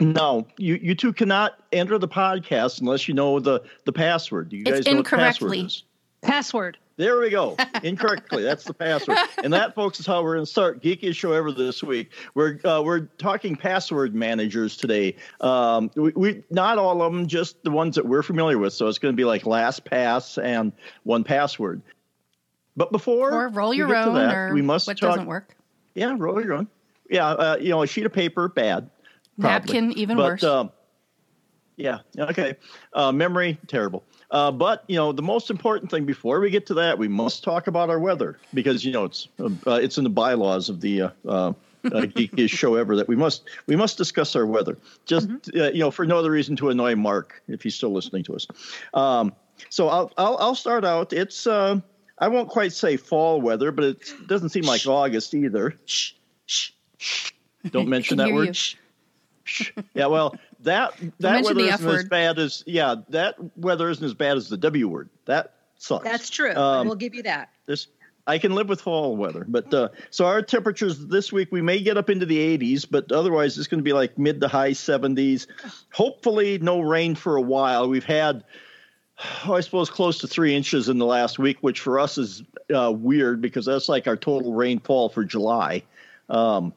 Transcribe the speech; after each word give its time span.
No, 0.00 0.46
you 0.58 0.74
you 0.82 0.94
two 0.94 1.12
cannot 1.12 1.58
enter 1.72 1.98
the 1.98 2.08
podcast 2.08 2.80
unless 2.80 3.08
you 3.08 3.14
know 3.14 3.40
the 3.40 3.62
the 3.84 3.92
password. 3.92 4.48
Do 4.50 4.56
you 4.56 4.62
It's 4.66 4.70
guys 4.70 4.86
know 4.86 4.96
what 4.96 5.04
the 5.10 5.16
password 5.16 5.56
is? 5.56 5.84
Password. 6.22 6.78
There 6.98 7.18
we 7.20 7.28
go. 7.28 7.56
Incorrectly. 7.82 8.42
That's 8.42 8.64
the 8.64 8.72
password. 8.72 9.18
And 9.44 9.52
that, 9.52 9.74
folks, 9.74 10.00
is 10.00 10.06
how 10.06 10.22
we're 10.22 10.34
going 10.36 10.46
to 10.46 10.50
start 10.50 10.82
Geekiest 10.82 11.14
Show 11.14 11.32
Ever 11.32 11.52
this 11.52 11.82
week. 11.82 12.10
We're 12.34 12.58
uh, 12.64 12.80
we're 12.82 13.00
talking 13.18 13.54
password 13.54 14.14
managers 14.14 14.76
today. 14.78 15.16
Um, 15.42 15.90
we, 15.94 16.12
we 16.12 16.42
not 16.50 16.78
all 16.78 17.02
of 17.02 17.12
them, 17.12 17.26
just 17.26 17.62
the 17.64 17.70
ones 17.70 17.96
that 17.96 18.06
we're 18.06 18.22
familiar 18.22 18.56
with. 18.58 18.72
So 18.72 18.86
it's 18.88 18.98
going 18.98 19.12
to 19.12 19.16
be 19.16 19.24
like 19.26 19.42
LastPass 19.42 20.42
and 20.42 20.72
1Password. 21.06 21.82
But 22.76 22.92
before 22.92 23.32
Or 23.32 23.48
roll 23.48 23.70
we 23.70 23.76
your 23.76 23.88
get 23.88 24.08
own, 24.08 24.14
that, 24.14 24.34
or 24.34 24.54
we 24.54 24.62
must 24.62 24.86
what 24.86 24.98
talk. 24.98 25.10
doesn't 25.10 25.26
work. 25.26 25.54
Yeah, 25.94 26.14
roll 26.18 26.42
your 26.42 26.54
own. 26.54 26.66
Yeah, 27.10 27.28
uh, 27.28 27.56
you 27.60 27.70
know, 27.70 27.82
a 27.82 27.86
sheet 27.86 28.04
of 28.06 28.12
paper, 28.12 28.48
bad. 28.48 28.90
Probably. 29.38 29.74
Napkin, 29.74 29.92
even 29.98 30.16
but, 30.16 30.24
worse. 30.24 30.44
Um, 30.44 30.70
yeah. 31.76 31.98
Okay. 32.18 32.56
Uh, 32.94 33.12
memory, 33.12 33.58
terrible. 33.66 34.02
Uh, 34.30 34.50
but 34.50 34.84
you 34.88 34.96
know, 34.96 35.12
the 35.12 35.22
most 35.22 35.50
important 35.50 35.90
thing 35.90 36.04
before 36.04 36.40
we 36.40 36.50
get 36.50 36.66
to 36.66 36.74
that, 36.74 36.98
we 36.98 37.06
must 37.06 37.44
talk 37.44 37.66
about 37.66 37.90
our 37.90 38.00
weather 38.00 38.38
because 38.54 38.84
you 38.84 38.92
know 38.92 39.04
it's 39.04 39.28
uh, 39.38 39.74
it's 39.74 39.98
in 39.98 40.04
the 40.04 40.10
bylaws 40.10 40.68
of 40.68 40.80
the 40.80 41.02
uh, 41.02 41.10
uh, 41.28 41.30
uh, 41.38 41.52
geekiest 41.84 42.50
show 42.50 42.74
ever 42.74 42.96
that 42.96 43.08
we 43.08 43.14
must 43.14 43.48
we 43.66 43.76
must 43.76 43.98
discuss 43.98 44.34
our 44.34 44.46
weather. 44.46 44.78
Just 45.04 45.28
uh, 45.54 45.70
you 45.70 45.80
know, 45.80 45.90
for 45.90 46.06
no 46.06 46.18
other 46.18 46.30
reason 46.30 46.56
to 46.56 46.70
annoy 46.70 46.96
Mark 46.96 47.42
if 47.46 47.62
he's 47.62 47.74
still 47.74 47.92
listening 47.92 48.24
to 48.24 48.34
us. 48.34 48.46
Um, 48.94 49.32
so 49.68 49.88
I'll, 49.88 50.12
I'll 50.16 50.36
I'll 50.38 50.54
start 50.54 50.84
out. 50.84 51.12
It's 51.12 51.46
uh, 51.46 51.80
I 52.18 52.28
won't 52.28 52.48
quite 52.48 52.72
say 52.72 52.96
fall 52.96 53.40
weather, 53.40 53.70
but 53.70 53.84
it 53.84 53.98
doesn't 54.26 54.48
seem 54.48 54.64
like 54.64 54.86
August 54.86 55.34
either. 55.34 55.78
Shh, 55.84 56.12
shh, 56.46 56.70
shh. 56.96 57.32
Don't 57.70 57.88
mention 57.88 58.16
that 58.18 58.32
word. 58.32 58.56
you. 58.56 58.78
Shh. 59.46 59.62
Shh. 59.62 59.72
Yeah, 59.94 60.06
well, 60.06 60.36
that 60.60 60.94
that 61.20 61.32
mention 61.32 61.56
weather 61.56 61.74
isn't 61.74 61.88
as 61.88 62.04
bad 62.04 62.38
as 62.38 62.64
yeah, 62.66 62.96
that 63.10 63.36
weather 63.56 63.88
isn't 63.88 64.04
as 64.04 64.14
bad 64.14 64.36
as 64.36 64.48
the 64.48 64.56
W 64.56 64.88
word. 64.88 65.08
That 65.24 65.54
sucks. 65.78 66.04
That's 66.04 66.28
true. 66.28 66.54
Um, 66.54 66.86
we'll 66.86 66.96
give 66.96 67.14
you 67.14 67.22
that. 67.22 67.50
this 67.66 67.88
I 68.26 68.38
can 68.38 68.54
live 68.54 68.68
with 68.68 68.80
fall 68.80 69.16
weather, 69.16 69.44
but 69.46 69.72
uh, 69.72 69.88
so 70.10 70.26
our 70.26 70.42
temperatures 70.42 71.06
this 71.06 71.32
week 71.32 71.48
we 71.52 71.62
may 71.62 71.80
get 71.80 71.96
up 71.96 72.10
into 72.10 72.26
the 72.26 72.58
80s, 72.58 72.84
but 72.90 73.12
otherwise 73.12 73.56
it's 73.56 73.68
going 73.68 73.78
to 73.78 73.84
be 73.84 73.92
like 73.92 74.18
mid 74.18 74.40
to 74.40 74.48
high 74.48 74.72
70s. 74.72 75.46
Hopefully, 75.92 76.58
no 76.58 76.80
rain 76.80 77.14
for 77.14 77.36
a 77.36 77.40
while. 77.40 77.88
We've 77.88 78.04
had, 78.04 78.42
oh, 79.46 79.54
I 79.54 79.60
suppose, 79.60 79.90
close 79.90 80.18
to 80.18 80.26
three 80.26 80.56
inches 80.56 80.88
in 80.88 80.98
the 80.98 81.06
last 81.06 81.38
week, 81.38 81.58
which 81.60 81.78
for 81.78 82.00
us 82.00 82.18
is 82.18 82.42
uh, 82.74 82.92
weird 82.92 83.40
because 83.40 83.64
that's 83.64 83.88
like 83.88 84.08
our 84.08 84.16
total 84.16 84.52
rainfall 84.52 85.08
for 85.08 85.24
July. 85.24 85.84
Um, 86.28 86.74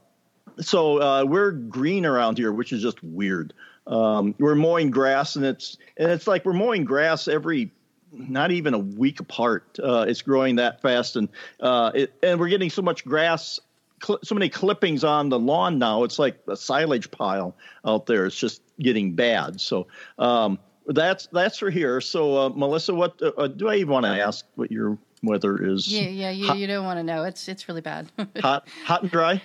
so 0.62 1.02
uh, 1.02 1.24
we're 1.26 1.52
green 1.52 2.06
around 2.06 2.38
here, 2.38 2.52
which 2.52 2.72
is 2.72 2.82
just 2.82 3.04
weird. 3.04 3.54
Um, 3.88 4.36
we're 4.40 4.56
mowing 4.56 4.92
grass, 4.92 5.36
and 5.36 5.46
it's 5.46 5.78
and 5.98 6.12
it's 6.12 6.28
like 6.28 6.46
we're 6.46 6.54
mowing 6.54 6.86
grass 6.86 7.28
every 7.28 7.72
not 8.12 8.52
even 8.52 8.74
a 8.74 8.80
week 8.80 9.20
apart. 9.20 9.80
Uh, 9.82 10.06
it's 10.08 10.22
growing 10.22 10.58
that 10.58 10.82
fast, 10.82 11.16
and 11.16 11.30
uh, 11.60 11.92
it, 11.94 12.14
and 12.22 12.40
we're 12.40 12.50
getting 12.50 12.70
so 12.70 12.82
much 12.82 13.04
grass, 13.06 13.60
cl- 14.04 14.20
so 14.24 14.36
many 14.36 14.50
clippings 14.50 15.04
on 15.04 15.30
the 15.30 15.40
lawn 15.40 15.80
now. 15.80 16.04
It's 16.04 16.20
like 16.20 16.40
a 16.48 16.56
silage 16.56 17.10
pile 17.12 17.56
out 17.86 18.06
there. 18.06 18.26
It's 18.26 18.38
just 18.38 18.62
getting 18.80 19.16
bad. 19.16 19.60
So 19.60 19.88
um, 20.18 20.60
that's 20.86 21.28
that's 21.32 21.58
for 21.58 21.70
here. 21.70 22.02
So 22.02 22.38
uh, 22.38 22.50
Melissa, 22.50 22.94
what 22.94 23.20
uh, 23.22 23.48
do 23.48 23.70
I 23.70 23.76
even 23.76 23.94
want 23.94 24.06
to 24.06 24.12
ask? 24.12 24.46
What 24.56 24.72
your 24.72 24.98
weather 25.24 25.62
is? 25.64 25.88
Yeah, 25.92 26.10
yeah, 26.10 26.30
you, 26.30 26.48
hot, 26.48 26.58
you 26.58 26.68
don't 26.68 26.86
want 26.86 27.00
to 27.00 27.04
know. 27.04 27.24
It's 27.24 27.48
it's 27.48 27.68
really 27.68 27.82
bad. 27.82 28.12
hot, 28.40 28.68
hot 28.86 29.02
and 29.04 29.12
dry. 29.12 29.42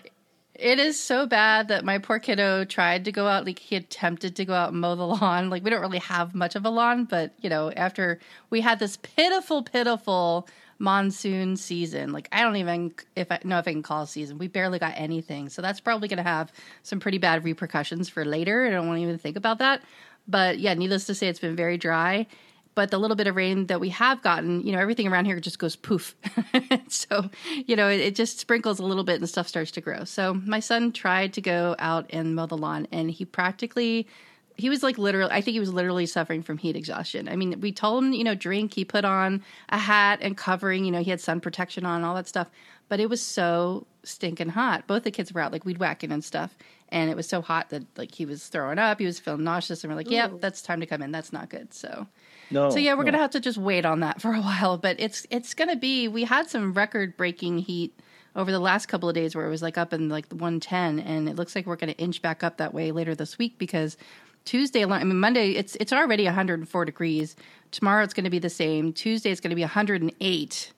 It 0.54 0.78
is 0.78 1.02
so 1.02 1.26
bad 1.26 1.68
that 1.68 1.84
my 1.84 1.98
poor 1.98 2.20
kiddo 2.20 2.64
tried 2.64 3.04
to 3.06 3.12
go 3.12 3.26
out, 3.26 3.44
like 3.44 3.58
he 3.58 3.74
attempted 3.74 4.36
to 4.36 4.44
go 4.44 4.54
out 4.54 4.70
and 4.70 4.80
mow 4.80 4.94
the 4.94 5.06
lawn. 5.06 5.50
Like 5.54 5.64
we 5.64 5.70
don't 5.70 5.80
really 5.80 5.98
have 5.98 6.34
much 6.34 6.54
of 6.54 6.64
a 6.64 6.70
lawn, 6.70 7.04
but 7.04 7.32
you 7.40 7.50
know, 7.50 7.72
after 7.72 8.20
we 8.50 8.60
had 8.60 8.78
this 8.78 8.96
pitiful, 8.96 9.62
pitiful 9.64 10.48
monsoon 10.78 11.56
season, 11.56 12.12
like 12.12 12.28
I 12.30 12.42
don't 12.42 12.56
even 12.56 12.94
if 13.16 13.32
I 13.32 13.40
know 13.42 13.58
if 13.58 13.66
I 13.66 13.72
can 13.72 13.82
call 13.82 14.06
season. 14.06 14.38
We 14.38 14.46
barely 14.46 14.78
got 14.78 14.94
anything, 14.96 15.48
so 15.48 15.60
that's 15.60 15.80
probably 15.80 16.06
going 16.06 16.18
to 16.18 16.22
have 16.22 16.52
some 16.84 17.00
pretty 17.00 17.18
bad 17.18 17.44
repercussions 17.44 18.08
for 18.08 18.24
later. 18.24 18.66
I 18.66 18.70
don't 18.70 18.86
want 18.86 18.98
to 18.98 19.02
even 19.02 19.18
think 19.18 19.36
about 19.36 19.58
that. 19.58 19.82
But 20.28 20.58
yeah, 20.58 20.74
needless 20.74 21.04
to 21.06 21.14
say, 21.14 21.28
it's 21.28 21.40
been 21.40 21.56
very 21.56 21.78
dry. 21.78 22.26
But 22.74 22.90
the 22.90 22.98
little 22.98 23.16
bit 23.16 23.26
of 23.26 23.36
rain 23.36 23.66
that 23.66 23.80
we 23.80 23.90
have 23.90 24.20
gotten, 24.22 24.66
you 24.66 24.72
know, 24.72 24.80
everything 24.80 25.06
around 25.06 25.26
here 25.26 25.38
just 25.38 25.58
goes 25.58 25.76
poof. 25.76 26.16
so, 26.88 27.30
you 27.66 27.76
know, 27.76 27.88
it, 27.88 28.00
it 28.00 28.14
just 28.16 28.40
sprinkles 28.40 28.80
a 28.80 28.84
little 28.84 29.04
bit 29.04 29.20
and 29.20 29.28
stuff 29.28 29.46
starts 29.46 29.70
to 29.72 29.80
grow. 29.80 30.04
So, 30.04 30.34
my 30.34 30.60
son 30.60 30.90
tried 30.90 31.32
to 31.34 31.40
go 31.40 31.76
out 31.78 32.06
and 32.10 32.34
mow 32.34 32.46
the 32.46 32.56
lawn, 32.56 32.88
and 32.90 33.10
he 33.10 33.24
practically, 33.24 34.08
he 34.56 34.70
was 34.70 34.82
like 34.82 34.98
literally, 34.98 35.30
I 35.32 35.40
think 35.40 35.54
he 35.54 35.60
was 35.60 35.72
literally 35.72 36.06
suffering 36.06 36.42
from 36.42 36.58
heat 36.58 36.76
exhaustion. 36.76 37.28
I 37.28 37.36
mean, 37.36 37.60
we 37.60 37.72
told 37.72 38.04
him, 38.04 38.12
you 38.12 38.24
know, 38.24 38.34
drink. 38.34 38.74
He 38.74 38.84
put 38.84 39.04
on 39.04 39.42
a 39.68 39.78
hat 39.78 40.18
and 40.22 40.36
covering, 40.36 40.84
you 40.84 40.92
know, 40.92 41.02
he 41.02 41.10
had 41.10 41.20
sun 41.20 41.40
protection 41.40 41.84
on, 41.84 42.04
all 42.04 42.14
that 42.14 42.28
stuff. 42.28 42.50
But 42.88 43.00
it 43.00 43.08
was 43.08 43.22
so 43.22 43.86
stinking 44.04 44.50
hot. 44.50 44.86
Both 44.86 45.04
the 45.04 45.10
kids 45.10 45.32
were 45.32 45.40
out, 45.40 45.52
like 45.52 45.64
weed 45.64 45.78
whacking 45.78 46.12
and 46.12 46.22
stuff. 46.22 46.56
And 46.90 47.10
it 47.10 47.16
was 47.16 47.26
so 47.26 47.42
hot 47.42 47.70
that, 47.70 47.82
like, 47.96 48.14
he 48.14 48.26
was 48.26 48.46
throwing 48.46 48.78
up. 48.78 49.00
He 49.00 49.06
was 49.06 49.18
feeling 49.18 49.42
nauseous. 49.42 49.82
And 49.82 49.90
we're 49.90 49.96
like, 49.96 50.10
yep, 50.10 50.40
that's 50.40 50.62
time 50.62 50.80
to 50.80 50.86
come 50.86 51.02
in. 51.02 51.10
That's 51.10 51.32
not 51.32 51.48
good. 51.48 51.74
So, 51.74 52.06
No. 52.50 52.70
so 52.70 52.78
yeah, 52.78 52.94
we're 52.94 53.04
no. 53.04 53.12
gonna 53.12 53.22
have 53.22 53.30
to 53.30 53.40
just 53.40 53.58
wait 53.58 53.84
on 53.84 54.00
that 54.00 54.20
for 54.22 54.32
a 54.32 54.40
while. 54.40 54.78
But 54.78 55.00
it's 55.00 55.26
it's 55.30 55.54
gonna 55.54 55.76
be. 55.76 56.08
We 56.08 56.24
had 56.24 56.48
some 56.48 56.72
record 56.72 57.16
breaking 57.16 57.58
heat 57.58 57.98
over 58.36 58.50
the 58.50 58.58
last 58.58 58.86
couple 58.86 59.08
of 59.08 59.14
days 59.14 59.36
where 59.36 59.46
it 59.46 59.50
was 59.50 59.62
like 59.62 59.78
up 59.78 59.92
in 59.92 60.08
like 60.08 60.26
110, 60.28 60.98
and 61.00 61.28
it 61.28 61.36
looks 61.36 61.54
like 61.54 61.66
we're 61.66 61.76
gonna 61.76 61.92
inch 61.92 62.22
back 62.22 62.42
up 62.42 62.56
that 62.58 62.74
way 62.74 62.92
later 62.92 63.14
this 63.14 63.38
week 63.38 63.58
because 63.58 63.96
Tuesday, 64.44 64.84
I 64.84 65.04
mean 65.04 65.18
Monday, 65.18 65.52
it's 65.52 65.76
it's 65.76 65.92
already 65.92 66.24
104 66.24 66.84
degrees. 66.84 67.36
Tomorrow 67.70 68.04
it's 68.04 68.14
gonna 68.14 68.30
be 68.30 68.38
the 68.38 68.50
same. 68.50 68.92
Tuesday 68.92 69.30
it's 69.30 69.40
gonna 69.40 69.54
be 69.54 69.62
108, 69.62 70.72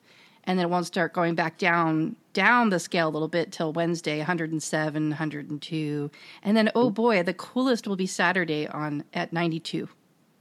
and 0.45 0.59
then 0.59 0.65
it 0.65 0.69
won't 0.69 0.85
start 0.85 1.13
going 1.13 1.35
back 1.35 1.57
down 1.57 2.15
down 2.33 2.69
the 2.69 2.79
scale 2.79 3.09
a 3.09 3.09
little 3.09 3.27
bit 3.27 3.51
till 3.51 3.73
Wednesday, 3.73 4.19
107, 4.19 5.09
102, 5.09 6.11
and 6.43 6.57
then 6.57 6.71
oh 6.75 6.89
boy, 6.89 7.23
the 7.23 7.33
coolest 7.33 7.87
will 7.87 7.95
be 7.95 8.07
Saturday 8.07 8.67
on 8.67 9.03
at 9.13 9.33
92. 9.33 9.89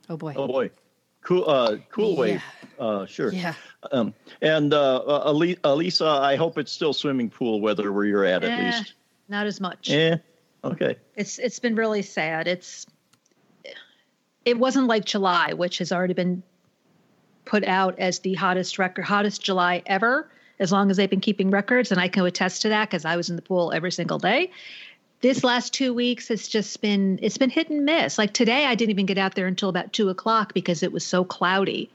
Oh 0.09 0.17
boy. 0.17 0.35
Oh 0.37 0.47
boy, 0.47 0.71
cool, 1.27 1.45
uh, 1.49 1.77
cool 1.91 2.17
wave. 2.17 2.43
Uh, 2.79 3.05
sure. 3.07 3.33
Yeah. 3.33 3.55
Um, 3.93 4.15
and 4.43 4.73
uh, 4.73 4.97
uh, 4.99 5.33
Elisa, 5.65 6.07
I 6.07 6.37
hope 6.37 6.57
it's 6.59 6.71
still 6.73 6.93
swimming 6.93 7.29
pool 7.31 7.61
weather 7.61 7.93
where 7.93 8.05
you're 8.05 8.25
at, 8.25 8.45
at 8.45 8.51
Eh, 8.51 8.67
least. 8.67 8.95
Not 9.29 9.47
as 9.47 9.61
much. 9.61 9.89
Yeah. 9.89 10.17
Okay. 10.65 10.97
It's 11.17 11.39
it's 11.39 11.59
been 11.59 11.75
really 11.75 12.03
sad. 12.03 12.47
It's 12.47 12.87
it 14.45 14.59
wasn't 14.59 14.87
like 14.87 15.05
July, 15.05 15.53
which 15.53 15.79
has 15.79 15.91
already 15.93 16.15
been 16.15 16.43
put 17.45 17.65
out 17.65 17.99
as 17.99 18.21
the 18.21 18.35
hottest 18.35 18.79
record, 18.79 19.05
hottest 19.05 19.43
July 19.43 19.83
ever. 19.87 20.31
As 20.59 20.73
long 20.73 20.91
as 20.91 20.97
they've 20.97 21.11
been 21.11 21.21
keeping 21.21 21.51
records, 21.51 21.93
and 21.93 22.01
I 22.01 22.09
can 22.09 22.25
attest 22.25 22.63
to 22.63 22.71
that 22.71 22.89
because 22.89 23.05
I 23.05 23.15
was 23.17 23.29
in 23.29 23.37
the 23.37 23.43
pool 23.43 23.73
every 23.73 23.93
single 23.93 24.19
day. 24.19 24.51
This 25.21 25.43
last 25.43 25.73
two 25.73 25.95
weeks, 25.95 26.31
it's 26.31 26.49
just 26.49 26.81
been 26.81 27.19
it's 27.23 27.39
been 27.39 27.51
hit 27.51 27.71
and 27.71 27.85
miss. 27.85 28.19
Like 28.19 28.33
today, 28.33 28.67
I 28.67 28.75
didn't 28.75 28.91
even 28.91 29.07
get 29.07 29.19
out 29.19 29.35
there 29.35 29.47
until 29.47 29.69
about 29.69 29.93
two 29.93 30.09
o'clock 30.09 30.53
because 30.53 30.83
it 30.83 30.93
was 30.93 31.07
so 31.07 31.25
cloudy 31.25 31.91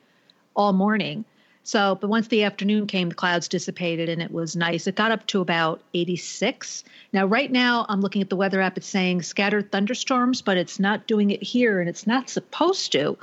all 0.55 0.73
morning. 0.73 1.25
So, 1.63 1.95
but 1.95 2.09
once 2.09 2.27
the 2.27 2.43
afternoon 2.43 2.87
came, 2.87 3.09
the 3.09 3.15
clouds 3.15 3.47
dissipated 3.47 4.09
and 4.09 4.21
it 4.21 4.31
was 4.31 4.55
nice. 4.55 4.87
It 4.87 4.95
got 4.95 5.11
up 5.11 5.27
to 5.27 5.41
about 5.41 5.81
86. 5.93 6.83
Now, 7.13 7.27
right 7.27 7.51
now, 7.51 7.85
I'm 7.87 8.01
looking 8.01 8.23
at 8.23 8.29
the 8.29 8.35
weather 8.35 8.61
app. 8.61 8.77
It's 8.77 8.87
saying 8.87 9.21
scattered 9.21 9.71
thunderstorms, 9.71 10.41
but 10.41 10.57
it's 10.57 10.79
not 10.79 11.05
doing 11.05 11.29
it 11.29 11.43
here 11.43 11.79
and 11.79 11.87
it's 11.87 12.07
not 12.07 12.29
supposed 12.29 12.91
to 12.93 13.17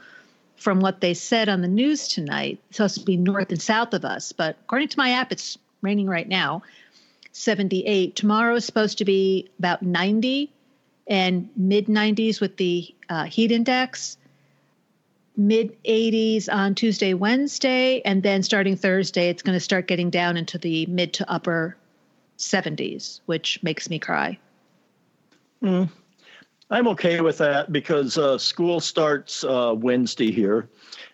from 0.56 0.78
what 0.80 1.00
they 1.00 1.14
said 1.14 1.48
on 1.48 1.62
the 1.62 1.68
news 1.68 2.06
tonight. 2.06 2.60
It's 2.68 2.76
supposed 2.76 3.00
to 3.00 3.04
be 3.04 3.16
north 3.16 3.50
and 3.50 3.60
south 3.60 3.92
of 3.92 4.04
us, 4.04 4.30
but 4.30 4.56
according 4.64 4.88
to 4.88 4.98
my 4.98 5.10
app, 5.10 5.32
it's 5.32 5.58
raining 5.82 6.06
right 6.06 6.28
now. 6.28 6.62
78. 7.38 8.16
Tomorrow 8.16 8.56
is 8.56 8.64
supposed 8.64 8.98
to 8.98 9.04
be 9.04 9.50
about 9.58 9.82
90 9.82 10.52
and 11.06 11.48
mid 11.56 11.86
90s 11.86 12.40
with 12.40 12.56
the 12.56 12.94
uh, 13.08 13.24
heat 13.24 13.52
index 13.52 14.18
mid 15.38 15.80
80s 15.84 16.52
on 16.52 16.74
Tuesday, 16.74 17.14
Wednesday, 17.14 18.02
and 18.04 18.22
then 18.22 18.42
starting 18.42 18.76
Thursday, 18.76 19.30
it's 19.30 19.42
going 19.42 19.56
to 19.56 19.60
start 19.60 19.86
getting 19.86 20.10
down 20.10 20.36
into 20.36 20.58
the 20.58 20.84
mid 20.86 21.14
to 21.14 21.30
upper 21.30 21.76
70s, 22.38 23.20
which 23.26 23.62
makes 23.62 23.88
me 23.88 23.98
cry. 23.98 24.38
I'm 26.70 26.88
okay 26.88 27.20
with 27.20 27.38
that 27.38 27.72
because 27.72 28.18
uh, 28.18 28.36
school 28.36 28.80
starts 28.80 29.42
uh, 29.42 29.74
Wednesday 29.76 30.30
here, 30.30 30.68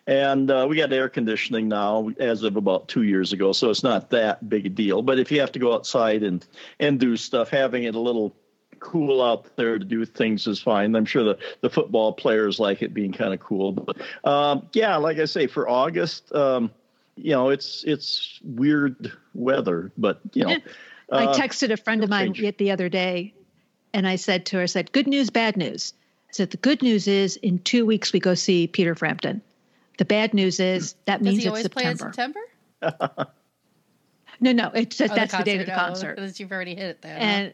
and 0.05 0.51
uh, 0.51 0.65
we 0.69 0.75
got 0.75 0.91
air 0.91 1.07
conditioning 1.07 1.69
now 1.69 2.09
as 2.19 2.43
of 2.43 2.57
about 2.57 2.89
two 2.89 3.03
years 3.03 3.31
ago, 3.31 3.53
so 3.53 3.69
it's 3.69 3.83
not 3.83 4.09
that 4.09 4.49
big 4.49 4.65
a 4.65 4.69
deal. 4.69 5.01
But 5.01 5.17
if 5.17 5.31
you 5.31 5.39
have 5.39 5.53
to 5.53 5.59
go 5.59 5.73
outside 5.73 6.23
and 6.23 6.45
and 6.79 6.99
do 6.99 7.15
stuff, 7.15 7.49
having 7.49 7.83
it 7.83 7.95
a 7.95 7.99
little 7.99 8.35
cool 8.79 9.21
out 9.21 9.55
there 9.55 9.79
to 9.79 9.85
do 9.85 10.03
things 10.03 10.45
is 10.45 10.61
fine. 10.61 10.93
I'm 10.93 11.05
sure 11.05 11.23
the 11.23 11.37
the 11.61 11.69
football 11.69 12.11
players 12.11 12.59
like 12.59 12.81
it 12.81 12.93
being 12.93 13.13
kind 13.13 13.33
of 13.33 13.39
cool. 13.39 13.71
But 13.71 13.97
um, 14.29 14.67
yeah, 14.73 14.97
like 14.97 15.19
I 15.19 15.25
say, 15.25 15.47
for 15.47 15.69
August, 15.69 16.33
um, 16.35 16.69
you 17.15 17.31
know, 17.31 17.49
it's 17.49 17.85
it's 17.85 18.41
weird 18.43 19.13
weather, 19.33 19.91
but 19.97 20.19
you 20.33 20.45
know. 20.45 20.57
I 21.11 21.25
uh, 21.25 21.35
texted 21.35 21.71
a 21.71 21.77
friend 21.77 22.03
of 22.03 22.09
mine 22.09 22.33
the 22.57 22.71
other 22.71 22.89
day 22.89 23.35
and 23.95 24.05
I 24.07 24.17
said 24.17 24.45
to 24.47 24.57
her, 24.57 24.63
I 24.63 24.65
said, 24.65 24.91
good 24.91 25.07
news, 25.07 25.29
bad 25.29 25.55
news. 25.55 25.93
So 26.31 26.45
the 26.45 26.57
good 26.57 26.81
news 26.81 27.07
is 27.07 27.37
in 27.37 27.59
two 27.59 27.85
weeks 27.85 28.11
we 28.11 28.19
go 28.19 28.35
see 28.35 28.67
Peter 28.67 28.93
Frampton. 28.93 29.41
The 29.97 30.05
bad 30.05 30.33
news 30.33 30.59
is 30.59 30.91
hmm. 30.91 30.97
that 31.05 31.19
Does 31.19 31.25
means 31.25 31.37
he 31.37 31.43
it's 31.43 31.47
always 31.47 31.63
September. 31.63 32.11
play 32.81 32.87
in 32.89 32.91
September? 32.91 33.27
No, 34.41 34.51
no, 34.51 34.69
it's 34.75 34.99
Oh, 34.99 35.07
that's 35.07 35.35
the, 35.35 35.43
date 35.43 35.61
of 35.61 35.65
the 35.65 35.73
oh, 35.73 35.77
concert. 35.77 36.15
because 36.17 36.39
You've 36.41 36.51
already 36.51 36.75
hit 36.75 36.89
it 36.89 37.01
there. 37.01 37.17
and 37.17 37.53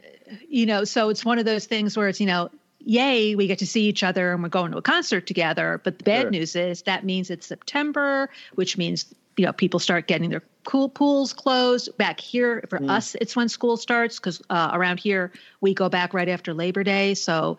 you 0.50 0.66
know 0.66 0.84
so 0.84 1.10
it's 1.10 1.24
one 1.24 1.38
of 1.38 1.46
those 1.46 1.66
things 1.66 1.96
where 1.96 2.08
it's 2.08 2.20
you 2.20 2.26
know 2.26 2.50
yay 2.80 3.36
we 3.36 3.46
get 3.46 3.60
to 3.60 3.68
see 3.68 3.84
each 3.84 4.02
other 4.02 4.34
and 4.34 4.42
we're 4.42 4.50
going 4.50 4.72
to 4.72 4.78
a 4.78 4.82
concert 4.82 5.28
together 5.28 5.80
but 5.84 6.00
the 6.00 6.04
bad 6.04 6.22
Sure. 6.22 6.32
news 6.32 6.56
is 6.56 6.82
that 6.84 7.04
means 7.06 7.30
it's 7.30 7.46
september 7.46 8.30
which 8.56 8.78
means 8.78 9.14
you 9.42 9.48
know 9.48 9.54
people 9.54 9.80
start 9.80 10.06
getting 10.06 10.30
their 10.30 10.44
cool 10.66 10.88
pools 10.88 11.34
closed 11.34 11.98
back 11.98 12.20
here 12.20 12.64
for 12.70 12.80
us 12.84 13.16
it's 13.20 13.36
when 13.36 13.50
school 13.50 13.76
starts 13.76 14.20
because 14.20 14.40
uh, 14.52 14.70
around 14.72 15.00
here 15.00 15.32
we 15.62 15.74
go 15.74 15.90
back 15.90 16.14
right 16.14 16.30
after 16.30 16.54
labor 16.54 16.84
day 16.84 17.16
so 17.16 17.58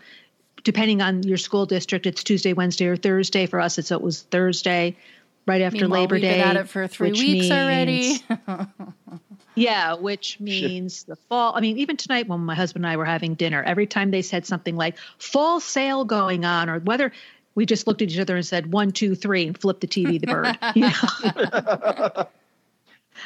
depending 0.62 1.02
on 1.02 1.25
your 1.25 1.37
school 1.37 1.67
district 1.67 2.06
it's 2.06 2.23
tuesday 2.23 2.52
wednesday 2.52 2.87
or 2.87 2.96
thursday 2.96 3.46
for 3.46 3.58
us 3.58 3.79
it's 3.79 3.90
it 3.90 4.00
was 4.00 4.23
thursday 4.23 4.96
right 5.44 5.61
after 5.61 5.81
Meanwhile, 5.81 6.02
labor 6.02 6.14
we've 6.14 6.23
day 6.23 6.38
been 6.38 6.49
at 6.50 6.56
it 6.56 6.69
for 6.69 6.87
three 6.87 7.11
which 7.11 7.19
weeks 7.19 7.50
already. 7.50 8.19
yeah, 9.56 9.94
which 9.94 10.38
means 10.38 11.02
the 11.02 11.17
fall. 11.17 11.56
I 11.56 11.61
mean, 11.61 11.78
even 11.78 11.96
tonight 11.96 12.28
when 12.28 12.38
my 12.38 12.55
husband 12.55 12.85
and 12.85 12.93
I 12.93 12.96
were 12.96 13.05
having 13.05 13.35
dinner, 13.35 13.61
every 13.61 13.88
time 13.88 14.12
they 14.12 14.23
said 14.23 14.46
something 14.46 14.76
like 14.76 14.99
fall 15.19 15.58
sale 15.58 16.05
going 16.05 16.44
on 16.44 16.70
or 16.70 16.78
whether 16.78 17.11
we 17.54 17.66
just 17.66 17.87
looked 17.87 18.02
at 18.02 18.10
each 18.10 18.19
other 18.19 18.37
and 18.37 18.46
said 18.46 18.72
one, 18.72 18.90
two, 18.93 19.14
three, 19.14 19.46
and 19.46 19.58
flipped 19.58 19.81
the 19.81 19.87
TV 19.87 20.20
the 20.20 20.26
bird. 20.26 20.58
You 20.75 20.88
know? 20.88 22.26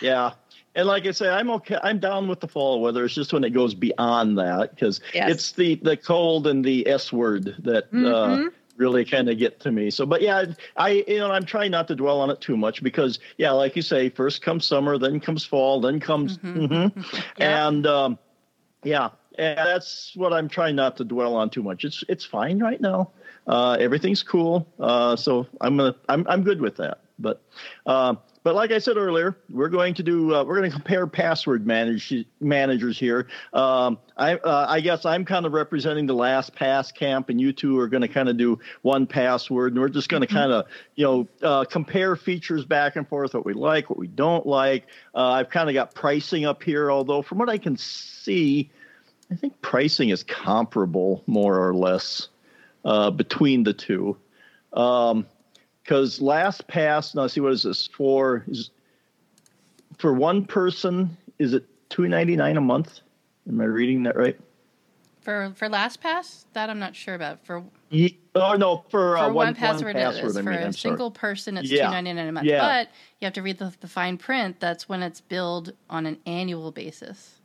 Yeah. 0.02 0.32
And 0.74 0.86
like 0.86 1.06
I 1.06 1.12
say, 1.12 1.28
I'm 1.28 1.48
okay. 1.50 1.78
I'm 1.82 1.98
down 1.98 2.28
with 2.28 2.40
the 2.40 2.48
fall 2.48 2.82
weather. 2.82 3.04
It's 3.06 3.14
just 3.14 3.32
when 3.32 3.44
it 3.44 3.50
goes 3.50 3.72
beyond 3.74 4.36
that 4.38 4.74
because 4.74 5.00
Yes. 5.14 5.30
it's 5.30 5.52
the 5.52 5.76
the 5.76 5.96
cold 5.96 6.46
and 6.46 6.62
the 6.62 6.86
S 6.86 7.12
word 7.12 7.54
that 7.60 7.90
Mhm. 7.92 8.46
uh, 8.46 8.50
really 8.76 9.06
kind 9.06 9.30
of 9.30 9.38
get 9.38 9.58
to 9.60 9.72
me. 9.72 9.90
So, 9.90 10.04
but 10.04 10.20
yeah, 10.20 10.44
I 10.76 11.02
you 11.08 11.18
know 11.18 11.30
I'm 11.30 11.46
trying 11.46 11.70
not 11.70 11.88
to 11.88 11.94
dwell 11.94 12.20
on 12.20 12.28
it 12.28 12.42
too 12.42 12.58
much 12.58 12.82
because 12.82 13.18
yeah, 13.38 13.52
like 13.52 13.74
you 13.74 13.80
say, 13.80 14.10
first 14.10 14.42
comes 14.42 14.66
summer, 14.66 14.98
then 14.98 15.18
comes 15.18 15.46
fall, 15.46 15.80
then 15.80 15.98
comes, 15.98 16.36
mhm. 16.38 16.92
Yeah. 17.38 17.68
and 17.68 17.86
um, 17.86 18.18
yeah, 18.84 19.08
and 19.38 19.58
that's 19.58 20.12
what 20.14 20.32
I'm 20.32 20.48
trying 20.48 20.76
not 20.76 20.96
to 20.98 21.04
dwell 21.04 21.34
on 21.34 21.50
too 21.50 21.62
much. 21.62 21.84
It's 21.84 22.04
it's 22.08 22.24
fine 22.24 22.58
right 22.58 22.80
now. 22.80 23.10
Uh, 23.46 23.76
everything's 23.78 24.22
cool. 24.22 24.66
Uh, 24.78 25.16
so 25.16 25.46
I'm 25.60 25.76
gonna 25.76 25.94
I'm 26.08 26.26
I'm 26.28 26.42
good 26.42 26.60
with 26.60 26.76
that. 26.76 27.00
But 27.18 27.42
uh, 27.86 28.16
but 28.46 28.54
like 28.54 28.70
I 28.70 28.78
said 28.78 28.96
earlier, 28.96 29.36
we're 29.50 29.68
going 29.68 29.94
to 29.94 30.04
do 30.04 30.32
uh, 30.32 30.44
we're 30.44 30.56
going 30.56 30.70
to 30.70 30.76
compare 30.76 31.08
password 31.08 31.66
manage, 31.66 32.14
managers 32.40 32.96
here. 32.96 33.26
Um, 33.52 33.98
I 34.16 34.34
uh, 34.34 34.66
I 34.68 34.80
guess 34.80 35.04
I'm 35.04 35.24
kind 35.24 35.46
of 35.46 35.52
representing 35.52 36.06
the 36.06 36.14
LastPass 36.14 36.94
camp, 36.94 37.28
and 37.28 37.40
you 37.40 37.52
two 37.52 37.76
are 37.80 37.88
going 37.88 38.02
to 38.02 38.08
kind 38.08 38.28
of 38.28 38.36
do 38.36 38.60
1Password, 38.84 39.68
and 39.68 39.80
we're 39.80 39.88
just 39.88 40.08
going 40.08 40.20
to 40.20 40.28
kind 40.28 40.52
of 40.52 40.66
you 40.94 41.04
know 41.04 41.28
uh, 41.42 41.64
compare 41.64 42.14
features 42.14 42.64
back 42.64 42.94
and 42.94 43.08
forth, 43.08 43.34
what 43.34 43.44
we 43.44 43.52
like, 43.52 43.90
what 43.90 43.98
we 43.98 44.06
don't 44.06 44.46
like. 44.46 44.86
Uh, 45.12 45.30
I've 45.30 45.50
kind 45.50 45.68
of 45.68 45.74
got 45.74 45.94
pricing 45.94 46.44
up 46.44 46.62
here, 46.62 46.88
although 46.88 47.22
from 47.22 47.38
what 47.38 47.48
I 47.48 47.58
can 47.58 47.76
see, 47.76 48.70
I 49.30 49.34
think 49.34 49.60
pricing 49.60 50.10
is 50.10 50.22
comparable 50.22 51.22
more 51.26 51.66
or 51.68 51.74
less 51.74 52.28
uh, 52.84 53.10
between 53.10 53.64
the 53.64 53.72
two. 53.72 54.16
Um, 54.72 55.26
because 55.82 56.18
LastPass 56.18 57.14
now 57.14 57.26
see 57.28 57.40
what 57.40 57.52
is 57.52 57.62
this 57.62 57.86
for 57.86 58.44
is 58.48 58.70
for 59.98 60.12
one 60.12 60.44
person 60.44 61.16
is 61.38 61.54
it 61.54 61.64
299 61.90 62.56
a 62.56 62.60
month 62.60 63.00
am 63.48 63.60
i 63.60 63.64
reading 63.64 64.02
that 64.02 64.16
right 64.16 64.36
for 65.26 65.52
for 65.56 65.68
LastPass, 65.68 66.44
that 66.52 66.70
I'm 66.70 66.78
not 66.78 66.94
sure 66.94 67.16
about. 67.16 67.44
For 67.44 67.64
Ye- 67.90 68.16
oh 68.36 68.54
no 68.54 68.84
for, 68.90 68.90
for 68.90 69.18
uh, 69.18 69.26
one, 69.26 69.34
one, 69.34 69.54
password, 69.56 69.96
one 69.96 70.04
password 70.04 70.30
is. 70.30 70.36
I 70.36 70.42
For 70.42 70.50
mean, 70.50 70.60
a 70.60 70.66
I'm 70.66 70.72
single 70.72 71.10
sorry. 71.10 71.18
person, 71.18 71.56
it's 71.56 71.68
Yeah. 71.68 71.86
two 71.86 71.90
ninety 71.90 72.12
nine 72.12 72.28
a 72.28 72.32
month. 72.32 72.46
Yeah. 72.46 72.60
But 72.60 72.88
you 73.20 73.26
have 73.26 73.32
to 73.34 73.42
read 73.42 73.58
the, 73.58 73.74
the 73.80 73.88
fine 73.88 74.18
print. 74.18 74.60
That's 74.60 74.88
when 74.88 75.02
it's 75.02 75.20
billed 75.20 75.72
on 75.90 76.06
an 76.06 76.18
annual 76.26 76.70
basis. 76.70 77.35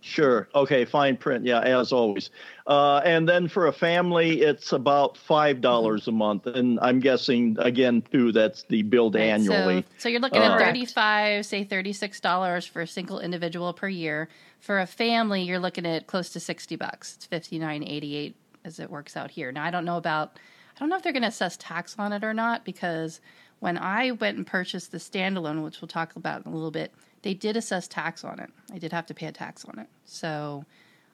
Sure. 0.00 0.48
Okay. 0.54 0.84
Fine 0.84 1.18
print. 1.18 1.44
Yeah, 1.44 1.60
as 1.60 1.92
always. 1.92 2.30
Uh, 2.66 3.00
and 3.04 3.28
then 3.28 3.48
for 3.48 3.66
a 3.66 3.72
family, 3.72 4.42
it's 4.42 4.72
about 4.72 5.16
five 5.16 5.60
dollars 5.60 6.08
a 6.08 6.12
month, 6.12 6.46
and 6.46 6.78
I'm 6.80 7.00
guessing 7.00 7.56
again 7.58 8.02
too 8.12 8.32
that's 8.32 8.64
the 8.68 8.82
billed 8.82 9.16
Right, 9.16 9.24
annually. 9.24 9.82
So, 9.82 9.88
so 9.98 10.08
you're 10.08 10.20
looking 10.20 10.42
at 10.42 10.58
thirty 10.58 10.86
five, 10.86 11.44
say 11.46 11.64
thirty 11.64 11.92
six 11.92 12.20
dollars 12.20 12.64
for 12.64 12.82
a 12.82 12.86
single 12.86 13.20
individual 13.20 13.72
per 13.72 13.88
year. 13.88 14.28
For 14.60 14.78
a 14.78 14.86
family, 14.86 15.42
you're 15.42 15.58
looking 15.58 15.86
at 15.86 16.06
close 16.06 16.30
to 16.30 16.40
sixty 16.40 16.76
bucks. 16.76 17.16
It's 17.16 17.26
fifty 17.26 17.58
nine 17.58 17.82
eighty 17.82 18.14
eight 18.16 18.36
as 18.64 18.78
it 18.78 18.90
works 18.90 19.16
out 19.16 19.30
here. 19.30 19.52
Now 19.52 19.64
I 19.64 19.70
don't 19.70 19.84
know 19.84 19.96
about 19.96 20.38
I 20.76 20.80
don't 20.80 20.88
know 20.88 20.96
if 20.96 21.02
they're 21.02 21.12
going 21.12 21.22
to 21.22 21.28
assess 21.28 21.56
tax 21.56 21.96
on 21.98 22.12
it 22.12 22.24
or 22.24 22.32
not 22.32 22.64
because 22.64 23.20
when 23.58 23.76
I 23.76 24.12
went 24.12 24.38
and 24.38 24.46
purchased 24.46 24.92
the 24.92 24.98
standalone, 24.98 25.62
which 25.62 25.80
we'll 25.80 25.88
talk 25.88 26.16
about 26.16 26.46
in 26.46 26.52
a 26.52 26.54
little 26.54 26.70
bit, 26.70 26.92
they 27.22 27.34
did 27.34 27.56
assess 27.56 27.86
tax 27.88 28.24
on 28.24 28.40
it. 28.40 28.50
I 28.72 28.78
did 28.78 28.92
have 28.92 29.06
to 29.06 29.14
pay 29.14 29.26
a 29.26 29.32
tax 29.32 29.64
on 29.64 29.78
it. 29.78 29.86
So 30.04 30.64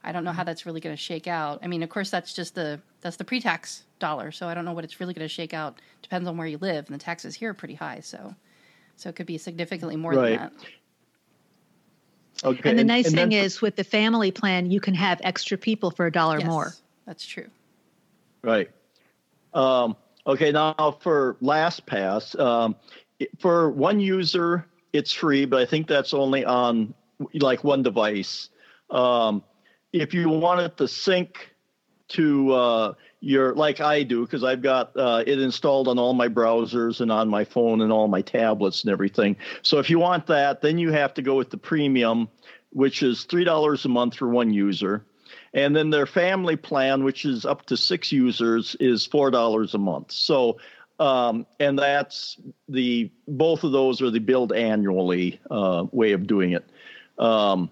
I 0.04 0.12
don't 0.12 0.24
know 0.24 0.32
how 0.32 0.44
that's 0.44 0.64
really 0.66 0.80
going 0.80 0.94
to 0.94 1.00
shake 1.02 1.26
out. 1.26 1.60
I 1.62 1.66
mean, 1.66 1.82
of 1.82 1.88
course, 1.88 2.10
that's 2.10 2.32
just 2.32 2.54
the 2.54 2.80
that's 3.00 3.16
the 3.16 3.24
pre-tax 3.24 3.84
dollar. 3.98 4.30
So 4.32 4.46
I 4.48 4.54
don't 4.54 4.64
know 4.64 4.72
what 4.72 4.84
it's 4.84 5.00
really 5.00 5.14
going 5.14 5.24
to 5.24 5.32
shake 5.32 5.54
out. 5.54 5.80
Depends 6.02 6.28
on 6.28 6.36
where 6.36 6.46
you 6.46 6.58
live, 6.58 6.86
and 6.86 6.94
the 6.94 7.02
taxes 7.02 7.34
here 7.34 7.50
are 7.50 7.54
pretty 7.54 7.74
high. 7.74 8.00
So, 8.00 8.34
so 8.96 9.08
it 9.08 9.16
could 9.16 9.26
be 9.26 9.38
significantly 9.38 9.96
more 9.96 10.12
Right. 10.12 10.38
than 10.38 10.50
that. 10.50 10.52
Okay. 12.44 12.68
and 12.70 12.78
the 12.78 12.84
nice 12.84 13.06
and 13.06 13.14
thing 13.16 13.30
then- 13.30 13.44
is 13.44 13.62
with 13.62 13.76
the 13.76 13.84
family 13.84 14.30
plan, 14.30 14.70
you 14.70 14.80
can 14.80 14.94
have 14.94 15.20
extra 15.24 15.56
people 15.56 15.90
for 15.90 16.06
a 16.06 16.12
dollar 16.12 16.38
Yes, 16.38 16.46
more. 16.46 16.72
That's 17.06 17.24
true. 17.26 17.48
Right. 18.42 18.70
Um, 19.54 19.96
okay, 20.26 20.52
now 20.52 20.98
for 21.00 21.36
LastPass, 21.42 22.38
um, 22.38 22.76
for 23.38 23.70
one 23.70 23.98
user, 24.00 24.66
it's 24.92 25.12
free, 25.12 25.44
but 25.44 25.60
I 25.60 25.66
think 25.66 25.86
that's 25.86 26.14
only 26.14 26.44
on 26.44 26.94
like 27.34 27.64
one 27.64 27.82
device. 27.82 28.48
Um, 28.90 29.42
if 29.92 30.14
you 30.14 30.28
want 30.28 30.60
it 30.60 30.76
to 30.78 30.88
sync 30.88 31.50
to 32.08 32.52
uh, 32.52 32.92
your, 33.20 33.54
like 33.54 33.80
I 33.80 34.02
do, 34.02 34.24
because 34.24 34.44
I've 34.44 34.62
got 34.62 34.96
uh, 34.96 35.24
it 35.26 35.40
installed 35.40 35.88
on 35.88 35.98
all 35.98 36.14
my 36.14 36.28
browsers 36.28 37.00
and 37.00 37.10
on 37.10 37.28
my 37.28 37.44
phone 37.44 37.80
and 37.80 37.90
all 37.90 38.08
my 38.08 38.22
tablets 38.22 38.84
and 38.84 38.92
everything. 38.92 39.36
So 39.62 39.78
if 39.78 39.90
you 39.90 39.98
want 39.98 40.26
that, 40.28 40.60
then 40.60 40.78
you 40.78 40.92
have 40.92 41.14
to 41.14 41.22
go 41.22 41.34
with 41.36 41.50
the 41.50 41.56
premium, 41.56 42.28
which 42.70 43.02
is 43.02 43.26
$3 43.26 43.84
a 43.84 43.88
month 43.88 44.16
for 44.16 44.28
one 44.28 44.52
user. 44.52 45.04
And 45.54 45.74
then 45.74 45.90
their 45.90 46.06
family 46.06 46.56
plan, 46.56 47.02
which 47.02 47.24
is 47.24 47.44
up 47.44 47.66
to 47.66 47.76
six 47.76 48.12
users, 48.12 48.76
is 48.78 49.06
four 49.06 49.30
dollars 49.30 49.74
a 49.74 49.78
month. 49.78 50.12
So, 50.12 50.58
um, 50.98 51.46
and 51.60 51.78
that's 51.78 52.38
the 52.68 53.10
both 53.28 53.64
of 53.64 53.72
those 53.72 54.00
are 54.00 54.10
the 54.10 54.18
build 54.18 54.52
annually 54.52 55.40
uh, 55.50 55.86
way 55.92 56.12
of 56.12 56.26
doing 56.26 56.52
it. 56.52 56.64
Um, 57.18 57.70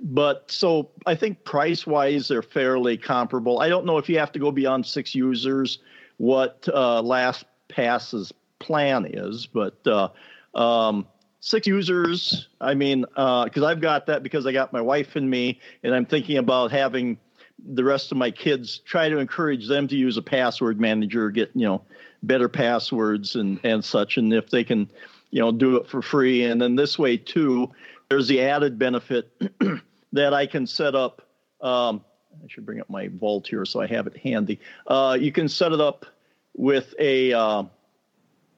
but 0.00 0.50
so 0.50 0.90
I 1.06 1.14
think 1.14 1.44
price 1.44 1.86
wise 1.86 2.28
they're 2.28 2.42
fairly 2.42 2.96
comparable. 2.96 3.60
I 3.60 3.68
don't 3.68 3.86
know 3.86 3.98
if 3.98 4.08
you 4.08 4.18
have 4.18 4.32
to 4.32 4.38
go 4.38 4.50
beyond 4.50 4.86
six 4.86 5.14
users, 5.14 5.78
what 6.16 6.68
uh, 6.72 7.02
LastPass's 7.02 8.32
plan 8.58 9.06
is, 9.08 9.46
but 9.46 9.76
uh, 9.86 10.08
um, 10.54 11.06
six 11.40 11.66
users. 11.66 12.48
I 12.60 12.74
mean, 12.74 13.02
because 13.02 13.62
I've 13.62 13.80
got 13.80 14.06
that 14.06 14.22
because 14.22 14.46
I 14.46 14.52
got 14.52 14.72
my 14.72 14.80
wife 14.80 15.16
and 15.16 15.28
me, 15.28 15.60
and 15.82 15.94
I'm 15.94 16.06
thinking 16.06 16.38
about 16.38 16.72
having 16.72 17.18
the 17.64 17.84
rest 17.84 18.10
of 18.10 18.18
my 18.18 18.30
kids 18.30 18.78
try 18.78 19.08
to 19.08 19.18
encourage 19.18 19.68
them 19.68 19.86
to 19.88 19.96
use 19.96 20.16
a 20.16 20.22
password 20.22 20.80
manager, 20.80 21.30
get 21.30 21.50
you 21.54 21.66
know 21.66 21.82
better 22.22 22.48
passwords 22.48 23.36
and 23.36 23.60
and 23.64 23.84
such, 23.84 24.16
and 24.16 24.32
if 24.32 24.50
they 24.50 24.64
can, 24.64 24.90
you 25.30 25.40
know, 25.40 25.52
do 25.52 25.76
it 25.76 25.88
for 25.88 26.02
free, 26.02 26.44
and 26.44 26.60
then 26.60 26.76
this 26.76 26.98
way 26.98 27.16
too, 27.16 27.70
there's 28.08 28.28
the 28.28 28.42
added 28.42 28.78
benefit 28.78 29.32
that 30.12 30.34
I 30.34 30.46
can 30.46 30.66
set 30.66 30.94
up. 30.94 31.22
Um, 31.60 32.04
I 32.42 32.48
should 32.48 32.66
bring 32.66 32.80
up 32.80 32.90
my 32.90 33.08
vault 33.08 33.46
here 33.46 33.64
so 33.64 33.80
I 33.80 33.86
have 33.86 34.06
it 34.06 34.16
handy. 34.16 34.60
Uh, 34.86 35.16
you 35.20 35.32
can 35.32 35.48
set 35.48 35.72
it 35.72 35.80
up 35.80 36.06
with 36.54 36.94
a. 36.98 37.32
Uh, 37.32 37.64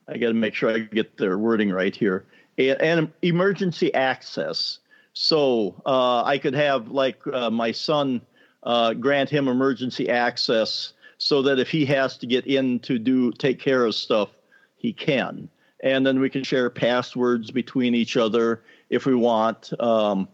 I 0.07 0.19
got 0.19 0.29
to 0.29 0.35
make 0.35 0.55
sure 0.55 0.71
I 0.71 0.81
get 0.81 1.17
their 1.17 1.39
wording 1.39 1.71
right 1.71 1.95
here. 1.95 2.27
And 2.59 2.81
An 2.81 3.13
emergency 3.23 3.93
access. 3.95 4.79
So 5.15 5.81
uh, 5.87 6.25
I 6.25 6.39
could 6.39 6.55
have 6.55 6.89
like 6.89 7.21
uh, 7.33 7.51
my 7.51 7.73
son 7.73 8.21
uh, 8.63 8.95
grant 8.95 9.31
him 9.31 9.49
emergency 9.49 10.09
access 10.09 10.93
so 11.25 11.41
that 11.41 11.59
if 11.59 11.71
he 11.71 11.87
has 11.87 12.19
to 12.19 12.27
get 12.27 12.47
in 12.47 12.79
to 12.79 12.99
do 12.99 13.33
take 13.33 13.59
care 13.59 13.87
of 13.87 13.95
stuff, 13.95 14.29
he 14.77 14.93
can. 14.93 15.49
And 15.83 16.07
then 16.07 16.21
we 16.21 16.29
can 16.29 16.45
share 16.45 16.69
passwords 16.69 17.51
between 17.51 17.95
each 17.95 18.19
other 18.19 18.63
if 18.91 19.07
we 19.07 19.15
want. 19.15 19.73
Um, 19.81 20.29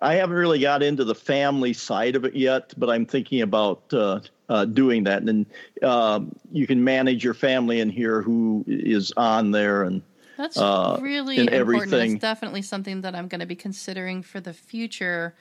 I 0.00 0.14
haven't 0.14 0.36
really 0.36 0.60
got 0.60 0.82
into 0.82 1.04
the 1.04 1.14
family 1.14 1.74
side 1.74 2.16
of 2.16 2.24
it 2.24 2.34
yet, 2.34 2.72
but 2.78 2.88
I'm 2.88 3.04
thinking 3.04 3.42
about 3.42 3.82
uh, 3.92 4.20
uh, 4.48 4.64
doing 4.64 5.04
that. 5.04 5.18
And 5.22 5.28
then 5.28 5.90
um, 5.90 6.34
you 6.52 6.66
can 6.66 6.82
manage 6.82 7.22
your 7.22 7.34
family 7.34 7.80
in 7.80 7.90
here 7.90 8.22
who 8.22 8.64
is 8.66 9.12
on 9.18 9.50
there 9.50 9.82
and 9.82 10.00
That's 10.38 10.56
uh, 10.56 10.98
really 11.02 11.36
important. 11.36 11.60
everything. 11.60 12.12
It's 12.12 12.22
definitely 12.22 12.62
something 12.62 13.02
that 13.02 13.14
I'm 13.14 13.28
going 13.28 13.40
to 13.40 13.46
be 13.46 13.56
considering 13.56 14.22
for 14.22 14.40
the 14.40 14.54
future. 14.54 15.34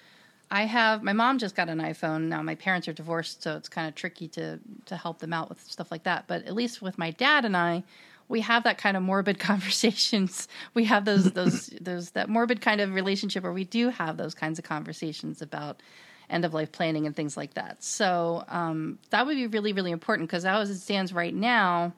I 0.50 0.63
have 0.63 1.04
my 1.04 1.13
mom 1.13 1.39
just 1.39 1.56
got 1.56 1.70
an 1.70 1.80
iPhone 1.80 2.24
now. 2.24 2.42
My 2.42 2.56
parents 2.56 2.88
are 2.88 2.94
divorced, 2.94 3.44
so 3.44 3.58
it's 3.58 3.68
kind 3.68 3.88
of 3.88 3.96
tricky 3.96 4.27
to 4.30 4.60
to 4.86 4.96
help 4.96 5.20
them 5.20 5.34
out 5.34 5.50
with 5.50 5.62
stuff 5.62 5.92
like 5.92 6.04
that. 6.04 6.25
But 6.27 6.46
at 6.46 6.56
least 6.56 6.82
with 6.82 6.98
my 6.98 7.12
dad 7.12 7.44
and 7.44 7.58
I, 7.58 7.84
we 8.30 8.42
have 8.42 8.63
that 8.63 8.77
kind 8.77 8.96
of 8.96 9.04
morbid 9.04 9.39
conversations. 9.51 10.48
We 10.74 10.86
have 10.86 11.06
those 11.06 11.32
those 11.32 11.68
those 11.82 12.12
that 12.12 12.30
morbid 12.30 12.62
kind 12.62 12.82
of 12.82 12.94
relationship 12.94 13.44
where 13.44 13.54
we 13.54 13.66
do 13.66 13.89
have 13.89 14.18
those 14.18 14.34
kinds 14.34 14.58
of 14.58 14.66
conversations 14.66 15.42
about 15.42 15.82
end 16.30 16.44
of 16.44 16.54
life 16.54 16.72
planning 16.72 17.06
and 17.06 17.16
things 17.16 17.38
like 17.38 17.54
that. 17.54 17.84
So 17.84 18.44
um, 18.50 19.00
that 19.10 19.25
would 19.25 19.36
be 19.36 19.48
really 19.48 19.74
really 19.74 19.92
important 19.92 20.30
because 20.30 20.46
as 20.46 20.70
it 20.70 20.80
stands 20.80 21.12
right 21.12 21.36
now, 21.36 21.94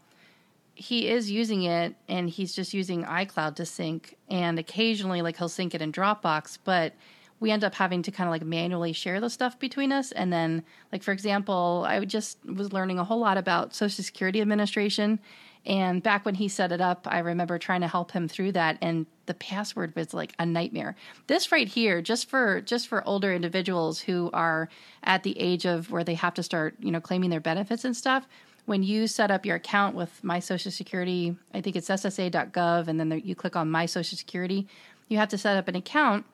he 0.73 1.07
is 1.07 1.29
using 1.29 1.63
it 1.63 1.95
and 2.07 2.29
he's 2.29 2.55
just 2.55 2.73
using 2.73 3.03
iCloud 3.03 3.55
to 3.57 3.65
sync, 3.65 4.17
and 4.27 4.57
occasionally 4.57 5.21
like 5.21 5.37
he'll 5.37 5.49
sync 5.49 5.75
it 5.75 5.83
in 5.83 5.91
Dropbox, 5.91 6.57
but 6.63 6.93
we 7.39 7.51
end 7.51 7.63
up 7.63 7.75
having 7.75 8.01
to 8.03 8.11
kind 8.11 8.27
of 8.27 8.31
like 8.31 8.43
manually 8.43 8.93
share 8.93 9.19
the 9.19 9.29
stuff 9.29 9.57
between 9.59 9.91
us 9.91 10.11
and 10.11 10.31
then 10.31 10.63
like 10.91 11.03
for 11.03 11.11
example 11.11 11.85
i 11.87 12.03
just 12.03 12.37
was 12.45 12.73
learning 12.73 12.99
a 12.99 13.03
whole 13.03 13.19
lot 13.19 13.37
about 13.37 13.73
social 13.73 14.03
security 14.03 14.41
administration 14.41 15.19
and 15.65 16.01
back 16.01 16.25
when 16.25 16.35
he 16.35 16.47
set 16.47 16.71
it 16.71 16.81
up, 16.81 17.07
I 17.09 17.19
remember 17.19 17.57
trying 17.57 17.81
to 17.81 17.87
help 17.87 18.11
him 18.11 18.27
through 18.27 18.53
that 18.53 18.77
and 18.81 19.05
the 19.25 19.33
password 19.33 19.95
was 19.95 20.13
like 20.13 20.33
a 20.39 20.45
nightmare. 20.45 20.95
This 21.27 21.51
right 21.51 21.67
here, 21.67 22.01
just 22.01 22.29
for 22.29 22.61
just 22.61 22.87
for 22.87 23.07
older 23.07 23.33
individuals 23.33 23.99
who 23.99 24.29
are 24.33 24.69
at 25.03 25.23
the 25.23 25.37
age 25.39 25.65
of 25.65 25.91
where 25.91 26.03
they 26.03 26.15
have 26.15 26.33
to 26.35 26.43
start, 26.43 26.75
you 26.79 26.91
know, 26.91 27.01
claiming 27.01 27.29
their 27.29 27.39
benefits 27.39 27.83
and 27.83 27.95
stuff, 27.95 28.27
when 28.65 28.83
you 28.83 29.07
set 29.07 29.31
up 29.31 29.45
your 29.45 29.57
account 29.57 29.95
with 29.95 30.23
my 30.23 30.39
social 30.39 30.71
security, 30.71 31.35
I 31.53 31.61
think 31.61 31.75
it's 31.75 31.89
ssa.gov 31.89 32.87
and 32.87 32.99
then 32.99 33.09
there, 33.09 33.19
you 33.19 33.35
click 33.35 33.55
on 33.55 33.69
my 33.69 33.85
social 33.85 34.17
security, 34.17 34.67
you 35.07 35.17
have 35.17 35.29
to 35.29 35.37
set 35.37 35.57
up 35.57 35.67
an 35.67 35.75
account. 35.75 36.25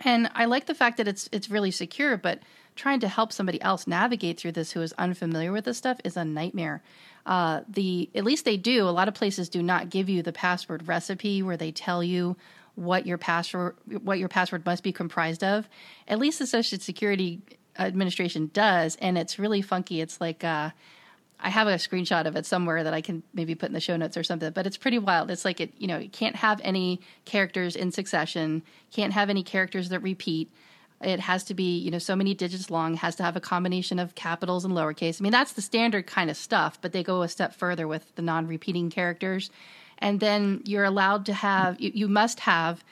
And 0.00 0.30
I 0.34 0.46
like 0.46 0.66
the 0.66 0.74
fact 0.74 0.96
that 0.96 1.06
it's 1.06 1.28
it's 1.32 1.50
really 1.50 1.70
secure, 1.70 2.16
but 2.16 2.40
trying 2.76 3.00
to 3.00 3.08
help 3.08 3.32
somebody 3.32 3.60
else 3.60 3.86
navigate 3.86 4.38
through 4.38 4.52
this 4.52 4.72
who 4.72 4.80
is 4.80 4.94
unfamiliar 4.96 5.52
with 5.52 5.64
this 5.64 5.76
stuff 5.76 6.00
is 6.04 6.16
a 6.16 6.24
nightmare 6.24 6.82
uh, 7.26 7.60
the 7.68 8.10
at 8.14 8.24
least 8.24 8.44
they 8.44 8.56
do. 8.56 8.88
A 8.88 8.90
lot 8.90 9.08
of 9.08 9.14
places 9.14 9.48
do 9.48 9.62
not 9.62 9.90
give 9.90 10.08
you 10.08 10.22
the 10.22 10.32
password 10.32 10.88
recipe 10.88 11.42
where 11.42 11.56
they 11.56 11.70
tell 11.70 12.02
you 12.02 12.36
what 12.74 13.06
your 13.06 13.18
password 13.18 13.76
what 14.02 14.18
your 14.18 14.28
password 14.28 14.64
must 14.64 14.82
be 14.82 14.92
comprised 14.92 15.44
of. 15.44 15.68
At 16.08 16.18
least 16.18 16.38
the 16.38 16.46
Social 16.46 16.78
Security 16.78 17.42
Administration 17.78 18.50
does, 18.52 18.96
and 18.96 19.18
it's 19.18 19.38
really 19.38 19.62
funky. 19.62 20.00
It's 20.00 20.20
like 20.20 20.44
uh, 20.44 20.70
I 21.42 21.50
have 21.50 21.66
a 21.66 21.74
screenshot 21.74 22.26
of 22.26 22.36
it 22.36 22.46
somewhere 22.46 22.84
that 22.84 22.94
I 22.94 23.00
can 23.00 23.22
maybe 23.32 23.54
put 23.54 23.68
in 23.68 23.72
the 23.72 23.80
show 23.80 23.96
notes 23.96 24.16
or 24.16 24.22
something. 24.22 24.52
But 24.52 24.66
it's 24.66 24.76
pretty 24.76 24.98
wild. 24.98 25.30
It's 25.30 25.44
like 25.44 25.60
it 25.60 25.72
you 25.78 25.86
know 25.86 25.98
you 25.98 26.08
can't 26.08 26.36
have 26.36 26.60
any 26.62 27.00
characters 27.24 27.76
in 27.76 27.92
succession, 27.92 28.62
can't 28.92 29.12
have 29.12 29.30
any 29.30 29.42
characters 29.42 29.88
that 29.90 30.00
repeat. 30.00 30.50
It 31.02 31.20
has 31.20 31.44
to 31.44 31.54
be, 31.54 31.78
you 31.78 31.90
know, 31.90 31.98
so 31.98 32.14
many 32.14 32.34
digits 32.34 32.70
long, 32.70 32.94
has 32.94 33.16
to 33.16 33.22
have 33.22 33.34
a 33.34 33.40
combination 33.40 33.98
of 33.98 34.14
capitals 34.14 34.66
and 34.66 34.74
lowercase. 34.74 35.18
I 35.18 35.22
mean, 35.22 35.32
that's 35.32 35.54
the 35.54 35.62
standard 35.62 36.06
kind 36.06 36.28
of 36.28 36.36
stuff, 36.36 36.78
but 36.82 36.92
they 36.92 37.02
go 37.02 37.22
a 37.22 37.28
step 37.28 37.54
further 37.54 37.88
with 37.88 38.14
the 38.16 38.22
non 38.22 38.46
repeating 38.46 38.90
characters. 38.90 39.50
And 39.96 40.20
then 40.20 40.62
you're 40.66 40.84
allowed 40.84 41.26
to 41.26 41.32
have, 41.32 41.80
you, 41.80 41.90
you 41.94 42.08
must 42.08 42.40
have 42.40 42.84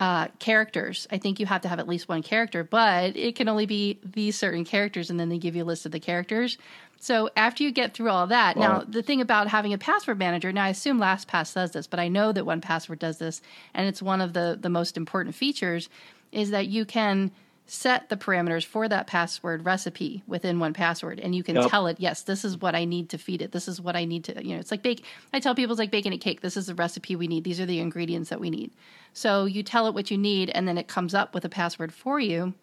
uh, 0.00 0.26
characters. 0.40 1.06
I 1.12 1.18
think 1.18 1.38
you 1.38 1.46
have 1.46 1.60
to 1.60 1.68
have 1.68 1.78
at 1.78 1.86
least 1.86 2.08
one 2.08 2.24
character, 2.24 2.64
but 2.64 3.16
it 3.16 3.36
can 3.36 3.48
only 3.48 3.66
be 3.66 4.00
these 4.04 4.36
certain 4.36 4.64
characters, 4.64 5.10
and 5.10 5.20
then 5.20 5.28
they 5.28 5.38
give 5.38 5.54
you 5.54 5.62
a 5.62 5.64
list 5.64 5.86
of 5.86 5.92
the 5.92 6.00
characters. 6.00 6.58
So 7.02 7.30
after 7.36 7.64
you 7.64 7.72
get 7.72 7.94
through 7.94 8.10
all 8.10 8.28
that, 8.28 8.56
wow. 8.56 8.78
now 8.78 8.84
the 8.86 9.02
thing 9.02 9.20
about 9.20 9.48
having 9.48 9.72
a 9.72 9.78
password 9.78 10.20
manager, 10.20 10.52
now 10.52 10.66
I 10.66 10.68
assume 10.68 11.00
LastPass 11.00 11.52
does 11.52 11.72
this, 11.72 11.88
but 11.88 11.98
I 11.98 12.06
know 12.06 12.30
that 12.30 12.44
1Password 12.44 13.00
does 13.00 13.18
this, 13.18 13.42
and 13.74 13.88
it's 13.88 14.00
one 14.00 14.20
of 14.20 14.34
the 14.34 14.56
the 14.58 14.70
most 14.70 14.96
important 14.96 15.34
features, 15.34 15.88
is 16.30 16.50
that 16.50 16.68
you 16.68 16.84
can 16.84 17.32
set 17.66 18.08
the 18.08 18.16
parameters 18.16 18.64
for 18.64 18.88
that 18.88 19.08
password 19.08 19.64
recipe 19.66 20.22
within 20.28 20.58
1Password 20.58 21.18
and 21.20 21.34
you 21.34 21.42
can 21.42 21.56
yep. 21.56 21.70
tell 21.70 21.86
it 21.86 21.98
yes 21.98 22.22
this 22.22 22.44
is 22.44 22.58
what 22.58 22.74
i 22.74 22.84
need 22.84 23.08
to 23.08 23.18
feed 23.18 23.42
it. 23.42 23.50
This 23.50 23.66
is 23.66 23.80
what 23.80 23.96
i 23.96 24.04
need 24.04 24.22
to 24.24 24.46
you 24.46 24.54
know 24.54 24.60
it's 24.60 24.70
like 24.70 24.82
bake 24.82 25.04
i 25.32 25.40
tell 25.40 25.56
people 25.56 25.72
it's 25.72 25.80
like 25.80 25.90
baking 25.90 26.12
a 26.12 26.18
cake. 26.18 26.40
This 26.40 26.56
is 26.56 26.66
the 26.66 26.74
recipe 26.76 27.16
we 27.16 27.26
need. 27.26 27.42
These 27.42 27.58
are 27.58 27.66
the 27.66 27.80
ingredients 27.80 28.30
that 28.30 28.38
we 28.38 28.48
need. 28.48 28.70
So 29.12 29.44
you 29.46 29.64
tell 29.64 29.88
it 29.88 29.94
what 29.94 30.08
you 30.08 30.18
need 30.18 30.50
and 30.50 30.68
then 30.68 30.78
it 30.78 30.86
comes 30.86 31.14
up 31.14 31.34
with 31.34 31.44
a 31.44 31.48
password 31.48 31.92
for 31.92 32.20
you. 32.20 32.54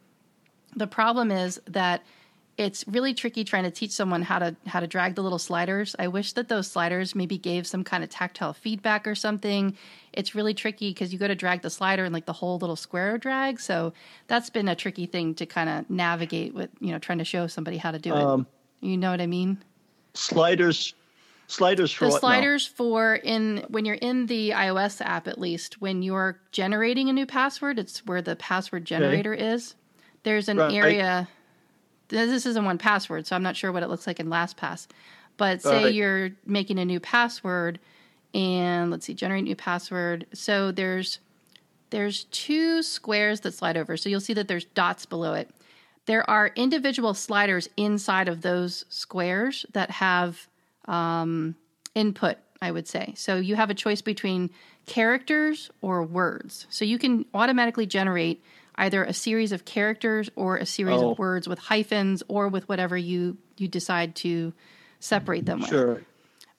The 0.77 0.87
problem 0.87 1.29
is 1.29 1.59
that 1.67 2.03
it's 2.59 2.85
really 2.89 3.13
tricky 3.13 3.45
trying 3.45 3.63
to 3.63 3.71
teach 3.71 3.91
someone 3.91 4.21
how 4.21 4.37
to 4.37 4.53
how 4.67 4.81
to 4.81 4.85
drag 4.85 5.15
the 5.15 5.23
little 5.23 5.39
sliders. 5.39 5.95
I 5.97 6.09
wish 6.09 6.33
that 6.33 6.49
those 6.49 6.69
sliders 6.69 7.15
maybe 7.15 7.37
gave 7.37 7.65
some 7.65 7.85
kind 7.85 8.03
of 8.03 8.09
tactile 8.09 8.51
feedback 8.51 9.07
or 9.07 9.15
something. 9.15 9.77
It's 10.11 10.35
really 10.35 10.53
tricky 10.53 10.89
because 10.89 11.13
you 11.13 11.19
go 11.19 11.29
to 11.29 11.35
drag 11.35 11.61
the 11.61 11.69
slider 11.69 12.03
and 12.03 12.13
like 12.13 12.25
the 12.25 12.33
whole 12.33 12.59
little 12.59 12.75
square 12.75 13.17
drag. 13.17 13.61
So 13.61 13.93
that's 14.27 14.49
been 14.49 14.67
a 14.67 14.75
tricky 14.75 15.05
thing 15.05 15.35
to 15.35 15.45
kind 15.45 15.69
of 15.69 15.89
navigate 15.89 16.53
with, 16.53 16.69
you 16.81 16.91
know, 16.91 16.99
trying 16.99 17.19
to 17.19 17.23
show 17.23 17.47
somebody 17.47 17.77
how 17.77 17.91
to 17.91 17.99
do 17.99 18.13
it. 18.13 18.21
Um, 18.21 18.45
you 18.81 18.97
know 18.97 19.11
what 19.11 19.21
I 19.21 19.27
mean? 19.27 19.63
Sliders 20.13 20.93
sliders 21.47 21.91
for 21.91 22.05
the 22.05 22.11
sliders 22.11 22.69
now? 22.69 22.75
for 22.75 23.15
in 23.15 23.65
when 23.69 23.85
you're 23.85 23.95
in 23.95 24.25
the 24.27 24.51
iOS 24.51 25.01
app 25.03 25.27
at 25.27 25.39
least 25.39 25.81
when 25.81 26.03
you're 26.03 26.37
generating 26.51 27.07
a 27.07 27.13
new 27.13 27.25
password, 27.25 27.79
it's 27.79 28.05
where 28.05 28.21
the 28.21 28.35
password 28.35 28.83
generator 28.83 29.33
okay. 29.33 29.47
is. 29.47 29.75
There's 30.23 30.49
an 30.49 30.57
right. 30.57 30.73
area 30.73 31.29
this 32.09 32.45
isn't 32.45 32.63
1Password, 32.63 33.25
so 33.25 33.35
I'm 33.35 33.43
not 33.43 33.55
sure 33.55 33.71
what 33.71 33.83
it 33.83 33.89
looks 33.89 34.07
like 34.07 34.19
in 34.19 34.27
LastPass. 34.27 34.87
But 35.37 35.61
say 35.61 35.85
right. 35.85 35.93
you're 35.93 36.31
making 36.45 36.79
a 36.79 36.85
new 36.85 36.99
password, 36.99 37.79
and 38.33 38.91
let's 38.91 39.05
see, 39.05 39.13
generate 39.13 39.45
new 39.45 39.55
password. 39.55 40.25
So 40.33 40.71
there's 40.71 41.19
there's 41.91 42.25
two 42.25 42.83
squares 42.83 43.39
that 43.41 43.53
slide 43.53 43.77
over. 43.77 43.97
So 43.97 44.09
you'll 44.09 44.19
see 44.19 44.33
that 44.33 44.47
there's 44.47 44.65
dots 44.65 45.05
below 45.05 45.33
it. 45.33 45.49
There 46.05 46.29
are 46.29 46.51
individual 46.55 47.13
sliders 47.13 47.69
inside 47.77 48.27
of 48.27 48.41
those 48.41 48.85
squares 48.89 49.65
that 49.73 49.89
have 49.91 50.47
um, 50.85 51.55
input. 51.95 52.37
I 52.61 52.71
would 52.71 52.87
say 52.87 53.13
so. 53.15 53.37
You 53.37 53.55
have 53.55 53.69
a 53.69 53.73
choice 53.73 54.01
between 54.01 54.49
characters 54.85 55.69
or 55.81 56.03
words. 56.03 56.67
So 56.69 56.83
you 56.83 56.99
can 56.99 57.25
automatically 57.33 57.85
generate 57.85 58.43
either 58.79 59.03
a 59.03 59.13
series 59.13 59.51
of 59.51 59.65
characters 59.65 60.29
or 60.35 60.57
a 60.57 60.65
series 60.65 61.01
oh. 61.01 61.11
of 61.11 61.19
words 61.19 61.47
with 61.47 61.59
hyphens 61.59 62.23
or 62.27 62.47
with 62.47 62.67
whatever 62.67 62.97
you 62.97 63.37
you 63.57 63.67
decide 63.67 64.15
to 64.15 64.53
separate 64.99 65.45
them 65.45 65.59
with. 65.59 65.69
Sure. 65.69 66.01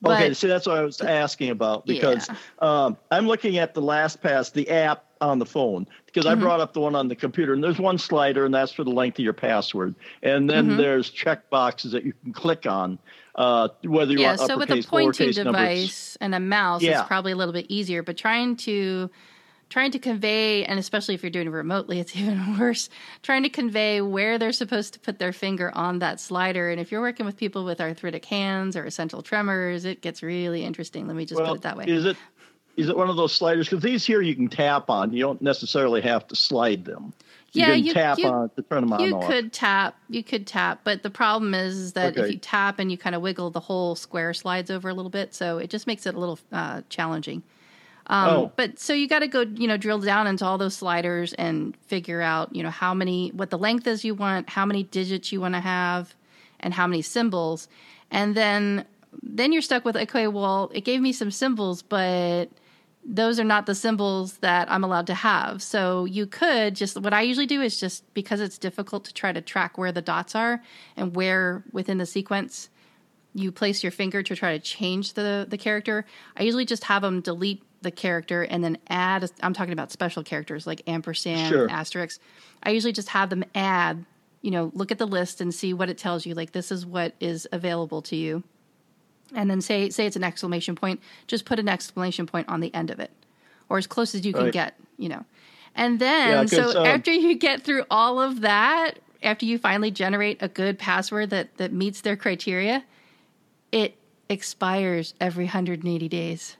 But, 0.02 0.22
okay, 0.22 0.34
so 0.34 0.46
that's 0.48 0.66
what 0.66 0.78
I 0.78 0.82
was 0.82 1.00
asking 1.02 1.50
about 1.50 1.84
because 1.84 2.26
yeah. 2.28 2.36
um, 2.60 2.96
I'm 3.10 3.26
looking 3.26 3.58
at 3.58 3.74
the 3.74 3.82
LastPass, 3.82 4.52
the 4.52 4.70
app 4.70 5.04
on 5.20 5.38
the 5.38 5.44
phone, 5.44 5.86
because 6.06 6.24
mm-hmm. 6.24 6.38
I 6.38 6.42
brought 6.42 6.60
up 6.60 6.72
the 6.72 6.80
one 6.80 6.94
on 6.94 7.08
the 7.08 7.16
computer, 7.16 7.52
and 7.52 7.62
there's 7.62 7.78
one 7.78 7.98
slider, 7.98 8.46
and 8.46 8.54
that's 8.54 8.72
for 8.72 8.82
the 8.82 8.90
length 8.90 9.18
of 9.18 9.24
your 9.24 9.34
password, 9.34 9.94
and 10.22 10.48
then 10.48 10.68
mm-hmm. 10.68 10.76
there's 10.78 11.10
check 11.10 11.50
boxes 11.50 11.92
that 11.92 12.04
you 12.04 12.14
can 12.22 12.32
click 12.32 12.64
on, 12.64 12.98
uh, 13.34 13.68
whether 13.84 14.12
you 14.12 14.20
yeah, 14.20 14.36
want 14.36 14.40
so 14.40 14.56
with 14.56 14.70
a 14.70 14.82
pointing 14.82 15.32
device 15.32 15.44
numbers. 15.44 16.18
and 16.22 16.34
a 16.34 16.40
mouse, 16.40 16.82
yeah. 16.82 17.00
it's 17.00 17.06
probably 17.06 17.32
a 17.32 17.36
little 17.36 17.52
bit 17.52 17.66
easier. 17.68 18.02
But 18.02 18.16
trying 18.16 18.56
to 18.56 19.10
trying 19.70 19.92
to 19.92 19.98
convey, 19.98 20.64
and 20.64 20.78
especially 20.78 21.14
if 21.14 21.22
you're 21.22 21.30
doing 21.30 21.46
it 21.46 21.50
remotely, 21.50 22.00
it's 22.00 22.14
even 22.16 22.58
worse, 22.58 22.90
trying 23.22 23.44
to 23.44 23.48
convey 23.48 24.02
where 24.02 24.38
they're 24.38 24.52
supposed 24.52 24.92
to 24.92 25.00
put 25.00 25.18
their 25.18 25.32
finger 25.32 25.72
on 25.74 26.00
that 26.00 26.20
slider. 26.20 26.68
And 26.68 26.78
if 26.78 26.92
you're 26.92 27.00
working 27.00 27.24
with 27.24 27.38
people 27.38 27.64
with 27.64 27.80
arthritic 27.80 28.26
hands 28.26 28.76
or 28.76 28.84
essential 28.84 29.22
tremors, 29.22 29.86
it 29.86 30.02
gets 30.02 30.22
really 30.22 30.64
interesting. 30.64 31.06
Let 31.06 31.16
me 31.16 31.24
just 31.24 31.40
well, 31.40 31.52
put 31.52 31.60
it 31.60 31.62
that 31.62 31.78
way. 31.78 31.86
Is 31.86 32.04
it 32.04 32.18
is 32.76 32.88
it 32.88 32.96
one 32.96 33.10
of 33.10 33.16
those 33.16 33.32
sliders? 33.32 33.68
Because 33.68 33.82
these 33.82 34.04
here 34.04 34.22
you 34.22 34.34
can 34.34 34.48
tap 34.48 34.90
on. 34.90 35.12
You 35.12 35.22
don't 35.22 35.42
necessarily 35.42 36.00
have 36.02 36.26
to 36.28 36.36
slide 36.36 36.84
them. 36.84 37.12
You 37.52 37.62
yeah, 37.62 37.74
you 37.74 37.92
tap 37.92 38.18
you, 38.18 38.28
on 38.28 38.48
to 38.50 38.62
turn 38.62 38.82
them 38.82 38.92
on. 38.92 39.00
You 39.00 39.18
could 39.26 39.52
tap. 39.52 39.96
You 40.08 40.22
could 40.22 40.46
tap, 40.46 40.80
but 40.84 41.02
the 41.02 41.10
problem 41.10 41.52
is, 41.52 41.76
is 41.76 41.92
that 41.94 42.12
okay. 42.12 42.28
if 42.28 42.32
you 42.32 42.38
tap 42.38 42.78
and 42.78 42.90
you 42.90 42.96
kind 42.96 43.16
of 43.16 43.22
wiggle, 43.22 43.50
the 43.50 43.60
whole 43.60 43.96
square 43.96 44.32
slides 44.32 44.70
over 44.70 44.88
a 44.88 44.94
little 44.94 45.10
bit, 45.10 45.34
so 45.34 45.58
it 45.58 45.68
just 45.68 45.88
makes 45.88 46.06
it 46.06 46.14
a 46.14 46.18
little 46.18 46.38
uh, 46.52 46.82
challenging. 46.88 47.42
Um, 48.06 48.28
oh. 48.30 48.52
But 48.56 48.78
so 48.78 48.92
you 48.92 49.06
got 49.08 49.20
to 49.20 49.28
go, 49.28 49.42
you 49.42 49.68
know, 49.68 49.76
drill 49.76 50.00
down 50.00 50.26
into 50.26 50.44
all 50.44 50.58
those 50.58 50.76
sliders 50.76 51.32
and 51.34 51.76
figure 51.86 52.20
out, 52.20 52.54
you 52.54 52.62
know, 52.62 52.70
how 52.70 52.94
many, 52.94 53.30
what 53.30 53.50
the 53.50 53.58
length 53.58 53.86
is 53.86 54.04
you 54.04 54.14
want, 54.14 54.48
how 54.50 54.66
many 54.66 54.82
digits 54.82 55.30
you 55.32 55.40
want 55.40 55.54
to 55.54 55.60
have, 55.60 56.14
and 56.60 56.74
how 56.74 56.86
many 56.86 57.02
symbols. 57.02 57.68
And 58.10 58.34
then, 58.34 58.84
then 59.22 59.52
you're 59.52 59.62
stuck 59.62 59.84
with, 59.84 59.96
okay, 59.96 60.26
well, 60.26 60.70
it 60.74 60.84
gave 60.84 61.00
me 61.00 61.12
some 61.12 61.30
symbols, 61.30 61.82
but 61.82 62.46
those 63.04 63.40
are 63.40 63.44
not 63.44 63.66
the 63.66 63.74
symbols 63.74 64.38
that 64.38 64.70
I'm 64.70 64.84
allowed 64.84 65.06
to 65.06 65.14
have. 65.14 65.62
So 65.62 66.04
you 66.04 66.26
could 66.26 66.76
just, 66.76 67.00
what 67.00 67.14
I 67.14 67.22
usually 67.22 67.46
do 67.46 67.62
is 67.62 67.78
just 67.78 68.12
because 68.12 68.40
it's 68.40 68.58
difficult 68.58 69.04
to 69.06 69.14
try 69.14 69.32
to 69.32 69.40
track 69.40 69.78
where 69.78 69.92
the 69.92 70.02
dots 70.02 70.34
are 70.34 70.62
and 70.96 71.14
where 71.14 71.64
within 71.72 71.98
the 71.98 72.06
sequence 72.06 72.68
you 73.34 73.52
place 73.52 73.82
your 73.82 73.92
finger 73.92 74.22
to 74.22 74.34
try 74.34 74.56
to 74.56 74.62
change 74.62 75.12
the 75.12 75.46
the 75.48 75.56
character. 75.56 76.04
I 76.36 76.42
usually 76.42 76.64
just 76.64 76.84
have 76.84 77.02
them 77.02 77.20
delete 77.20 77.62
the 77.82 77.90
character 77.90 78.42
and 78.42 78.62
then 78.62 78.76
add 78.88 79.24
i 79.24 79.46
am 79.46 79.52
talking 79.52 79.72
about 79.72 79.90
special 79.90 80.22
characters 80.22 80.66
like 80.66 80.82
ampersand 80.86 81.48
sure. 81.48 81.70
asterisk 81.70 82.20
i 82.62 82.70
usually 82.70 82.92
just 82.92 83.08
have 83.08 83.30
them 83.30 83.44
add 83.54 84.04
you 84.42 84.50
know 84.50 84.70
look 84.74 84.90
at 84.90 84.98
the 84.98 85.06
list 85.06 85.40
and 85.40 85.54
see 85.54 85.72
what 85.72 85.88
it 85.88 85.98
tells 85.98 86.26
you 86.26 86.34
like 86.34 86.52
this 86.52 86.70
is 86.70 86.84
what 86.84 87.14
is 87.20 87.48
available 87.52 88.02
to 88.02 88.16
you 88.16 88.42
and 89.34 89.50
then 89.50 89.60
say 89.60 89.88
say 89.90 90.06
it's 90.06 90.16
an 90.16 90.24
exclamation 90.24 90.74
point 90.74 91.00
just 91.26 91.44
put 91.44 91.58
an 91.58 91.68
exclamation 91.68 92.26
point 92.26 92.48
on 92.48 92.60
the 92.60 92.74
end 92.74 92.90
of 92.90 93.00
it 93.00 93.10
or 93.68 93.78
as 93.78 93.86
close 93.86 94.14
as 94.14 94.26
you 94.26 94.32
can 94.32 94.50
get 94.50 94.74
you 94.98 95.08
know 95.08 95.24
And 95.74 95.98
then, 95.98 96.30
yeah, 96.30 96.44
so 96.46 96.80
um, 96.80 96.86
after 96.86 97.12
you 97.12 97.34
get 97.36 97.62
through 97.62 97.84
all 97.90 98.20
of 98.20 98.40
that, 98.40 98.98
after 99.22 99.46
you 99.46 99.58
finally 99.58 99.90
generate 99.90 100.38
a 100.40 100.48
good 100.48 100.78
password 100.78 101.30
that 101.30 101.56
that 101.58 101.72
meets 101.72 102.00
their 102.00 102.16
criteria, 102.16 102.84
it 103.70 103.96
expires 104.28 105.14
every 105.20 105.44
180 105.44 106.08
days. 106.08 106.56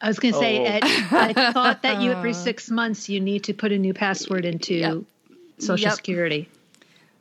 I 0.00 0.08
was 0.08 0.18
going 0.18 0.34
to 0.34 0.40
say, 0.40 0.58
oh. 0.60 0.64
Ed, 0.64 0.84
I 0.84 1.52
thought 1.52 1.82
that 1.82 2.00
you 2.02 2.12
every 2.12 2.32
six 2.48 2.70
months 2.70 3.08
you 3.08 3.20
need 3.20 3.44
to 3.44 3.54
put 3.54 3.72
a 3.72 3.78
new 3.78 3.94
password 3.94 4.44
into 4.44 4.74
yep. 4.74 4.98
Social 5.58 5.88
yep. 5.88 5.94
Security. 5.94 6.48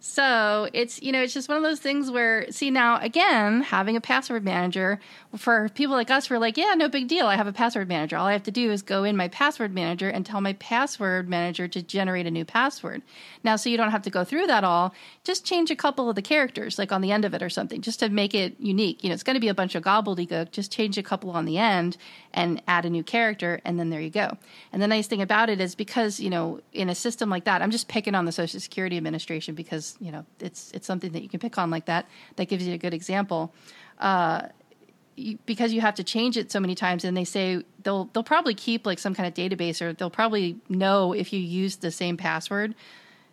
So 0.09 0.69
it's 0.71 1.01
you 1.01 1.11
know 1.11 1.21
it's 1.21 1.33
just 1.33 1.49
one 1.49 1.57
of 1.57 1.63
those 1.63 1.81
things 1.81 2.09
where 2.09 2.49
see 2.49 2.71
now 2.71 2.97
again 2.97 3.61
having 3.61 3.97
a 3.97 4.01
password 4.01 4.43
manager 4.43 5.01
for 5.35 5.67
people 5.69 5.95
like 5.95 6.09
us 6.09 6.29
we're 6.29 6.37
like 6.37 6.55
yeah 6.55 6.73
no 6.75 6.87
big 6.87 7.09
deal. 7.09 7.27
I 7.27 7.35
have 7.35 7.45
a 7.45 7.51
password 7.51 7.89
manager. 7.89 8.15
All 8.15 8.25
I 8.25 8.31
have 8.31 8.43
to 8.43 8.51
do 8.51 8.71
is 8.71 8.81
go 8.81 9.03
in 9.03 9.17
my 9.17 9.27
password 9.27 9.73
manager 9.73 10.09
and 10.09 10.25
tell 10.25 10.39
my 10.39 10.53
password 10.53 11.27
manager 11.27 11.67
to 11.67 11.83
generate 11.83 12.25
a 12.25 12.31
new 12.31 12.45
password. 12.45 13.01
Now 13.43 13.57
so 13.57 13.69
you 13.69 13.75
don't 13.75 13.91
have 13.91 14.01
to 14.03 14.09
go 14.09 14.23
through 14.23 14.47
that 14.47 14.63
all. 14.63 14.93
Just 15.25 15.45
change 15.45 15.71
a 15.71 15.75
couple 15.75 16.09
of 16.09 16.15
the 16.15 16.21
characters 16.21 16.79
like 16.79 16.93
on 16.93 17.01
the 17.01 17.11
end 17.11 17.25
of 17.25 17.33
it 17.33 17.43
or 17.43 17.49
something 17.49 17.81
just 17.81 17.99
to 17.99 18.07
make 18.07 18.33
it 18.33 18.55
unique. 18.59 19.03
You 19.03 19.09
know 19.09 19.13
it's 19.13 19.23
going 19.23 19.35
to 19.35 19.41
be 19.41 19.49
a 19.49 19.53
bunch 19.53 19.75
of 19.75 19.83
gobbledygook. 19.83 20.51
Just 20.51 20.71
change 20.71 20.97
a 20.97 21.03
couple 21.03 21.31
on 21.31 21.43
the 21.43 21.57
end 21.57 21.97
and 22.33 22.63
add 22.65 22.85
a 22.85 22.89
new 22.89 23.03
character 23.03 23.59
and 23.65 23.77
then 23.77 23.89
there 23.89 24.01
you 24.01 24.09
go. 24.09 24.37
And 24.71 24.81
the 24.81 24.87
nice 24.87 25.07
thing 25.07 25.21
about 25.21 25.49
it 25.49 25.59
is 25.59 25.75
because 25.75 26.21
you 26.21 26.29
know 26.29 26.61
in 26.71 26.89
a 26.89 26.95
system 26.95 27.29
like 27.29 27.43
that 27.43 27.61
I'm 27.61 27.71
just 27.71 27.89
picking 27.89 28.15
on 28.15 28.23
the 28.23 28.31
Social 28.31 28.61
Security 28.61 28.95
Administration 28.95 29.53
because 29.53 29.96
you 29.99 30.11
know 30.11 30.25
it's 30.39 30.71
it's 30.71 30.87
something 30.87 31.11
that 31.11 31.23
you 31.23 31.29
can 31.29 31.39
pick 31.39 31.57
on 31.57 31.69
like 31.69 31.85
that. 31.85 32.07
That 32.35 32.45
gives 32.45 32.65
you 32.67 32.73
a 32.73 32.77
good 32.77 32.93
example. 32.93 33.53
Uh, 33.99 34.47
because 35.47 35.73
you 35.73 35.81
have 35.81 35.95
to 35.95 36.03
change 36.03 36.37
it 36.37 36.51
so 36.51 36.59
many 36.59 36.75
times, 36.75 37.03
and 37.03 37.17
they 37.17 37.23
say 37.23 37.63
they'll 37.83 38.05
they'll 38.13 38.23
probably 38.23 38.53
keep 38.53 38.85
like 38.85 38.99
some 38.99 39.15
kind 39.15 39.27
of 39.27 39.33
database, 39.33 39.81
or 39.81 39.93
they'll 39.93 40.09
probably 40.09 40.57
know 40.69 41.13
if 41.13 41.33
you 41.33 41.39
use 41.39 41.77
the 41.77 41.91
same 41.91 42.17
password. 42.17 42.75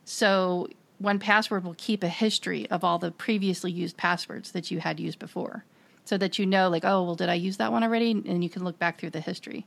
So 0.04 0.68
1Password 1.02 1.64
will 1.64 1.74
keep 1.76 2.02
a 2.02 2.08
history 2.08 2.68
of 2.70 2.84
all 2.84 2.98
the 2.98 3.10
previously 3.10 3.70
used 3.70 3.96
passwords 3.96 4.52
that 4.52 4.70
you 4.70 4.80
had 4.80 4.98
used 5.00 5.18
before, 5.18 5.64
so 6.04 6.16
that 6.18 6.38
you 6.38 6.46
know, 6.46 6.68
like, 6.68 6.84
oh, 6.84 7.02
well, 7.02 7.14
did 7.14 7.28
I 7.28 7.34
use 7.34 7.58
that 7.58 7.72
one 7.72 7.82
already? 7.82 8.10
And 8.12 8.42
you 8.42 8.50
can 8.50 8.64
look 8.64 8.78
back 8.78 8.98
through 8.98 9.10
the 9.10 9.20
history. 9.20 9.66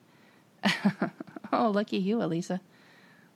oh, 1.54 1.70
lucky 1.70 1.98
you, 1.98 2.22
Elisa. 2.22 2.62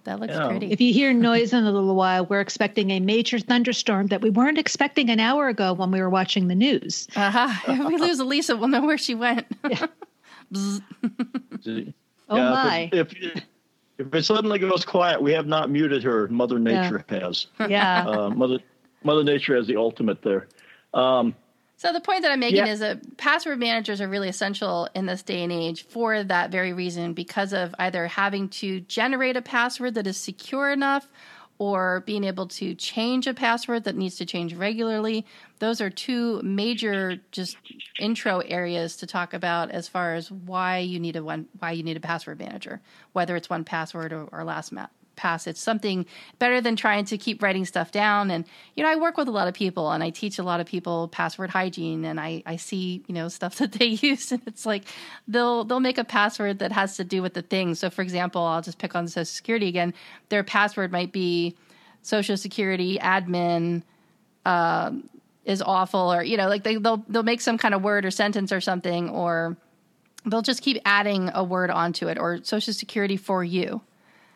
That 0.04 0.20
looks 0.20 0.34
yeah. 0.34 0.48
pretty. 0.48 0.72
If 0.72 0.82
you 0.82 0.94
hear 0.94 1.14
noise 1.14 1.54
in 1.54 1.64
a 1.64 1.72
little 1.72 1.96
while, 1.96 2.26
we're 2.26 2.42
expecting 2.42 2.92
a 2.92 3.00
major 3.00 3.40
thunderstorm 3.40 4.08
that 4.08 4.22
we 4.22 4.30
weren't 4.30 4.58
expecting 4.58 5.10
an 5.10 5.20
hour 5.20 5.48
ago 5.48 5.74
when 5.74 5.92
we 5.92 6.02
were 6.02 6.10
watching 6.10 6.48
the 6.48 6.56
news. 6.56 7.08
Uh-huh. 7.16 7.72
If 7.72 7.80
we 7.88 7.98
lose 7.98 8.20
Elisa, 8.20 8.56
we'll 8.56 8.70
know 8.70 8.86
where 8.86 8.98
she 8.98 9.16
went. 9.16 9.46
Yeah. 9.70 9.88
oh 10.56 10.84
yeah, 11.66 11.94
my! 12.30 12.90
If, 12.92 13.14
if, 13.14 13.44
if 13.98 14.14
it 14.14 14.24
suddenly 14.24 14.60
goes 14.60 14.84
quiet, 14.84 15.22
we 15.22 15.32
have 15.32 15.48
not 15.48 15.70
muted 15.70 16.04
her. 16.04 16.28
Mother 16.28 16.60
Nature 16.60 17.06
has. 17.08 17.48
Yeah. 17.70 18.06
Uh, 18.06 18.30
Mother 18.30 18.60
Mother 19.04 19.24
Nature 19.24 19.56
has 19.56 19.68
the 19.68 19.78
ultimate 19.78 20.22
there. 20.22 20.48
Um, 20.94 21.36
so 21.82 21.92
the 21.92 22.00
point 22.00 22.22
that 22.22 22.32
I'm 22.32 22.40
making 22.40 22.68
is 22.68 22.82
that 22.82 23.18
password 23.18 23.58
managers 23.58 24.02
are 24.02 24.08
really 24.08 24.30
essential 24.30 24.88
in 24.94 25.08
this 25.08 25.24
day 25.24 25.42
and 25.42 25.52
age 25.52 25.88
for 25.88 26.24
that 26.24 26.52
very 26.52 26.74
reason 26.74 27.14
because 27.14 27.54
of 27.54 27.74
either 27.80 28.06
having 28.06 28.50
to 28.50 28.82
generate 28.82 29.36
a 29.36 29.42
password 29.42 29.96
that 29.96 30.06
is 30.06 30.16
secure 30.16 30.70
enough 30.70 31.08
or 31.58 32.02
being 32.02 32.24
able 32.24 32.46
to 32.50 32.76
change 32.76 33.26
a 33.26 33.34
password 33.34 33.86
that 33.86 33.96
needs 33.96 34.18
to 34.18 34.28
change 34.28 34.54
regularly. 34.54 35.26
Those 35.58 35.82
are 35.82 35.90
two 35.90 36.40
major 36.44 37.16
just 37.32 37.58
intro 37.98 38.42
areas 38.42 38.96
to 38.98 39.08
talk 39.08 39.34
about 39.34 39.72
as 39.72 39.88
far 39.88 40.14
as 40.14 40.32
why 40.32 40.78
you 40.78 41.00
need 41.00 41.16
a 41.16 41.24
one 41.24 41.48
why 41.58 41.72
you 41.72 41.82
need 41.82 41.98
a 41.98 42.00
password 42.00 42.38
manager, 42.38 42.80
whether 43.14 43.36
it's 43.36 43.48
1Password 43.48 44.12
or, 44.12 44.26
or 44.26 44.46
LastPass 44.46 44.90
pass. 45.22 45.46
It's 45.46 45.62
something 45.62 46.06
better 46.40 46.62
than 46.62 46.76
trying 46.76 47.06
to 47.06 47.18
keep 47.18 47.44
writing 47.44 47.64
stuff 47.64 47.92
down. 47.92 48.32
And, 48.32 48.44
you 48.76 48.84
know, 48.84 48.90
I 48.90 48.96
work 48.96 49.18
with 49.18 49.28
a 49.28 49.32
lot 49.32 49.48
of 49.48 49.54
people 49.54 49.92
and 49.92 50.04
I 50.04 50.10
teach 50.10 50.40
a 50.40 50.44
lot 50.44 50.60
of 50.60 50.66
people 50.66 51.08
password 51.10 51.52
hygiene 51.52 52.04
and 52.06 52.20
I, 52.20 52.42
I 52.46 52.56
see, 52.56 53.04
you 53.08 53.14
know, 53.14 53.28
stuff 53.28 53.56
that 53.60 53.74
they 53.74 53.86
use 53.86 54.32
and 54.32 54.42
it's 54.48 54.66
like 54.66 54.84
they'll 55.28 55.64
they'll 55.64 55.80
make 55.80 56.00
a 56.00 56.04
password 56.04 56.60
that 56.60 56.72
has 56.72 56.98
to 56.98 57.04
do 57.04 57.22
with 57.22 57.36
the 57.36 57.44
thing. 57.44 57.76
So 57.76 57.90
for 57.90 58.02
example, 58.02 58.42
I'll 58.42 58.62
just 58.64 58.80
pick 58.80 58.96
on 58.96 59.08
social 59.08 59.26
security 59.26 59.68
again. 59.68 59.94
Their 60.30 60.44
password 60.44 60.92
might 60.92 61.12
be 61.12 61.56
social 62.02 62.36
security 62.36 62.98
admin 62.98 63.84
um, 64.46 65.08
is 65.46 65.62
awful 65.62 66.12
or 66.14 66.24
you 66.24 66.38
know 66.38 66.48
like 66.48 66.64
they, 66.64 66.78
they'll 66.78 67.04
they'll 67.08 67.24
make 67.24 67.42
some 67.42 67.58
kind 67.58 67.76
of 67.76 67.84
word 67.84 68.06
or 68.06 68.12
sentence 68.12 68.52
or 68.52 68.62
something 68.62 69.10
or 69.10 69.56
they'll 70.26 70.42
just 70.42 70.62
keep 70.62 70.82
adding 70.86 71.30
a 71.34 71.44
word 71.44 71.70
onto 71.70 72.08
it 72.08 72.18
or 72.18 72.40
social 72.44 72.74
security 72.74 73.18
for 73.18 73.44
you 73.44 73.82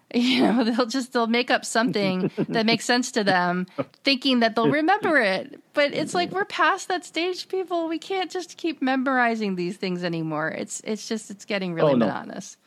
you 0.14 0.42
know 0.42 0.64
they'll 0.64 0.86
just 0.86 1.14
they'll 1.14 1.28
make 1.28 1.50
up 1.50 1.66
something 1.66 2.32
that 2.50 2.66
makes 2.66 2.86
sense 2.94 3.12
to 3.12 3.24
them 3.24 3.66
thinking 4.04 4.40
that 4.40 4.56
they'll 4.56 4.70
remember 4.70 5.18
it 5.22 5.60
but 5.74 5.94
it's 5.94 6.14
like 6.14 6.32
we're 6.32 6.46
past 6.46 6.88
that 6.88 7.04
stage 7.04 7.48
people 7.48 7.88
we 7.88 7.98
can't 7.98 8.30
just 8.30 8.58
keep 8.58 8.82
memorizing 8.82 9.56
these 9.56 9.78
things 9.78 10.04
anymore 10.04 10.50
it's 10.50 10.82
it's 10.84 11.08
just 11.08 11.32
it's 11.32 11.46
getting 11.46 11.74
really 11.74 11.94
oh, 11.94 11.96
no. 11.96 12.06
monotonous 12.06 12.58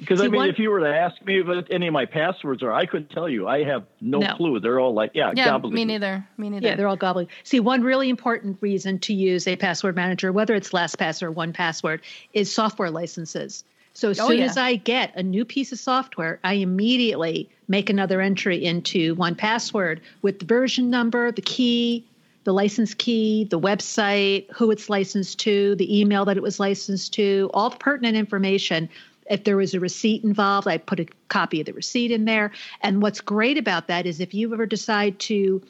because 0.00 0.22
I 0.22 0.28
mean, 0.28 0.48
if 0.48 0.58
you 0.58 0.70
were 0.70 0.80
to 0.80 0.88
ask 0.88 1.22
me 1.26 1.42
what 1.42 1.70
any 1.70 1.86
of 1.86 1.92
my 1.92 2.06
passwords 2.06 2.62
are, 2.62 2.72
I 2.72 2.86
couldn't 2.86 3.10
tell 3.10 3.28
you. 3.28 3.46
I 3.46 3.64
have 3.64 3.84
no, 4.00 4.18
no. 4.18 4.34
clue. 4.34 4.58
They're 4.58 4.80
all 4.80 4.94
like, 4.94 5.10
yeah, 5.12 5.32
yeah, 5.36 5.58
me 5.58 5.84
neither. 5.84 6.26
Me 6.38 6.48
neither. 6.48 6.68
Yeah, 6.68 6.76
they're 6.76 6.88
all 6.88 6.96
gobbly. 6.96 7.28
See, 7.44 7.60
one 7.60 7.82
really 7.82 8.08
important 8.08 8.56
reason 8.62 8.98
to 9.00 9.12
use 9.12 9.46
a 9.46 9.56
password 9.56 9.96
manager, 9.96 10.32
whether 10.32 10.54
it's 10.54 10.70
LastPass 10.70 11.22
or 11.22 11.30
1Password, 11.30 12.00
is 12.32 12.50
software 12.50 12.90
licenses. 12.90 13.62
So 13.94 14.10
as 14.10 14.20
oh, 14.20 14.28
soon 14.28 14.38
yeah. 14.38 14.44
as 14.44 14.56
I 14.56 14.76
get 14.76 15.14
a 15.16 15.22
new 15.22 15.44
piece 15.44 15.72
of 15.72 15.78
software, 15.78 16.38
I 16.44 16.54
immediately 16.54 17.50
make 17.68 17.90
another 17.90 18.20
entry 18.20 18.64
into 18.64 19.16
1Password 19.16 20.00
with 20.22 20.38
the 20.40 20.44
version 20.44 20.90
number, 20.90 21.32
the 21.32 21.42
key, 21.42 22.06
the 22.44 22.52
license 22.52 22.94
key, 22.94 23.44
the 23.44 23.60
website, 23.60 24.50
who 24.52 24.70
it's 24.70 24.88
licensed 24.88 25.38
to, 25.40 25.74
the 25.76 26.00
email 26.00 26.24
that 26.24 26.36
it 26.36 26.42
was 26.42 26.58
licensed 26.58 27.12
to, 27.14 27.50
all 27.52 27.70
pertinent 27.70 28.16
information. 28.16 28.88
If 29.28 29.44
there 29.44 29.56
was 29.56 29.74
a 29.74 29.80
receipt 29.80 30.24
involved, 30.24 30.66
I 30.66 30.78
put 30.78 31.00
a 31.00 31.06
copy 31.28 31.60
of 31.60 31.66
the 31.66 31.72
receipt 31.72 32.10
in 32.10 32.24
there. 32.24 32.50
And 32.80 33.02
what's 33.02 33.20
great 33.20 33.58
about 33.58 33.88
that 33.88 34.06
is 34.06 34.20
if 34.20 34.34
you 34.34 34.52
ever 34.52 34.66
decide 34.66 35.18
to 35.20 35.62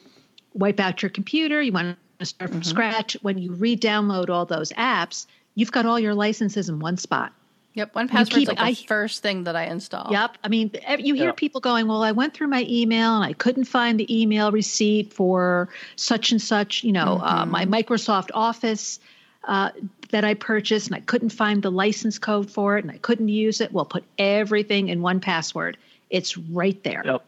wipe 0.53 0.79
out 0.79 1.01
your 1.01 1.09
computer, 1.09 1.61
you 1.61 1.71
want 1.71 1.97
to 2.19 2.25
start 2.25 2.51
from 2.51 2.61
mm-hmm. 2.61 2.69
scratch, 2.69 3.17
when 3.21 3.37
you 3.37 3.51
re 3.53 3.75
download 3.75 4.29
all 4.29 4.45
those 4.45 4.71
apps, 4.73 5.25
you've 5.55 5.71
got 5.71 5.85
all 5.85 5.99
your 5.99 6.13
licenses 6.15 6.69
in 6.69 6.79
one 6.79 6.97
spot. 6.97 7.33
Yep, 7.73 7.93
1Password's 7.93 8.47
like 8.47 8.57
the 8.57 8.61
I, 8.61 8.73
first 8.73 9.21
thing 9.23 9.45
that 9.45 9.55
I 9.55 9.65
install. 9.65 10.11
Yep, 10.11 10.37
I 10.43 10.49
mean, 10.49 10.71
you 10.99 11.13
hear 11.13 11.27
yep. 11.27 11.37
people 11.37 11.61
going, 11.61 11.87
"Well, 11.87 12.03
I 12.03 12.11
went 12.11 12.33
through 12.33 12.47
my 12.47 12.65
email 12.67 13.15
and 13.15 13.23
I 13.23 13.31
couldn't 13.31 13.63
find 13.63 13.97
the 13.97 14.21
email 14.21 14.51
receipt 14.51 15.13
for 15.13 15.69
such 15.95 16.31
and 16.31 16.41
such, 16.41 16.83
you 16.83 16.91
know, 16.91 17.19
mm-hmm. 17.21 17.23
uh, 17.23 17.45
my. 17.45 17.65
Microsoft 17.71 18.31
Office 18.33 18.99
uh, 19.45 19.71
that 20.09 20.25
I 20.25 20.33
purchased, 20.33 20.87
and 20.87 20.95
I 20.97 20.99
couldn't 20.99 21.29
find 21.29 21.63
the 21.63 21.71
license 21.71 22.19
code 22.19 22.51
for 22.51 22.77
it, 22.77 22.83
and 22.83 22.91
I 22.91 22.97
couldn't 22.97 23.29
use 23.29 23.61
it." 23.61 23.71
Well, 23.71 23.85
put 23.85 24.03
everything 24.17 24.89
in 24.89 24.99
1Password. 24.99 25.75
It's 26.09 26.37
right 26.37 26.83
there. 26.83 27.03
Yep, 27.05 27.25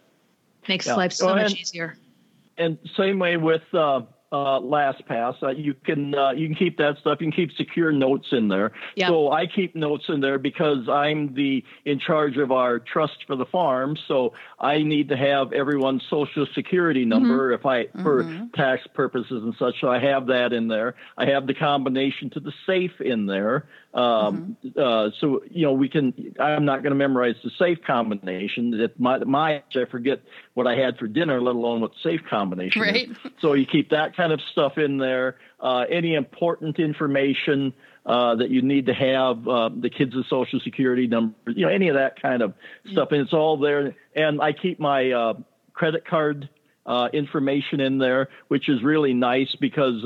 makes 0.67 0.87
yep. 0.87 0.97
life 0.97 1.13
so 1.13 1.27
well, 1.27 1.35
much 1.37 1.51
and, 1.51 1.59
easier. 1.59 1.97
And 2.57 2.77
same 2.97 3.17
way 3.19 3.37
with. 3.37 3.63
Uh, 3.73 4.01
uh, 4.33 4.59
LastPass. 4.59 5.43
Uh, 5.43 5.49
you 5.49 5.75
can 5.75 6.15
uh, 6.15 6.31
you 6.31 6.47
can 6.47 6.55
keep 6.55 6.77
that 6.79 6.97
stuff. 6.99 7.19
You 7.21 7.31
can 7.31 7.31
keep 7.31 7.55
secure 7.55 7.91
notes 7.91 8.29
in 8.31 8.47
there. 8.47 8.71
Yep. 8.95 9.07
So 9.07 9.31
I 9.31 9.45
keep 9.45 9.75
notes 9.75 10.05
in 10.09 10.21
there 10.21 10.39
because 10.39 10.89
I'm 10.89 11.35
the 11.35 11.63
in 11.85 11.99
charge 11.99 12.37
of 12.37 12.51
our 12.51 12.79
trust 12.79 13.25
for 13.27 13.35
the 13.35 13.45
farm. 13.45 13.95
So 14.07 14.33
I 14.59 14.79
need 14.79 15.09
to 15.09 15.17
have 15.17 15.53
everyone's 15.53 16.01
social 16.09 16.47
security 16.55 17.01
mm-hmm. 17.01 17.09
number 17.09 17.55
mm-hmm. 17.55 17.59
if 17.59 17.65
I 17.95 18.01
for 18.01 18.23
mm-hmm. 18.23 18.47
tax 18.55 18.81
purposes 18.95 19.43
and 19.43 19.53
such. 19.59 19.75
So 19.79 19.87
I 19.87 19.99
have 19.99 20.25
that 20.27 20.51
in 20.51 20.67
there. 20.67 20.95
I 21.15 21.27
have 21.27 21.45
the 21.45 21.53
combination 21.53 22.31
to 22.31 22.39
the 22.39 22.53
safe 22.65 22.99
in 23.01 23.27
there. 23.27 23.67
Um, 23.93 24.57
mm-hmm. 24.65 24.79
uh, 24.79 25.11
so 25.19 25.43
you 25.51 25.65
know 25.65 25.73
we 25.73 25.87
can. 25.87 26.35
I'm 26.39 26.65
not 26.65 26.81
going 26.81 26.91
to 26.91 26.97
memorize 26.97 27.35
the 27.43 27.51
safe 27.59 27.77
combination. 27.85 28.71
That 28.71 28.99
my 28.99 29.19
my 29.19 29.63
I 29.75 29.85
forget 29.91 30.21
what 30.55 30.65
I 30.65 30.75
had 30.75 30.97
for 30.97 31.07
dinner, 31.07 31.39
let 31.41 31.53
alone 31.53 31.81
what 31.81 31.91
the 31.91 32.09
safe 32.09 32.21
combination 32.27 32.81
right. 32.81 33.09
is. 33.09 33.17
So 33.39 33.53
you 33.53 33.65
keep 33.65 33.89
that 33.91 34.15
kind 34.15 34.31
of 34.31 34.39
stuff 34.51 34.77
in 34.77 34.97
there. 34.97 35.37
Uh, 35.59 35.85
any 35.91 36.15
important 36.15 36.79
information 36.79 37.73
uh, 38.05 38.35
that 38.35 38.49
you 38.49 38.61
need 38.61 38.87
to 38.87 38.93
have, 38.93 39.47
uh, 39.47 39.69
the 39.69 39.89
kids' 39.89 40.15
social 40.27 40.59
security 40.59 41.07
number, 41.07 41.35
you 41.47 41.65
know, 41.65 41.71
any 41.71 41.89
of 41.89 41.95
that 41.95 42.19
kind 42.21 42.41
of 42.41 42.53
stuff, 42.91 43.09
and 43.11 43.21
it's 43.21 43.33
all 43.33 43.57
there. 43.57 43.95
And 44.15 44.41
I 44.41 44.53
keep 44.53 44.79
my 44.79 45.11
uh, 45.11 45.33
credit 45.73 46.05
card 46.07 46.49
uh, 46.85 47.09
information 47.13 47.79
in 47.79 47.99
there, 47.99 48.29
which 48.47 48.69
is 48.69 48.81
really 48.81 49.13
nice 49.13 49.55
because, 49.59 50.03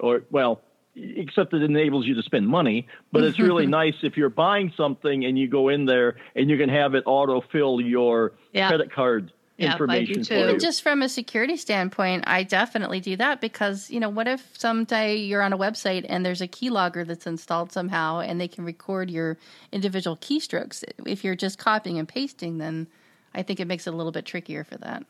or 0.00 0.22
well 0.30 0.60
except 0.94 1.54
it 1.54 1.62
enables 1.62 2.06
you 2.06 2.14
to 2.14 2.22
spend 2.22 2.46
money. 2.46 2.86
But 3.12 3.24
it's 3.24 3.38
really 3.38 3.64
mm-hmm. 3.64 3.70
nice 3.70 3.94
if 4.02 4.16
you're 4.16 4.30
buying 4.30 4.72
something 4.76 5.24
and 5.24 5.38
you 5.38 5.48
go 5.48 5.68
in 5.68 5.86
there 5.86 6.16
and 6.34 6.50
you 6.50 6.58
can 6.58 6.68
have 6.68 6.94
it 6.94 7.04
autofill 7.06 7.86
your 7.86 8.32
yeah. 8.52 8.68
credit 8.68 8.92
card 8.92 9.32
yeah, 9.56 9.72
information. 9.72 10.20
Even 10.20 10.58
just 10.58 10.82
from 10.82 11.02
a 11.02 11.08
security 11.08 11.56
standpoint, 11.56 12.24
I 12.26 12.42
definitely 12.42 13.00
do 13.00 13.16
that 13.16 13.40
because 13.40 13.90
you 13.90 14.00
know, 14.00 14.08
what 14.08 14.28
if 14.28 14.58
someday 14.58 15.16
you're 15.16 15.42
on 15.42 15.52
a 15.52 15.58
website 15.58 16.06
and 16.08 16.24
there's 16.24 16.40
a 16.40 16.48
keylogger 16.48 17.06
that's 17.06 17.26
installed 17.26 17.72
somehow 17.72 18.20
and 18.20 18.40
they 18.40 18.48
can 18.48 18.64
record 18.64 19.10
your 19.10 19.38
individual 19.70 20.16
keystrokes? 20.16 20.84
If 21.06 21.24
you're 21.24 21.36
just 21.36 21.58
copying 21.58 21.98
and 21.98 22.08
pasting, 22.08 22.58
then 22.58 22.88
I 23.34 23.42
think 23.42 23.60
it 23.60 23.66
makes 23.66 23.86
it 23.86 23.94
a 23.94 23.96
little 23.96 24.12
bit 24.12 24.24
trickier 24.24 24.64
for 24.64 24.76
that. 24.78 25.04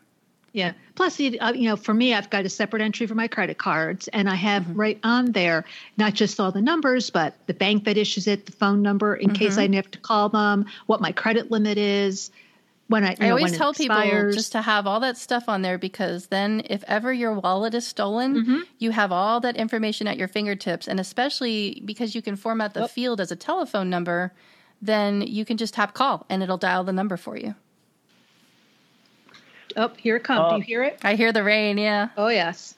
Yeah. 0.53 0.73
Plus, 0.95 1.19
you 1.19 1.39
uh, 1.41 1.53
know, 1.53 1.77
for 1.77 1.95
me, 1.95 2.13
I've 2.13 2.29
got 2.29 2.45
a 2.45 2.49
separate 2.49 2.83
entry 2.83 3.07
for 3.07 3.15
my 3.15 3.27
credit 3.27 3.57
cards, 3.59 4.09
and 4.09 4.29
I 4.29 4.35
have 4.35 4.65
mm-hmm. 4.65 4.81
right 4.81 5.01
on 5.03 5.33
there 5.33 5.65
not 5.97 6.13
just 6.13 6.39
all 6.39 6.53
the 6.53 6.61
numbers, 6.61 7.09
but 7.11 7.35
the 7.47 7.55
bank 7.55 7.85
that 7.85 7.97
issues 7.97 8.27
it, 8.27 8.47
the 8.47 8.53
phone 8.53 8.83
number 8.83 9.15
in 9.15 9.31
mm-hmm. 9.31 9.37
case 9.37 9.57
I 9.57 9.69
have 9.75 9.91
to 9.91 9.99
call 9.99 10.29
them, 10.29 10.67
what 10.87 11.01
my 11.01 11.13
credit 11.13 11.51
limit 11.51 11.79
is. 11.79 12.31
When 12.89 13.05
I, 13.05 13.17
I 13.19 13.29
know, 13.29 13.37
always 13.37 13.57
tell 13.57 13.73
people 13.73 13.97
just 14.33 14.53
to 14.53 14.61
have 14.61 14.87
all 14.87 15.01
that 15.01 15.17
stuff 15.17 15.49
on 15.49 15.63
there 15.63 15.79
because 15.79 16.27
then, 16.27 16.63
if 16.69 16.85
ever 16.87 17.11
your 17.11 17.33
wallet 17.33 17.73
is 17.73 17.87
stolen, 17.87 18.35
mm-hmm. 18.35 18.59
you 18.79 18.91
have 18.91 19.11
all 19.11 19.41
that 19.41 19.57
information 19.57 20.07
at 20.07 20.19
your 20.19 20.29
fingertips, 20.29 20.89
and 20.89 21.01
especially 21.01 21.81
because 21.87 22.15
you 22.15 22.21
can 22.21 22.37
format 22.37 22.75
the 22.75 22.81
yep. 22.81 22.91
field 22.91 23.21
as 23.23 23.33
a 23.33 23.37
telephone 23.37 23.89
number, 23.89 24.35
then 24.83 25.23
you 25.23 25.47
can 25.47 25.57
just 25.57 25.73
tap 25.73 25.95
call 25.95 26.27
and 26.29 26.43
it'll 26.43 26.59
dial 26.59 26.85
the 26.85 26.93
number 26.93 27.17
for 27.17 27.39
you. 27.39 27.55
Oh, 29.77 29.91
here 29.97 30.17
it 30.17 30.25
comes. 30.25 30.41
Uh, 30.41 30.51
Do 30.51 30.57
you 30.57 30.63
hear 30.63 30.83
it? 30.83 30.99
I 31.03 31.15
hear 31.15 31.33
the 31.33 31.43
rain. 31.43 31.79
Yeah. 31.79 32.09
Oh 32.17 32.29
yes. 32.29 32.75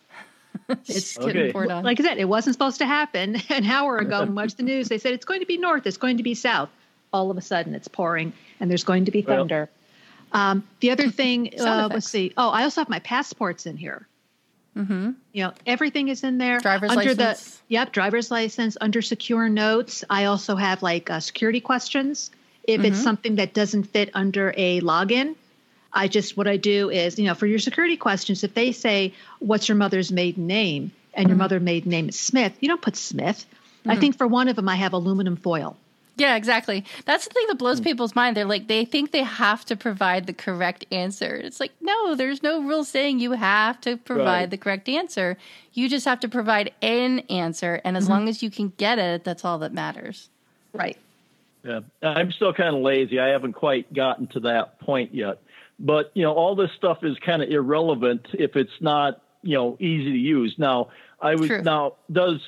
it's 0.87 1.19
okay. 1.19 1.53
Like 1.53 2.01
I 2.01 2.03
said, 2.03 2.19
it 2.19 2.29
wasn't 2.29 2.55
supposed 2.55 2.79
to 2.79 2.87
happen. 2.87 3.37
An 3.51 3.65
hour 3.67 3.99
ago, 3.99 4.25
watched 4.31 4.57
the 4.57 4.63
news. 4.63 4.89
They 4.89 4.99
said 4.99 5.13
it's 5.13 5.25
going 5.25 5.41
to 5.41 5.47
be 5.47 5.59
north. 5.59 5.87
It's 5.87 5.97
going 5.97 6.19
to 6.19 6.23
be 6.23 6.35
south. 6.35 6.71
All 7.13 7.31
of 7.31 7.37
a 7.37 7.43
sudden, 7.43 7.75
it's 7.75 7.89
pouring, 7.89 8.33
and 8.59 8.71
there's 8.71 8.85
going 8.85 9.05
to 9.05 9.13
be 9.13 9.23
thunder. 9.23 9.69
Well, 10.33 10.43
um, 10.43 10.69
the 10.81 10.91
other 10.91 11.11
thing, 11.11 11.61
uh, 11.61 11.89
let's 11.93 12.09
see. 12.09 12.33
Oh, 12.37 12.51
I 12.51 12.65
also 12.65 12.81
have 12.81 12.89
my 12.89 12.99
passports 12.99 13.67
in 13.67 13.77
here. 13.77 14.09
Mm-hmm. 14.77 15.11
You 15.33 15.45
know, 15.45 15.53
everything 15.65 16.09
is 16.09 16.25
in 16.25 16.39
there. 16.39 16.59
Driver's 16.59 16.91
under 16.91 17.15
license. 17.15 17.51
the 17.51 17.75
yep, 17.75 17.93
driver's 17.93 18.31
license 18.33 18.77
under 18.81 19.01
secure 19.01 19.49
notes. 19.49 20.03
I 20.11 20.25
also 20.25 20.57
have 20.57 20.83
like 20.83 21.09
uh, 21.09 21.21
security 21.21 21.61
questions. 21.61 22.33
If 22.65 22.81
mm-hmm. 22.81 22.87
it's 22.87 23.03
something 23.03 23.37
that 23.37 23.55
doesn't 23.55 23.85
fit 23.85 24.11
under 24.15 24.53
a 24.57 24.81
login, 24.81 25.37
I 25.95 26.09
just 26.09 26.37
what 26.37 26.49
I 26.49 26.57
do 26.57 26.91
is, 26.91 27.19
you 27.19 27.25
know, 27.25 27.35
for 27.35 27.47
your 27.47 27.59
security 27.59 27.97
questions, 27.97 28.45
if 28.45 28.55
they 28.55 28.73
say, 28.73 29.15
"What's 29.39 29.69
your 29.69 29.77
mother's 29.77 30.13
maiden 30.13 30.47
name?" 30.47 30.93
and 31.17 31.25
mm-hmm. 31.25 31.31
your 31.31 31.39
mother 31.39 31.61
maiden 31.61 31.91
name 31.91 32.09
is 32.09 32.19
Smith, 32.19 32.57
you 32.61 32.69
don't 32.69 32.83
put 32.83 32.97
Smith. 32.97 33.47
Mm-hmm. 33.81 33.91
I 33.91 33.97
think 33.97 34.19
for 34.19 34.27
one 34.27 34.49
of 34.49 34.57
them, 34.57 34.69
I 34.69 34.77
have 34.77 34.93
aluminum 34.93 35.37
foil. 35.37 35.77
Yeah, 36.17 36.37
exactly. 36.37 36.85
That's 37.07 37.27
the 37.27 37.35
thing 37.35 37.47
that 37.49 37.59
blows 37.59 37.81
mm. 37.81 37.85
people's 37.85 38.15
mind. 38.15 38.37
They're 38.37 38.45
like, 38.45 38.69
they 38.69 38.85
think 38.85 39.11
they 39.11 39.25
have 39.25 39.65
to 39.65 39.77
provide 39.77 40.29
the 40.29 40.33
correct 40.33 40.85
answer. 40.93 41.35
It's 41.35 41.59
like, 41.59 41.73
no, 41.81 42.15
there's 42.15 42.41
no 42.41 42.63
rule 42.63 42.85
saying 42.85 43.19
you 43.19 43.33
have 43.33 43.81
to 43.81 43.97
provide 43.97 44.25
right. 44.25 44.51
the 44.51 44.57
correct 44.57 44.89
answer. 44.89 45.37
You 45.73 45.89
just 45.89 46.05
have 46.05 46.21
to 46.21 46.29
provide 46.29 46.73
an 46.83 47.21
answer. 47.31 47.81
And 47.83 47.97
as 47.97 48.05
mm-hmm. 48.05 48.13
long 48.13 48.29
as 48.29 48.45
you 48.45 48.51
can 48.51 48.73
get 48.77 49.01
it, 49.01 49.25
that's 49.25 49.45
all 49.45 49.59
that 49.59 49.73
matters. 49.73 50.29
Right. 50.73 50.97
Yeah. 51.65 51.81
I'm 52.01 52.31
still 52.31 52.53
kind 52.53 52.77
of 52.77 52.83
lazy. 52.83 53.19
I 53.19 53.29
haven't 53.31 53.55
quite 53.55 53.93
gotten 53.93 54.29
to 54.29 54.41
that 54.41 54.79
point 54.79 55.15
yet. 55.15 55.39
But 55.79 56.13
you 56.15 56.23
know, 56.23 56.33
all 56.33 56.55
this 56.55 56.71
stuff 56.77 56.99
is 57.03 57.17
kind 57.25 57.43
of 57.43 57.51
irrelevant 57.51 58.27
if 58.33 58.57
it's 58.57 58.81
not 58.81 59.23
you 59.43 59.57
know 59.57 59.77
easy 59.81 60.13
to 60.13 60.19
use. 60.19 60.55
Now, 60.59 60.89
I 61.21 61.35
was 61.35 61.51
now 61.51 61.97
does 62.11 62.41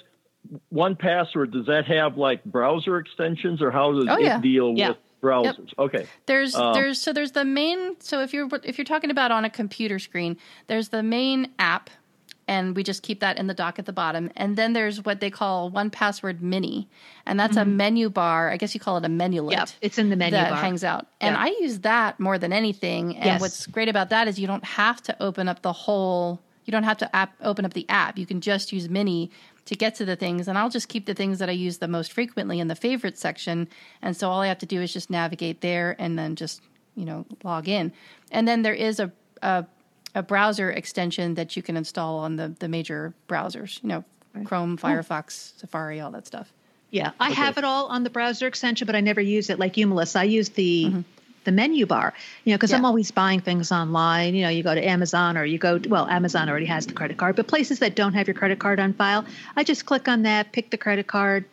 1Password 0.72 1.52
does 1.52 1.66
that 1.66 1.86
have 1.86 2.16
like 2.16 2.44
browser 2.44 2.98
extensions 2.98 3.62
or 3.62 3.70
how 3.70 3.92
does 3.92 4.06
oh, 4.08 4.16
it 4.16 4.42
deal 4.42 4.74
yeah. 4.76 4.90
with 4.90 4.98
browsers? 5.22 5.68
Yep. 5.68 5.78
Okay. 5.78 6.06
There's 6.26 6.54
um, 6.54 6.74
there's 6.74 7.00
so 7.00 7.12
there's 7.12 7.32
the 7.32 7.44
main 7.44 8.00
so 8.00 8.20
if 8.20 8.32
you're 8.32 8.48
if 8.64 8.78
you're 8.78 8.84
talking 8.84 9.10
about 9.10 9.30
on 9.30 9.44
a 9.44 9.50
computer 9.50 9.98
screen, 9.98 10.36
there's 10.66 10.88
the 10.88 11.02
main 11.02 11.52
app 11.58 11.90
and 12.48 12.76
we 12.76 12.82
just 12.82 13.02
keep 13.02 13.20
that 13.20 13.38
in 13.38 13.46
the 13.46 13.54
dock 13.54 13.78
at 13.78 13.86
the 13.86 13.92
bottom. 13.92 14.30
And 14.36 14.56
then 14.56 14.72
there's 14.72 15.04
what 15.04 15.20
they 15.20 15.30
call 15.30 15.70
1Password 15.70 16.40
Mini, 16.40 16.88
and 17.24 17.38
that's 17.38 17.56
mm-hmm. 17.56 17.70
a 17.70 17.72
menu 17.72 18.10
bar. 18.10 18.50
I 18.50 18.56
guess 18.56 18.74
you 18.74 18.80
call 18.80 18.96
it 18.98 19.04
a 19.04 19.08
menulet. 19.08 19.52
Yep, 19.52 19.68
it's 19.80 19.98
in 19.98 20.10
the 20.10 20.16
menu 20.16 20.32
that 20.32 20.50
bar. 20.50 20.60
hangs 20.60 20.84
out. 20.84 21.06
And 21.20 21.34
yep. 21.34 21.40
I 21.44 21.48
use 21.60 21.80
that 21.80 22.20
more 22.20 22.38
than 22.38 22.52
anything. 22.52 23.16
And 23.16 23.24
yes. 23.24 23.40
what's 23.40 23.66
great 23.66 23.88
about 23.88 24.10
that 24.10 24.28
is 24.28 24.38
you 24.38 24.46
don't 24.46 24.64
have 24.64 25.02
to 25.04 25.22
open 25.22 25.48
up 25.48 25.62
the 25.62 25.72
whole. 25.72 26.40
You 26.64 26.72
don't 26.72 26.84
have 26.84 26.98
to 26.98 27.16
app, 27.16 27.34
open 27.42 27.64
up 27.64 27.74
the 27.74 27.88
app. 27.88 28.18
You 28.18 28.26
can 28.26 28.40
just 28.40 28.72
use 28.72 28.88
Mini 28.88 29.30
to 29.66 29.76
get 29.76 29.94
to 29.96 30.04
the 30.04 30.16
things. 30.16 30.48
And 30.48 30.58
I'll 30.58 30.70
just 30.70 30.88
keep 30.88 31.06
the 31.06 31.14
things 31.14 31.38
that 31.38 31.48
I 31.48 31.52
use 31.52 31.78
the 31.78 31.86
most 31.86 32.12
frequently 32.12 32.58
in 32.58 32.66
the 32.66 32.74
favorite 32.74 33.18
section. 33.18 33.68
And 34.02 34.16
so 34.16 34.30
all 34.30 34.40
I 34.40 34.48
have 34.48 34.58
to 34.58 34.66
do 34.66 34.80
is 34.82 34.92
just 34.92 35.10
navigate 35.10 35.60
there 35.60 35.94
and 35.98 36.18
then 36.18 36.34
just 36.34 36.60
you 36.94 37.04
know 37.04 37.26
log 37.44 37.68
in. 37.68 37.92
And 38.32 38.48
then 38.48 38.62
there 38.62 38.74
is 38.74 38.98
a, 38.98 39.12
a 39.42 39.66
a 40.16 40.22
browser 40.22 40.70
extension 40.70 41.34
that 41.34 41.56
you 41.56 41.62
can 41.62 41.76
install 41.76 42.18
on 42.18 42.34
the 42.36 42.48
the 42.58 42.66
major 42.66 43.14
browsers. 43.28 43.80
You 43.82 43.90
know, 43.90 44.04
Chrome, 44.44 44.76
Firefox, 44.78 45.52
oh. 45.54 45.60
Safari, 45.60 46.00
all 46.00 46.10
that 46.10 46.26
stuff. 46.26 46.52
Yeah, 46.90 47.12
I 47.20 47.30
okay. 47.30 47.34
have 47.34 47.58
it 47.58 47.64
all 47.64 47.86
on 47.86 48.02
the 48.02 48.10
browser 48.10 48.46
extension, 48.46 48.86
but 48.86 48.96
I 48.96 49.00
never 49.00 49.20
use 49.20 49.50
it 49.50 49.58
like 49.58 49.76
you, 49.76 49.86
Melissa. 49.86 50.20
I 50.20 50.24
use 50.24 50.48
the 50.48 50.86
mm-hmm. 50.86 51.00
the 51.44 51.52
menu 51.52 51.84
bar, 51.84 52.14
you 52.44 52.52
know, 52.52 52.56
because 52.56 52.70
yeah. 52.70 52.78
I'm 52.78 52.86
always 52.86 53.10
buying 53.10 53.40
things 53.40 53.70
online. 53.70 54.34
You 54.34 54.42
know, 54.42 54.48
you 54.48 54.62
go 54.62 54.74
to 54.74 54.84
Amazon 54.84 55.36
or 55.36 55.44
you 55.44 55.58
go 55.58 55.78
to, 55.78 55.88
well, 55.88 56.08
Amazon 56.08 56.48
already 56.48 56.66
has 56.66 56.86
the 56.86 56.94
credit 56.94 57.18
card, 57.18 57.36
but 57.36 57.46
places 57.46 57.80
that 57.80 57.94
don't 57.94 58.14
have 58.14 58.26
your 58.26 58.34
credit 58.34 58.58
card 58.58 58.80
on 58.80 58.94
file, 58.94 59.26
I 59.54 59.64
just 59.64 59.84
click 59.84 60.08
on 60.08 60.22
that, 60.22 60.52
pick 60.52 60.70
the 60.70 60.78
credit 60.78 61.06
card, 61.06 61.44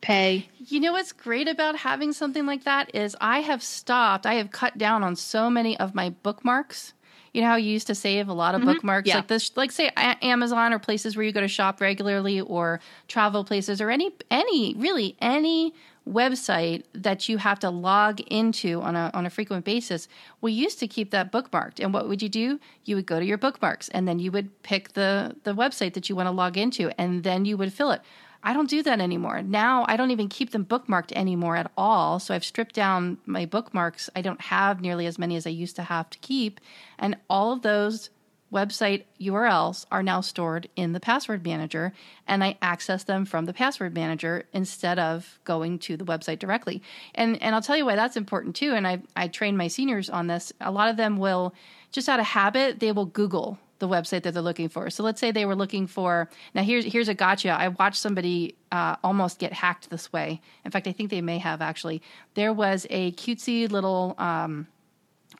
pay. 0.00 0.48
You 0.58 0.78
know 0.78 0.92
what's 0.92 1.12
great 1.12 1.48
about 1.48 1.76
having 1.76 2.12
something 2.12 2.46
like 2.46 2.64
that 2.64 2.94
is 2.94 3.16
I 3.20 3.40
have 3.40 3.62
stopped, 3.62 4.26
I 4.26 4.34
have 4.34 4.52
cut 4.52 4.78
down 4.78 5.02
on 5.02 5.16
so 5.16 5.50
many 5.50 5.76
of 5.80 5.94
my 5.94 6.10
bookmarks 6.10 6.92
you 7.32 7.40
know 7.40 7.48
how 7.48 7.56
you 7.56 7.70
used 7.70 7.86
to 7.86 7.94
save 7.94 8.28
a 8.28 8.32
lot 8.32 8.54
of 8.54 8.60
mm-hmm. 8.60 8.72
bookmarks 8.72 9.08
yeah. 9.08 9.16
like 9.16 9.26
this 9.28 9.56
like 9.56 9.72
say 9.72 9.90
amazon 9.96 10.72
or 10.72 10.78
places 10.78 11.16
where 11.16 11.24
you 11.24 11.32
go 11.32 11.40
to 11.40 11.48
shop 11.48 11.80
regularly 11.80 12.40
or 12.40 12.80
travel 13.06 13.44
places 13.44 13.80
or 13.80 13.90
any 13.90 14.10
any 14.30 14.74
really 14.74 15.16
any 15.20 15.74
website 16.08 16.84
that 16.94 17.28
you 17.28 17.36
have 17.36 17.58
to 17.58 17.68
log 17.68 18.20
into 18.28 18.80
on 18.80 18.96
a 18.96 19.10
on 19.12 19.26
a 19.26 19.30
frequent 19.30 19.64
basis 19.64 20.08
we 20.40 20.52
used 20.52 20.78
to 20.78 20.86
keep 20.86 21.10
that 21.10 21.30
bookmarked 21.30 21.80
and 21.80 21.92
what 21.92 22.08
would 22.08 22.22
you 22.22 22.28
do 22.28 22.58
you 22.84 22.96
would 22.96 23.06
go 23.06 23.20
to 23.20 23.26
your 23.26 23.38
bookmarks 23.38 23.88
and 23.90 24.08
then 24.08 24.18
you 24.18 24.32
would 24.32 24.62
pick 24.62 24.94
the 24.94 25.36
the 25.44 25.54
website 25.54 25.92
that 25.92 26.08
you 26.08 26.16
want 26.16 26.26
to 26.26 26.30
log 26.30 26.56
into 26.56 26.90
and 26.98 27.24
then 27.24 27.44
you 27.44 27.56
would 27.56 27.72
fill 27.72 27.90
it 27.90 28.00
I 28.42 28.52
don't 28.52 28.70
do 28.70 28.82
that 28.82 29.00
anymore. 29.00 29.42
Now 29.42 29.84
I 29.88 29.96
don't 29.96 30.10
even 30.10 30.28
keep 30.28 30.50
them 30.50 30.64
bookmarked 30.64 31.12
anymore 31.12 31.56
at 31.56 31.70
all. 31.76 32.18
So 32.18 32.34
I've 32.34 32.44
stripped 32.44 32.74
down 32.74 33.18
my 33.26 33.46
bookmarks. 33.46 34.08
I 34.14 34.22
don't 34.22 34.40
have 34.40 34.80
nearly 34.80 35.06
as 35.06 35.18
many 35.18 35.36
as 35.36 35.46
I 35.46 35.50
used 35.50 35.76
to 35.76 35.82
have 35.82 36.08
to 36.10 36.18
keep. 36.18 36.60
And 36.98 37.16
all 37.28 37.52
of 37.52 37.62
those 37.62 38.10
website 38.52 39.04
URLs 39.20 39.84
are 39.90 40.02
now 40.02 40.20
stored 40.20 40.68
in 40.74 40.92
the 40.92 41.00
password 41.00 41.44
manager 41.44 41.92
and 42.26 42.42
I 42.42 42.56
access 42.62 43.04
them 43.04 43.26
from 43.26 43.44
the 43.44 43.52
password 43.52 43.94
manager 43.94 44.44
instead 44.52 44.98
of 44.98 45.38
going 45.44 45.78
to 45.80 45.96
the 45.96 46.04
website 46.04 46.38
directly. 46.38 46.82
And 47.14 47.40
and 47.42 47.54
I'll 47.54 47.62
tell 47.62 47.76
you 47.76 47.84
why 47.84 47.96
that's 47.96 48.16
important 48.16 48.56
too 48.56 48.72
and 48.74 48.86
I 48.86 49.02
I 49.16 49.28
train 49.28 49.56
my 49.56 49.68
seniors 49.68 50.08
on 50.08 50.28
this. 50.28 50.52
A 50.60 50.70
lot 50.70 50.88
of 50.88 50.96
them 50.96 51.18
will 51.18 51.54
just 51.90 52.08
out 52.08 52.20
of 52.20 52.26
habit 52.26 52.80
they 52.80 52.92
will 52.92 53.06
google 53.06 53.58
the 53.78 53.88
website 53.88 54.22
that 54.22 54.34
they're 54.34 54.42
looking 54.42 54.68
for. 54.68 54.90
So 54.90 55.02
let's 55.02 55.20
say 55.20 55.30
they 55.30 55.46
were 55.46 55.54
looking 55.54 55.86
for 55.86 56.28
now 56.54 56.62
here's 56.62 56.84
here's 56.84 57.08
a 57.08 57.14
gotcha. 57.14 57.50
I 57.50 57.68
watched 57.68 58.00
somebody 58.00 58.56
uh, 58.72 58.96
almost 59.04 59.38
get 59.38 59.52
hacked 59.52 59.90
this 59.90 60.12
way. 60.12 60.40
In 60.64 60.70
fact, 60.70 60.86
I 60.86 60.92
think 60.92 61.10
they 61.10 61.20
may 61.20 61.38
have 61.38 61.62
actually. 61.62 62.02
There 62.34 62.52
was 62.52 62.86
a 62.90 63.12
cutesy 63.12 63.70
little 63.70 64.14
um, 64.18 64.66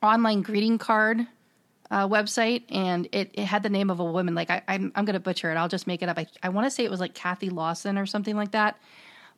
online 0.02 0.42
greeting 0.42 0.78
card 0.78 1.26
uh, 1.90 2.08
website, 2.08 2.64
and 2.70 3.08
it, 3.12 3.30
it 3.34 3.44
had 3.44 3.62
the 3.62 3.70
name 3.70 3.90
of 3.90 4.00
a 4.00 4.04
woman. 4.04 4.34
Like 4.34 4.50
I, 4.50 4.62
I'm 4.68 4.92
I'm 4.94 5.04
gonna 5.04 5.20
butcher 5.20 5.50
it. 5.50 5.56
I'll 5.56 5.68
just 5.68 5.86
make 5.86 6.02
it 6.02 6.08
up. 6.08 6.18
I 6.18 6.26
I 6.42 6.48
want 6.50 6.66
to 6.66 6.70
say 6.70 6.84
it 6.84 6.90
was 6.90 7.00
like 7.00 7.14
Kathy 7.14 7.50
Lawson 7.50 7.98
or 7.98 8.06
something 8.06 8.36
like 8.36 8.52
that. 8.52 8.78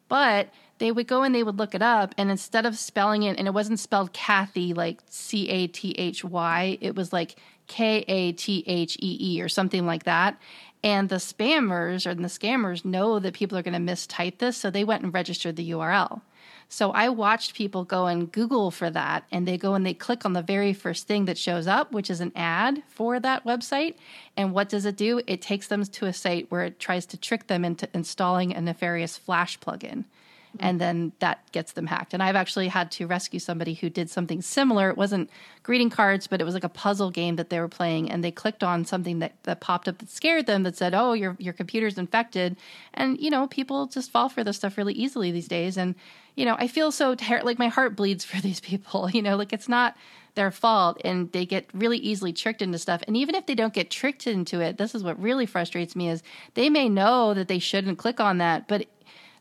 But 0.08 0.48
they 0.78 0.90
would 0.90 1.06
go 1.06 1.22
and 1.22 1.32
they 1.34 1.44
would 1.44 1.58
look 1.58 1.74
it 1.74 1.82
up, 1.82 2.14
and 2.18 2.30
instead 2.30 2.66
of 2.66 2.76
spelling 2.76 3.22
it, 3.22 3.38
and 3.38 3.46
it 3.46 3.54
wasn't 3.54 3.78
spelled 3.78 4.12
Kathy 4.12 4.74
like 4.74 5.00
C 5.08 5.48
A 5.48 5.66
T 5.68 5.92
H 5.92 6.24
Y, 6.24 6.78
it 6.80 6.96
was 6.96 7.12
like 7.12 7.36
K 7.70 8.04
A 8.08 8.32
T 8.32 8.64
H 8.66 8.96
E 9.00 9.16
E 9.20 9.40
or 9.40 9.48
something 9.48 9.86
like 9.86 10.02
that. 10.02 10.36
And 10.82 11.08
the 11.08 11.16
spammers 11.16 12.04
or 12.04 12.14
the 12.14 12.24
scammers 12.24 12.84
know 12.84 13.20
that 13.20 13.34
people 13.34 13.56
are 13.56 13.62
going 13.62 13.86
to 13.86 13.92
mistype 13.92 14.38
this, 14.38 14.56
so 14.56 14.70
they 14.70 14.82
went 14.82 15.04
and 15.04 15.14
registered 15.14 15.54
the 15.54 15.70
URL. 15.70 16.20
So 16.68 16.90
I 16.90 17.10
watched 17.10 17.54
people 17.54 17.84
go 17.84 18.06
and 18.06 18.30
Google 18.30 18.72
for 18.72 18.90
that, 18.90 19.24
and 19.30 19.46
they 19.46 19.56
go 19.56 19.74
and 19.74 19.86
they 19.86 19.94
click 19.94 20.24
on 20.24 20.32
the 20.32 20.42
very 20.42 20.72
first 20.72 21.06
thing 21.06 21.26
that 21.26 21.38
shows 21.38 21.68
up, 21.68 21.92
which 21.92 22.10
is 22.10 22.20
an 22.20 22.32
ad 22.34 22.82
for 22.88 23.20
that 23.20 23.44
website. 23.44 23.94
And 24.36 24.52
what 24.52 24.68
does 24.68 24.84
it 24.84 24.96
do? 24.96 25.20
It 25.28 25.40
takes 25.40 25.68
them 25.68 25.84
to 25.84 26.06
a 26.06 26.12
site 26.12 26.50
where 26.50 26.64
it 26.64 26.80
tries 26.80 27.06
to 27.06 27.16
trick 27.16 27.46
them 27.46 27.64
into 27.64 27.88
installing 27.94 28.52
a 28.52 28.60
nefarious 28.60 29.16
Flash 29.16 29.60
plugin 29.60 30.04
Mm-hmm. 30.50 30.66
and 30.66 30.80
then 30.80 31.12
that 31.20 31.52
gets 31.52 31.72
them 31.72 31.86
hacked. 31.86 32.12
And 32.12 32.20
I've 32.20 32.34
actually 32.34 32.66
had 32.66 32.90
to 32.92 33.06
rescue 33.06 33.38
somebody 33.38 33.74
who 33.74 33.88
did 33.88 34.10
something 34.10 34.42
similar. 34.42 34.90
It 34.90 34.96
wasn't 34.96 35.30
greeting 35.62 35.90
cards, 35.90 36.26
but 36.26 36.40
it 36.40 36.44
was 36.44 36.54
like 36.54 36.64
a 36.64 36.68
puzzle 36.68 37.12
game 37.12 37.36
that 37.36 37.50
they 37.50 37.60
were 37.60 37.68
playing, 37.68 38.10
and 38.10 38.24
they 38.24 38.32
clicked 38.32 38.64
on 38.64 38.84
something 38.84 39.20
that, 39.20 39.34
that 39.44 39.60
popped 39.60 39.86
up 39.86 39.98
that 39.98 40.10
scared 40.10 40.46
them 40.46 40.64
that 40.64 40.76
said, 40.76 40.92
"Oh, 40.92 41.12
your 41.12 41.36
your 41.38 41.52
computer's 41.52 41.98
infected." 41.98 42.56
And 42.92 43.20
you 43.20 43.30
know, 43.30 43.46
people 43.46 43.86
just 43.86 44.10
fall 44.10 44.28
for 44.28 44.42
this 44.42 44.56
stuff 44.56 44.76
really 44.76 44.94
easily 44.94 45.30
these 45.30 45.46
days. 45.46 45.76
And 45.76 45.94
you 46.34 46.44
know, 46.44 46.56
I 46.58 46.66
feel 46.66 46.90
so 46.90 47.14
ter- 47.14 47.42
like 47.42 47.60
my 47.60 47.68
heart 47.68 47.94
bleeds 47.94 48.24
for 48.30 48.40
these 48.40 48.58
people. 48.58 49.08
You 49.08 49.22
know, 49.22 49.36
like 49.36 49.52
it's 49.52 49.68
not 49.68 49.96
their 50.34 50.50
fault 50.50 51.00
and 51.04 51.30
they 51.32 51.44
get 51.44 51.66
really 51.74 51.98
easily 51.98 52.32
tricked 52.32 52.62
into 52.62 52.78
stuff 52.78 53.02
and 53.06 53.16
even 53.16 53.34
if 53.34 53.46
they 53.46 53.54
don't 53.54 53.74
get 53.74 53.90
tricked 53.90 54.26
into 54.26 54.60
it 54.60 54.78
this 54.78 54.94
is 54.94 55.02
what 55.02 55.20
really 55.20 55.44
frustrates 55.44 55.96
me 55.96 56.08
is 56.08 56.22
they 56.54 56.70
may 56.70 56.88
know 56.88 57.34
that 57.34 57.48
they 57.48 57.58
shouldn't 57.58 57.98
click 57.98 58.20
on 58.20 58.38
that 58.38 58.68
but 58.68 58.86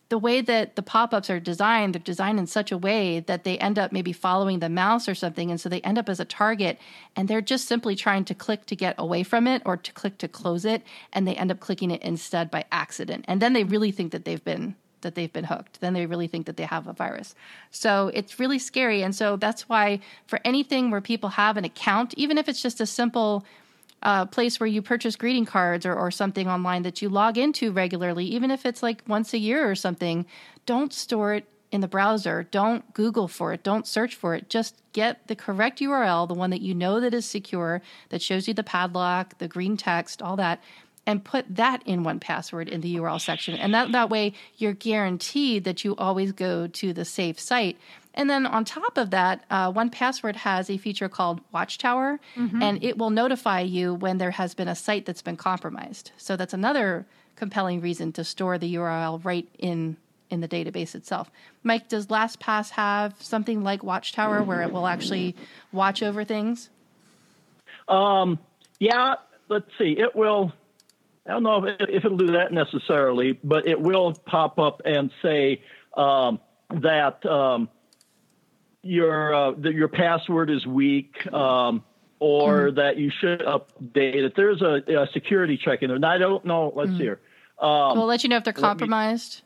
the 0.10 0.18
way 0.18 0.42
that 0.42 0.76
the 0.76 0.82
pop-ups 0.82 1.30
are 1.30 1.40
designed 1.40 1.94
they're 1.94 2.02
designed 2.02 2.40
in 2.40 2.48
such 2.48 2.72
a 2.72 2.78
way 2.78 3.20
that 3.22 3.44
they 3.44 3.58
end 3.60 3.80
up 3.80 3.92
maybe 3.92 4.12
following 4.12 4.60
the 4.60 4.70
mouse 4.70 5.08
or 5.08 5.16
something 5.16 5.50
and 5.50 5.62
so 5.62 5.70
they 5.70 5.82
end 5.82 5.98
up 5.98 6.10
as 6.10 6.20
a 6.20 6.26
target 6.26 6.80
and 7.16 7.28
they're 7.28 7.42
just 7.42 7.68
simply 7.68 7.96
trying 7.96 8.26
to 8.26 8.34
click 8.34 8.66
to 8.66 8.76
get 8.76 8.96
away 8.98 9.24
from 9.24 9.48
it 9.48 9.62
or 9.66 9.78
to 9.78 9.94
click 9.94 10.18
to 10.18 10.28
close 10.28 10.66
it 10.66 10.84
and 11.14 11.28
they 11.28 11.36
end 11.36 11.52
up 11.52 11.60
clicking 11.60 11.92
it 11.92 12.02
instead 12.02 12.52
by 12.52 12.66
accident. 12.72 13.26
And 13.28 13.42
then 13.42 13.54
they 13.54 13.64
really 13.64 13.92
think 13.92 14.12
that 14.12 14.26
they've 14.26 14.44
been 14.44 14.76
that 15.02 15.16
they've 15.16 15.32
been 15.32 15.46
hooked. 15.46 15.80
Then 15.80 15.94
they 15.94 16.06
really 16.06 16.28
think 16.28 16.46
that 16.48 16.58
they 16.58 16.66
have 16.66 16.86
a 16.86 16.92
virus. 16.92 17.34
So 17.72 18.12
it's 18.14 18.38
really 18.38 18.60
scary 18.60 19.02
and 19.02 19.16
so 19.16 19.38
that's 19.38 19.70
why 19.70 20.00
for 20.28 20.40
anything 20.44 20.92
where 20.92 21.02
people 21.02 21.30
have 21.30 21.56
an 21.56 21.66
account 21.66 22.14
even 22.18 22.38
if 22.38 22.50
it's 22.50 22.62
just 22.62 22.82
a 22.82 22.86
simple 22.86 23.46
uh, 24.04 24.26
place 24.26 24.60
where 24.60 24.68
you 24.68 24.82
purchase 24.82 25.16
greeting 25.16 25.46
cards 25.46 25.86
or, 25.86 25.94
or 25.94 26.12
something 26.12 26.48
online 26.48 26.84
that 26.84 27.02
you 27.02 27.10
log 27.10 27.38
into 27.38 27.72
regularly, 27.72 28.26
even 28.26 28.52
if 28.52 28.66
it's 28.66 28.82
like 28.82 29.04
once 29.08 29.34
a 29.34 29.38
year 29.38 29.70
or 29.70 29.76
something, 29.76 30.26
don't 30.66 30.94
store 30.94 31.34
it 31.34 31.46
in 31.72 31.82
the 31.82 31.88
browser. 31.88 32.44
Don't 32.44 32.94
Google 32.94 33.28
for 33.28 33.54
it. 33.54 33.64
Don't 33.64 33.86
search 33.86 34.16
for 34.16 34.36
it. 34.36 34.50
Just 34.50 34.82
get 34.94 35.28
the 35.28 35.36
correct 35.36 35.80
URL, 35.80 36.28
the 36.28 36.34
one 36.34 36.50
that 36.50 36.62
you 36.62 36.74
know 36.74 37.00
that 37.00 37.14
is 37.14 37.26
secure, 37.26 37.82
that 38.10 38.22
shows 38.22 38.48
you 38.48 38.54
the 38.54 38.64
padlock, 38.64 39.38
the 39.38 39.48
green 39.48 39.78
text, 39.78 40.22
all 40.22 40.36
that, 40.38 40.62
and 41.06 41.24
put 41.24 41.56
that 41.56 41.82
in 41.86 42.04
1Password 42.04 42.68
in 42.68 42.82
the 42.82 42.96
URL 42.98 43.20
section. 43.20 43.56
And 43.56 43.74
that, 43.74 43.92
that 43.92 44.10
way 44.10 44.34
you're 44.58 44.74
guaranteed 44.74 45.64
that 45.64 45.84
you 45.84 45.96
always 45.96 46.32
go 46.32 46.68
to 46.68 46.94
the 46.94 47.06
safe 47.06 47.40
site. 47.40 47.78
And 48.14 48.30
then 48.30 48.46
on 48.46 48.66
top 48.66 48.98
of 48.98 49.12
that, 49.12 49.46
uh, 49.50 49.72
1Password 49.72 50.36
has 50.38 50.70
a 50.70 50.78
feature 50.78 51.10
called 51.10 51.42
Watchtower, 51.52 52.20
mm-hmm. 52.36 52.62
and 52.62 52.84
it 52.84 52.98
will 52.98 53.12
notify 53.12 53.62
you 53.62 53.94
when 53.94 54.18
there 54.18 54.32
has 54.32 54.54
been 54.54 54.68
a 54.68 54.76
site 54.76 55.06
that's 55.06 55.22
been 55.22 55.38
compromised. 55.38 56.12
So 56.18 56.36
that's 56.36 56.54
another 56.54 57.06
compelling 57.36 57.82
reason 57.82 58.12
to 58.14 58.24
store 58.24 58.58
the 58.58 58.76
URL 58.76 59.24
right 59.24 59.48
in 59.58 59.98
in 60.30 60.42
the 60.42 60.48
database 60.48 60.94
itself. 60.94 61.32
Mike, 61.64 61.88
does 61.88 62.06
LastPass 62.08 62.72
have 62.72 63.16
something 63.20 63.64
like 63.64 63.84
Watchtower 63.84 64.44
where 64.44 64.62
it 64.62 64.72
will 64.72 64.86
actually 64.86 65.36
watch 65.72 66.04
over 66.04 66.24
things? 66.24 66.70
Um, 67.88 68.38
yeah, 68.80 69.16
let's 69.48 69.70
see. 69.78 69.96
It 69.98 70.16
will. 70.16 70.54
I 71.26 71.32
don't 71.32 71.44
know 71.44 71.66
if, 71.66 71.76
if 71.90 72.06
it'll 72.06 72.18
do 72.18 72.34
that 72.34 72.52
necessarily, 72.52 73.40
but 73.44 73.68
it 73.68 73.80
will 73.80 74.14
pop 74.14 74.60
up 74.60 74.82
and 74.86 75.12
say 75.22 75.62
um, 75.98 76.40
that. 76.70 77.26
Um, 77.26 77.70
your 78.82 79.34
uh, 79.34 79.52
that 79.52 79.74
your 79.74 79.88
password 79.88 80.50
is 80.50 80.66
weak 80.66 81.16
um, 81.34 81.84
or 82.20 82.70
mm. 82.70 82.76
that 82.76 82.98
you 82.98 83.12
should 83.20 83.42
update 83.42 84.26
it. 84.26 84.34
There's 84.36 84.62
a, 84.62 84.82
a, 84.88 85.08
security 85.14 85.58
check 85.58 85.82
in 85.82 85.88
there. 85.90 85.96
And 85.96 86.06
I 86.06 86.18
don't 86.18 86.46
know. 86.46 86.72
Let's 86.76 86.92
mm. 86.92 86.98
see 86.98 87.04
here. 87.04 87.20
Um, 87.60 87.98
we'll 87.98 88.08
let 88.08 88.24
you 88.24 88.30
know 88.30 88.38
if 88.38 88.44
they're 88.44 88.54
compromised. 88.54 89.42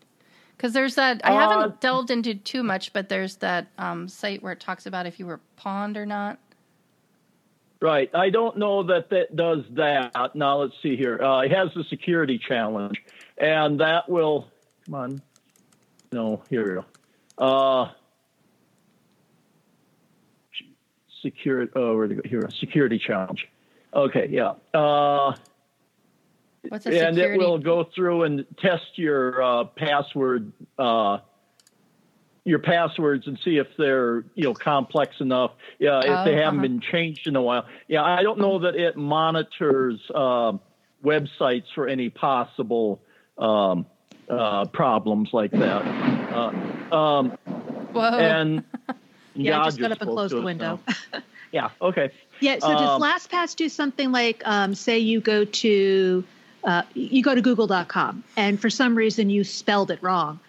Because 0.56 0.74
there's 0.74 0.96
that. 0.96 1.22
I 1.24 1.34
haven't 1.34 1.58
uh, 1.72 1.76
delved 1.80 2.12
into 2.12 2.36
too 2.36 2.64
much, 2.64 2.94
but 2.94 3.10
there's 3.10 3.38
that 3.38 3.68
um, 3.78 4.08
site 4.08 4.44
where 4.44 4.54
it 4.54 4.60
talks 4.60 4.86
about 4.86 5.06
if 5.06 5.20
you 5.20 5.26
were 5.26 5.40
pwned 5.60 5.98
or 5.98 6.06
not. 6.06 6.40
Right. 7.82 8.10
I 8.14 8.30
don't 8.30 8.58
know 8.58 8.84
that 8.84 9.10
that 9.10 9.36
does 9.36 9.64
that. 9.72 10.36
Now 10.36 10.60
let's 10.60 10.76
see 10.82 10.96
here. 10.96 11.22
Uh, 11.22 11.42
it 11.42 11.52
has 11.52 11.70
the 11.76 11.84
security 11.90 12.40
challenge, 12.40 13.02
and 13.38 13.80
that 13.82 14.08
will. 14.08 14.48
Come 14.86 14.96
on. 14.96 15.22
No, 16.12 16.44
here 16.50 16.66
we 16.66 16.74
go. 16.76 16.86
Uh, 17.44 17.92
security. 21.24 21.72
Oh, 21.76 21.96
where 21.96 22.08
to 22.08 22.16
go 22.16 22.22
here? 22.24 22.48
Security 22.60 23.00
challenge. 23.00 23.48
Okay, 23.94 24.28
yeah. 24.30 24.54
Uh, 24.74 25.34
What's 26.68 26.86
a 26.86 26.92
security? 26.92 27.00
And 27.00 27.18
it 27.18 27.38
will 27.38 27.58
go 27.58 27.90
through 27.96 28.24
and 28.24 28.46
test 28.60 28.86
your 28.96 29.42
uh, 29.42 29.64
password, 29.76 30.52
uh, 30.78 31.18
your 32.44 32.60
passwords, 32.60 33.26
and 33.26 33.40
see 33.44 33.58
if 33.58 33.68
they're 33.78 34.26
you 34.36 34.44
know 34.44 34.54
complex 34.54 35.16
enough. 35.20 35.52
Yeah, 35.80 36.00
if 36.00 36.06
oh, 36.06 36.26
they 36.26 36.36
haven't 36.36 36.60
uh-huh. 36.60 36.68
been 36.68 36.82
changed 36.82 37.28
in 37.28 37.36
a 37.36 37.42
while. 37.42 37.66
Yeah, 37.88 38.04
I 38.04 38.22
don't 38.22 38.40
know 38.40 38.60
that 38.60 38.76
it 38.76 38.96
monitors 38.96 40.00
uh, 40.14 40.54
websites 41.04 41.66
for 41.74 41.88
any 41.88 42.10
possible 42.10 43.02
um, 43.38 43.86
uh, 44.30 44.66
problems 44.66 45.30
like 45.34 45.52
that. 45.52 45.86
Uh, 46.34 46.96
um, 46.96 47.38
Whoa. 47.94 48.02
And 48.02 48.64
Yeah, 49.36 49.62
I 49.62 49.66
just 49.66 49.80
got 49.80 49.92
up 49.92 50.02
and 50.02 50.12
closed 50.12 50.36
the 50.36 50.42
window. 50.42 50.80
yeah. 51.52 51.70
Okay. 51.82 52.12
Yeah. 52.40 52.60
So 52.60 52.70
does 52.70 52.82
um, 52.82 53.02
LastPass 53.02 53.56
do 53.56 53.70
something 53.70 54.12
like, 54.12 54.42
um, 54.46 54.76
say, 54.76 55.00
you 55.00 55.22
go 55.22 55.46
to 55.46 56.24
uh, 56.64 56.84
you 56.94 57.24
go 57.24 57.36
to 57.36 57.42
Google.com, 57.42 58.24
and 58.38 58.60
for 58.60 58.70
some 58.70 58.96
reason 58.96 59.30
you 59.30 59.44
spelled 59.44 59.92
it 59.92 60.02
wrong, 60.02 60.40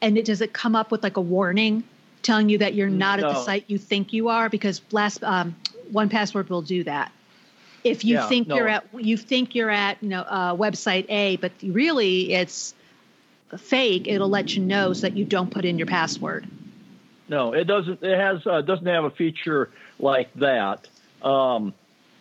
and 0.00 0.18
it 0.18 0.24
does 0.24 0.40
it 0.40 0.52
come 0.52 0.76
up 0.76 0.90
with 0.90 1.02
like 1.02 1.16
a 1.16 1.20
warning 1.20 1.84
telling 2.22 2.48
you 2.48 2.58
that 2.58 2.74
you're 2.74 2.88
not 2.88 3.18
no. 3.18 3.28
at 3.28 3.34
the 3.34 3.42
site 3.42 3.64
you 3.66 3.78
think 3.78 4.12
you 4.12 4.28
are? 4.28 4.48
Because 4.48 4.80
last 4.92 5.24
um, 5.24 5.56
1Password 5.92 6.48
will 6.48 6.62
do 6.62 6.84
that. 6.84 7.10
If 7.84 8.04
you 8.04 8.14
yeah, 8.14 8.28
think 8.28 8.46
no. 8.46 8.56
you're 8.56 8.68
at 8.68 8.86
you 8.92 9.16
think 9.16 9.54
you're 9.54 9.70
at 9.70 10.00
you 10.02 10.08
know 10.08 10.20
uh, 10.22 10.54
website 10.54 11.06
A, 11.08 11.36
but 11.36 11.52
really 11.62 12.32
it's 12.32 12.74
fake, 13.58 14.06
it'll 14.06 14.28
let 14.28 14.54
you 14.54 14.62
know 14.62 14.92
so 14.92 15.02
that 15.02 15.16
you 15.16 15.24
don't 15.24 15.50
put 15.50 15.64
in 15.64 15.78
your 15.78 15.86
password 15.86 16.46
no, 17.32 17.54
it 17.54 17.64
doesn't. 17.64 18.02
It 18.02 18.18
has 18.18 18.46
uh, 18.46 18.60
doesn't 18.60 18.86
have 18.86 19.04
a 19.04 19.10
feature 19.10 19.70
like 19.98 20.32
that. 20.34 20.86
Um, 21.22 21.72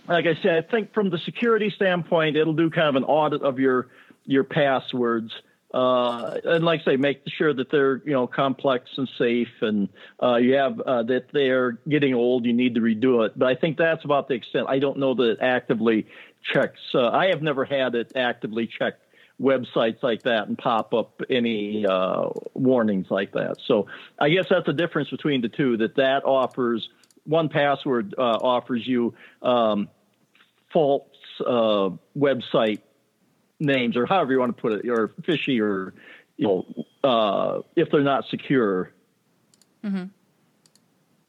like 0.08 0.26
I 0.26 0.42
said, 0.42 0.64
I 0.64 0.72
think 0.72 0.94
from 0.94 1.10
the 1.10 1.18
security 1.18 1.70
standpoint, 1.70 2.38
it'll 2.38 2.54
do 2.54 2.70
kind 2.70 2.88
of 2.88 2.96
an 2.96 3.04
audit 3.04 3.42
of 3.42 3.60
your 3.60 3.90
your 4.26 4.46
passwords. 4.46 5.34
Uh, 5.74 6.38
and 6.46 6.64
like 6.64 6.82
I 6.82 6.92
say, 6.92 6.96
make 6.96 7.24
sure 7.28 7.54
that 7.54 7.70
they're 7.70 8.02
you 8.06 8.14
know 8.14 8.26
complex 8.26 8.90
and 8.96 9.10
safe, 9.18 9.52
and 9.60 9.90
uh, 10.24 10.38
you 10.38 10.54
have 10.54 10.80
uh, 10.80 11.04
that 11.04 11.26
they're 11.34 11.74
getting 11.90 12.14
old. 12.14 12.46
You 12.46 12.54
need 12.54 12.76
to 12.76 12.82
redo 12.82 13.26
it, 13.26 13.38
but 13.38 13.50
I 13.50 13.56
think 13.56 13.78
that's 13.78 14.06
about 14.06 14.30
the 14.30 14.36
extent. 14.36 14.68
I 14.70 14.80
don't 14.80 14.98
know 14.98 15.14
that 15.16 15.32
it 15.32 15.40
actively 15.42 16.08
checks. 16.54 16.80
Uh, 16.94 17.10
I 17.10 17.28
have 17.28 17.42
never 17.42 17.66
had 17.66 17.96
it 17.96 18.14
actively 18.16 18.66
check 18.66 18.94
websites 19.42 20.04
like 20.04 20.24
that 20.24 20.48
and 20.48 20.58
pop 20.58 20.94
up 20.94 21.22
any 21.30 21.86
uh, 21.86 22.30
warnings 22.54 23.08
like 23.10 23.34
that. 23.34 23.56
So 23.66 23.88
I 24.20 24.30
guess 24.30 24.46
that's 24.50 24.66
the 24.66 24.74
difference 24.74 25.10
between 25.10 25.42
the 25.42 25.50
two. 25.50 25.78
That 25.78 25.96
that 25.96 26.24
offers 26.26 26.88
1Password 27.28 28.14
uh, 28.18 28.22
offers 28.22 28.86
you 28.86 29.14
um, 29.42 29.90
false 30.72 31.08
uh, 31.46 31.90
website 32.18 32.82
names 33.60 33.96
or 33.96 34.06
however 34.06 34.34
you 34.34 34.40
want 34.40 34.56
to 34.56 34.62
put 34.62 34.74
it, 34.74 34.90
or 34.90 35.12
fishy 35.26 35.60
or 35.60 35.94
you 36.38 36.48
know 36.48 36.86
uh, 37.04 37.62
if 37.76 37.90
they're 37.92 38.02
not 38.02 38.26
secure. 38.30 38.92
Mm-hmm. 39.84 40.06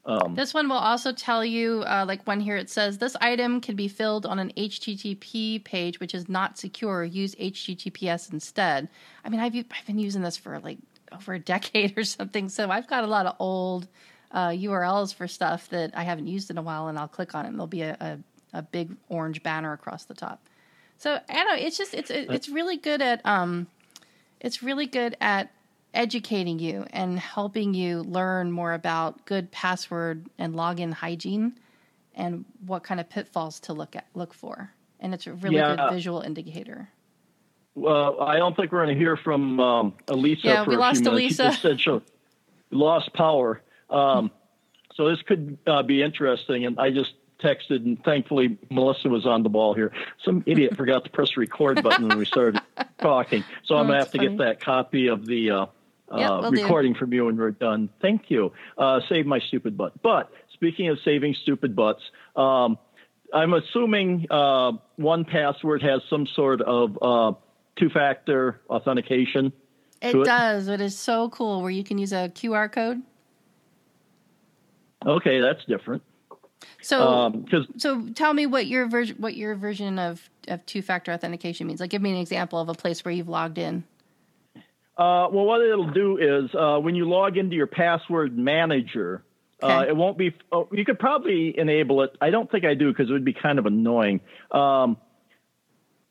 Um, 0.05 0.35
this 0.35 0.53
one 0.53 0.69
will 0.69 0.77
also 0.77 1.13
tell 1.13 1.45
you, 1.45 1.85
uh, 1.87 2.05
like 2.07 2.27
one 2.27 2.41
here, 2.41 2.57
it 2.57 2.69
says 2.69 2.99
this 2.99 3.15
item 3.21 3.61
can 3.61 3.77
be 3.77 3.87
filled 3.87 4.27
on 4.27 4.39
an 4.41 4.53
HTTP 4.57 5.63
page, 5.63 6.01
which 6.01 6.15
is 6.15 6.29
not 6.29 6.59
secure. 6.59 7.05
Use 7.05 7.35
HTTPS 7.37 8.33
instead. 8.33 8.89
I 9.25 9.29
mean, 9.29 9.39
I've 9.41 9.55
I've 9.55 9.87
been 9.87 10.01
using 10.01 10.23
this 10.23 10.37
for 10.37 10.59
like 10.59 10.79
over 11.13 11.35
a 11.35 11.39
decade 11.39 11.97
or 11.97 12.05
something, 12.05 12.49
so 12.49 12.71
I've 12.71 12.89
got 12.89 13.05
a 13.05 13.07
lot 13.07 13.27
of 13.27 13.37
old 13.39 13.87
uh, 14.33 14.49
URLs 14.49 15.15
for 15.15 15.29
stuff 15.29 15.69
that 15.69 15.97
I 15.97 16.03
haven't 16.03 16.27
used 16.27 16.51
in 16.51 16.59
a 16.59 16.63
while, 16.63 16.89
and 16.89 16.99
I'll 16.99 17.09
click 17.09 17.35
on 17.35 17.45
it, 17.45 17.49
and 17.49 17.57
there'll 17.57 17.67
be 17.69 17.83
a, 17.83 17.97
a, 18.01 18.59
a 18.59 18.63
big 18.63 18.97
orange 19.09 19.43
banner 19.45 19.73
across 19.73 20.05
the 20.05 20.15
top. 20.15 20.41
So 20.99 21.19
I 21.29 21.33
don't 21.33 21.49
know. 21.49 21.65
It's 21.65 21.79
just 21.79 21.95
it's 21.95 22.11
it's 22.11 22.49
really 22.49 22.77
good 22.77 23.03
at 23.03 23.25
um, 23.25 23.69
it's 24.41 24.65
really 24.65 24.87
good 24.87 25.17
at 25.21 25.53
educating 25.95 26.59
you 26.59 26.87
and 26.91 27.19
helping 27.19 27.75
you 27.75 28.03
learn 28.03 28.51
more 28.51 28.73
about 28.73 29.25
good 29.27 29.51
password 29.51 30.27
and 30.39 30.55
login 30.55 30.93
hygiene 30.93 31.59
and 32.15 32.45
what 32.67 32.83
kind 32.83 33.01
of 33.01 33.09
pitfalls 33.09 33.61
to 33.61 33.73
look 33.73 33.97
at 33.97 34.07
look 34.15 34.35
for. 34.35 34.73
And 35.01 35.13
it's 35.15 35.27
a 35.27 35.33
really 35.33 35.57
yeah. 35.57 35.77
good 35.77 35.95
visual 35.95 36.21
indicator. 36.21 36.89
Well, 37.75 38.21
I 38.21 38.37
don't 38.37 38.55
think 38.55 38.71
we're 38.71 38.85
going 38.85 38.95
to 38.95 39.01
hear 39.01 39.17
from 39.17 39.59
um, 39.59 39.95
Elisa. 40.09 40.47
Yeah, 40.47 40.65
for 40.65 40.71
we 40.71 40.77
lost 40.77 41.07
Elisa. 41.07 41.53
She 41.53 41.61
said 41.61 41.81
she 41.81 42.01
lost 42.71 43.13
power. 43.15 43.63
Um, 43.89 44.31
so 44.95 45.09
this 45.09 45.23
could 45.23 45.59
uh, 45.67 45.83
be 45.83 46.03
interesting. 46.03 46.67
And 46.67 46.79
I 46.79 46.91
just 46.91 47.15
texted, 47.43 47.85
and 47.85 48.03
thankfully 48.05 48.59
Melissa 48.71 49.09
was 49.09 49.27
on 49.27 49.43
the 49.43 49.49
ball 49.49 49.75
here. 49.75 49.93
Some 50.25 50.43
idiot 50.47 50.77
forgot 50.77 51.05
to 51.05 51.11
press 51.11 51.31
the 51.35 51.41
record 51.41 51.83
button 51.83 52.09
when 52.09 52.19
we 52.19 52.25
started 52.25 52.61
talking. 53.01 53.43
So 53.65 53.75
oh, 53.75 53.79
I'm 53.79 53.87
going 53.87 53.99
to 53.99 54.05
have 54.05 54.13
to 54.13 54.19
get 54.19 54.39
that 54.39 54.61
copy 54.61 55.09
of 55.09 55.27
the 55.27 55.51
uh, 55.51 55.67
Yep, 56.17 56.31
uh, 56.31 56.51
recording 56.51 56.95
from 56.95 57.13
you 57.13 57.27
when 57.27 57.37
we're 57.37 57.53
done. 57.53 57.89
Thank 58.01 58.31
you. 58.31 58.53
Uh, 58.77 59.01
save 59.09 59.27
my 59.27 59.41
stupid 59.41 59.77
butt. 59.77 60.01
But 60.03 60.31
speaking 60.53 60.89
of 60.89 60.99
saving 61.05 61.35
stupid 61.43 61.75
butts, 61.75 62.03
um, 62.37 62.79
I'm 63.33 63.55
assuming 63.55 64.27
uh, 64.31 64.73
1Password 64.99 65.83
has 65.83 66.03
some 66.11 66.27
sort 66.27 66.61
of 66.61 66.99
uh, 67.01 67.33
two-factor 67.77 68.61
authentication. 68.69 69.53
It, 70.03 70.15
it 70.15 70.25
does. 70.25 70.69
It 70.69 70.81
is 70.81 70.99
so 70.99 71.31
cool 71.31 71.63
where 71.63 71.71
you 71.71 71.85
can 71.85 71.99
use 71.99 72.13
a 72.13 72.31
QR 72.35 72.71
code. 72.71 73.03
Okay, 75.07 75.41
that's 75.41 75.65
different. 75.65 76.03
So, 76.81 77.01
um, 77.01 77.47
so 77.77 78.09
tell 78.15 78.35
me 78.35 78.47
what 78.47 78.67
your 78.67 78.89
version, 78.89 79.17
what 79.19 79.35
your 79.35 79.55
version 79.55 79.99
of, 79.99 80.29
of 80.49 80.65
two-factor 80.67 81.13
authentication 81.13 81.67
means. 81.67 81.81
Like, 81.81 81.91
give 81.91 82.03
me 82.03 82.11
an 82.11 82.19
example 82.19 82.61
of 82.61 82.69
a 82.69 82.75
place 82.75 83.05
where 83.05 83.13
you've 83.13 83.29
logged 83.29 83.59
in. 83.59 83.85
Uh, 84.97 85.27
well, 85.33 85.45
what 85.47 85.63
it'll 85.63 85.91
do 85.91 86.19
is 86.19 86.55
uh, 86.55 86.79
when 86.79 86.95
you 86.95 87.09
log 87.09 87.37
into 87.39 87.57
your 87.57 87.67
password 87.67 88.37
manager, 88.37 89.25
uh, 89.63 89.85
it 89.89 89.97
won't 89.97 90.19
be. 90.19 90.35
Oh, 90.51 90.69
you 90.73 90.85
could 90.85 90.99
probably 90.99 91.57
enable 91.57 92.03
it. 92.03 92.11
I 92.21 92.31
don't 92.31 92.51
think 92.51 92.65
I 92.65 92.75
do 92.75 92.91
because 92.93 93.09
it 93.09 93.13
would 93.13 93.25
be 93.25 93.33
kind 93.33 93.59
of 93.59 93.67
annoying. 93.67 94.21
Um, 94.51 94.97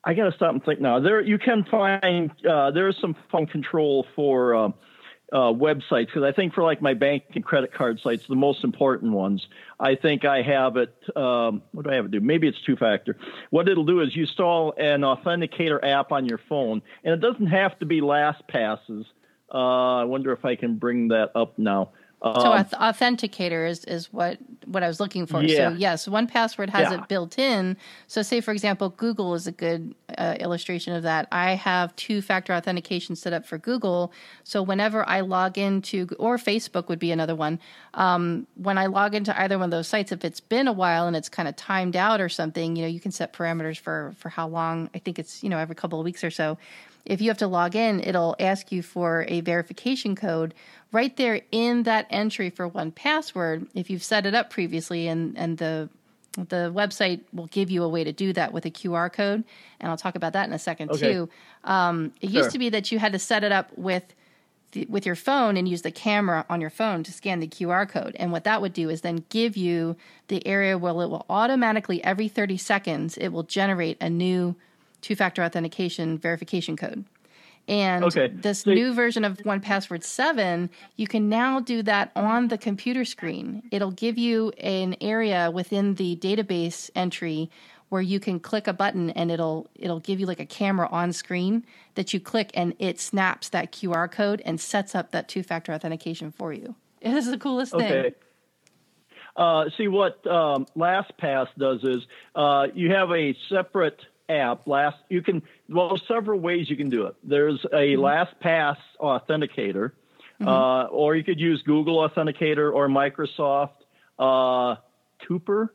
I 0.04 0.14
got 0.14 0.30
to 0.30 0.32
stop 0.32 0.52
and 0.52 0.64
think 0.64 0.80
now. 0.80 0.98
There, 1.00 1.20
you 1.20 1.38
can 1.38 1.64
find 1.70 2.30
uh, 2.44 2.72
there 2.72 2.88
is 2.88 2.96
some 3.00 3.14
phone 3.30 3.46
control 3.46 4.06
for 4.16 4.54
um, 4.54 4.74
uh, 5.32 5.50
websites 5.50 6.06
because 6.06 6.22
I 6.22 6.32
think 6.32 6.52
for 6.52 6.62
like 6.62 6.82
my 6.82 6.94
bank 6.94 7.24
and 7.34 7.44
credit 7.44 7.72
card 7.72 8.00
sites, 8.00 8.26
the 8.28 8.36
most 8.36 8.64
important 8.64 9.12
ones, 9.12 9.46
I 9.80 9.94
think 9.94 10.24
I 10.24 10.42
have 10.42 10.76
it. 10.76 10.94
Um, 11.16 11.62
what 11.72 11.84
do 11.84 11.90
I 11.90 11.94
have 11.94 12.04
it 12.04 12.10
do? 12.10 12.20
Maybe 12.20 12.46
it's 12.48 12.60
two 12.60 12.76
factor. 12.76 13.16
What 13.50 13.68
it'll 13.68 13.86
do 13.86 14.00
is 14.02 14.14
you 14.14 14.24
install 14.24 14.74
an 14.76 15.00
authenticator 15.00 15.82
app 15.82 16.12
on 16.12 16.26
your 16.26 16.38
phone, 16.48 16.82
and 17.02 17.14
it 17.14 17.20
doesn't 17.20 17.46
have 17.46 17.78
to 17.78 17.86
be 17.86 18.00
LastPasses. 18.02 19.06
Uh, 19.52 20.00
I 20.00 20.04
wonder 20.04 20.32
if 20.32 20.44
I 20.44 20.56
can 20.56 20.76
bring 20.76 21.08
that 21.08 21.32
up 21.34 21.58
now. 21.58 21.90
So 22.22 22.30
Um, 22.30 22.64
auth- 22.64 22.70
authenticator 22.78 23.68
is, 23.68 23.84
is 23.86 24.12
what 24.12 24.38
what 24.66 24.84
I 24.84 24.86
was 24.86 25.00
looking 25.00 25.26
for. 25.26 25.42
Yeah. 25.42 25.70
So 25.70 25.76
yes, 25.76 26.06
1Password 26.06 26.70
has 26.70 26.92
Yeah. 26.92 27.00
it 27.00 27.08
built 27.08 27.36
in. 27.36 27.76
So 28.06 28.22
say 28.22 28.40
for 28.40 28.52
example, 28.52 28.90
Google 28.90 29.34
is 29.34 29.48
a 29.48 29.52
good 29.52 29.92
uh, 30.16 30.36
illustration 30.38 30.94
of 30.94 31.02
that. 31.02 31.26
I 31.32 31.54
have 31.54 31.94
two 31.96 32.22
factor 32.22 32.52
authentication 32.54 33.16
set 33.16 33.32
up 33.32 33.44
for 33.44 33.58
Google. 33.58 34.12
So 34.44 34.62
whenever 34.62 35.06
I 35.08 35.20
log 35.22 35.58
into 35.58 36.06
or 36.20 36.36
Facebook 36.36 36.86
would 36.88 37.00
be 37.00 37.10
another 37.10 37.34
one. 37.34 37.58
Um, 37.94 38.46
when 38.54 38.78
I 38.78 38.86
log 38.86 39.16
into 39.16 39.38
either 39.40 39.58
one 39.58 39.64
of 39.66 39.70
those 39.72 39.88
sites, 39.88 40.12
if 40.12 40.24
it's 40.24 40.40
been 40.40 40.68
a 40.68 40.72
while 40.72 41.08
and 41.08 41.16
it's 41.16 41.28
kind 41.28 41.48
of 41.48 41.56
timed 41.56 41.96
out 41.96 42.20
or 42.20 42.28
something, 42.28 42.76
you 42.76 42.82
know, 42.82 42.88
you 42.88 43.00
can 43.00 43.10
set 43.10 43.32
parameters 43.32 43.78
for 43.80 44.14
for 44.16 44.28
how 44.28 44.46
long. 44.46 44.90
I 44.94 44.98
think 45.00 45.18
it's 45.18 45.42
you 45.42 45.48
know 45.50 45.58
every 45.58 45.74
couple 45.74 45.98
of 45.98 46.04
weeks 46.04 46.22
or 46.22 46.30
so. 46.30 46.56
If 47.04 47.20
you 47.20 47.30
have 47.30 47.38
to 47.38 47.48
log 47.48 47.74
in, 47.74 47.98
it'll 48.00 48.36
ask 48.38 48.70
you 48.70 48.80
for 48.80 49.24
a 49.26 49.40
verification 49.40 50.14
code 50.14 50.54
right 50.92 51.16
there 51.16 51.40
in 51.50 51.82
that 51.84 52.06
entry 52.10 52.50
for 52.50 52.68
1Password. 52.68 53.66
If 53.74 53.90
you've 53.90 54.04
set 54.04 54.26
it 54.26 54.34
up 54.34 54.50
previously, 54.50 55.08
and 55.08 55.36
and 55.36 55.58
the 55.58 55.88
the 56.34 56.72
website 56.74 57.20
will 57.34 57.46
give 57.48 57.70
you 57.70 57.82
a 57.82 57.88
way 57.88 58.04
to 58.04 58.12
do 58.12 58.32
that 58.32 58.52
with 58.54 58.64
a 58.64 58.70
QR 58.70 59.12
code, 59.12 59.44
and 59.80 59.90
I'll 59.90 59.98
talk 59.98 60.14
about 60.14 60.32
that 60.32 60.46
in 60.48 60.54
a 60.54 60.58
second 60.58 60.90
Okay. 60.90 61.12
too. 61.12 61.28
Um, 61.64 62.12
it 62.22 62.30
Sure. 62.30 62.38
used 62.38 62.50
to 62.52 62.58
be 62.58 62.70
that 62.70 62.90
you 62.90 62.98
had 62.98 63.12
to 63.12 63.18
set 63.18 63.44
it 63.44 63.52
up 63.52 63.68
with 63.76 64.14
the, 64.72 64.86
with 64.86 65.04
your 65.04 65.14
phone 65.14 65.58
and 65.58 65.68
use 65.68 65.82
the 65.82 65.90
camera 65.90 66.46
on 66.48 66.62
your 66.62 66.70
phone 66.70 67.02
to 67.02 67.12
scan 67.12 67.40
the 67.40 67.46
QR 67.46 67.86
code. 67.86 68.16
And 68.18 68.32
what 68.32 68.44
that 68.44 68.62
would 68.62 68.72
do 68.72 68.88
is 68.88 69.02
then 69.02 69.24
give 69.28 69.58
you 69.58 69.96
the 70.28 70.46
area 70.46 70.78
where 70.78 70.92
it 70.92 70.96
will 71.10 71.26
automatically 71.28 72.02
every 72.02 72.28
30 72.28 72.56
seconds 72.56 73.18
it 73.18 73.28
will 73.28 73.42
generate 73.42 73.98
a 74.00 74.08
new 74.08 74.56
two-factor 75.02 75.42
authentication 75.44 76.16
verification 76.16 76.76
code. 76.78 77.04
And 77.68 78.04
Okay. 78.04 78.28
this 78.28 78.60
So- 78.60 78.72
new 78.72 78.92
version 78.92 79.24
of 79.24 79.38
1Password 79.44 80.02
7, 80.02 80.68
you 80.96 81.06
can 81.06 81.28
now 81.28 81.60
do 81.60 81.82
that 81.82 82.10
on 82.16 82.48
the 82.48 82.58
computer 82.58 83.04
screen. 83.04 83.62
It'll 83.70 83.92
give 83.92 84.18
you 84.18 84.50
an 84.58 84.96
area 85.00 85.50
within 85.50 85.94
the 85.94 86.16
database 86.16 86.90
entry 86.94 87.50
where 87.88 88.02
you 88.02 88.18
can 88.18 88.40
click 88.40 88.66
a 88.66 88.72
button 88.72 89.10
and 89.10 89.30
it'll 89.30 89.68
it'll 89.74 90.00
give 90.00 90.18
you 90.18 90.24
like 90.24 90.40
a 90.40 90.46
camera 90.46 90.88
on 90.90 91.12
screen 91.12 91.62
that 91.94 92.14
you 92.14 92.18
click 92.18 92.50
and 92.54 92.74
it 92.78 92.98
snaps 92.98 93.50
that 93.50 93.70
QR 93.70 94.10
code 94.10 94.40
and 94.46 94.58
sets 94.58 94.94
up 94.94 95.10
that 95.10 95.28
two-factor 95.28 95.72
authentication 95.72 96.30
for 96.30 96.52
you. 96.52 96.74
It 97.02 97.12
is 97.14 97.30
the 97.30 97.36
coolest 97.36 97.72
thing. 97.72 97.92
Okay. 97.92 98.14
Uh, 99.36 99.64
see 99.76 99.88
what 99.88 100.24
um, 100.26 100.66
LastPass 100.76 101.48
does 101.58 101.80
is 101.82 102.02
uh, 102.34 102.68
you 102.74 102.92
have 102.92 103.10
a 103.10 103.34
separate 103.48 104.00
app. 104.28 104.66
Last 104.66 104.96
you 105.08 105.20
can 105.20 105.42
well 105.72 105.88
there's 105.88 106.02
several 106.08 106.40
ways 106.40 106.68
you 106.68 106.76
can 106.76 106.90
do 106.90 107.06
it. 107.06 107.14
There's 107.22 107.64
a 107.72 107.96
LastPass 107.96 108.76
authenticator, 109.00 109.92
uh, 110.44 110.84
or 110.84 111.16
you 111.16 111.24
could 111.24 111.40
use 111.40 111.62
Google 111.62 112.08
Authenticator 112.08 112.72
or 112.72 112.88
Microsoft 112.88 113.70
uh, 114.18 114.76
Toopher, 115.28 115.70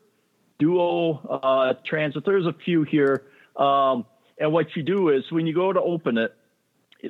Duo 0.58 1.14
uh, 1.42 1.74
Transakt. 1.90 2.24
There's 2.24 2.46
a 2.46 2.54
few 2.64 2.82
here, 2.82 3.24
um, 3.56 4.06
and 4.38 4.52
what 4.52 4.76
you 4.76 4.82
do 4.82 5.10
is 5.10 5.24
when 5.30 5.46
you 5.46 5.54
go 5.54 5.72
to 5.72 5.80
open 5.80 6.18
it, 6.18 6.34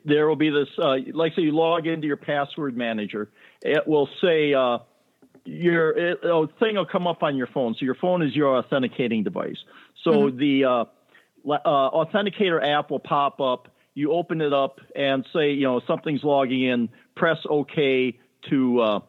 there 0.05 0.29
will 0.29 0.37
be 0.37 0.51
this 0.51 0.69
uh, 0.79 0.97
like 1.15 1.35
say 1.35 1.43
you 1.43 1.53
log 1.53 1.87
into 1.87 2.07
your 2.07 2.19
password 2.19 2.77
manager 2.77 3.31
it 3.63 3.87
will 3.87 4.09
say 4.21 4.53
uh, 4.55 4.79
your 5.45 5.91
it, 5.97 6.19
thing 6.61 6.77
will 6.77 6.87
come 6.87 7.07
up 7.07 7.23
on 7.23 7.37
your 7.37 7.47
phone. 7.49 7.75
So 7.75 7.85
your 7.85 7.95
phone 7.95 8.23
is 8.23 8.35
your 8.35 8.57
authenticating 8.59 9.25
device. 9.25 9.57
So 10.05 10.31
the 10.31 10.87
uh, 11.47 11.91
authenticator 11.91 12.63
app 12.63 12.91
will 12.91 12.99
pop 12.99 13.41
up 13.41 13.69
you 13.99 14.13
open 14.13 14.41
it 14.41 14.53
up 14.53 14.81
and 14.95 15.27
say 15.33 15.51
you 15.53 15.65
know 15.65 15.81
something's 15.87 16.23
logging 16.23 16.63
in 16.63 16.89
press 17.17 17.39
ok 17.51 18.17
to 18.49 18.81
uh, 18.81 19.01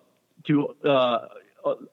to 0.48 0.68
uh, 0.84 1.28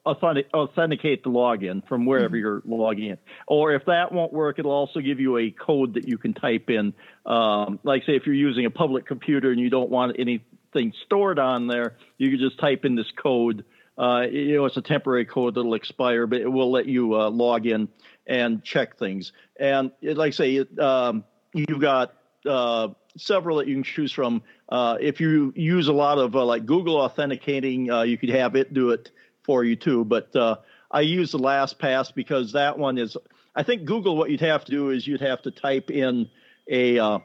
authentic, 0.05 0.47
authenticate 0.53 1.23
the 1.23 1.29
login 1.29 1.87
from 1.87 2.05
wherever 2.05 2.35
you're 2.35 2.61
logging 2.65 3.11
in. 3.11 3.17
Or 3.47 3.73
if 3.73 3.85
that 3.85 4.11
won't 4.11 4.33
work, 4.33 4.59
it'll 4.59 4.71
also 4.71 4.99
give 4.99 5.19
you 5.19 5.37
a 5.37 5.51
code 5.51 5.93
that 5.95 6.07
you 6.07 6.17
can 6.17 6.33
type 6.33 6.69
in. 6.69 6.93
Um, 7.25 7.79
like, 7.83 8.03
say, 8.05 8.15
if 8.15 8.25
you're 8.25 8.35
using 8.35 8.65
a 8.65 8.71
public 8.71 9.05
computer 9.05 9.51
and 9.51 9.59
you 9.59 9.69
don't 9.69 9.89
want 9.89 10.15
anything 10.17 10.93
stored 11.05 11.39
on 11.39 11.67
there, 11.67 11.97
you 12.17 12.29
can 12.29 12.39
just 12.39 12.59
type 12.59 12.85
in 12.85 12.95
this 12.95 13.11
code. 13.21 13.65
Uh, 13.97 14.21
you 14.31 14.55
know, 14.55 14.65
it's 14.65 14.77
a 14.77 14.81
temporary 14.81 15.25
code 15.25 15.55
that'll 15.55 15.73
expire, 15.73 16.27
but 16.27 16.39
it 16.39 16.47
will 16.47 16.71
let 16.71 16.85
you 16.85 17.15
uh, 17.15 17.29
log 17.29 17.65
in 17.65 17.89
and 18.27 18.63
check 18.63 18.97
things. 18.97 19.31
And 19.59 19.91
like 20.01 20.27
I 20.27 20.31
say, 20.31 20.55
it, 20.57 20.79
um, 20.79 21.23
you've 21.53 21.79
got 21.79 22.13
uh, 22.45 22.89
several 23.17 23.57
that 23.57 23.67
you 23.67 23.75
can 23.75 23.83
choose 23.83 24.11
from. 24.11 24.43
Uh, 24.69 24.97
if 24.99 25.19
you 25.19 25.53
use 25.55 25.87
a 25.87 25.93
lot 25.93 26.19
of 26.19 26.35
uh, 26.35 26.45
like 26.45 26.65
Google 26.65 26.97
authenticating, 26.97 27.89
uh, 27.89 28.01
you 28.03 28.17
could 28.17 28.29
have 28.29 28.55
it 28.55 28.73
do 28.73 28.91
it 28.91 29.11
for 29.43 29.63
you 29.63 29.75
too. 29.75 30.05
But 30.05 30.35
uh, 30.35 30.57
I 30.91 31.01
use 31.01 31.31
the 31.31 31.39
LastPass 31.39 32.13
because 32.13 32.51
that 32.51 32.77
one 32.77 32.97
is. 32.97 33.17
I 33.55 33.63
think 33.63 33.85
Google. 33.85 34.17
What 34.17 34.29
you'd 34.29 34.41
have 34.41 34.65
to 34.65 34.71
do 34.71 34.91
is 34.91 35.07
you'd 35.07 35.21
have 35.21 35.41
to 35.43 35.51
type 35.51 35.89
in 35.89 36.29
a 36.69 36.99
uh, 36.99 37.19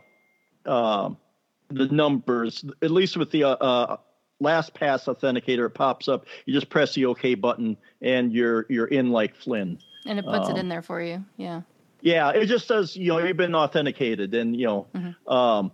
uh, 0.65 1.11
the 1.69 1.87
numbers. 1.88 2.65
At 2.81 2.91
least 2.91 3.17
with 3.17 3.31
the 3.31 3.43
LastPass 4.43 5.05
authenticator, 5.07 5.67
it 5.67 5.75
pops 5.75 6.09
up. 6.09 6.27
You 6.47 6.55
just 6.55 6.71
press 6.71 6.95
the 6.95 7.07
OK 7.07 7.35
button, 7.35 7.77
and 8.01 8.33
you're 8.33 8.67
you're 8.69 8.87
in 8.87 9.11
like 9.11 9.37
Flynn. 9.37 9.79
And 10.07 10.19
it 10.19 10.25
puts 10.25 10.49
it 10.49 10.53
Um, 10.53 10.59
in 10.59 10.69
there 10.69 10.83
for 10.83 11.01
you. 11.01 11.25
Yeah. 11.37 11.62
Yeah, 12.01 12.31
it 12.31 12.47
just 12.47 12.67
says 12.67 12.97
you 12.97 13.09
know 13.09 13.19
you've 13.19 13.37
been 13.37 13.55
authenticated, 13.55 14.35
and 14.35 14.57
you 14.57 14.67
know, 14.67 14.87
um, 15.29 15.71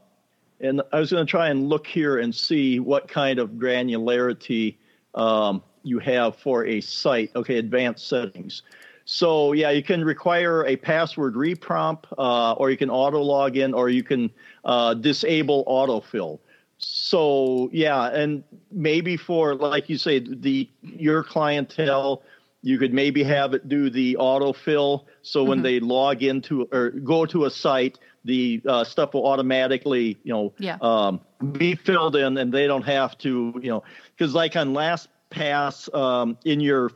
and 0.61 0.83
I 0.93 1.01
was 1.01 1.11
going 1.11 1.25
to 1.25 1.31
try 1.31 1.49
and 1.49 1.69
look 1.71 1.87
here 1.87 2.19
and 2.19 2.35
see 2.35 2.81
what 2.81 3.09
kind 3.09 3.38
of 3.38 3.53
granularity 3.53 4.77
um, 5.14 5.62
you 5.83 5.99
have 6.01 6.37
for 6.37 6.67
a 6.67 6.83
site. 6.83 7.31
Okay, 7.35 7.57
advanced 7.57 8.09
settings. 8.09 8.62
So 9.07 9.53
yeah, 9.53 9.71
you 9.71 9.83
can 9.83 10.05
require 10.05 10.67
a 10.67 10.77
password 10.77 11.35
reprompt, 11.35 12.05
uh, 12.19 12.53
or 12.53 12.71
you 12.71 12.77
can 12.77 12.91
auto 12.91 13.23
log 13.23 13.57
in, 13.57 13.73
or 13.73 13.88
you 13.88 14.03
can 14.03 14.31
uh, 14.67 14.93
disable 14.93 15.64
autofill. 15.64 16.41
So 16.77 17.71
yeah, 17.73 18.09
and 18.09 18.45
maybe 18.71 19.17
for 19.17 19.55
like 19.55 19.88
you 19.88 19.97
say, 19.97 20.19
the 20.19 20.69
your 20.83 21.25
clientele, 21.25 22.23
you 22.62 22.79
could 22.79 22.92
maybe 22.92 23.23
have 23.23 23.55
it 23.55 23.68
do 23.68 23.88
the 23.90 24.16
autofill. 24.21 25.05
So 25.23 25.44
when 25.44 25.62
they 25.62 25.81
log 25.81 26.23
into 26.23 26.68
or 26.73 26.90
go 26.90 27.25
to 27.27 27.44
a 27.44 27.51
site, 27.51 27.99
the 28.25 28.61
uh, 28.66 28.85
stuff 28.85 29.14
will 29.14 29.27
automatically, 29.27 30.18
you 30.25 30.33
know, 30.33 30.53
Yeah. 30.59 30.77
um, 30.81 31.21
be 31.53 31.77
filled 31.77 32.16
in, 32.16 32.37
and 32.37 32.53
they 32.53 32.66
don't 32.66 32.83
have 32.83 33.16
to, 33.18 33.59
you 33.62 33.71
know, 33.71 33.85
because 34.16 34.35
like 34.35 34.57
on 34.57 34.75
LastPass, 34.75 35.94
um, 35.94 36.37
in 36.44 36.61
your 36.61 36.90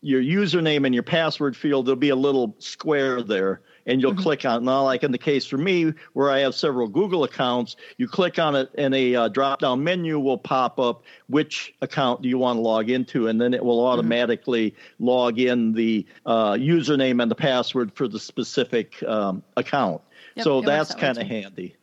your 0.00 0.20
username 0.22 0.84
and 0.84 0.94
your 0.94 1.02
password 1.02 1.56
field, 1.56 1.86
there'll 1.86 1.96
be 1.96 2.10
a 2.10 2.16
little 2.16 2.54
square 2.58 3.22
there, 3.22 3.62
and 3.86 4.00
you'll 4.00 4.14
click 4.14 4.44
on 4.44 4.62
it. 4.62 4.64
Now, 4.64 4.84
like 4.84 5.02
in 5.02 5.12
the 5.12 5.18
case 5.18 5.44
for 5.46 5.58
me, 5.58 5.92
where 6.12 6.30
I 6.30 6.40
have 6.40 6.54
several 6.54 6.88
Google 6.88 7.24
accounts, 7.24 7.76
you 7.98 8.08
click 8.08 8.38
on 8.38 8.54
it, 8.56 8.70
and 8.76 8.94
a 8.94 9.14
uh, 9.14 9.28
drop 9.28 9.60
down 9.60 9.84
menu 9.84 10.18
will 10.18 10.38
pop 10.38 10.78
up. 10.78 11.02
Which 11.28 11.74
account 11.82 12.22
do 12.22 12.28
you 12.28 12.38
want 12.38 12.58
to 12.58 12.60
log 12.60 12.90
into? 12.90 13.28
And 13.28 13.40
then 13.40 13.54
it 13.54 13.64
will 13.64 13.84
automatically 13.86 14.74
log 14.98 15.38
in 15.38 15.72
the 15.72 16.06
uh, 16.26 16.52
username 16.52 17.22
and 17.22 17.30
the 17.30 17.36
password 17.36 17.92
for 17.94 18.08
the 18.08 18.20
specific 18.20 19.02
um, 19.04 19.42
account. 19.56 20.00
Yep, 20.36 20.44
so 20.44 20.60
that's 20.60 20.90
that 20.90 20.98
kind 20.98 21.18
of 21.18 21.26
handy. 21.26 21.76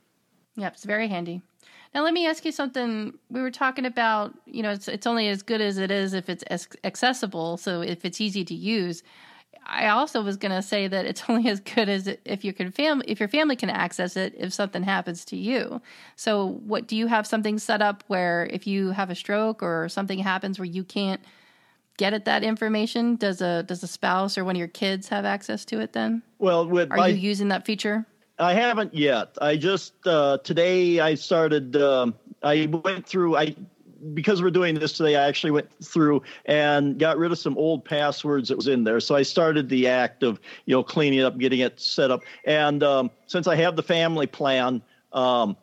Yep, 0.58 0.74
it's 0.74 0.84
very 0.84 1.08
handy. 1.08 1.41
Now 1.93 2.04
let 2.04 2.14
me 2.14 2.26
ask 2.26 2.45
you 2.45 2.52
something. 2.52 3.14
We 3.30 3.41
were 3.41 3.52
talking 3.52 3.86
about, 3.86 4.34
you 4.45 4.64
know, 4.64 4.72
it's 4.72 4.88
it's 4.88 5.06
only 5.06 5.28
as 5.28 5.41
good 5.41 5.60
as 5.60 5.78
it 5.78 5.91
is 5.91 6.14
if 6.14 6.30
it's 6.30 6.43
accessible. 6.84 7.58
So 7.58 7.82
if 7.82 8.06
it's 8.06 8.22
easy 8.22 8.45
to 8.45 8.54
use, 8.54 9.04
I 9.66 9.89
also 9.89 10.22
was 10.22 10.38
going 10.38 10.51
to 10.51 10.62
say 10.62 10.88
that 10.88 11.05
it's 11.05 11.24
only 11.30 11.49
as 11.49 11.59
good 11.59 11.89
as 11.89 12.09
if 12.26 12.43
you 12.43 12.53
can 12.53 12.72
fam 12.72 13.01
if 13.05 13.20
your 13.20 13.30
family 13.30 13.55
can 13.55 13.70
access 13.70 14.18
it 14.18 14.34
if 14.38 14.53
something 14.53 14.84
happens 14.84 15.26
to 15.26 15.38
you. 15.38 15.82
So 16.16 16.45
what 16.66 16.88
do 16.88 16.95
you 16.95 17.07
have 17.07 17.26
something 17.28 17.59
set 17.59 17.82
up 17.82 18.03
where 18.07 18.45
if 18.51 18.68
you 18.68 18.91
have 18.91 19.09
a 19.09 19.16
stroke 19.16 19.64
or 19.64 19.89
something 19.89 20.20
happens 20.20 20.59
where 20.59 20.66
you 20.66 20.84
can't 20.84 21.22
get 21.97 22.14
at 22.14 22.26
that 22.26 22.43
information, 22.43 23.16
does 23.16 23.41
a 23.41 23.64
does 23.64 23.84
a 23.84 23.88
spouse 23.88 24.38
or 24.38 24.43
one 24.43 24.55
of 24.55 24.59
your 24.59 24.68
kids 24.68 25.09
have 25.09 25.26
access 25.26 25.66
to 25.66 25.80
it 25.80 25.93
then? 25.93 26.24
Well, 26.39 26.68
with 26.68 26.91
Are 26.91 27.09
you 27.09 27.16
using 27.16 27.49
that 27.49 27.66
feature? 27.66 28.05
I 28.39 28.53
haven't 28.53 28.95
yet. 28.95 29.38
I 29.39 29.55
just 29.55 29.93
uh, 30.07 30.39
today 30.39 30.99
I 30.99 31.16
started 31.16 31.76
um, 31.76 32.16
I 32.41 32.68
went 32.72 33.05
through. 33.05 33.38
I 33.38 33.55
because 34.14 34.41
we're 34.41 34.52
doing 34.52 34.76
this 34.76 34.93
today, 34.93 35.16
I 35.16 35.28
actually 35.28 35.52
went 35.52 35.70
through 35.84 36.24
and 36.45 36.97
got 36.99 37.18
rid 37.18 37.32
of 37.32 37.38
some 37.39 37.58
old 37.58 37.86
passwords 37.86 38.49
that 38.49 38.58
was 38.58 38.68
in 38.68 38.84
there. 38.84 38.99
So 38.99 39.16
I 39.16 39.24
started 39.24 39.70
the 39.70 39.88
act 39.88 40.24
of 40.24 40.39
you 40.66 40.76
know 40.76 40.84
cleaning 40.84 41.20
it 41.20 41.24
up, 41.24 41.38
getting 41.38 41.60
it 41.60 41.80
set 41.80 42.12
up. 42.12 42.22
And 42.45 42.84
um, 42.84 43.12
since 43.28 43.47
I 43.47 43.56
have 43.56 43.76
the 43.76 43.84
family 43.84 44.28
plan, 44.28 44.82
um, 45.14 45.56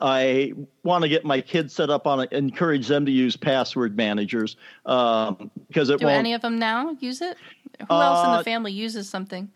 I 0.00 0.52
want 0.82 1.02
to 1.02 1.08
get 1.08 1.24
my 1.24 1.40
kids 1.40 1.74
set 1.74 1.90
up 1.90 2.06
on 2.06 2.20
it, 2.20 2.32
encourage 2.32 2.86
them 2.86 3.06
to 3.06 3.12
use 3.12 3.36
password 3.36 3.96
managers 3.96 4.56
um, 4.86 5.50
because 5.68 5.90
it 5.90 6.00
Do 6.00 6.06
won't. 6.06 6.18
any 6.18 6.34
of 6.34 6.42
them 6.42 6.58
now 6.58 6.96
use 7.00 7.20
it? 7.20 7.36
Who 7.80 7.94
else 7.94 8.24
in 8.26 8.32
the 8.32 8.44
family 8.44 8.72
uses 8.72 9.08
something? 9.08 9.50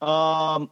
Um, 0.00 0.70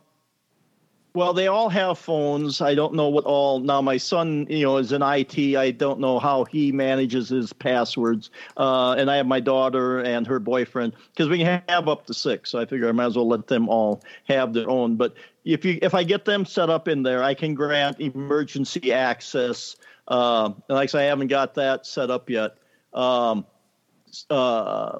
well, 1.14 1.32
they 1.32 1.46
all 1.46 1.68
have 1.68 1.96
phones. 1.96 2.60
I 2.60 2.74
don't 2.74 2.92
know 2.94 3.08
what 3.08 3.24
all. 3.24 3.60
Now, 3.60 3.80
my 3.80 3.96
son, 3.96 4.46
you 4.50 4.64
know, 4.64 4.78
is 4.78 4.90
in 4.90 5.00
IT. 5.00 5.56
I 5.56 5.70
don't 5.70 6.00
know 6.00 6.18
how 6.18 6.42
he 6.44 6.72
manages 6.72 7.28
his 7.28 7.52
passwords. 7.52 8.30
Uh, 8.56 8.96
and 8.98 9.08
I 9.08 9.16
have 9.16 9.26
my 9.26 9.38
daughter 9.38 10.00
and 10.00 10.26
her 10.26 10.40
boyfriend 10.40 10.94
because 11.12 11.28
we 11.28 11.40
have 11.40 11.88
up 11.88 12.06
to 12.06 12.14
six. 12.14 12.50
So 12.50 12.58
I 12.58 12.66
figure 12.66 12.88
I 12.88 12.92
might 12.92 13.06
as 13.06 13.16
well 13.16 13.28
let 13.28 13.46
them 13.46 13.68
all 13.68 14.02
have 14.24 14.52
their 14.52 14.68
own. 14.68 14.96
But 14.96 15.14
if 15.44 15.64
you 15.64 15.78
if 15.82 15.94
I 15.94 16.02
get 16.02 16.24
them 16.24 16.44
set 16.44 16.68
up 16.68 16.88
in 16.88 17.04
there, 17.04 17.22
I 17.22 17.34
can 17.34 17.54
grant 17.54 18.00
emergency 18.00 18.92
access. 18.92 19.76
Uh, 20.08 20.46
and 20.46 20.76
like 20.76 20.88
I 20.88 20.90
say, 20.90 21.04
I 21.06 21.08
haven't 21.08 21.28
got 21.28 21.54
that 21.54 21.86
set 21.86 22.10
up 22.10 22.28
yet. 22.28 22.56
Um, 22.92 23.46
uh, 24.30 24.98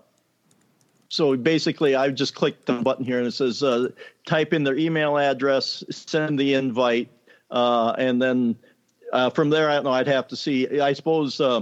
so 1.14 1.36
basically, 1.36 1.94
I 1.94 2.10
just 2.10 2.34
clicked 2.34 2.66
the 2.66 2.72
button 2.72 3.04
here 3.04 3.18
and 3.18 3.26
it 3.28 3.30
says 3.30 3.62
uh, 3.62 3.90
type 4.26 4.52
in 4.52 4.64
their 4.64 4.76
email 4.76 5.16
address, 5.16 5.84
send 5.88 6.36
the 6.40 6.54
invite, 6.54 7.08
uh, 7.52 7.94
and 7.98 8.20
then 8.20 8.56
uh, 9.12 9.30
from 9.30 9.48
there, 9.48 9.70
I 9.70 9.74
don't 9.74 9.84
know. 9.84 9.92
I'd 9.92 10.08
have 10.08 10.26
to 10.26 10.36
see. 10.36 10.80
I 10.80 10.92
suppose 10.92 11.40
uh, 11.40 11.60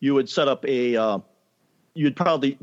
you 0.00 0.14
would 0.14 0.30
set 0.30 0.48
up 0.48 0.64
a. 0.64 0.96
Uh, 0.96 1.18
you'd 1.92 2.16
probably 2.16 2.56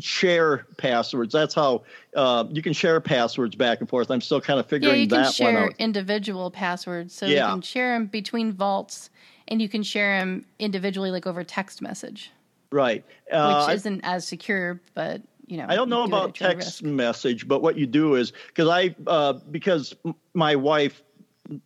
share 0.00 0.66
passwords. 0.76 1.32
That's 1.32 1.54
how 1.54 1.82
uh, 2.14 2.44
you 2.50 2.60
can 2.60 2.74
share 2.74 3.00
passwords 3.00 3.56
back 3.56 3.80
and 3.80 3.88
forth. 3.88 4.10
I'm 4.10 4.20
still 4.20 4.40
kind 4.40 4.60
of 4.60 4.66
figuring 4.66 4.96
yeah, 4.96 5.02
you 5.04 5.08
can 5.08 5.22
that 5.22 5.32
share 5.32 5.54
one 5.54 5.62
out. 5.62 5.72
individual 5.78 6.50
passwords, 6.50 7.14
so 7.14 7.24
Yeah. 7.24 7.46
you 7.46 7.52
can 7.54 7.62
share 7.62 7.94
them 7.94 8.04
between 8.06 8.52
vaults, 8.52 9.08
and 9.48 9.62
you 9.62 9.68
can 9.70 9.82
share 9.82 10.20
them 10.20 10.44
individually, 10.58 11.10
like 11.10 11.26
over 11.26 11.42
text 11.42 11.80
message, 11.80 12.30
Right. 12.70 13.02
which 13.24 13.32
Uh, 13.32 13.70
isn't 13.72 14.02
as 14.04 14.28
secure, 14.28 14.78
but 14.92 15.22
you 15.50 15.56
know. 15.56 15.66
I 15.68 15.74
don't 15.74 15.88
know 15.88 16.06
do 16.06 16.14
about 16.14 16.34
text 16.34 16.82
message, 16.82 17.48
but 17.48 17.62
what 17.62 17.76
you 17.76 17.86
do 17.86 18.14
is 18.14 18.32
because 18.48 18.68
I 18.68 18.94
uh, 19.06 19.34
because 19.50 19.94
my 20.34 20.56
wife, 20.56 21.02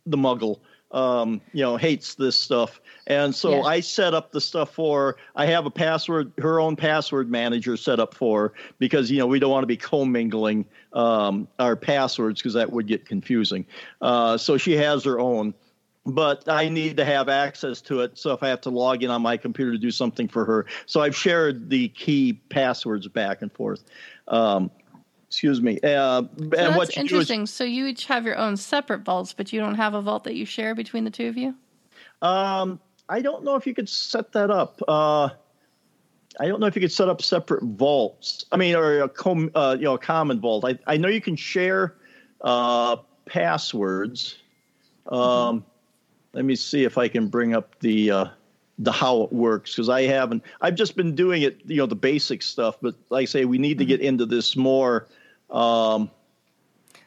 the 0.05 0.17
Muggle, 0.17 0.59
um, 0.91 1.41
you 1.53 1.61
know, 1.61 1.77
hates 1.77 2.15
this 2.15 2.35
stuff, 2.35 2.81
and 3.07 3.33
so 3.33 3.57
Yeah. 3.57 3.61
I 3.61 3.79
set 3.81 4.13
up 4.13 4.31
the 4.31 4.41
stuff 4.41 4.73
for. 4.73 5.17
I 5.35 5.45
have 5.45 5.65
a 5.65 5.71
password, 5.71 6.31
her 6.39 6.59
own 6.59 6.75
password 6.75 7.29
manager 7.29 7.77
set 7.77 7.99
up 7.99 8.13
for 8.13 8.53
because 8.79 9.11
you 9.11 9.19
know 9.19 9.27
we 9.27 9.39
don't 9.39 9.51
want 9.51 9.63
to 9.63 9.67
be 9.67 9.77
commingling 9.77 10.65
um, 10.93 11.47
our 11.59 11.75
passwords 11.75 12.41
because 12.41 12.53
that 12.53 12.71
would 12.71 12.87
get 12.87 13.05
confusing. 13.05 13.65
Uh, 14.01 14.37
so 14.37 14.57
she 14.57 14.73
has 14.77 15.03
her 15.03 15.19
own. 15.19 15.53
But 16.05 16.47
I 16.47 16.69
need 16.69 16.97
to 16.97 17.05
have 17.05 17.29
access 17.29 17.81
to 17.81 18.01
it. 18.01 18.17
So 18.17 18.31
if 18.31 18.43
I 18.43 18.49
have 18.49 18.61
to 18.61 18.69
log 18.69 19.01
in 19.01 19.09
on 19.09 19.23
my 19.23 19.37
computer 19.37 19.71
to 19.71 19.77
do 19.77 19.89
something 19.89 20.27
for 20.27 20.45
her, 20.45 20.67
so 20.85 21.01
I've 21.01 21.15
shared 21.15 21.69
the 21.69 21.87
key 21.89 22.33
passwords 22.49 23.07
back 23.07 23.41
and 23.41 23.51
forth. 23.51 23.83
Um, 24.27 24.69
excuse 25.27 25.61
me. 25.61 25.79
Uh, 25.81 26.21
So 26.21 26.27
and 26.39 26.51
that's 26.51 26.77
what 26.77 26.87
do 26.89 26.93
is, 26.93 26.97
interesting. 26.97 27.45
so 27.47 27.63
you 27.63 27.87
each 27.87 28.05
have 28.05 28.23
your 28.25 28.37
own 28.37 28.55
separate 28.55 29.01
vaults, 29.01 29.33
but 29.33 29.51
you 29.51 29.59
don't 29.59 29.75
have 29.75 29.95
a 29.95 30.01
vault 30.01 30.25
that 30.25 30.35
you 30.35 30.45
share 30.45 30.75
between 30.75 31.05
the 31.05 31.09
two 31.09 31.27
of 31.27 31.37
you. 31.37 31.55
um, 32.21 32.79
I 33.09 33.21
don't 33.21 33.43
know 33.43 33.55
if 33.55 33.67
you 33.67 33.73
could 33.75 33.89
set 33.89 34.31
that 34.31 34.49
up. 34.49 34.81
Uh, 34.87 35.29
I 36.39 36.47
don't 36.47 36.59
know 36.59 36.65
if 36.67 36.75
you 36.75 36.81
could 36.81 36.91
set 36.91 37.07
up 37.07 37.21
separate 37.21 37.63
vaults. 37.63 38.45
I 38.51 38.57
mean, 38.57 38.75
or 38.75 39.01
a 39.01 39.09
com, 39.09 39.51
uh, 39.55 39.75
you 39.77 39.85
know, 39.85 39.93
a 39.93 39.99
common 39.99 40.39
vault. 40.39 40.65
I, 40.65 40.77
I 40.87 40.97
know 40.97 41.07
you 41.07 41.21
can 41.21 41.35
share 41.35 41.95
uh, 42.41 42.97
passwords. 43.25 44.37
Um, 45.07 45.65
Let 46.35 46.43
me 46.43 46.55
see 46.55 46.83
if 46.83 46.97
I 46.97 47.07
can 47.07 47.29
bring 47.29 47.55
up 47.55 47.79
the 47.79 48.11
uh, 48.11 48.25
the 48.77 48.91
how 48.91 49.21
it 49.21 49.31
works 49.31 49.71
because 49.73 49.87
I 49.87 50.01
haven't. 50.01 50.43
I've 50.59 50.75
just 50.75 50.97
been 50.97 51.15
doing 51.15 51.43
it, 51.43 51.61
you 51.65 51.77
know, 51.77 51.85
the 51.85 51.95
basic 51.95 52.41
stuff. 52.41 52.75
But 52.81 52.95
like 53.09 53.21
I 53.21 53.25
say, 53.25 53.45
we 53.45 53.57
need 53.57 53.77
to 53.77 53.85
get 53.85 54.01
into 54.01 54.25
this 54.25 54.57
more. 54.57 55.07
Um, 55.49 56.11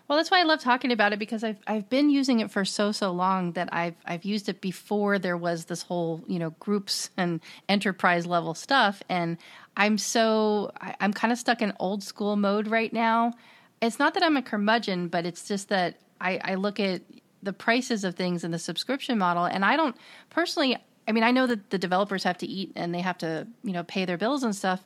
Well, 0.08 0.16
that's 0.16 0.30
why 0.30 0.40
I 0.40 0.44
love 0.44 0.60
talking 0.60 0.92
about 0.92 1.12
it 1.12 1.18
because 1.18 1.44
I've 1.44 1.58
I've 1.66 1.90
been 1.90 2.08
using 2.08 2.40
it 2.40 2.50
for 2.50 2.64
so 2.64 2.90
so 2.90 3.12
long 3.12 3.52
that 3.52 3.68
I've 3.70 3.96
I've 4.06 4.24
used 4.24 4.48
it 4.48 4.62
before 4.62 5.18
there 5.18 5.36
was 5.36 5.66
this 5.66 5.82
whole 5.82 6.24
you 6.26 6.38
know 6.38 6.50
groups 6.58 7.10
and 7.18 7.40
enterprise 7.68 8.24
level 8.26 8.54
stuff, 8.54 9.02
and 9.10 9.36
I'm 9.76 9.98
so 9.98 10.72
I, 10.80 10.94
I'm 11.00 11.12
kind 11.12 11.32
of 11.34 11.38
stuck 11.38 11.60
in 11.60 11.74
old 11.78 12.02
school 12.02 12.36
mode 12.36 12.66
right 12.66 12.94
now. 12.94 13.34
It's 13.82 13.98
not 13.98 14.14
that 14.14 14.22
I'm 14.22 14.38
a 14.38 14.42
curmudgeon, 14.42 15.08
but 15.08 15.26
it's 15.26 15.46
just 15.46 15.68
that 15.68 15.98
I, 16.18 16.40
I 16.42 16.54
look 16.54 16.80
at 16.80 17.02
the 17.42 17.52
prices 17.52 18.04
of 18.04 18.14
things 18.14 18.44
in 18.44 18.50
the 18.50 18.58
subscription 18.58 19.18
model, 19.18 19.44
and 19.44 19.64
I 19.64 19.76
don't 19.76 19.96
personally. 20.30 20.76
I 21.06 21.12
mean, 21.12 21.24
I 21.24 21.30
know 21.30 21.46
that 21.46 21.70
the 21.70 21.78
developers 21.78 22.22
have 22.24 22.36
to 22.38 22.46
eat 22.46 22.72
and 22.76 22.94
they 22.94 23.00
have 23.00 23.16
to 23.18 23.46
you 23.64 23.72
know 23.72 23.82
pay 23.82 24.04
their 24.04 24.18
bills 24.18 24.42
and 24.42 24.54
stuff, 24.54 24.84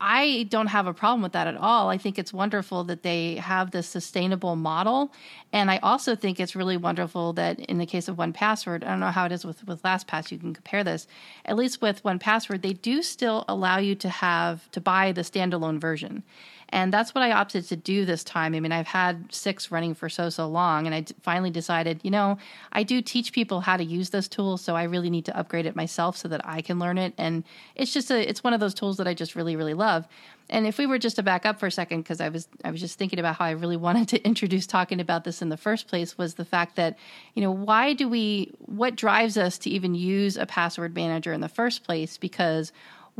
I 0.00 0.46
don't 0.48 0.68
have 0.68 0.86
a 0.86 0.94
problem 0.94 1.20
with 1.20 1.32
that 1.32 1.46
at 1.46 1.56
all. 1.56 1.90
I 1.90 1.98
think 1.98 2.18
it's 2.18 2.32
wonderful 2.32 2.84
that 2.84 3.02
they 3.02 3.34
have 3.34 3.70
this 3.70 3.86
sustainable 3.86 4.56
model. 4.56 5.12
And 5.52 5.70
I 5.70 5.76
also 5.78 6.16
think 6.16 6.40
it's 6.40 6.56
really 6.56 6.78
wonderful 6.78 7.34
that 7.34 7.60
in 7.60 7.76
the 7.76 7.84
case 7.84 8.08
of 8.08 8.16
1Password, 8.16 8.82
I 8.82 8.88
don't 8.88 9.00
know 9.00 9.10
how 9.10 9.26
it 9.26 9.32
is 9.32 9.44
with, 9.44 9.66
with 9.66 9.82
LastPass, 9.82 10.30
you 10.30 10.38
can 10.38 10.54
compare 10.54 10.82
this. 10.82 11.06
At 11.44 11.56
least 11.56 11.82
with 11.82 12.02
1Password, 12.02 12.62
they 12.62 12.72
do 12.72 13.02
still 13.02 13.44
allow 13.46 13.76
you 13.76 13.94
to 13.96 14.08
have 14.08 14.70
to 14.70 14.80
buy 14.80 15.12
the 15.12 15.20
standalone 15.20 15.78
version. 15.78 16.22
And 16.70 16.92
that's 16.92 17.14
what 17.14 17.22
I 17.22 17.32
opted 17.32 17.66
to 17.68 17.76
do 17.76 18.04
this 18.04 18.24
time. 18.24 18.54
I 18.54 18.60
mean, 18.60 18.72
I've 18.72 18.86
had 18.86 19.32
six 19.32 19.70
running 19.70 19.94
for 19.94 20.08
so, 20.08 20.30
so 20.30 20.48
long, 20.48 20.86
and 20.86 20.94
I 20.94 21.00
d- 21.00 21.14
finally 21.20 21.50
decided, 21.50 22.00
you 22.02 22.10
know, 22.10 22.38
I 22.72 22.84
do 22.84 23.02
teach 23.02 23.32
people 23.32 23.60
how 23.60 23.76
to 23.76 23.84
use 23.84 24.10
this 24.10 24.28
tool, 24.28 24.56
so 24.56 24.76
I 24.76 24.84
really 24.84 25.10
need 25.10 25.24
to 25.26 25.36
upgrade 25.36 25.66
it 25.66 25.74
myself 25.74 26.16
so 26.16 26.28
that 26.28 26.46
I 26.46 26.62
can 26.62 26.78
learn 26.78 26.96
it. 26.96 27.12
And 27.18 27.44
it's 27.74 27.92
just 27.92 28.10
a, 28.10 28.28
it's 28.28 28.44
one 28.44 28.54
of 28.54 28.60
those 28.60 28.74
tools 28.74 28.98
that 28.98 29.08
I 29.08 29.14
just 29.14 29.34
really, 29.34 29.56
really 29.56 29.74
love. 29.74 30.06
And 30.48 30.66
if 30.66 30.78
we 30.78 30.86
were 30.86 30.98
just 30.98 31.16
to 31.16 31.22
back 31.22 31.46
up 31.46 31.60
for 31.60 31.66
a 31.66 31.70
second, 31.70 32.02
because 32.02 32.20
I 32.20 32.28
was, 32.28 32.48
I 32.64 32.70
was 32.70 32.80
just 32.80 32.98
thinking 32.98 33.18
about 33.18 33.36
how 33.36 33.44
I 33.44 33.50
really 33.52 33.76
wanted 33.76 34.08
to 34.08 34.24
introduce 34.24 34.66
talking 34.66 35.00
about 35.00 35.24
this 35.24 35.42
in 35.42 35.48
the 35.48 35.56
first 35.56 35.88
place, 35.88 36.18
was 36.18 36.34
the 36.34 36.44
fact 36.44 36.76
that, 36.76 36.98
you 37.34 37.42
know, 37.42 37.50
why 37.50 37.94
do 37.94 38.08
we, 38.08 38.52
what 38.58 38.96
drives 38.96 39.36
us 39.36 39.58
to 39.58 39.70
even 39.70 39.94
use 39.94 40.36
a 40.36 40.46
password 40.46 40.94
manager 40.94 41.32
in 41.32 41.40
the 41.40 41.48
first 41.48 41.84
place? 41.84 42.16
Because 42.16 42.72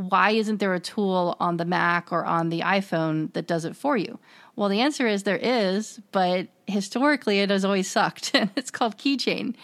why 0.08 0.30
isn't 0.30 0.58
there 0.58 0.74
a 0.74 0.80
tool 0.80 1.36
on 1.40 1.56
the 1.56 1.64
Mac 1.64 2.12
or 2.12 2.24
on 2.24 2.48
the 2.48 2.60
iPhone 2.60 3.32
that 3.34 3.46
does 3.46 3.64
it 3.64 3.76
for 3.76 3.96
you? 3.96 4.18
Well, 4.56 4.68
the 4.68 4.80
answer 4.80 5.06
is 5.06 5.22
there 5.22 5.36
is, 5.40 6.00
but 6.12 6.48
historically 6.66 7.40
it 7.40 7.50
has 7.50 7.64
always 7.64 7.90
sucked, 7.90 8.30
it's 8.56 8.70
called 8.70 8.98
Keychain. 8.98 9.54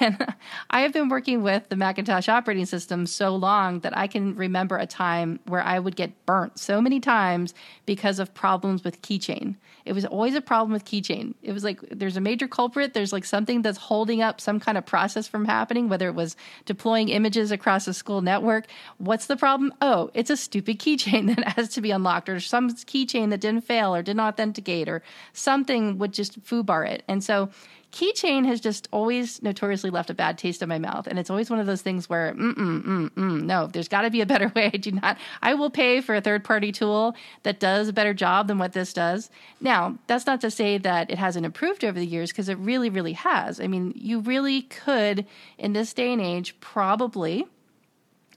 And 0.00 0.34
I 0.70 0.80
have 0.80 0.92
been 0.92 1.08
working 1.08 1.42
with 1.42 1.68
the 1.68 1.76
Macintosh 1.76 2.28
operating 2.28 2.66
system 2.66 3.06
so 3.06 3.34
long 3.36 3.80
that 3.80 3.96
I 3.96 4.06
can 4.06 4.34
remember 4.34 4.76
a 4.76 4.86
time 4.86 5.40
where 5.46 5.62
I 5.62 5.78
would 5.78 5.96
get 5.96 6.26
burnt 6.26 6.58
so 6.58 6.80
many 6.80 7.00
times 7.00 7.54
because 7.86 8.18
of 8.18 8.32
problems 8.34 8.84
with 8.84 9.02
Keychain. 9.02 9.56
It 9.84 9.92
was 9.92 10.06
always 10.06 10.34
a 10.34 10.40
problem 10.40 10.72
with 10.72 10.84
Keychain. 10.84 11.34
It 11.42 11.52
was 11.52 11.64
like 11.64 11.80
there's 11.90 12.16
a 12.16 12.20
major 12.20 12.48
culprit, 12.48 12.94
there's 12.94 13.12
like 13.12 13.24
something 13.24 13.62
that's 13.62 13.78
holding 13.78 14.22
up 14.22 14.40
some 14.40 14.58
kind 14.58 14.78
of 14.78 14.86
process 14.86 15.28
from 15.28 15.44
happening, 15.44 15.88
whether 15.88 16.08
it 16.08 16.14
was 16.14 16.36
deploying 16.64 17.10
images 17.10 17.50
across 17.50 17.86
a 17.86 17.94
school 17.94 18.22
network. 18.22 18.66
What's 18.98 19.26
the 19.26 19.36
problem? 19.36 19.74
Oh, 19.82 20.10
it's 20.14 20.30
a 20.30 20.36
stupid 20.36 20.78
keychain 20.78 21.26
that 21.36 21.56
has 21.56 21.68
to 21.70 21.80
be 21.80 21.90
unlocked, 21.90 22.28
or 22.28 22.40
some 22.40 22.70
keychain 22.70 23.30
that 23.30 23.40
didn't 23.40 23.64
fail 23.64 23.94
or 23.94 24.02
didn't 24.02 24.20
authenticate, 24.20 24.88
or 24.88 25.02
something 25.34 25.98
would 25.98 26.12
just 26.12 26.42
foobar 26.42 26.88
it. 26.88 27.02
And 27.06 27.22
so 27.22 27.50
keychain 27.94 28.44
has 28.44 28.60
just 28.60 28.88
always 28.90 29.40
notoriously 29.40 29.88
left 29.88 30.10
a 30.10 30.14
bad 30.14 30.36
taste 30.36 30.62
in 30.62 30.68
my 30.68 30.80
mouth. 30.80 31.06
And 31.06 31.16
it's 31.16 31.30
always 31.30 31.48
one 31.48 31.60
of 31.60 31.66
those 31.66 31.80
things 31.80 32.08
where 32.08 32.34
mm 32.34 32.54
mm 32.54 32.82
mm 32.82 33.10
mm 33.10 33.42
no 33.44 33.68
there's 33.68 33.88
got 33.88 34.02
to 34.02 34.10
be 34.10 34.20
a 34.20 34.26
better 34.26 34.48
way. 34.54 34.70
I 34.74 34.76
do 34.76 34.90
not 34.90 35.16
i 35.40 35.54
will 35.54 35.70
pay 35.70 36.00
for 36.00 36.14
a 36.14 36.20
third 36.20 36.42
party 36.42 36.72
tool 36.72 37.14
that 37.44 37.60
does 37.60 37.88
a 37.88 37.92
better 37.92 38.12
job 38.12 38.48
than 38.48 38.58
what 38.58 38.72
this 38.72 38.92
does. 38.92 39.30
Now 39.60 39.96
that's 40.08 40.26
not 40.26 40.40
to 40.40 40.50
say 40.50 40.76
that 40.78 41.10
it 41.10 41.18
hasn't 41.18 41.46
improved 41.46 41.84
over 41.84 41.98
the 41.98 42.06
years 42.06 42.32
because 42.32 42.48
it 42.48 42.58
really 42.58 42.90
really 42.90 43.12
has. 43.12 43.60
I 43.60 43.68
mean 43.68 43.92
you 43.94 44.20
really 44.20 44.62
could 44.62 45.26
in 45.56 45.72
this 45.72 45.94
day 45.94 46.12
and 46.12 46.20
age 46.20 46.58
probably 46.60 47.46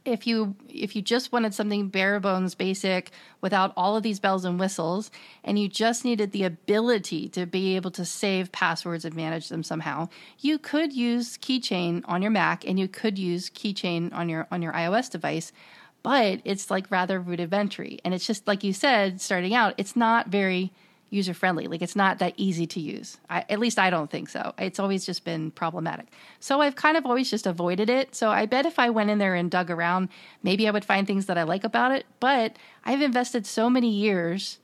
if 0.07 0.25
you 0.25 0.55
if 0.69 0.95
you 0.95 1.01
just 1.01 1.31
wanted 1.31 1.53
something 1.53 1.89
bare 1.89 2.19
bones 2.19 2.55
basic 2.55 3.11
without 3.41 3.73
all 3.75 3.97
of 3.97 4.03
these 4.03 4.19
bells 4.19 4.45
and 4.45 4.59
whistles 4.59 5.11
and 5.43 5.59
you 5.59 5.67
just 5.67 6.05
needed 6.05 6.31
the 6.31 6.43
ability 6.43 7.27
to 7.27 7.45
be 7.45 7.75
able 7.75 7.91
to 7.91 8.05
save 8.05 8.51
passwords 8.51 9.05
and 9.05 9.15
manage 9.15 9.49
them 9.49 9.63
somehow 9.63 10.07
you 10.39 10.57
could 10.57 10.93
use 10.93 11.37
keychain 11.37 12.01
on 12.05 12.21
your 12.21 12.31
mac 12.31 12.65
and 12.65 12.79
you 12.79 12.87
could 12.87 13.19
use 13.19 13.49
keychain 13.49 14.13
on 14.13 14.29
your 14.29 14.47
on 14.51 14.61
your 14.61 14.73
ios 14.73 15.09
device 15.09 15.51
but 16.03 16.39
it's 16.45 16.71
like 16.71 16.89
rather 16.89 17.19
rudimentary. 17.19 17.99
And 18.05 18.13
it's 18.13 18.25
just 18.25 18.47
like 18.47 18.63
you 18.63 18.71
said 18.71 19.19
starting 19.19 19.53
out 19.53 19.73
it's 19.77 19.95
not 19.95 20.27
very 20.27 20.71
user 21.09 21.33
friendly. 21.33 21.67
Like 21.67 21.81
it's 21.81 21.95
not 21.95 22.19
that 22.19 22.33
easy 22.37 22.67
to 22.67 22.79
use. 22.79 23.17
I, 23.29 23.45
at 23.49 23.59
least 23.59 23.79
I 23.79 23.89
don't 23.89 24.09
think 24.09 24.29
so. 24.29 24.53
It's 24.57 24.79
always 24.79 25.05
just 25.05 25.23
been 25.23 25.51
problematic. 25.51 26.07
So 26.39 26.61
I've 26.61 26.75
kind 26.75 26.97
of 26.97 27.05
always 27.05 27.29
just 27.29 27.47
avoided 27.47 27.89
it. 27.89 28.15
So 28.15 28.29
I 28.29 28.45
bet 28.45 28.65
if 28.65 28.79
I 28.79 28.89
went 28.89 29.09
in 29.09 29.17
there 29.17 29.35
and 29.35 29.49
dug 29.49 29.71
around, 29.71 30.09
maybe 30.43 30.67
I 30.67 30.71
would 30.71 30.85
find 30.85 31.07
things 31.07 31.25
that 31.27 31.37
I 31.37 31.43
like 31.43 31.63
about 31.63 31.91
it. 31.91 32.05
But 32.19 32.57
I've 32.85 33.01
invested 33.01 33.45
so 33.45 33.69
many 33.69 33.89
years 33.89 34.59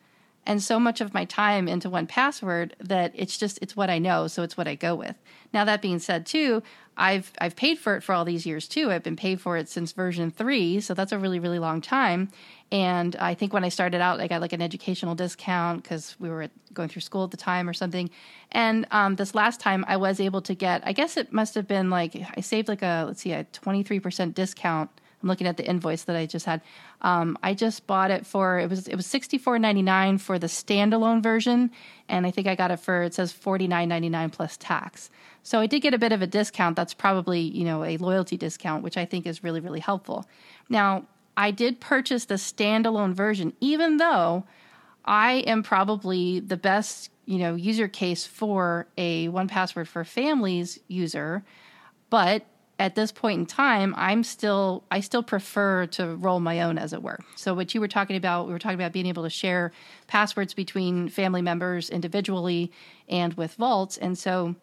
and 0.45 0.61
so 0.61 0.79
much 0.79 1.01
of 1.01 1.13
my 1.13 1.25
time 1.25 1.67
into 1.67 1.89
1Password 1.89 2.73
that 2.79 3.11
it's 3.15 3.37
just 3.37 3.59
it's 3.61 3.75
what 3.75 3.89
I 3.89 3.99
know, 3.99 4.27
so 4.27 4.43
it's 4.43 4.57
what 4.57 4.67
I 4.67 4.75
go 4.75 4.95
with. 4.95 5.15
Now 5.53 5.65
that 5.65 5.81
being 5.81 5.99
said 5.99 6.25
too, 6.25 6.63
I've 6.97 7.31
I've 7.39 7.55
paid 7.55 7.79
for 7.79 7.95
it 7.95 8.01
for 8.03 8.13
all 8.13 8.25
these 8.25 8.45
years 8.45 8.67
too. 8.67 8.91
I've 8.91 9.03
been 9.03 9.15
paid 9.15 9.41
for 9.41 9.57
it 9.57 9.69
since 9.69 9.91
version 9.91 10.31
3, 10.31 10.81
so 10.81 10.93
that's 10.93 11.11
a 11.11 11.17
really 11.17 11.39
really 11.39 11.59
long 11.59 11.81
time. 11.81 12.29
And 12.73 13.15
I 13.17 13.35
think 13.35 13.53
when 13.53 13.63
I 13.63 13.69
started 13.69 14.01
out, 14.01 14.19
I 14.19 14.27
got 14.27 14.41
like 14.41 14.51
an 14.51 14.61
educational 14.61 15.13
discount 15.13 15.83
because 15.83 16.15
we 16.19 16.27
were 16.27 16.49
going 16.73 16.89
through 16.89 17.03
school 17.03 17.23
at 17.23 17.29
the 17.29 17.37
time 17.37 17.69
or 17.69 17.73
something. 17.73 18.09
And 18.51 18.87
um, 18.89 19.15
this 19.15 19.35
last 19.35 19.59
time, 19.59 19.85
I 19.87 19.97
was 19.97 20.19
able 20.19 20.41
to 20.41 20.55
get, 20.55 20.81
I 20.83 20.91
guess 20.91 21.15
it 21.15 21.31
must 21.31 21.53
have 21.53 21.67
been 21.67 21.91
like, 21.91 22.15
I 22.35 22.41
saved 22.41 22.67
like 22.67 22.81
a, 22.81 23.03
let's 23.05 23.21
see, 23.21 23.31
a 23.31 23.43
23% 23.43 24.33
discount. 24.33 24.89
I'm 25.23 25.29
looking 25.29 25.47
at 25.47 25.57
the 25.57 25.65
invoice 25.65 26.03
that 26.03 26.15
I 26.15 26.25
just 26.25 26.45
had. 26.45 26.61
Um, 27.01 27.37
I 27.41 27.53
just 27.53 27.87
bought 27.87 28.11
it 28.11 28.25
for 28.25 28.59
it 28.59 28.69
was 28.69 28.87
it 28.87 28.95
was 28.95 29.05
sixty 29.05 29.37
four 29.37 29.57
ninety 29.57 29.81
nine 29.81 30.17
for 30.17 30.37
the 30.37 30.47
standalone 30.47 31.23
version, 31.23 31.71
and 32.09 32.27
I 32.27 32.31
think 32.31 32.47
I 32.47 32.55
got 32.55 32.71
it 32.71 32.77
for 32.77 33.03
it 33.03 33.13
says 33.13 33.31
forty 33.31 33.67
nine 33.67 33.89
ninety 33.89 34.09
nine 34.09 34.29
plus 34.29 34.57
tax. 34.57 35.09
So 35.41 35.59
I 35.59 35.67
did 35.67 35.81
get 35.81 35.93
a 35.93 35.97
bit 35.97 36.11
of 36.11 36.21
a 36.21 36.27
discount. 36.27 36.75
That's 36.75 36.93
probably 36.93 37.39
you 37.39 37.63
know 37.63 37.83
a 37.83 37.97
loyalty 37.97 38.37
discount, 38.37 38.83
which 38.83 38.97
I 38.97 39.05
think 39.05 39.25
is 39.25 39.43
really 39.43 39.61
really 39.61 39.79
helpful. 39.79 40.25
Now 40.69 41.05
I 41.35 41.51
did 41.51 41.79
purchase 41.79 42.25
the 42.25 42.35
standalone 42.35 43.13
version, 43.13 43.53
even 43.59 43.97
though 43.97 44.43
I 45.05 45.43
am 45.47 45.63
probably 45.63 46.39
the 46.39 46.57
best, 46.57 47.09
you 47.25 47.39
know, 47.39 47.55
user 47.55 47.87
case 47.87 48.25
for 48.25 48.87
a 48.97 49.27
1Password 49.29 49.87
for 49.87 50.03
families 50.03 50.79
user. 50.87 51.43
But 52.09 52.45
at 52.79 52.95
this 52.95 53.11
point 53.11 53.39
in 53.39 53.45
time, 53.45 53.93
I'm 53.97 54.23
still 54.23 54.83
I 54.89 54.99
still 54.99 55.23
prefer 55.23 55.85
to 55.87 56.15
roll 56.15 56.39
my 56.39 56.61
own 56.61 56.77
as 56.77 56.93
it 56.93 57.03
were. 57.03 57.19
So 57.35 57.53
what 57.53 57.73
you 57.73 57.81
were 57.81 57.87
talking 57.87 58.15
about, 58.15 58.47
we 58.47 58.53
were 58.53 58.59
talking 58.59 58.79
about 58.79 58.91
being 58.91 59.05
able 59.05 59.23
to 59.23 59.29
share 59.29 59.71
passwords 60.07 60.53
between 60.53 61.09
family 61.09 61.41
members 61.41 61.89
individually 61.89 62.71
and 63.07 63.33
with 63.35 63.53
vaults. 63.55 63.97
And 63.97 64.17
so 64.17 64.55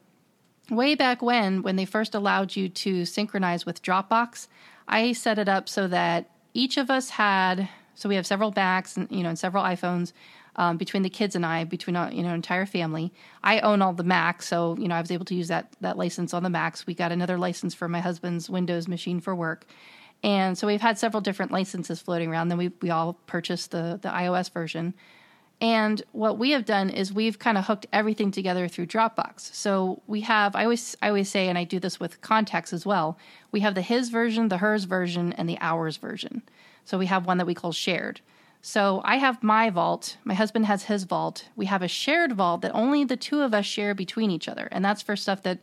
way 0.70 0.94
back 0.94 1.22
when 1.22 1.62
when 1.62 1.76
they 1.76 1.84
first 1.84 2.14
allowed 2.14 2.56
you 2.56 2.68
to 2.68 3.04
synchronize 3.04 3.64
with 3.64 3.82
Dropbox, 3.82 4.48
I 4.88 5.12
set 5.12 5.38
it 5.38 5.48
up 5.48 5.68
so 5.68 5.86
that 5.88 6.30
each 6.52 6.76
of 6.76 6.90
us 6.90 7.10
had 7.10 7.68
so 7.94 8.08
we 8.08 8.16
have 8.16 8.26
several 8.26 8.52
Macs 8.54 8.96
and 8.96 9.10
you 9.10 9.22
know 9.22 9.28
and 9.28 9.38
several 9.38 9.62
iPhones 9.62 10.12
um, 10.56 10.76
between 10.76 11.02
the 11.02 11.10
kids 11.10 11.34
and 11.36 11.44
I, 11.44 11.64
between 11.64 11.96
our, 11.96 12.10
you 12.12 12.22
know 12.22 12.34
entire 12.34 12.66
family. 12.66 13.12
I 13.42 13.60
own 13.60 13.82
all 13.82 13.92
the 13.92 14.04
Macs, 14.04 14.46
so 14.46 14.76
you 14.78 14.88
know 14.88 14.94
I 14.94 15.00
was 15.00 15.10
able 15.10 15.24
to 15.26 15.34
use 15.34 15.48
that 15.48 15.74
that 15.80 15.96
license 15.96 16.34
on 16.34 16.42
the 16.42 16.50
Macs. 16.50 16.86
We 16.86 16.94
got 16.94 17.12
another 17.12 17.38
license 17.38 17.74
for 17.74 17.88
my 17.88 18.00
husband's 18.00 18.50
Windows 18.50 18.88
machine 18.88 19.20
for 19.20 19.34
work, 19.34 19.66
and 20.22 20.56
so 20.56 20.66
we've 20.66 20.80
had 20.80 20.98
several 20.98 21.20
different 21.20 21.52
licenses 21.52 22.00
floating 22.00 22.30
around. 22.30 22.48
Then 22.48 22.58
we 22.58 22.72
we 22.80 22.90
all 22.90 23.14
purchased 23.26 23.70
the 23.70 23.98
the 24.00 24.08
iOS 24.08 24.50
version. 24.52 24.94
And 25.62 26.02
what 26.12 26.38
we 26.38 26.52
have 26.52 26.64
done 26.64 26.88
is 26.88 27.12
we've 27.12 27.38
kind 27.38 27.58
of 27.58 27.66
hooked 27.66 27.86
everything 27.92 28.30
together 28.30 28.66
through 28.66 28.86
Dropbox. 28.86 29.54
So 29.54 30.00
we 30.06 30.22
have 30.22 30.56
I 30.56 30.64
always 30.64 30.96
I 31.02 31.08
always 31.08 31.28
say 31.28 31.48
and 31.48 31.58
I 31.58 31.64
do 31.64 31.78
this 31.78 32.00
with 32.00 32.20
contacts 32.22 32.72
as 32.72 32.86
well. 32.86 33.18
We 33.52 33.60
have 33.60 33.74
the 33.74 33.82
his 33.82 34.08
version, 34.08 34.48
the 34.48 34.58
hers 34.58 34.84
version 34.84 35.34
and 35.34 35.48
the 35.48 35.58
ours 35.60 35.98
version. 35.98 36.42
So 36.84 36.98
we 36.98 37.06
have 37.06 37.26
one 37.26 37.38
that 37.38 37.46
we 37.46 37.54
call 37.54 37.72
shared. 37.72 38.22
So 38.62 39.00
I 39.04 39.16
have 39.16 39.42
my 39.42 39.70
vault, 39.70 40.18
my 40.24 40.34
husband 40.34 40.66
has 40.66 40.84
his 40.84 41.04
vault. 41.04 41.48
We 41.56 41.66
have 41.66 41.82
a 41.82 41.88
shared 41.88 42.32
vault 42.32 42.60
that 42.60 42.72
only 42.74 43.04
the 43.04 43.16
two 43.16 43.40
of 43.40 43.54
us 43.54 43.64
share 43.64 43.94
between 43.94 44.30
each 44.30 44.48
other. 44.48 44.68
And 44.70 44.84
that's 44.84 45.02
for 45.02 45.16
stuff 45.16 45.42
that 45.42 45.58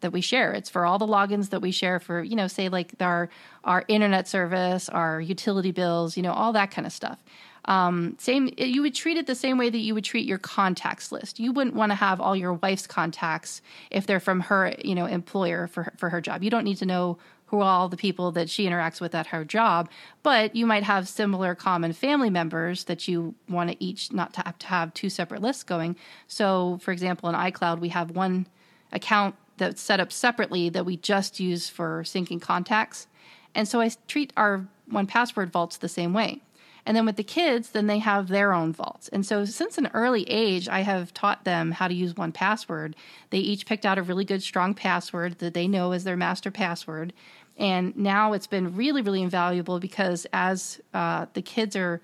that 0.00 0.12
we 0.12 0.20
share. 0.20 0.52
It's 0.52 0.70
for 0.70 0.86
all 0.86 0.98
the 0.98 1.06
logins 1.06 1.50
that 1.50 1.60
we 1.60 1.72
share 1.72 1.98
for, 1.98 2.22
you 2.22 2.36
know, 2.36 2.46
say 2.46 2.68
like 2.68 2.94
our 3.00 3.28
our 3.64 3.84
internet 3.88 4.28
service, 4.28 4.88
our 4.88 5.20
utility 5.20 5.72
bills, 5.72 6.16
you 6.16 6.22
know, 6.22 6.32
all 6.32 6.52
that 6.52 6.70
kind 6.70 6.86
of 6.86 6.92
stuff. 6.92 7.22
Um, 7.64 8.16
same, 8.18 8.48
you 8.56 8.80
would 8.80 8.94
treat 8.94 9.18
it 9.18 9.26
the 9.26 9.34
same 9.34 9.58
way 9.58 9.68
that 9.68 9.78
you 9.78 9.94
would 9.94 10.04
treat 10.04 10.26
your 10.26 10.38
contacts 10.38 11.12
list. 11.12 11.38
You 11.38 11.52
wouldn't 11.52 11.76
want 11.76 11.90
to 11.92 11.96
have 11.96 12.18
all 12.18 12.34
your 12.34 12.54
wife's 12.54 12.86
contacts 12.86 13.60
if 13.90 14.06
they're 14.06 14.20
from 14.20 14.40
her, 14.40 14.74
you 14.82 14.94
know, 14.94 15.04
employer 15.04 15.66
for 15.66 15.92
for 15.98 16.08
her 16.08 16.22
job. 16.22 16.42
You 16.42 16.50
don't 16.50 16.64
need 16.64 16.78
to 16.78 16.86
know 16.86 17.18
who 17.48 17.60
are 17.60 17.70
all 17.70 17.88
the 17.88 17.96
people 17.96 18.30
that 18.32 18.48
she 18.48 18.66
interacts 18.66 19.00
with 19.00 19.14
at 19.14 19.28
her 19.28 19.44
job, 19.44 19.88
but 20.22 20.54
you 20.54 20.66
might 20.66 20.84
have 20.84 21.08
similar 21.08 21.54
common 21.54 21.92
family 21.92 22.30
members 22.30 22.84
that 22.84 23.08
you 23.08 23.34
want 23.48 23.70
to 23.70 23.84
each 23.84 24.12
not 24.12 24.34
to 24.34 24.42
have 24.44 24.58
to 24.58 24.66
have 24.66 24.94
two 24.94 25.10
separate 25.10 25.42
lists 25.42 25.62
going. 25.62 25.96
So, 26.26 26.78
for 26.82 26.92
example, 26.92 27.28
in 27.28 27.34
iCloud, 27.34 27.80
we 27.80 27.88
have 27.88 28.10
one 28.10 28.46
account 28.92 29.34
that's 29.56 29.82
set 29.82 30.00
up 30.00 30.12
separately 30.12 30.68
that 30.68 30.86
we 30.86 30.96
just 30.96 31.40
use 31.40 31.68
for 31.68 32.02
syncing 32.04 32.40
contacts. 32.40 33.06
And 33.54 33.66
so 33.66 33.80
I 33.80 33.90
treat 34.06 34.32
our 34.36 34.66
1Password 34.90 35.50
vaults 35.50 35.76
the 35.76 35.88
same 35.88 36.12
way. 36.12 36.42
And 36.86 36.96
then 36.96 37.04
with 37.04 37.16
the 37.16 37.22
kids, 37.22 37.70
then 37.70 37.86
they 37.86 37.98
have 37.98 38.28
their 38.28 38.54
own 38.54 38.72
vaults. 38.72 39.08
And 39.08 39.26
so 39.26 39.44
since 39.44 39.76
an 39.76 39.90
early 39.92 40.22
age, 40.22 40.70
I 40.70 40.80
have 40.80 41.12
taught 41.12 41.44
them 41.44 41.72
how 41.72 41.86
to 41.86 41.92
use 41.92 42.14
1Password. 42.14 42.94
They 43.28 43.40
each 43.40 43.66
picked 43.66 43.84
out 43.84 43.98
a 43.98 44.02
really 44.02 44.24
good, 44.24 44.42
strong 44.42 44.72
password 44.72 45.38
that 45.40 45.52
they 45.52 45.68
know 45.68 45.92
is 45.92 46.04
their 46.04 46.16
master 46.16 46.50
password. 46.50 47.12
And 47.58 47.96
now 47.96 48.32
it's 48.32 48.46
been 48.46 48.76
really, 48.76 49.02
really 49.02 49.22
invaluable 49.22 49.80
because 49.80 50.26
as 50.32 50.80
uh, 50.94 51.26
the 51.34 51.42
kids 51.42 51.74
are 51.74 52.00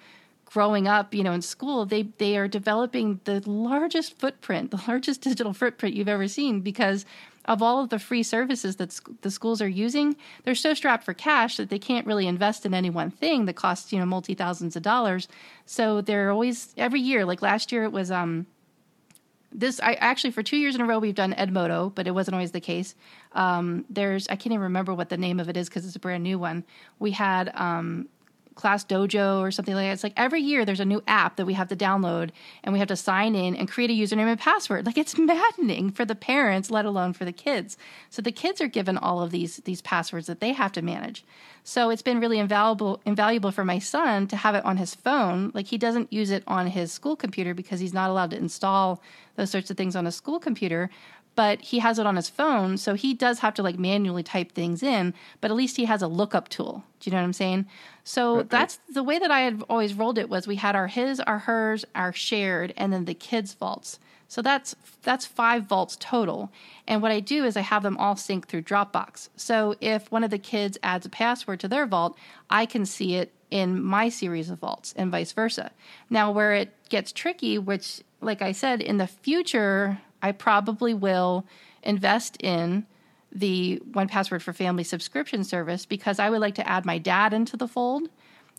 growing 0.46 0.86
up, 0.86 1.14
you 1.14 1.22
know, 1.22 1.32
in 1.32 1.42
school, 1.42 1.86
they 1.86 2.02
they 2.18 2.36
are 2.36 2.48
developing 2.48 3.20
the 3.24 3.42
largest 3.48 4.18
footprint, 4.18 4.70
the 4.72 4.82
largest 4.88 5.22
digital 5.22 5.52
footprint 5.52 5.94
you've 5.94 6.09
ever 6.09 6.28
seen 6.28 6.61
because 6.61 7.07
of 7.46 7.61
all 7.61 7.82
of 7.82 7.90
the 7.90 7.98
free 7.98 8.22
services 8.22 8.76
that 8.76 8.90
sc- 8.90 9.11
the 9.20 9.30
schools 9.30 9.61
are 9.61 9.68
using, 9.68 10.16
they're 10.44 10.55
so 10.55 10.72
strapped 10.72 11.05
for 11.05 11.12
cash 11.12 11.59
that 11.59 11.68
they 11.68 11.78
can't 11.78 12.07
really 12.07 12.26
invest 12.26 12.64
in 12.64 12.72
any 12.72 12.88
one 12.88 13.11
thing 13.11 13.44
that 13.44 13.55
costs 13.55 13.92
you 13.92 13.98
know 13.98 14.07
multi 14.07 14.34
thousands 14.34 14.76
of 14.76 14.82
dollars. 14.82 15.28
So 15.66 16.00
they're 16.00 16.30
always 16.30 16.74
every 16.76 17.00
year. 17.00 17.24
Like 17.24 17.42
last 17.42 17.70
year, 17.70 17.84
it 17.84 17.92
was 17.92 18.11
um 18.11 18.46
this 19.55 19.80
I 19.80 19.94
actually 19.94 20.32
for 20.32 20.42
two 20.42 20.57
years 20.57 20.74
in 20.74 20.80
a 20.80 20.84
row 20.84 20.98
we've 20.98 21.14
done 21.14 21.32
Edmodo, 21.34 21.94
but 21.94 22.07
it 22.07 22.11
wasn't 22.11 22.34
always 22.34 22.50
the 22.50 22.61
case. 22.61 22.94
Um, 23.32 23.84
there's 23.88 24.26
I 24.28 24.36
can't 24.36 24.48
even 24.48 24.61
remember 24.61 24.92
what 24.94 25.09
the 25.09 25.16
name 25.16 25.40
of 25.40 25.48
it 25.48 25.57
is 25.57 25.68
because 25.68 25.86
it's 25.86 25.96
a 25.96 26.00
brand 26.00 26.24
new 26.24 26.38
one. 26.38 26.64
We 26.98 27.12
had 27.12 27.50
um, 27.55 28.09
Class 28.55 28.84
Dojo 28.84 29.40
or 29.40 29.50
something 29.50 29.74
like 29.74 29.86
that. 29.86 29.92
It's 29.92 30.05
like 30.05 30.12
every 30.16 30.40
year 30.40 30.64
there's 30.64 30.80
a 30.80 30.84
new 30.84 31.02
app 31.07 31.36
that 31.36 31.46
we 31.46 31.55
have 31.55 31.68
to 31.68 31.76
download 31.76 32.30
and 32.62 32.72
we 32.72 32.78
have 32.78 32.88
to 32.88 32.96
sign 32.96 33.34
in 33.34 33.57
and 33.57 33.70
create 33.70 33.90
a 33.90 33.92
username 33.92 34.30
and 34.30 34.38
password. 34.38 34.86
Like 34.86 34.98
it's 34.98 35.18
maddening 35.18 35.90
for 35.90 36.05
the 36.05 36.14
parents, 36.14 36.70
let 36.70 36.84
alone 36.84 37.12
for 37.12 37.24
the 37.24 37.32
kids. 37.32 37.76
So 38.11 38.22
the 38.22 38.32
kids 38.32 38.61
are 38.61 38.68
given 38.68 38.96
all 38.96 39.22
of 39.22 39.30
these 39.30 39.57
these 39.59 39.82
passwords 39.82 40.26
that 40.26 40.40
they 40.40 40.52
have 40.52 40.72
to 40.72 40.82
manage. 40.82 41.24
So 41.64 41.90
it's 41.90 42.02
been 42.02 42.20
really 42.20 42.38
invaluable 42.38 43.00
invaluable 43.05 43.50
for 43.50 43.64
my 43.64 43.78
son 43.78 44.26
to 44.28 44.36
have 44.36 44.55
it 44.55 44.64
on 44.64 44.76
his 44.76 44.94
phone. 44.94 45.50
Like 45.55 45.66
he 45.66 45.78
doesn't 45.78 46.12
use 46.12 46.30
it 46.30 46.44
on 46.46 46.68
his 46.68 46.92
school 46.92 47.16
computer 47.16 47.55
because 47.55 47.80
he's 47.80 47.94
not 47.94 48.11
allowed 48.11 48.30
to 48.30 48.36
install 48.36 49.02
those 49.36 49.50
sorts 49.50 49.70
of 49.70 49.76
things 49.76 49.96
on 49.96 50.07
a 50.07 50.12
school 50.12 50.38
computer 50.38 50.90
but 51.37 51.61
he 51.61 51.80
has 51.80 51.99
it 51.99 52.07
on 52.07 52.16
his 52.16 52.28
phone, 52.28 52.76
so 52.76 52.95
he 52.95 53.14
does 53.14 53.41
have 53.41 53.55
to 53.55 53.62
like 53.62 53.78
manually 53.78 54.22
type 54.22 54.53
things 54.53 54.82
in, 54.82 55.14
but 55.41 55.51
at 55.51 55.57
least 55.57 55.76
he 55.76 55.85
has 55.87 56.03
a 56.03 56.09
lookup 56.09 56.49
tool. 56.49 56.85
Do 57.01 57.11
you 57.11 57.12
know 57.12 57.20
what 57.20 57.26
I'm 57.26 57.32
saying? 57.32 57.66
So 58.05 58.39
okay. 58.39 58.49
that's 58.51 58.78
the 58.93 59.03
way 59.03 59.18
that 59.18 59.30
I 59.30 59.41
had 59.41 59.62
always 59.68 59.95
rolled 59.95 60.18
it 60.18 60.28
was 60.28 60.47
we 60.47 60.57
had 60.57 60.76
our 60.76 60.87
his, 60.87 61.20
our 61.20 61.41
hers, 61.41 61.85
our 61.95 62.12
shared, 62.12 62.72
and 62.76 62.93
then 62.93 63.05
the 63.05 63.14
kids' 63.14 63.55
vaults. 63.55 63.99
So 64.28 64.43
that's 64.43 64.74
that's 65.03 65.26
five 65.26 65.64
vaults 65.64 65.97
total. 66.01 66.51
And 66.87 67.03
what 67.03 67.12
I 67.12 67.20
do 67.20 67.45
is 67.45 67.57
I 67.57 67.61
have 67.61 67.82
them 67.82 67.97
all 67.99 68.16
sync 68.16 68.49
through 68.49 68.62
Dropbox. 68.62 69.28
So 69.37 69.76
if 69.80 70.11
one 70.11 70.24
of 70.24 70.30
the 70.30 70.39
kids 70.39 70.78
adds 70.82 71.07
a 71.07 71.11
password 71.11 71.61
to 71.61 71.68
their 71.68 71.87
vault, 71.87 72.16
I 72.51 72.66
can 72.66 72.87
see 72.87 73.14
it 73.16 73.32
in 73.51 73.82
my 73.82 74.09
series 74.09 74.51
of 74.51 74.59
vaults 74.59 74.93
and 74.97 75.11
vice 75.11 75.32
versa. 75.32 75.70
Now 76.11 76.32
where 76.32 76.55
it 76.55 76.72
gets 76.89 77.12
tricky, 77.12 77.59
which 77.59 78.03
like 78.20 78.43
I 78.43 78.53
said, 78.53 78.80
in 78.80 78.97
the 78.97 79.07
future 79.07 80.01
I 80.25 80.33
probably 80.33 80.95
will 80.95 81.45
invest 81.83 82.39
in 82.43 82.87
the 83.31 83.83
1Password 83.91 84.41
for 84.41 84.55
family 84.55 84.83
subscription 84.83 85.45
service 85.45 85.85
because 85.85 86.18
I 86.18 86.31
would 86.31 86.41
like 86.41 86.55
to 86.55 86.66
add 86.66 86.87
my 86.87 86.97
dad 86.97 87.35
into 87.35 87.59
the 87.59 87.68
fold. 87.68 88.09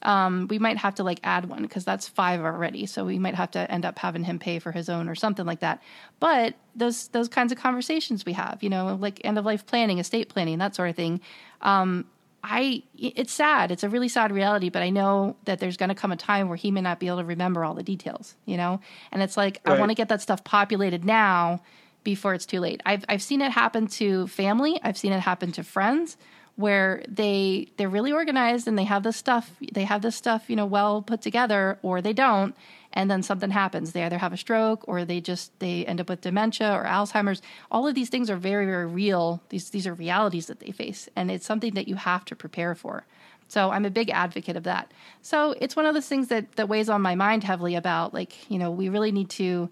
Um, 0.03 0.45
we 0.47 0.59
might 0.59 0.78
have 0.78 0.93
to 0.95 1.03
like 1.03 1.20
add 1.24 1.49
one 1.49 1.63
because 1.63 1.84
that's 1.84 2.07
five 2.07 2.41
already. 2.41 2.86
So 2.86 3.03
we 3.03 3.18
might 3.18 3.34
have 3.34 3.49
to 3.51 3.72
end 3.72 3.84
up 3.84 3.97
having 3.97 4.24
him 4.24 4.38
pay 4.38 4.59
for 4.59 4.72
his 4.72 4.89
own 4.89 5.09
or 5.09 5.16
something 5.16 5.47
like 5.47 5.61
that. 5.61 5.82
But 6.20 6.53
those 6.76 7.07
those 7.07 7.30
kinds 7.30 7.51
of 7.51 7.57
conversations 7.57 8.28
we 8.28 8.34
have, 8.34 8.61
you 8.61 8.70
know, 8.70 8.95
like 9.01 9.20
end 9.24 9.39
of 9.39 9.45
life 9.45 9.66
planning, 9.66 9.97
estate 9.97 10.30
planning, 10.30 10.59
that 10.59 10.76
sort 10.76 10.91
of 10.91 10.95
thing. 10.95 11.20
Um, 11.61 12.05
I 12.47 12.83
it's 12.95 13.33
sad. 13.33 13.71
It's 13.71 13.83
a 13.83 13.89
really 13.89 14.07
sad 14.07 14.31
reality, 14.31 14.69
but 14.69 14.83
I 14.83 14.89
know 14.89 15.35
that 15.45 15.59
there's 15.59 15.77
going 15.77 15.89
to 15.89 15.95
come 15.95 16.11
a 16.11 16.15
time 16.15 16.47
where 16.47 16.57
he 16.57 16.69
may 16.69 16.81
not 16.81 16.99
be 16.99 17.07
able 17.07 17.17
to 17.17 17.25
remember 17.25 17.65
all 17.65 17.73
the 17.73 17.83
details, 17.83 18.35
you 18.45 18.55
know? 18.55 18.79
And 19.11 19.23
it's 19.23 19.35
like 19.35 19.61
right. 19.65 19.75
I 19.75 19.79
want 19.79 19.89
to 19.89 19.95
get 19.95 20.09
that 20.09 20.21
stuff 20.21 20.43
populated 20.43 21.03
now 21.03 21.61
before 22.03 22.35
it's 22.35 22.45
too 22.45 22.59
late. 22.59 22.81
I've 22.85 23.03
I've 23.09 23.23
seen 23.23 23.41
it 23.41 23.51
happen 23.51 23.87
to 23.87 24.27
family, 24.27 24.79
I've 24.83 24.97
seen 24.97 25.11
it 25.11 25.21
happen 25.21 25.51
to 25.53 25.63
friends 25.63 26.17
where 26.55 27.03
they 27.09 27.67
they're 27.77 27.89
really 27.89 28.13
organized 28.13 28.67
and 28.67 28.77
they 28.77 28.85
have 28.85 29.03
this 29.03 29.17
stuff 29.17 29.51
they 29.73 29.83
have 29.83 30.01
this 30.01 30.15
stuff, 30.15 30.49
you 30.49 30.55
know, 30.55 30.65
well 30.65 31.01
put 31.01 31.21
together 31.21 31.79
or 31.81 32.01
they 32.01 32.13
don't 32.13 32.55
and 32.95 33.11
then 33.11 33.21
something 33.21 33.51
happens. 33.51 33.91
They 33.91 34.03
either 34.03 34.17
have 34.17 34.33
a 34.33 34.37
stroke 34.37 34.87
or 34.87 35.03
they 35.05 35.19
just 35.21 35.57
they 35.59 35.85
end 35.85 35.99
up 36.01 36.09
with 36.09 36.21
dementia 36.21 36.71
or 36.71 36.85
Alzheimer's. 36.85 37.41
All 37.69 37.87
of 37.87 37.93
these 37.93 38.09
things 38.09 38.29
are 38.29 38.37
very 38.37 38.65
very 38.65 38.87
real. 38.87 39.43
These 39.49 39.69
these 39.69 39.85
are 39.85 39.93
realities 39.93 40.47
that 40.47 40.61
they 40.61 40.71
face, 40.71 41.09
and 41.15 41.29
it's 41.29 41.45
something 41.45 41.73
that 41.73 41.87
you 41.87 41.95
have 41.95 42.25
to 42.25 42.35
prepare 42.35 42.73
for. 42.73 43.05
So 43.47 43.69
I'm 43.69 43.85
a 43.85 43.91
big 43.91 44.09
advocate 44.09 44.55
of 44.55 44.63
that. 44.63 44.91
So 45.21 45.53
it's 45.59 45.75
one 45.75 45.85
of 45.85 45.93
those 45.93 46.07
things 46.07 46.29
that 46.29 46.53
that 46.53 46.69
weighs 46.69 46.89
on 46.89 47.01
my 47.01 47.15
mind 47.15 47.43
heavily 47.43 47.75
about 47.75 48.13
like 48.13 48.49
you 48.49 48.57
know 48.57 48.71
we 48.71 48.89
really 48.89 49.11
need 49.11 49.29
to 49.31 49.69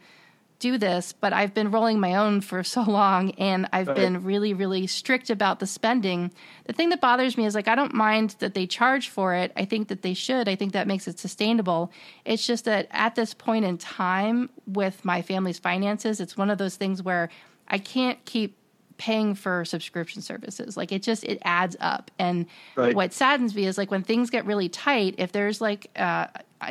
do 0.64 0.78
this, 0.78 1.12
but 1.12 1.34
I've 1.34 1.54
been 1.54 1.72
rolling 1.72 2.00
my 2.00 2.16
own 2.16 2.40
for 2.40 2.64
so 2.64 2.84
long 2.84 3.32
and 3.32 3.68
I've 3.74 3.90
right. 3.90 3.98
been 3.98 4.24
really, 4.24 4.54
really 4.54 4.88
strict 4.88 5.30
about 5.30 5.60
the 5.60 5.68
spending. 5.68 6.32
The 6.64 6.74
thing 6.74 6.88
that 6.90 7.02
bothers 7.02 7.38
me 7.38 7.46
is 7.46 7.54
like, 7.54 7.68
I 7.68 7.76
don't 7.76 7.94
mind 7.94 8.38
that 8.40 8.54
they 8.54 8.66
charge 8.66 9.10
for 9.10 9.36
it. 9.36 9.52
I 9.58 9.66
think 9.66 9.90
that 9.90 10.04
they 10.04 10.14
should. 10.14 10.48
I 10.48 10.56
think 10.56 10.72
that 10.72 10.88
makes 10.88 11.06
it 11.06 11.20
sustainable. 11.20 11.92
It's 12.24 12.48
just 12.48 12.64
that 12.64 12.88
at 12.92 13.16
this 13.16 13.34
point 13.34 13.66
in 13.66 13.78
time 13.78 14.50
with 14.66 15.04
my 15.04 15.22
family's 15.22 15.60
finances, 15.60 16.22
it's 16.22 16.38
one 16.38 16.50
of 16.50 16.58
those 16.58 16.78
things 16.78 17.04
where 17.04 17.28
I 17.68 17.78
can't 17.78 18.24
keep 18.24 18.58
paying 18.98 19.34
for 19.34 19.66
subscription 19.66 20.22
services 20.22 20.78
like 20.78 20.92
it 20.92 21.02
just 21.02 21.24
it 21.24 21.40
adds 21.44 21.76
up 21.80 22.12
and 22.20 22.46
right. 22.76 22.96
what 22.96 23.12
saddens 23.12 23.56
me 23.56 23.66
is 23.66 23.76
like 23.76 23.90
when 23.90 24.04
things 24.04 24.30
get 24.30 24.46
really 24.46 24.70
tight 24.70 25.16
if 25.18 25.32
there's 25.32 25.60
like 25.60 25.90
uh, 25.96 26.28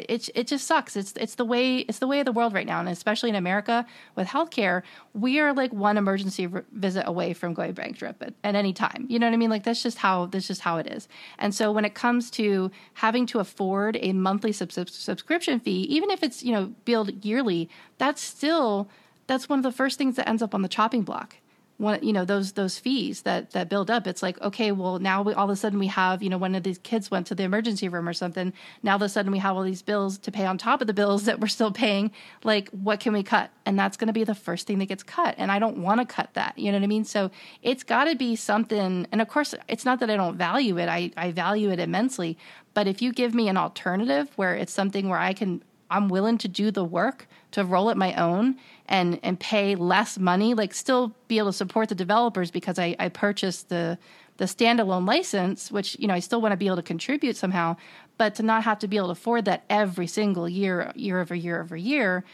it 0.09 0.29
it 0.35 0.47
just 0.47 0.67
sucks. 0.67 0.97
It's 0.97 1.13
it's 1.17 1.35
the 1.37 1.45
way 1.45 1.79
it's 1.79 1.99
the 1.99 2.07
way 2.07 2.21
of 2.21 2.27
the 2.27 2.33
world 2.33 2.53
right 2.53 2.67
now, 2.67 2.81
and 2.81 2.89
especially 2.89 3.31
in 3.31 3.37
America 3.37 3.87
with 4.17 4.29
healthcare, 4.29 4.83
we 5.15 5.39
are 5.41 5.53
like 5.53 5.73
one 5.73 5.97
emergency 5.97 6.49
visit 6.73 7.05
away 7.07 7.33
from 7.33 7.55
going 7.55 7.73
bankrupt 7.73 8.23
at, 8.23 8.35
at 8.45 8.55
any 8.55 8.73
time. 8.73 9.07
You 9.09 9.19
know 9.19 9.27
what 9.27 9.35
I 9.35 9.37
mean? 9.37 9.51
Like 9.51 9.65
that's 9.65 9.83
just 9.83 9.99
how 9.99 10.27
that's 10.27 10.47
just 10.47 10.61
how 10.61 10.79
it 10.79 10.87
is. 10.87 11.09
And 11.39 11.55
so 11.55 11.73
when 11.73 11.85
it 11.85 11.95
comes 11.95 12.31
to 12.33 12.71
having 12.95 13.27
to 13.27 13.39
afford 13.39 13.99
a 14.01 14.13
monthly 14.13 14.53
sub- 14.53 14.73
subscription 14.73 15.61
fee, 15.61 15.83
even 15.83 16.11
if 16.11 16.23
it's 16.23 16.43
you 16.43 16.53
know 16.53 16.73
billed 16.85 17.25
yearly, 17.25 17.69
that's 17.99 18.21
still 18.21 18.89
that's 19.27 19.49
one 19.49 19.59
of 19.59 19.63
the 19.63 19.73
first 19.73 19.99
things 19.99 20.17
that 20.17 20.29
ends 20.29 20.43
up 20.43 20.55
on 20.55 20.63
the 20.63 20.69
chopping 20.69 21.03
block 21.03 21.37
one 21.83 22.03
you 22.03 22.13
know 22.13 22.25
those 22.25 22.53
those 22.53 22.79
fees 22.79 23.23
that 23.23 23.51
that 23.51 23.69
build 23.69 23.91
up. 23.91 24.07
It's 24.07 24.23
like 24.23 24.41
okay 24.41 24.73
well 24.73 24.99
now 24.99 25.21
we, 25.23 25.35
all 25.35 25.45
of 25.45 25.51
a 25.51 25.57
sudden 25.57 25.79
we 25.79 25.89
have 25.89 26.23
you 26.23 26.31
know 26.31 26.39
one 26.39 26.55
of 26.55 26.63
these 26.63 26.79
kids 26.79 27.11
went 27.11 27.27
to 27.27 27.35
the 27.35 27.43
emergency 27.43 27.89
room 27.89 28.09
or 28.09 28.13
something. 28.13 28.53
Now 28.83 28.93
all 28.93 28.97
of 28.97 29.03
a 29.03 29.09
sudden 29.09 29.33
we 29.33 29.39
have 29.39 29.57
all 29.57 29.65
these 29.65 29.83
bills 29.83 30.17
to 30.19 30.33
pay 30.33 30.47
on 30.47 30.57
top 30.57 30.81
of 30.81 30.87
the 30.87 30.95
bills 30.95 31.25
that 31.25 31.41
we're 31.41 31.49
still 31.49 31.73
paying. 31.73 32.13
Like 32.45 32.69
what 32.71 33.01
can 33.01 33.13
we 33.13 33.23
cut? 33.23 33.51
And 33.67 33.79
that's 33.79 33.97
going 33.97 34.07
to 34.07 34.13
be 34.13 34.25
the 34.25 34.35
first 34.35 34.67
thing 34.67 34.79
that 34.79 34.87
gets 34.87 35.03
cut. 35.03 35.35
And 35.37 35.51
i 35.51 35.59
don't 35.59 35.79
want 35.79 36.01
to 36.01 36.07
cut 36.07 36.31
that. 36.35 36.59
You 36.59 36.73
know 36.73 36.79
what 36.79 36.85
i 36.85 36.89
mean? 36.89 37.05
So 37.05 37.31
it's 37.63 37.83
got 37.83 38.05
to 38.05 38.17
be 38.17 38.37
something 38.37 39.07
and 39.11 39.21
of 39.21 39.29
course 39.29 39.55
it's 39.69 39.85
not 39.85 40.01
that 40.01 40.11
i 40.11 40.17
don't 40.17 40.37
value 40.37 40.79
it. 40.79 40.89
I 40.89 41.11
i 41.17 41.33
value 41.33 41.71
it 41.71 41.81
immensely. 41.81 42.39
But 42.75 42.87
if 42.87 43.03
you 43.03 43.13
give 43.13 43.35
me 43.35 43.49
an 43.49 43.57
alternative 43.57 44.31
where 44.37 44.55
it's 44.55 44.73
something 44.73 45.09
where 45.09 45.19
i 45.19 45.33
can 45.33 45.63
i'm 45.91 46.09
willing 46.09 46.39
to 46.39 46.49
do 46.49 46.71
the 46.71 46.85
work 46.85 47.27
to 47.53 47.65
roll 47.65 47.89
it 47.91 47.97
my 47.97 48.15
own 48.15 48.57
and 48.87 49.19
and 49.23 49.39
pay 49.39 49.75
less 49.75 50.19
money, 50.19 50.55
like 50.55 50.75
still 50.75 51.15
be 51.29 51.39
able 51.39 51.49
to 51.49 51.57
support 51.57 51.89
the 51.89 51.95
developers 51.95 52.51
because 52.51 52.79
I, 52.79 52.97
I 52.99 53.09
purchased 53.09 53.69
the 53.69 53.99
the 54.39 54.45
standalone 54.45 55.07
license, 55.07 55.71
which 55.71 55.97
you 55.99 56.09
know 56.09 56.15
I 56.15 56.21
still 56.21 56.41
want 56.41 56.53
to 56.53 56.57
be 56.57 56.67
able 56.67 56.77
to 56.77 56.83
contribute 56.83 57.37
somehow, 57.37 57.77
but 58.19 58.35
to 58.37 58.43
not 58.43 58.65
have 58.65 58.79
to 58.81 58.89
be 58.89 58.97
able 58.97 59.09
to 59.09 59.13
afford 59.13 59.45
that 59.45 59.65
every 59.71 60.07
single 60.07 60.49
year, 60.49 60.93
year 60.95 61.21
over 61.21 61.35
year 61.35 61.63
over 61.63 61.77
year, 61.77 62.25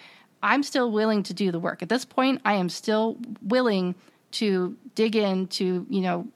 I'm 0.42 0.62
still 0.62 0.90
willing 0.90 1.22
to 1.24 1.34
do 1.34 1.52
the 1.52 1.60
work. 1.60 1.82
At 1.82 1.88
this 1.88 2.04
point, 2.04 2.40
I 2.44 2.54
am 2.54 2.68
still 2.68 3.18
willing 3.42 3.94
to 4.30 4.76
dig 4.94 5.16
into 5.16 5.86
you 5.88 6.00
know 6.00 6.28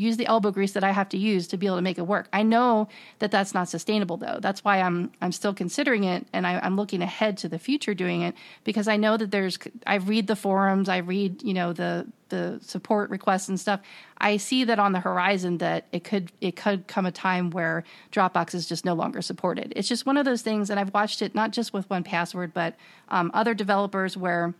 use 0.00 0.16
the 0.16 0.26
elbow 0.26 0.50
grease 0.50 0.72
that 0.72 0.84
I 0.84 0.90
have 0.90 1.08
to 1.10 1.18
use 1.18 1.46
to 1.48 1.56
be 1.56 1.66
able 1.66 1.76
to 1.76 1.82
make 1.82 1.98
it 1.98 2.06
work. 2.06 2.28
I 2.32 2.42
know 2.42 2.88
that 3.18 3.30
that's 3.30 3.54
not 3.54 3.68
sustainable 3.68 4.16
though. 4.16 4.38
That's 4.40 4.64
why 4.64 4.80
I'm 4.80 5.12
I'm 5.20 5.32
still 5.32 5.54
considering 5.54 6.04
it 6.04 6.26
and 6.32 6.46
I, 6.46 6.64
am 6.66 6.76
looking 6.76 7.02
ahead 7.02 7.36
to 7.38 7.48
the 7.48 7.58
future 7.58 7.94
doing 7.94 8.22
it 8.22 8.34
because 8.64 8.88
I 8.88 8.96
know 8.96 9.16
that 9.16 9.30
there's 9.30 9.58
I 9.86 9.96
read 9.96 10.26
the 10.26 10.36
forums, 10.36 10.88
I 10.88 10.98
read 10.98 11.42
you 11.42 11.54
know 11.54 11.72
the 11.72 12.06
the 12.30 12.60
support 12.62 13.10
requests 13.10 13.48
and 13.48 13.60
stuff. 13.60 13.80
I 14.18 14.38
see 14.38 14.64
that 14.64 14.78
on 14.78 14.92
the 14.92 15.00
horizon 15.00 15.58
that 15.58 15.86
it 15.92 16.04
could 16.04 16.32
it 16.40 16.56
could 16.56 16.86
come 16.86 17.04
a 17.04 17.12
time 17.12 17.50
where 17.50 17.84
Dropbox 18.10 18.54
is 18.54 18.66
just 18.66 18.84
no 18.84 18.94
longer 18.94 19.20
supported. 19.20 19.72
It's 19.76 19.88
just 19.88 20.06
one 20.06 20.16
of 20.16 20.24
those 20.24 20.42
things, 20.42 20.70
and 20.70 20.80
I've 20.80 20.94
watched 20.94 21.20
it 21.20 21.34
not 21.34 21.50
just 21.50 21.72
with 21.72 21.88
1Password, 21.88 22.52
but 22.54 22.76
um, 23.08 23.30
other 23.34 23.52
developers 23.52 24.16
where 24.16 24.54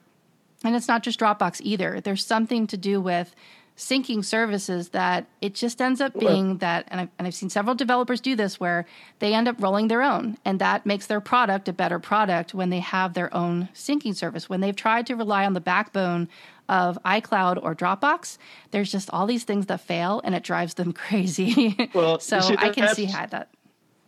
and 0.62 0.76
it's 0.76 0.88
not 0.88 1.02
just 1.02 1.18
Dropbox 1.18 1.60
either. 1.62 2.00
There's 2.00 2.24
something 2.24 2.66
to 2.66 2.76
do 2.76 3.00
with 3.00 3.34
syncing 3.80 4.22
services 4.22 4.90
that 4.90 5.26
it 5.40 5.54
just 5.54 5.80
ends 5.80 6.02
up 6.02 6.12
being 6.18 6.58
that 6.58 6.84
and 6.88 7.00
I've, 7.00 7.08
and 7.18 7.26
I've 7.26 7.34
seen 7.34 7.48
several 7.48 7.74
developers 7.74 8.20
do 8.20 8.36
this 8.36 8.60
where 8.60 8.84
they 9.20 9.32
end 9.32 9.48
up 9.48 9.56
rolling 9.58 9.88
their 9.88 10.02
own 10.02 10.36
and 10.44 10.58
that 10.58 10.84
makes 10.84 11.06
their 11.06 11.20
product 11.22 11.66
a 11.66 11.72
better 11.72 11.98
product 11.98 12.52
when 12.52 12.68
they 12.68 12.80
have 12.80 13.14
their 13.14 13.34
own 13.34 13.70
syncing 13.74 14.14
service. 14.14 14.50
When 14.50 14.60
they've 14.60 14.76
tried 14.76 15.06
to 15.06 15.16
rely 15.16 15.46
on 15.46 15.54
the 15.54 15.62
backbone 15.62 16.28
of 16.68 16.98
iCloud 17.06 17.58
or 17.62 17.74
Dropbox 17.74 18.36
there's 18.70 18.92
just 18.92 19.08
all 19.14 19.26
these 19.26 19.44
things 19.44 19.64
that 19.66 19.80
fail 19.80 20.20
and 20.24 20.34
it 20.34 20.42
drives 20.42 20.74
them 20.74 20.92
crazy. 21.08 21.74
Well 21.94 22.20
so 22.20 22.40
see, 22.40 22.56
I 22.58 22.68
can 22.68 22.94
see 22.94 23.06
how 23.06 23.24
that 23.26 23.48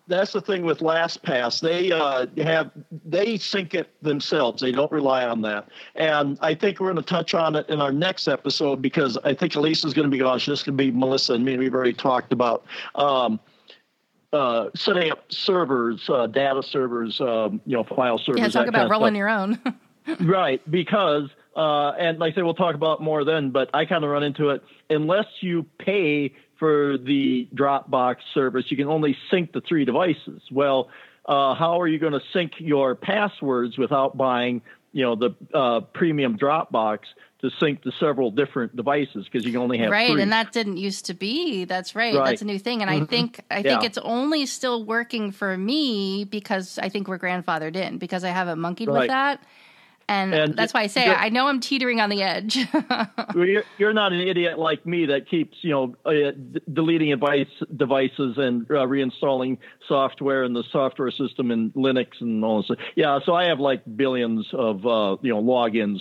that's 0.08 0.32
the 0.32 0.40
thing 0.40 0.64
with 0.64 0.80
LastPass. 0.80 1.60
They 1.60 1.92
uh, 1.92 2.26
have 2.38 2.70
they 3.04 3.36
sync 3.36 3.74
it 3.74 3.90
themselves. 4.02 4.60
They 4.60 4.72
don't 4.72 4.90
rely 4.90 5.24
on 5.24 5.42
that. 5.42 5.68
And 5.94 6.38
I 6.40 6.54
think 6.54 6.80
we're 6.80 6.92
going 6.92 7.02
to 7.02 7.08
touch 7.08 7.34
on 7.34 7.54
it 7.56 7.68
in 7.68 7.80
our 7.80 7.92
next 7.92 8.28
episode 8.28 8.82
because 8.82 9.16
I 9.24 9.34
think 9.34 9.54
Elisa's 9.54 9.94
going 9.94 10.06
to 10.06 10.10
be 10.10 10.18
gone. 10.18 10.38
She's 10.38 10.46
just 10.46 10.66
going 10.66 10.76
to 10.76 10.84
be 10.84 10.90
Melissa 10.90 11.34
and 11.34 11.44
me. 11.44 11.56
We've 11.56 11.74
already 11.74 11.92
talked 11.92 12.32
about 12.32 12.64
um, 12.94 13.38
uh, 14.32 14.70
setting 14.74 15.10
up 15.10 15.30
servers, 15.30 16.08
uh, 16.08 16.26
data 16.26 16.62
servers, 16.62 17.20
um, 17.20 17.60
you 17.66 17.76
know, 17.76 17.84
file 17.84 18.18
servers. 18.18 18.40
Yeah, 18.40 18.48
talk 18.48 18.66
about 18.66 18.90
rolling 18.90 19.14
your 19.14 19.28
own. 19.28 19.60
right, 20.20 20.60
because 20.70 21.30
uh, 21.54 21.90
and 21.90 22.18
like 22.18 22.32
I 22.32 22.36
say, 22.36 22.42
we'll 22.42 22.54
talk 22.54 22.74
about 22.74 23.02
more 23.02 23.24
then. 23.24 23.50
But 23.50 23.70
I 23.74 23.84
kind 23.84 24.04
of 24.04 24.10
run 24.10 24.22
into 24.22 24.50
it 24.50 24.62
unless 24.90 25.26
you 25.40 25.64
pay 25.78 26.34
for 26.62 26.96
the 26.96 27.48
Dropbox 27.52 28.18
service, 28.34 28.66
you 28.68 28.76
can 28.76 28.86
only 28.86 29.16
sync 29.32 29.50
the 29.50 29.60
three 29.62 29.84
devices. 29.84 30.40
Well, 30.48 30.90
uh, 31.26 31.56
how 31.56 31.80
are 31.80 31.88
you 31.88 31.98
going 31.98 32.12
to 32.12 32.20
sync 32.32 32.52
your 32.58 32.94
passwords 32.94 33.76
without 33.76 34.16
buying, 34.16 34.62
you 34.92 35.02
know, 35.02 35.16
the 35.16 35.34
uh, 35.52 35.80
premium 35.80 36.38
Dropbox 36.38 37.00
to 37.40 37.50
sync 37.58 37.82
to 37.82 37.90
several 37.98 38.30
different 38.30 38.76
devices 38.76 39.24
because 39.24 39.44
you 39.44 39.50
can 39.50 39.60
only 39.60 39.78
have 39.78 39.90
right, 39.90 40.12
three. 40.12 40.22
and 40.22 40.30
that 40.30 40.52
didn't 40.52 40.76
used 40.76 41.06
to 41.06 41.14
be. 41.14 41.64
That's 41.64 41.96
right. 41.96 42.14
right. 42.14 42.26
That's 42.26 42.42
a 42.42 42.44
new 42.44 42.60
thing, 42.60 42.80
and 42.80 42.88
mm-hmm. 42.88 43.02
I 43.02 43.06
think 43.06 43.40
I 43.50 43.62
think 43.62 43.82
yeah. 43.82 43.86
it's 43.86 43.98
only 43.98 44.46
still 44.46 44.84
working 44.84 45.32
for 45.32 45.58
me 45.58 46.22
because 46.22 46.78
I 46.78 46.90
think 46.90 47.08
we're 47.08 47.18
grandfathered 47.18 47.74
in 47.74 47.98
because 47.98 48.22
I 48.22 48.28
haven't 48.28 48.60
monkeyed 48.60 48.86
right. 48.86 49.00
with 49.00 49.08
that. 49.08 49.42
And, 50.08 50.34
and 50.34 50.56
that's 50.56 50.74
why 50.74 50.82
I 50.82 50.86
say 50.86 51.08
I 51.08 51.28
know 51.28 51.46
I'm 51.46 51.60
teetering 51.60 52.00
on 52.00 52.10
the 52.10 52.22
edge. 52.22 52.56
you're, 53.34 53.64
you're, 53.78 53.92
not 53.92 54.12
an 54.12 54.20
idiot 54.20 54.58
like 54.58 54.84
me 54.86 55.06
that 55.06 55.28
keeps, 55.28 55.56
you 55.62 55.70
know, 55.70 55.96
uh, 56.04 56.32
d- 56.32 56.60
deleting 56.72 57.10
device, 57.10 57.46
devices 57.76 58.38
and 58.38 58.62
uh, 58.70 58.86
reinstalling 58.86 59.58
software 59.86 60.44
and 60.44 60.56
the 60.56 60.64
software 60.70 61.10
system 61.10 61.50
in 61.50 61.70
Linux 61.72 62.20
and 62.20 62.44
all 62.44 62.62
this. 62.62 62.76
Yeah, 62.94 63.18
so 63.24 63.34
I 63.34 63.46
have 63.46 63.60
like 63.60 63.82
billions 63.96 64.48
of, 64.52 64.86
uh, 64.86 65.16
you 65.22 65.32
know, 65.32 65.42
logins 65.42 66.00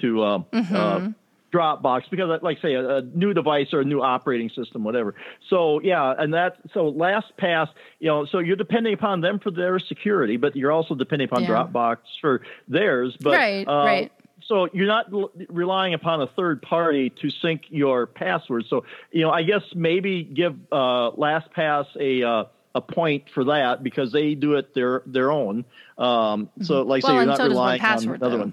to 0.00 0.22
uh, 0.22 0.38
mm-hmm. 0.52 1.10
Uh, 1.52 1.58
Dropbox 1.58 2.10
because, 2.10 2.40
like 2.42 2.60
say, 2.60 2.74
a, 2.74 2.98
a, 2.98 3.02
new 3.02 3.34
device 3.34 3.68
or 3.72 3.80
a 3.80 3.84
new 3.84 4.00
operating 4.00 4.50
system, 4.50 4.84
whatever. 4.84 5.14
So 5.48 5.80
yeah, 5.80 6.14
and 6.16 6.34
that 6.34 6.56
so 6.72 6.92
LastPass, 6.92 7.68
you 7.98 8.08
know, 8.08 8.24
so 8.24 8.38
you're 8.38 8.56
depending 8.56 8.94
upon 8.94 9.20
them 9.20 9.38
for 9.38 9.50
their 9.50 9.78
security, 9.78 10.36
but 10.36 10.56
you're 10.56 10.72
also 10.72 10.94
depending 10.94 11.26
upon 11.26 11.42
yeah. 11.42 11.50
Dropbox 11.50 11.98
for 12.20 12.42
theirs. 12.68 13.16
But 13.20 13.34
right, 13.34 13.68
uh, 13.68 13.84
right. 13.84 14.12
So 14.46 14.68
you're 14.72 14.86
not 14.86 15.12
l- 15.12 15.30
relying 15.48 15.94
upon 15.94 16.20
a 16.20 16.26
third 16.26 16.62
party 16.62 17.10
to 17.10 17.30
sync 17.30 17.62
your 17.68 18.06
password. 18.06 18.64
So 18.68 18.84
you 19.10 19.22
know, 19.22 19.30
I 19.30 19.42
guess 19.42 19.62
maybe 19.74 20.24
give 20.24 20.54
uh, 20.72 21.12
LastPass 21.12 21.86
a 21.98 22.26
uh, 22.26 22.44
a 22.74 22.80
point 22.80 23.24
for 23.30 23.44
that 23.44 23.82
because 23.82 24.12
they 24.12 24.34
do 24.34 24.54
it 24.54 24.74
their 24.74 25.02
their 25.06 25.30
own. 25.30 25.64
Um, 25.98 26.50
so 26.62 26.80
mm-hmm. 26.80 26.88
like 26.88 27.04
well, 27.04 27.12
say 27.12 27.16
you're 27.16 27.26
not 27.26 27.36
so 27.36 27.48
relying 27.48 27.80
on 27.80 28.04
another 28.04 28.18
though. 28.18 28.38
one. 28.38 28.52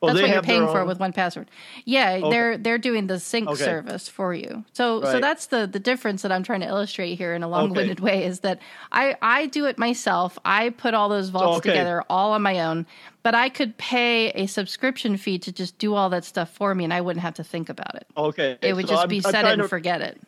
Well, 0.00 0.14
That's 0.14 0.22
what 0.22 0.32
you're 0.32 0.42
paying 0.42 0.66
for 0.66 0.84
with 0.86 0.98
1Password. 0.98 1.46
Yeah, 1.84 2.12
okay. 2.12 2.30
they're 2.30 2.56
they're 2.56 2.78
doing 2.78 3.06
the 3.06 3.20
sync 3.20 3.50
okay. 3.50 3.62
service 3.62 4.08
for 4.08 4.32
you. 4.32 4.64
So 4.72 5.02
right. 5.02 5.12
so 5.12 5.20
that's 5.20 5.46
the 5.46 5.66
the 5.66 5.78
difference 5.78 6.22
that 6.22 6.32
I'm 6.32 6.42
trying 6.42 6.60
to 6.60 6.66
illustrate 6.66 7.16
here 7.16 7.34
in 7.34 7.42
a 7.42 7.48
long-winded 7.48 8.00
okay. 8.00 8.04
way 8.04 8.24
is 8.24 8.40
that 8.40 8.60
I 8.92 9.16
I 9.20 9.46
do 9.46 9.66
it 9.66 9.76
myself. 9.76 10.38
I 10.42 10.70
put 10.70 10.94
all 10.94 11.10
those 11.10 11.28
vaults 11.28 11.60
together 11.60 12.02
all 12.08 12.32
on 12.32 12.40
my 12.40 12.60
own, 12.60 12.86
but 13.22 13.34
I 13.34 13.50
could 13.50 13.76
pay 13.76 14.30
a 14.30 14.46
subscription 14.46 15.18
fee 15.18 15.38
to 15.40 15.52
just 15.52 15.76
do 15.76 15.94
all 15.94 16.08
that 16.10 16.24
stuff 16.24 16.50
for 16.50 16.74
me 16.74 16.84
and 16.84 16.94
I 16.94 17.02
wouldn't 17.02 17.22
have 17.22 17.34
to 17.34 17.44
think 17.44 17.68
about 17.68 17.94
it. 17.96 18.06
Okay. 18.16 18.56
It 18.62 18.72
would 18.72 18.86
so 18.86 18.94
just 18.94 19.02
I'm, 19.02 19.08
be 19.08 19.20
set 19.20 19.44
it 19.44 19.52
and 19.52 19.62
to, 19.62 19.68
forget 19.68 20.00
it. 20.00 20.18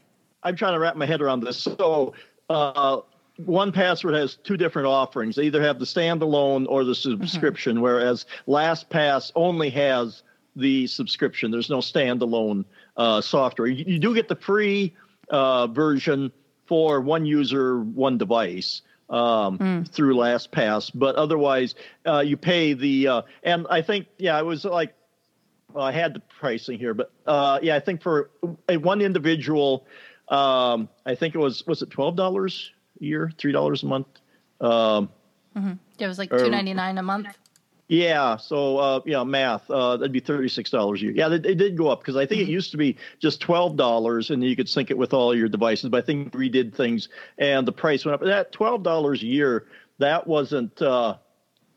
I'm 0.43 0.55
trying 0.55 0.75
to 0.75 0.81
wrap 0.81 0.97
my 0.97 1.07
head 1.07 1.23
around 1.23 1.41
this. 1.41 1.57
So 1.57 2.13
uh, 2.51 3.01
1Password 3.41 4.17
has 4.17 4.37
two 4.37 4.57
different 4.57 4.89
offerings. 4.89 5.37
They 5.37 5.45
either 5.45 5.63
have 5.63 5.79
the 5.79 5.85
standalone 5.85 6.67
or 6.69 6.85
the 6.85 6.93
mm-hmm. 6.93 7.23
subscription, 7.23 7.75
mm-hmm. 7.75 7.83
whereas 7.83 8.27
LastPass 8.47 9.33
only 9.35 9.71
has 9.71 10.23
the 10.55 10.87
subscription. 10.87 11.51
There's 11.51 11.71
no 11.71 11.79
standalone 11.79 12.65
uh, 12.97 13.21
software. 13.21 13.69
You, 13.69 13.85
you, 13.87 13.99
do 13.99 14.15
get 14.15 14.29
the 14.29 14.37
free 14.37 14.95
uh, 15.31 15.67
version 15.69 16.31
for 16.67 17.01
one 17.01 17.25
user, 17.25 17.81
one 17.81 18.19
device. 18.19 18.83
um, 19.13 19.59
mm. 19.59 19.89
through 19.89 20.17
LastPass, 20.17 20.91
but 20.95 21.17
otherwise 21.17 21.75
uh, 22.07 22.21
you 22.21 22.37
pay 22.39 22.73
the 22.73 23.09
uh, 23.09 23.23
and 23.43 23.67
I 23.69 23.83
think 23.83 24.07
yeah 24.17 24.39
it 24.39 24.47
was 24.47 24.65
like 24.65 24.95
well, 25.73 25.85
I 25.85 25.93
had 25.93 26.15
the 26.15 26.21
pricing 26.41 26.79
here, 26.79 26.95
but 26.95 27.13
uh, 27.27 27.59
yeah 27.63 27.77
I 27.77 27.81
think 27.81 28.03
for 28.03 28.31
a, 28.69 28.79
one 28.79 29.03
individual 29.03 29.87
um, 30.29 30.89
I 31.05 31.15
think 31.15 31.35
it 31.35 31.39
was 31.39 31.67
was 31.67 31.83
it 31.83 31.91
twelve 31.91 32.17
dollars 32.17 32.72
year, 33.03 33.31
three 33.39 33.53
dollars 33.53 33.83
a 33.83 33.87
month. 33.87 34.07
Um, 34.61 35.11
mm-hmm. 35.57 35.73
It 35.99 36.07
was 36.07 36.19
like 36.19 36.31
two 36.31 36.51
ninety 36.51 36.75
nine 36.75 36.99
a 36.99 37.03
month. 37.03 37.29
Yeah, 37.89 38.39
so 38.39 38.79
uh, 38.79 39.01
yeah, 39.05 39.23
math 39.23 39.71
uh, 39.71 39.99
that'd 39.99 40.13
be 40.13 40.21
thirty 40.21 40.49
six 40.49 40.71
dollars 40.71 41.03
a 41.03 41.05
year. 41.05 41.13
Yeah, 41.15 41.33
it, 41.33 41.45
it, 41.45 41.57
did 41.57 41.77
go 41.77 41.89
up 41.89 42.01
because 42.01 42.17
I 42.17 42.25
think 42.25 42.41
mm-hmm. 42.41 42.51
it 42.51 42.53
used 42.53 42.71
to 42.71 42.79
be 42.79 42.97
just 43.19 43.41
twelve 43.41 43.77
dollars, 43.77 44.31
and 44.31 44.43
you 44.43 44.57
could 44.57 44.69
sync 44.69 44.91
it 44.91 44.97
with 44.97 45.13
all 45.13 45.37
your 45.37 45.49
devices. 45.49 45.91
But 45.91 46.03
I 46.03 46.07
think 46.07 46.35
we 46.35 46.49
did 46.49 46.75
things, 46.75 47.09
and 47.39 47.69
the 47.69 47.73
price 47.73 48.05
went 48.05 48.15
up. 48.15 48.23
That 48.23 48.53
twelve 48.53 48.83
dollars 48.83 49.23
a 49.23 49.27
year, 49.27 49.67
that 49.99 50.27
wasn't. 50.27 50.81
Uh, 50.81 51.17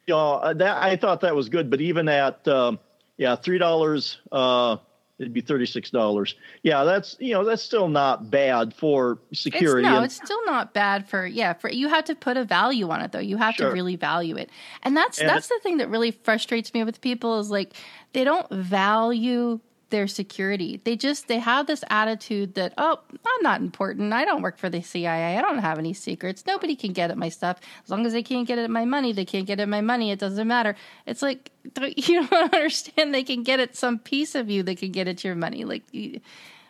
you 0.08 0.14
know, 0.14 0.54
that 0.54 0.84
I 0.84 0.96
thought 0.96 1.22
that 1.22 1.36
was 1.36 1.50
good, 1.50 1.70
but 1.70 1.82
even 1.82 2.08
at 2.08 2.48
um, 2.48 2.80
yeah, 3.18 3.36
three 3.36 3.58
dollars 3.58 4.20
uh, 4.32 4.78
it'd 5.20 5.34
be 5.34 5.42
$36 5.42 6.34
yeah 6.64 6.84
that's 6.84 7.16
you 7.20 7.34
know 7.34 7.44
that's 7.44 7.64
still 7.64 7.88
not 7.88 8.30
bad 8.30 8.74
for 8.74 9.20
security 9.34 9.88
it's, 9.88 9.92
no 9.92 9.96
and, 9.98 10.06
it's 10.06 10.16
still 10.16 10.46
not 10.46 10.74
bad 10.74 11.08
for 11.08 11.26
yeah 11.26 11.54
for 11.54 11.70
you 11.70 11.88
have 11.88 12.06
to 12.06 12.16
put 12.16 12.38
a 12.38 12.44
value 12.44 12.90
on 12.90 13.02
it 13.02 13.12
though. 13.12 13.20
You 13.20 13.38
have 13.38 13.56
sure. 13.56 13.70
to 13.70 13.74
really 13.74 13.96
value 13.96 14.36
it. 14.38 14.50
And 14.84 14.96
that's 14.96 15.20
and 15.20 15.30
that's 15.30 15.48
it, 15.48 15.54
the 15.56 15.60
thing 15.64 15.78
that 15.78 15.90
really 15.90 16.12
frustrates 16.12 16.74
me 16.74 16.84
with 16.84 17.02
people 17.02 17.40
is 17.40 17.50
like 17.50 17.74
they 18.14 18.24
don't 18.24 18.50
value 18.50 19.60
their 19.90 20.08
security. 20.08 20.82
They 20.84 20.96
just 20.96 21.28
they 21.28 21.40
have 21.40 21.68
this 21.68 21.84
attitude 21.90 22.56
that 22.56 22.74
oh, 22.78 23.00
I'm 23.12 23.44
not 23.44 23.62
important. 23.62 24.14
I 24.14 24.26
don't 24.26 24.42
work 24.42 24.58
for 24.58 24.70
the 24.70 24.82
CIA. 24.82 25.38
I 25.38 25.42
don't 25.42 25.60
have 25.60 25.78
any 25.78 25.94
secrets. 25.94 26.46
Nobody 26.46 26.76
can 26.76 26.94
get 26.94 27.12
at 27.12 27.18
my 27.18 27.30
stuff 27.30 27.60
as 27.84 27.90
long 27.90 28.06
as 28.06 28.14
they 28.14 28.24
can't 28.24 28.48
get 28.48 28.60
at 28.60 28.70
my 28.70 28.86
money. 28.86 29.14
They 29.14 29.26
can't 29.26 29.46
get 29.46 29.60
at 29.60 29.70
my 29.70 29.82
money. 29.82 30.12
It 30.12 30.20
doesn't 30.20 30.48
matter. 30.48 30.76
It's 31.06 31.22
like 31.22 31.52
you 31.96 32.28
don't 32.28 32.54
understand. 32.54 33.14
They 33.14 33.24
can 33.24 33.44
get 33.44 33.60
at 33.60 33.76
some 33.76 34.00
piece 34.00 34.36
of 34.36 34.50
you. 34.50 34.64
They 34.64 34.76
can 34.76 34.92
get 34.92 35.08
at 35.08 35.24
your 35.24 35.36
money. 35.36 35.66
Like, 35.66 35.84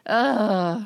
uh 0.06 0.86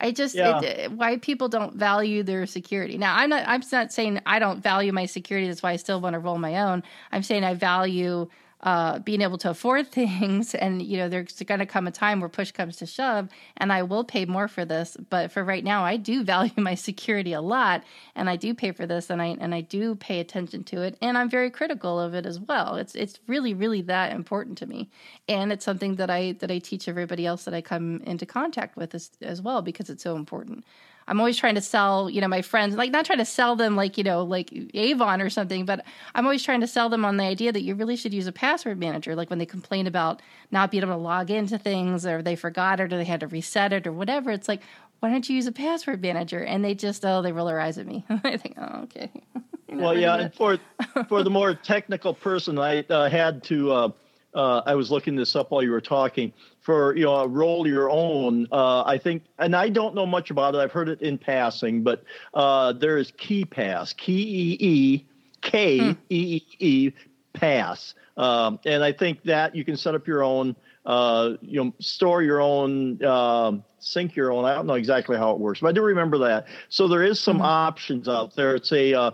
I 0.00 0.12
just 0.12 0.34
yeah. 0.34 0.60
it, 0.60 0.92
why 0.92 1.16
people 1.16 1.48
don't 1.48 1.74
value 1.74 2.22
their 2.22 2.46
security. 2.46 2.98
Now, 2.98 3.16
I'm 3.16 3.30
not. 3.30 3.48
I'm 3.48 3.62
not 3.72 3.92
saying 3.92 4.20
I 4.26 4.38
don't 4.38 4.62
value 4.62 4.92
my 4.92 5.06
security. 5.06 5.48
That's 5.48 5.62
why 5.62 5.72
I 5.72 5.76
still 5.76 6.00
want 6.00 6.14
to 6.14 6.20
roll 6.20 6.38
my 6.38 6.60
own. 6.60 6.84
I'm 7.10 7.22
saying 7.22 7.44
I 7.44 7.54
value 7.54 8.28
uh, 8.60 8.98
being 9.00 9.20
able 9.20 9.38
to 9.38 9.50
afford 9.50 9.88
things. 9.92 10.54
And, 10.54 10.82
you 10.82 10.96
know, 10.96 11.08
there's 11.08 11.40
going 11.42 11.60
to 11.60 11.66
come 11.66 11.86
a 11.86 11.90
time 11.90 12.20
where 12.20 12.28
push 12.28 12.50
comes 12.50 12.76
to 12.78 12.86
shove, 12.86 13.28
and 13.56 13.72
I 13.72 13.82
will 13.82 14.04
pay 14.04 14.24
more 14.24 14.48
for 14.48 14.64
this. 14.64 14.96
But 15.10 15.30
for 15.30 15.44
right 15.44 15.62
now, 15.62 15.84
I 15.84 15.96
do 15.96 16.24
value 16.28 16.52
my 16.56 16.74
security 16.74 17.32
a 17.32 17.40
lot, 17.40 17.84
and 18.14 18.28
I 18.28 18.36
do 18.36 18.54
pay 18.54 18.72
for 18.72 18.86
this, 18.86 19.10
and 19.10 19.22
I 19.22 19.36
and 19.40 19.54
I 19.54 19.60
do 19.60 19.94
pay 19.94 20.20
attention 20.20 20.64
to 20.64 20.82
it, 20.82 20.96
and 21.00 21.16
I'm 21.16 21.30
very 21.30 21.50
critical 21.50 22.00
of 22.00 22.14
it 22.14 22.26
as 22.26 22.40
well. 22.40 22.76
It's 22.76 22.94
it's 22.94 23.20
really 23.26 23.54
really 23.54 23.82
that 23.82 24.12
important 24.12 24.58
to 24.58 24.66
me, 24.66 24.90
and 25.28 25.52
it's 25.52 25.64
something 25.64 25.96
that 25.96 26.10
I 26.10 26.32
that 26.40 26.50
I 26.50 26.58
teach 26.58 26.88
everybody 26.88 27.26
else 27.26 27.44
that 27.44 27.54
I 27.54 27.60
come 27.60 28.00
into 28.04 28.26
contact 28.26 28.76
with 28.76 28.94
as, 28.94 29.10
as 29.22 29.40
well 29.40 29.62
because 29.62 29.90
it's 29.90 30.02
so 30.02 30.16
important. 30.16 30.64
I'm 31.08 31.18
always 31.18 31.38
trying 31.38 31.54
to 31.54 31.60
sell, 31.60 32.10
you 32.10 32.20
know, 32.20 32.28
my 32.28 32.42
friends, 32.42 32.76
like 32.76 32.90
not 32.90 33.06
trying 33.06 33.18
to 33.18 33.24
sell 33.24 33.56
them 33.56 33.76
like, 33.76 33.96
you 33.96 34.04
know, 34.04 34.22
like 34.22 34.52
Avon 34.74 35.22
or 35.22 35.30
something, 35.30 35.64
but 35.64 35.84
I'm 36.14 36.26
always 36.26 36.42
trying 36.42 36.60
to 36.60 36.66
sell 36.66 36.88
them 36.90 37.04
on 37.04 37.16
the 37.16 37.24
idea 37.24 37.50
that 37.50 37.62
you 37.62 37.74
really 37.74 37.96
should 37.96 38.12
use 38.12 38.26
a 38.26 38.32
password 38.32 38.78
manager. 38.78 39.16
Like 39.16 39.30
when 39.30 39.38
they 39.38 39.46
complain 39.46 39.86
about 39.86 40.20
not 40.50 40.70
being 40.70 40.82
able 40.82 40.92
to 40.92 40.98
log 40.98 41.30
into 41.30 41.58
things 41.58 42.04
or 42.04 42.22
they 42.22 42.36
forgot 42.36 42.78
it 42.78 42.92
or 42.92 42.96
they 42.98 43.04
had 43.04 43.20
to 43.20 43.26
reset 43.26 43.72
it 43.72 43.86
or 43.86 43.92
whatever, 43.92 44.30
it's 44.30 44.48
like, 44.48 44.60
why 45.00 45.10
don't 45.10 45.28
you 45.28 45.36
use 45.36 45.46
a 45.46 45.52
password 45.52 46.02
manager? 46.02 46.42
And 46.42 46.64
they 46.64 46.74
just, 46.74 47.04
oh, 47.04 47.22
they 47.22 47.32
roll 47.32 47.46
their 47.46 47.60
eyes 47.60 47.78
at 47.78 47.86
me. 47.86 48.04
I 48.10 48.36
think, 48.36 48.56
oh, 48.58 48.82
okay. 48.82 49.10
well, 49.72 49.98
yeah. 49.98 50.16
And 50.16 50.34
for, 50.34 50.58
for 51.08 51.22
the 51.22 51.30
more 51.30 51.54
technical 51.54 52.12
person, 52.12 52.58
I 52.58 52.80
uh, 52.90 53.08
had 53.08 53.42
to, 53.44 53.72
uh, 53.72 53.88
uh, 54.34 54.62
I 54.66 54.74
was 54.74 54.90
looking 54.90 55.16
this 55.16 55.34
up 55.34 55.50
while 55.50 55.62
you 55.62 55.70
were 55.70 55.80
talking 55.80 56.32
for 56.68 56.94
you 56.94 57.04
know 57.04 57.24
roll 57.24 57.66
your 57.66 57.90
own. 57.90 58.46
Uh, 58.52 58.82
I 58.82 58.98
think, 58.98 59.22
and 59.38 59.56
I 59.56 59.70
don't 59.70 59.94
know 59.94 60.04
much 60.04 60.30
about 60.30 60.54
it. 60.54 60.58
I've 60.58 60.70
heard 60.70 60.90
it 60.90 61.00
in 61.00 61.16
passing, 61.16 61.82
but 61.82 62.04
uh, 62.34 62.74
there 62.74 62.98
is 62.98 63.10
KeePass, 63.10 63.96
K 63.96 64.12
E 64.12 64.56
E 64.60 65.06
K 65.40 65.78
E 65.78 65.96
E 66.10 66.42
E 66.58 66.92
Pass, 67.32 67.94
um, 68.18 68.60
and 68.66 68.84
I 68.84 68.92
think 68.92 69.22
that 69.22 69.54
you 69.54 69.64
can 69.64 69.78
set 69.78 69.94
up 69.94 70.06
your 70.06 70.22
own. 70.22 70.54
Uh, 70.84 71.36
you 71.40 71.62
know, 71.62 71.72
store 71.80 72.22
your 72.22 72.40
own, 72.40 73.02
um, 73.04 73.62
sync 73.78 74.14
your 74.14 74.32
own. 74.32 74.44
I 74.44 74.54
don't 74.54 74.66
know 74.66 74.74
exactly 74.74 75.16
how 75.16 75.32
it 75.32 75.38
works, 75.38 75.60
but 75.60 75.68
I 75.68 75.72
do 75.72 75.82
remember 75.82 76.18
that. 76.18 76.46
So 76.68 76.86
there 76.86 77.02
is 77.02 77.18
some 77.18 77.36
mm-hmm. 77.36 77.46
options 77.46 78.08
out 78.08 78.36
there. 78.36 78.54
It's 78.54 78.72
a 78.72 78.94
uh, 78.94 79.10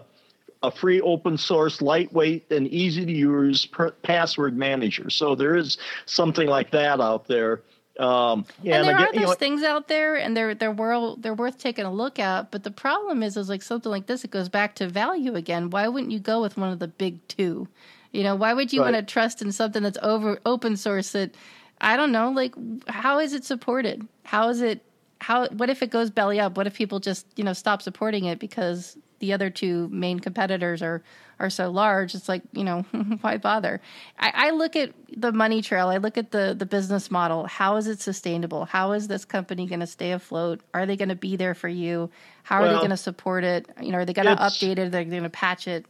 a 0.66 0.70
free 0.70 1.00
open 1.00 1.36
source, 1.36 1.82
lightweight, 1.82 2.50
and 2.50 2.66
easy 2.68 3.04
to 3.04 3.12
use 3.12 3.66
per- 3.66 3.90
password 3.90 4.56
manager. 4.56 5.10
So 5.10 5.34
there 5.34 5.56
is 5.56 5.78
something 6.06 6.48
like 6.48 6.70
that 6.70 7.00
out 7.00 7.26
there. 7.26 7.62
Um, 7.98 8.44
yeah, 8.62 8.76
and 8.76 8.84
there 8.84 8.96
and 8.96 9.00
again, 9.00 9.02
are 9.02 9.12
those 9.12 9.20
you 9.20 9.26
know, 9.26 9.34
things 9.34 9.62
out 9.62 9.86
there, 9.86 10.16
and 10.16 10.36
they're 10.36 10.54
they're 10.54 10.72
world 10.72 11.22
they're 11.22 11.34
worth 11.34 11.58
taking 11.58 11.84
a 11.84 11.92
look 11.92 12.18
at. 12.18 12.50
But 12.50 12.64
the 12.64 12.70
problem 12.70 13.22
is, 13.22 13.36
is 13.36 13.48
like 13.48 13.62
something 13.62 13.90
like 13.90 14.06
this. 14.06 14.24
It 14.24 14.30
goes 14.30 14.48
back 14.48 14.74
to 14.76 14.88
value 14.88 15.34
again. 15.34 15.70
Why 15.70 15.86
wouldn't 15.86 16.10
you 16.10 16.18
go 16.18 16.42
with 16.42 16.56
one 16.56 16.72
of 16.72 16.80
the 16.80 16.88
big 16.88 17.26
two? 17.28 17.68
You 18.10 18.22
know, 18.22 18.34
why 18.34 18.54
would 18.54 18.72
you 18.72 18.80
right. 18.82 18.92
want 18.92 19.06
to 19.06 19.12
trust 19.12 19.42
in 19.42 19.52
something 19.52 19.82
that's 19.82 19.98
over 20.02 20.40
open 20.44 20.76
source 20.76 21.12
that 21.12 21.34
I 21.80 21.96
don't 21.96 22.12
know, 22.12 22.30
like 22.30 22.54
how 22.88 23.18
is 23.18 23.32
it 23.32 23.44
supported? 23.44 24.06
How 24.24 24.48
is 24.48 24.60
it 24.60 24.82
how 25.20 25.48
what 25.48 25.70
if 25.70 25.82
it 25.82 25.90
goes 25.90 26.10
belly 26.10 26.40
up? 26.40 26.56
What 26.56 26.66
if 26.66 26.74
people 26.74 27.00
just, 27.00 27.26
you 27.36 27.44
know, 27.44 27.52
stop 27.52 27.82
supporting 27.82 28.24
it 28.24 28.38
because 28.38 28.96
the 29.24 29.32
other 29.32 29.48
two 29.48 29.88
main 29.88 30.20
competitors 30.20 30.82
are 30.82 31.02
are 31.40 31.50
so 31.50 31.70
large 31.70 32.14
it's 32.14 32.28
like 32.28 32.42
you 32.52 32.62
know 32.62 32.82
why 33.22 33.38
bother? 33.38 33.80
I, 34.18 34.32
I, 34.34 34.50
look 34.50 34.76
at 34.76 34.92
the 35.16 35.32
money 35.32 35.62
trail 35.62 35.88
i 35.88 35.96
look 35.96 36.18
at 36.18 36.30
the 36.30 36.54
the 36.56 36.66
business 36.66 37.10
model. 37.10 37.46
How 37.46 37.76
is 37.76 37.86
it 37.86 38.00
sustainable? 38.00 38.66
How 38.66 38.92
is 38.92 39.08
this 39.08 39.24
company 39.24 39.66
going 39.66 39.80
to 39.80 39.86
stay 39.86 40.12
afloat? 40.12 40.60
Are 40.74 40.84
they 40.84 40.96
going 40.96 41.08
to 41.08 41.14
be 41.16 41.36
there 41.36 41.54
for 41.54 41.68
you? 41.68 42.10
How 42.42 42.60
well, 42.60 42.70
are 42.70 42.72
they 42.74 42.78
going 42.78 42.90
to 42.90 42.96
support 42.96 43.44
it? 43.44 43.66
You 43.80 43.92
know 43.92 43.98
are 43.98 44.04
they 44.04 44.12
going 44.12 44.26
to 44.26 44.36
update 44.36 44.78
it? 44.78 44.92
They're 44.92 45.04
going 45.04 45.22
to 45.22 45.30
patch 45.30 45.66
it? 45.66 45.86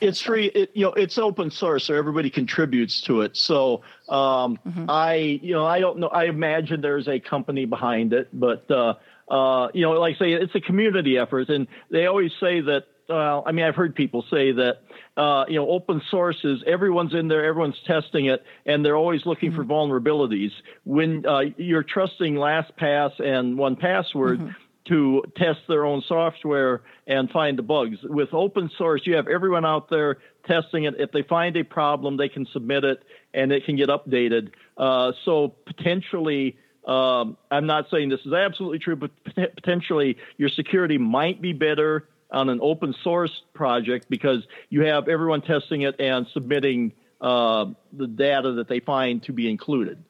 It's 0.00 0.20
free 0.20 0.46
it, 0.46 0.70
you 0.74 0.84
know 0.84 0.92
it's 0.94 1.18
open 1.18 1.50
source 1.50 1.84
so 1.84 1.94
everybody 1.94 2.30
contributes 2.30 3.00
to 3.02 3.20
it. 3.20 3.36
So 3.36 3.82
um, 4.08 4.58
mm-hmm. 4.66 4.86
i 4.88 5.14
you 5.14 5.52
know 5.52 5.66
i 5.66 5.78
don't 5.78 5.98
know 5.98 6.08
i 6.08 6.24
imagine 6.24 6.80
there's 6.80 7.08
a 7.08 7.20
company 7.20 7.64
behind 7.66 8.12
it 8.12 8.28
but 8.32 8.70
uh, 8.70 8.94
uh, 9.28 9.68
you 9.74 9.82
know, 9.82 9.92
like 9.92 10.16
I 10.16 10.18
say 10.18 10.32
it's 10.32 10.54
a 10.54 10.60
community 10.60 11.18
effort, 11.18 11.48
and 11.48 11.66
they 11.90 12.06
always 12.06 12.32
say 12.40 12.60
that. 12.60 12.84
Well, 13.06 13.44
I 13.46 13.52
mean, 13.52 13.66
I've 13.66 13.74
heard 13.74 13.94
people 13.94 14.24
say 14.30 14.52
that 14.52 14.78
uh, 15.16 15.44
you 15.46 15.56
know, 15.56 15.68
open 15.68 16.02
source 16.10 16.38
is 16.42 16.62
everyone's 16.66 17.14
in 17.14 17.28
there, 17.28 17.44
everyone's 17.44 17.78
testing 17.86 18.26
it, 18.26 18.42
and 18.66 18.84
they're 18.84 18.96
always 18.96 19.26
looking 19.26 19.52
mm-hmm. 19.52 19.62
for 19.62 19.64
vulnerabilities. 19.64 20.50
When 20.84 21.24
uh, 21.26 21.40
you're 21.56 21.84
trusting 21.84 22.34
LastPass 22.34 23.20
and 23.20 23.58
1Password. 23.58 24.38
Mm-hmm. 24.38 24.48
To 24.88 25.22
test 25.34 25.60
their 25.66 25.86
own 25.86 26.02
software 26.06 26.82
and 27.06 27.30
find 27.30 27.56
the 27.56 27.62
bugs. 27.62 27.96
With 28.02 28.34
open 28.34 28.70
source, 28.76 29.00
you 29.06 29.16
have 29.16 29.28
everyone 29.28 29.64
out 29.64 29.88
there 29.88 30.18
testing 30.46 30.84
it. 30.84 30.96
If 30.98 31.10
they 31.10 31.22
find 31.22 31.56
a 31.56 31.62
problem, 31.62 32.18
they 32.18 32.28
can 32.28 32.46
submit 32.52 32.84
it 32.84 33.02
and 33.32 33.50
it 33.50 33.64
can 33.64 33.76
get 33.76 33.88
updated. 33.88 34.50
Uh, 34.76 35.12
so 35.24 35.54
potentially, 35.64 36.58
um, 36.86 37.36
I'm 37.50 37.66
not 37.66 37.88
saying 37.90 38.10
this 38.10 38.24
is 38.26 38.32
absolutely 38.32 38.78
true, 38.78 38.96
but 38.96 39.10
potentially 39.34 40.18
your 40.36 40.48
security 40.48 40.98
might 40.98 41.40
be 41.40 41.52
better 41.52 42.08
on 42.30 42.48
an 42.48 42.58
open 42.62 42.94
source 43.02 43.42
project 43.54 44.06
because 44.10 44.46
you 44.68 44.82
have 44.82 45.08
everyone 45.08 45.40
testing 45.40 45.82
it 45.82 45.98
and 46.00 46.26
submitting 46.32 46.92
uh, 47.20 47.66
the 47.92 48.06
data 48.06 48.52
that 48.52 48.68
they 48.68 48.80
find 48.80 49.22
to 49.22 49.32
be 49.32 49.48
included. 49.48 50.02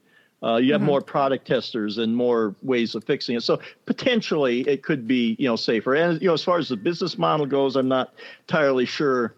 Uh, 0.42 0.56
you 0.56 0.72
have 0.72 0.80
mm-hmm. 0.80 0.90
more 0.90 1.00
product 1.00 1.46
testers 1.46 1.96
and 1.96 2.14
more 2.14 2.54
ways 2.62 2.94
of 2.94 3.02
fixing 3.04 3.34
it. 3.34 3.42
So 3.42 3.60
potentially 3.86 4.60
it 4.62 4.82
could 4.82 5.06
be, 5.06 5.36
you 5.38 5.48
know, 5.48 5.56
safer. 5.56 5.94
And 5.94 6.20
you 6.20 6.28
know, 6.28 6.34
as 6.34 6.44
far 6.44 6.58
as 6.58 6.68
the 6.68 6.76
business 6.76 7.16
model 7.16 7.46
goes, 7.46 7.76
I'm 7.76 7.88
not 7.88 8.12
entirely 8.40 8.84
sure, 8.84 9.34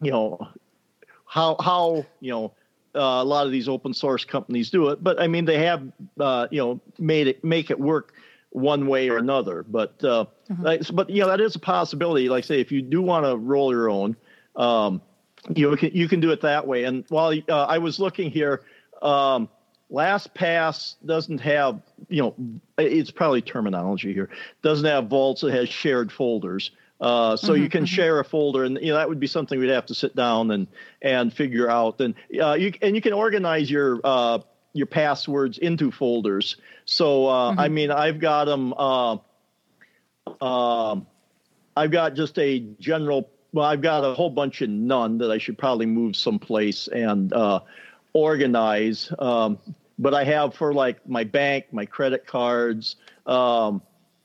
you 0.00 0.12
know, 0.12 0.48
how 1.26 1.56
how 1.58 2.06
you 2.20 2.30
know 2.30 2.52
uh, 2.94 3.22
a 3.22 3.24
lot 3.24 3.46
of 3.46 3.52
these 3.52 3.68
open 3.68 3.94
source 3.94 4.24
companies 4.24 4.70
do 4.70 4.88
it, 4.88 5.02
but 5.02 5.20
I 5.20 5.26
mean 5.26 5.44
they 5.44 5.58
have 5.64 5.82
uh, 6.18 6.48
you 6.50 6.60
know 6.60 6.80
made 6.98 7.26
it 7.28 7.44
make 7.44 7.70
it 7.70 7.78
work 7.78 8.12
one 8.50 8.86
way 8.86 9.08
or 9.08 9.18
another. 9.18 9.64
But 9.68 10.02
uh, 10.04 10.26
mm-hmm. 10.50 10.94
but 10.94 11.10
you 11.10 11.22
know 11.22 11.28
that 11.28 11.40
is 11.40 11.56
a 11.56 11.58
possibility. 11.58 12.28
Like 12.28 12.44
say 12.44 12.60
if 12.60 12.72
you 12.72 12.82
do 12.82 13.02
want 13.02 13.26
to 13.26 13.36
roll 13.36 13.72
your 13.72 13.90
own, 13.90 14.16
um, 14.56 15.02
you 15.54 15.76
can 15.76 15.90
you 15.92 16.08
can 16.08 16.20
do 16.20 16.30
it 16.30 16.40
that 16.42 16.66
way. 16.66 16.84
And 16.84 17.04
while 17.08 17.32
uh, 17.48 17.64
I 17.64 17.78
was 17.78 17.98
looking 17.98 18.30
here, 18.30 18.62
um, 19.02 19.48
LastPass 19.90 20.94
doesn't 21.04 21.40
have 21.40 21.80
you 22.08 22.22
know 22.22 22.34
it's 22.78 23.10
probably 23.10 23.42
terminology 23.42 24.14
here 24.14 24.30
doesn't 24.62 24.86
have 24.86 25.08
vaults. 25.08 25.42
It 25.42 25.52
has 25.52 25.68
shared 25.68 26.10
folders. 26.10 26.70
Uh, 27.00 27.36
so 27.36 27.52
mm-hmm, 27.52 27.62
you 27.62 27.68
can 27.68 27.84
mm-hmm. 27.84 27.94
share 27.94 28.20
a 28.20 28.24
folder, 28.24 28.64
and 28.64 28.78
you 28.80 28.88
know 28.88 28.96
that 28.96 29.08
would 29.08 29.20
be 29.20 29.26
something 29.26 29.58
we'd 29.58 29.68
have 29.68 29.86
to 29.86 29.94
sit 29.94 30.14
down 30.14 30.50
and 30.50 30.66
and 31.02 31.32
figure 31.32 31.68
out. 31.68 32.00
And 32.00 32.14
uh, 32.40 32.54
you 32.54 32.72
and 32.82 32.94
you 32.94 33.02
can 33.02 33.12
organize 33.12 33.70
your 33.70 34.00
uh, 34.04 34.38
your 34.72 34.86
passwords 34.86 35.58
into 35.58 35.90
folders. 35.90 36.56
So 36.84 37.26
uh, 37.26 37.50
mm-hmm. 37.50 37.60
I 37.60 37.68
mean, 37.68 37.90
I've 37.90 38.20
got 38.20 38.44
them. 38.44 38.72
Uh, 38.74 39.16
um, 40.40 41.06
I've 41.76 41.90
got 41.90 42.14
just 42.14 42.38
a 42.38 42.60
general 42.78 43.28
well, 43.54 43.66
I've 43.66 43.82
got 43.82 44.04
a 44.04 44.14
whole 44.14 44.30
bunch 44.30 44.62
of 44.62 44.68
none 44.68 45.18
that 45.18 45.30
I 45.30 45.38
should 45.38 45.56
probably 45.56 45.86
move 45.86 46.16
someplace 46.16 46.88
and 46.88 47.32
uh, 47.32 47.60
organize. 48.12 49.12
Um, 49.16 49.58
but 49.96 50.12
I 50.12 50.24
have 50.24 50.54
for 50.54 50.74
like 50.74 51.08
my 51.08 51.22
bank, 51.22 51.66
my 51.70 51.86
credit 51.86 52.26
cards. 52.26 52.96
Um, 53.26 53.80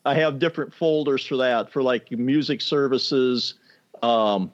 I 0.06 0.16
have 0.16 0.40
different 0.40 0.74
folders 0.74 1.26
for 1.26 1.38
that 1.38 1.72
for 1.72 1.84
like 1.84 2.12
music 2.12 2.62
services. 2.62 3.56
Um, 4.02 4.52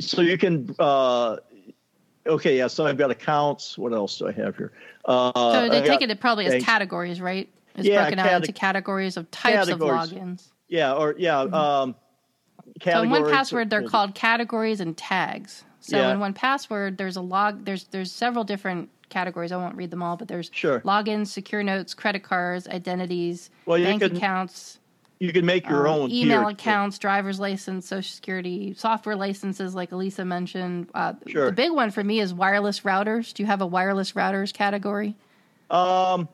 so 0.00 0.20
you 0.22 0.36
can. 0.38 0.74
Uh, 0.78 1.36
okay, 2.26 2.58
yeah. 2.58 2.66
So 2.66 2.86
I've 2.86 2.98
got 2.98 3.10
accounts. 3.10 3.78
What 3.78 3.92
else 3.92 4.18
do 4.18 4.28
I 4.28 4.32
have 4.32 4.56
here? 4.56 4.72
Uh, 5.04 5.32
so 5.52 5.68
they 5.68 5.78
I 5.78 5.80
take 5.86 6.00
got- 6.00 6.10
it 6.10 6.20
probably 6.20 6.46
as 6.46 6.52
thanks. 6.52 6.66
categories, 6.66 7.20
right? 7.20 7.48
It's 7.76 7.86
Yeah, 7.86 8.02
broken 8.02 8.18
out 8.18 8.26
cate- 8.28 8.34
into 8.36 8.52
categories 8.52 9.16
of 9.16 9.30
types 9.30 9.54
categories. 9.68 10.12
of 10.12 10.18
logins. 10.18 10.48
Yeah, 10.68 10.94
or 10.94 11.14
yeah. 11.18 11.40
Um, 11.40 11.94
Mm-hmm. 12.80 12.90
So 12.90 13.02
in 13.02 13.08
1Password, 13.10 13.70
they're 13.70 13.82
called 13.88 14.14
categories 14.14 14.78
and 14.80 14.96
tags. 14.96 15.64
So 15.80 15.96
Yeah. 15.96 16.12
in 16.12 16.18
1Password, 16.20 16.96
there's 16.96 17.16
a 17.16 17.20
log. 17.20 17.64
There's 17.64 17.84
there's 17.84 18.12
several 18.12 18.44
different 18.44 18.90
categories. 19.08 19.52
I 19.52 19.56
won't 19.56 19.76
read 19.76 19.90
them 19.90 20.02
all, 20.02 20.16
but 20.16 20.28
there's 20.28 20.50
Sure. 20.52 20.80
logins, 20.80 21.28
secure 21.28 21.62
notes, 21.62 21.94
credit 21.94 22.22
cards, 22.22 22.68
identities, 22.68 23.50
Well, 23.66 23.78
bank 23.82 24.02
can- 24.02 24.16
accounts, 24.16 24.78
You 25.20 25.32
can 25.32 25.44
make 25.44 25.68
your 25.68 25.88
um, 25.88 25.94
own 26.02 26.10
email 26.12 26.46
accounts, 26.46 26.96
driver's 26.98 27.40
license, 27.40 27.86
social 27.88 28.14
security, 28.14 28.72
software 28.76 29.16
licenses, 29.16 29.74
like 29.74 29.90
Elisa 29.90 30.24
mentioned. 30.24 30.88
Uh, 30.94 31.14
Sure. 31.26 31.46
The 31.46 31.52
big 31.52 31.72
one 31.72 31.90
for 31.90 32.04
me 32.04 32.20
is 32.20 32.32
wireless 32.32 32.80
routers. 32.80 33.34
Do 33.34 33.42
you 33.42 33.46
have 33.48 33.60
a 33.60 33.66
wireless 33.66 34.12
routers 34.12 34.52
category? 34.52 35.16
Um, 35.70 36.28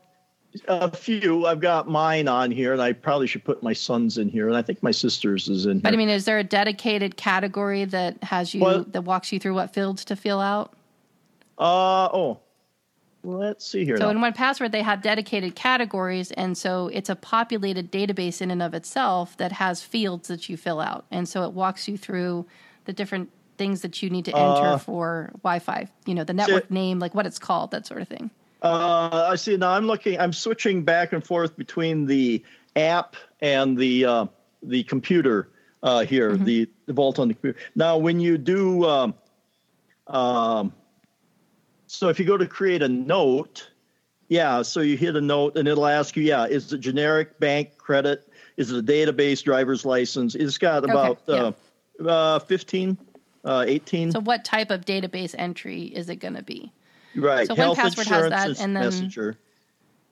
a 0.69 0.91
few. 0.95 1.47
I've 1.47 1.61
got 1.61 1.89
mine 1.89 2.29
on 2.29 2.51
here, 2.51 2.73
and 2.75 2.81
I 2.83 2.93
probably 2.93 3.27
should 3.27 3.43
put 3.43 3.63
my 3.63 3.73
son's 3.73 4.19
in 4.19 4.29
here, 4.29 4.47
and 4.49 4.57
I 4.57 4.63
think 4.63 4.83
my 4.83 4.91
sister's 4.93 5.49
is 5.49 5.65
in 5.67 5.73
here. 5.79 5.81
But 5.83 5.95
I 5.95 5.97
mean, 5.97 6.11
is 6.11 6.27
there 6.27 6.39
a 6.39 6.45
dedicated 6.45 7.17
category 7.17 7.87
that 7.87 8.23
has 8.23 8.55
you 8.55 8.61
Well- 8.61 8.85
that 8.91 9.03
walks 9.03 9.33
you 9.33 9.41
through 9.41 9.55
what 9.55 9.73
fields 9.73 10.05
to 10.05 10.15
fill 10.17 10.41
out? 10.41 10.75
uh 11.59 12.09
oh, 12.13 12.39
let's 13.25 13.67
see 13.67 13.85
here. 13.85 13.97
So 13.97 14.13
now. 14.13 14.27
in 14.27 14.33
1Password, 14.33 14.71
they 14.73 14.83
have 14.83 15.03
dedicated 15.03 15.55
categories, 15.55 16.31
and 16.33 16.57
so 16.57 16.89
it's 16.93 17.09
a 17.09 17.17
populated 17.17 17.91
database 17.91 18.41
in 18.41 18.51
and 18.51 18.63
of 18.63 18.75
itself 18.75 19.37
that 19.39 19.53
has 19.53 19.83
fields 19.83 20.29
that 20.29 20.49
you 20.49 20.57
fill 20.57 20.81
out, 20.81 21.05
and 21.11 21.29
so 21.29 21.45
it 21.45 21.53
walks 21.53 21.89
you 21.89 21.97
through 21.97 22.47
the 22.85 22.93
different 22.93 23.31
things 23.57 23.83
that 23.83 24.03
you 24.03 24.11
need 24.11 24.25
to 24.27 24.33
enter 24.33 24.67
Uh, 24.67 24.79
for 24.79 25.31
Wi-Fi. 25.43 25.89
You 26.07 26.15
know, 26.15 26.25
the 26.25 26.35
network 26.35 26.71
name, 26.71 26.99
like 26.99 27.15
what 27.15 27.27
it's 27.27 27.39
called, 27.39 27.71
that 27.71 27.87
sort 27.87 28.03
of 28.03 28.09
thing. 28.09 28.31
Uh, 28.63 29.29
I 29.31 29.37
see. 29.37 29.57
Now 29.57 29.73
I'm 29.73 29.87
looking. 29.87 30.19
I'm 30.19 30.33
switching 30.33 30.85
back 30.85 31.13
and 31.13 31.25
forth 31.25 31.57
between 31.57 32.07
the 32.07 32.43
app 32.77 33.17
and 33.41 33.77
the 33.77 34.05
uh, 34.05 34.27
the 34.63 34.85
computer 34.85 35.49
uh, 35.83 36.05
here. 36.05 36.33
Mm-hmm. 36.33 36.45
The, 36.45 36.71
the 36.87 36.93
Vault 36.93 37.19
on 37.19 37.29
the 37.29 37.35
computer. 37.35 37.59
Now, 37.77 37.99
when 37.99 38.19
you 38.19 38.39
do, 38.39 38.85
um, 38.87 39.15
um, 40.07 40.73
so 41.95 42.09
if 42.09 42.19
you 42.19 42.25
go 42.25 42.37
to 42.37 42.47
create 42.47 42.83
a 42.83 42.89
note, 42.89 43.71
yeah. 44.29 44.63
So 44.63 44.81
you 44.81 44.97
hit 44.97 45.17
a 45.17 45.21
note, 45.21 45.57
and 45.57 45.69
it'll 45.69 45.87
ask 45.87 46.17
you, 46.17 46.23
yeah, 46.23 46.47
is 46.47 46.73
it 46.73 46.79
generic 46.79 47.39
bank 47.39 47.79
credit? 47.79 48.29
Is 48.57 48.71
it 48.71 48.79
a 48.79 48.83
database 48.83 49.43
driver's 49.43 49.85
license? 49.85 50.35
It's 50.35 50.59
got 50.59 50.85
about 50.85 51.21
yeah. 51.27 51.53
uh, 52.01 52.09
uh, 52.09 52.39
15, 52.41 52.97
uh, 53.45 53.65
18. 53.67 54.13
So 54.13 54.21
what 54.21 54.45
type 54.45 54.71
of 54.71 54.85
database 54.85 55.35
entry 55.37 55.83
is 55.83 56.09
it 56.09 56.17
going 56.17 56.35
to 56.35 56.43
be? 56.43 56.73
right. 57.17 57.47
so 57.47 57.55
Health 57.55 57.79
1Password 57.79 58.07
has 58.07 58.31
that, 58.31 58.61
and 58.61 58.77
then- 58.77 58.85
messenger. 58.85 59.39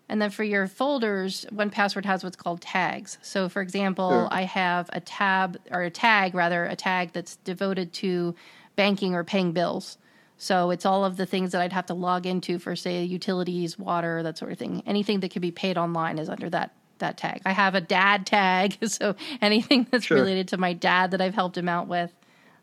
And 0.08 0.20
then 0.20 0.28
for 0.28 0.44
your 0.44 0.66
folders, 0.66 1.46
1Password 1.54 2.04
has 2.04 2.22
what's 2.22 2.36
called 2.36 2.60
tags. 2.60 3.16
So 3.22 3.48
for 3.48 3.62
example, 3.62 4.10
Sure. 4.10 4.28
I 4.30 4.42
have 4.42 4.90
a 4.92 5.00
tab 5.00 5.58
or 5.70 5.82
a 5.82 5.90
tag 5.90 6.34
rather, 6.34 6.66
a 6.66 6.76
tag 6.76 7.12
that's 7.14 7.36
devoted 7.36 7.94
to 7.94 8.34
banking 8.76 9.14
or 9.14 9.24
paying 9.24 9.52
bills. 9.52 9.96
So 10.42 10.70
it's 10.72 10.84
all 10.84 11.04
of 11.04 11.16
the 11.16 11.24
things 11.24 11.52
that 11.52 11.60
I'd 11.60 11.72
have 11.72 11.86
to 11.86 11.94
log 11.94 12.26
into 12.26 12.58
for 12.58 12.74
say 12.74 13.04
utilities, 13.04 13.78
water, 13.78 14.24
that 14.24 14.36
sort 14.36 14.50
of 14.50 14.58
thing. 14.58 14.82
Anything 14.86 15.20
that 15.20 15.30
can 15.30 15.40
be 15.40 15.52
paid 15.52 15.78
online 15.78 16.18
is 16.18 16.28
under 16.28 16.50
that 16.50 16.74
that 16.98 17.16
tag. 17.16 17.42
I 17.46 17.52
have 17.52 17.76
a 17.76 17.80
dad 17.80 18.26
tag, 18.26 18.76
so 18.88 19.14
anything 19.40 19.86
that's 19.90 20.04
Sure. 20.06 20.16
related 20.16 20.48
to 20.48 20.56
my 20.56 20.72
dad 20.72 21.12
that 21.12 21.20
I've 21.20 21.34
helped 21.34 21.56
him 21.56 21.68
out 21.68 21.86
with, 21.86 22.12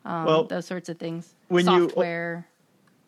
um, 0.04 0.26
Well, 0.26 0.44
those 0.44 0.66
sorts 0.66 0.90
of 0.90 0.98
things. 1.00 1.34
when 1.48 1.66
you- 1.68 1.88
Software. 1.88 2.46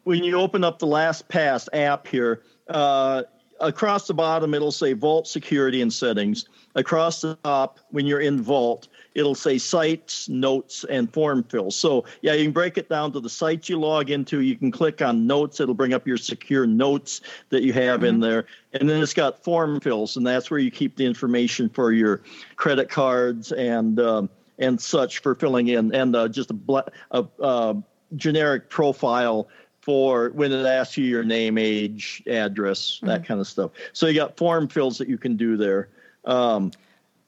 when 0.06 0.24
you 0.24 0.40
open 0.40 0.64
up 0.64 0.80
the 0.80 0.88
LastPass 0.88 1.68
app 1.74 2.08
here, 2.08 2.42
uh, 2.70 3.24
across 3.60 4.08
the 4.08 4.14
bottom 4.14 4.54
it'll 4.54 4.72
say 4.72 4.94
Vault 4.94 5.28
Security 5.28 5.82
and 5.82 5.92
Settings. 5.92 6.46
Across 6.76 7.22
the 7.22 7.36
top, 7.44 7.80
when 7.90 8.06
you're 8.06 8.22
in 8.22 8.42
Vault, 8.42 8.88
it'll 9.16 9.36
say 9.36 9.58
Sites, 9.58 10.30
Notes, 10.30 10.86
and 10.90 11.12
Form 11.14 11.44
Fills. 11.44 11.76
So 11.76 12.06
yeah, 12.22 12.34
you 12.34 12.46
can 12.46 12.52
break 12.52 12.78
it 12.78 12.90
down 12.90 13.12
to 13.14 13.20
the 13.20 13.30
sites 13.30 13.70
you 13.70 13.80
log 13.80 14.10
into. 14.10 14.42
You 14.42 14.56
can 14.56 14.72
click 14.72 15.02
on 15.02 15.28
Notes; 15.28 15.60
it'll 15.60 15.76
bring 15.76 15.94
up 15.94 16.08
your 16.08 16.18
secure 16.18 16.66
notes 16.66 17.22
that 17.50 17.64
you 17.64 17.74
have 17.74 18.04
in 18.04 18.20
there, 18.20 18.46
and 18.74 18.90
then 18.90 19.02
it's 19.02 19.14
got 19.14 19.44
Form 19.44 19.80
Fills, 19.80 20.18
and 20.18 20.26
that's 20.26 20.50
where 20.52 20.60
you 20.60 20.72
keep 20.72 20.96
the 20.96 21.06
information 21.06 21.70
for 21.70 21.92
your 21.92 22.22
credit 22.56 22.90
cards 22.90 23.52
and. 23.52 24.00
Um, 24.00 24.30
and 24.60 24.80
such 24.80 25.20
for 25.20 25.34
filling 25.34 25.70
in, 25.70 25.92
and 25.96 26.16
uh, 26.16 26.28
just 26.28 26.52
a, 26.52 26.54
bla- 26.54 26.86
a, 27.10 27.26
uh 27.42 27.74
generic 28.16 28.70
profile 28.70 29.48
for 29.82 30.30
when 30.30 30.52
it 30.52 30.66
asks 30.66 30.98
you 30.98 31.06
your 31.06 31.24
name, 31.24 31.58
age, 31.58 32.22
address, 32.28 33.00
that 33.04 33.26
kind 33.26 33.40
of 33.40 33.48
stuff. 33.48 33.72
So 33.94 34.08
you 34.08 34.14
got 34.14 34.38
form 34.38 34.68
fills 34.68 34.98
that 35.00 35.08
you 35.08 35.18
can 35.18 35.36
do 35.36 35.58
there. 35.58 35.90
Um, 36.26 36.72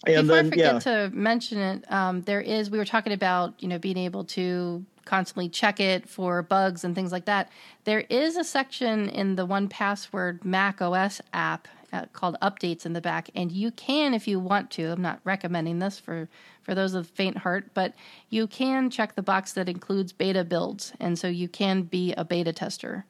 and 0.06 0.28
Before 0.28 0.36
then 0.36 0.45
I 0.45 0.49
forget 0.49 0.74
yeah, 0.74 0.80
to 0.80 1.12
mention 1.14 1.58
it, 1.60 1.91
um, 1.91 2.22
there 2.22 2.41
is 2.41 2.70
we 2.70 2.78
were 2.78 2.86
talking 2.86 3.14
about 3.14 3.54
you 3.60 3.68
know 3.68 3.80
being 3.80 3.97
able 3.97 4.26
to 4.26 4.86
constantly 5.06 5.49
check 5.49 5.80
it 5.80 6.08
for 6.08 6.41
bugs 6.41 6.84
and 6.84 6.95
things 6.95 7.12
like 7.12 7.26
that. 7.26 7.49
There 7.84 8.01
is 8.10 8.38
a 8.38 8.43
section 8.43 9.10
in 9.10 9.36
the 9.36 9.45
1Password 9.45 10.45
Mac 10.45 10.82
OS 10.82 11.22
app 11.34 11.68
uh, 11.91 12.06
called 12.14 12.38
Updates 12.41 12.86
in 12.86 12.93
the 12.93 13.01
back, 13.01 13.30
and 13.36 13.51
you 13.51 13.72
can, 13.72 14.14
if 14.14 14.28
you 14.28 14.39
want 14.39 14.72
to. 14.72 14.91
I'm 14.91 15.01
not 15.01 15.20
recommending 15.24 15.80
this 15.80 15.99
for 15.99 16.28
for 16.62 16.74
those 16.74 16.93
of 16.93 17.08
faint 17.08 17.39
heart, 17.39 17.68
but 17.74 17.93
you 18.30 18.47
can 18.47 18.89
check 18.89 19.16
the 19.16 19.22
box 19.22 19.54
that 19.54 19.70
includes 19.70 20.12
beta 20.14 20.43
builds, 20.43 20.93
and 20.99 21.20
so 21.20 21.28
you 21.28 21.47
can 21.47 21.84
be 21.84 22.14
a 22.14 22.24
beta 22.24 22.54
tester 22.54 23.06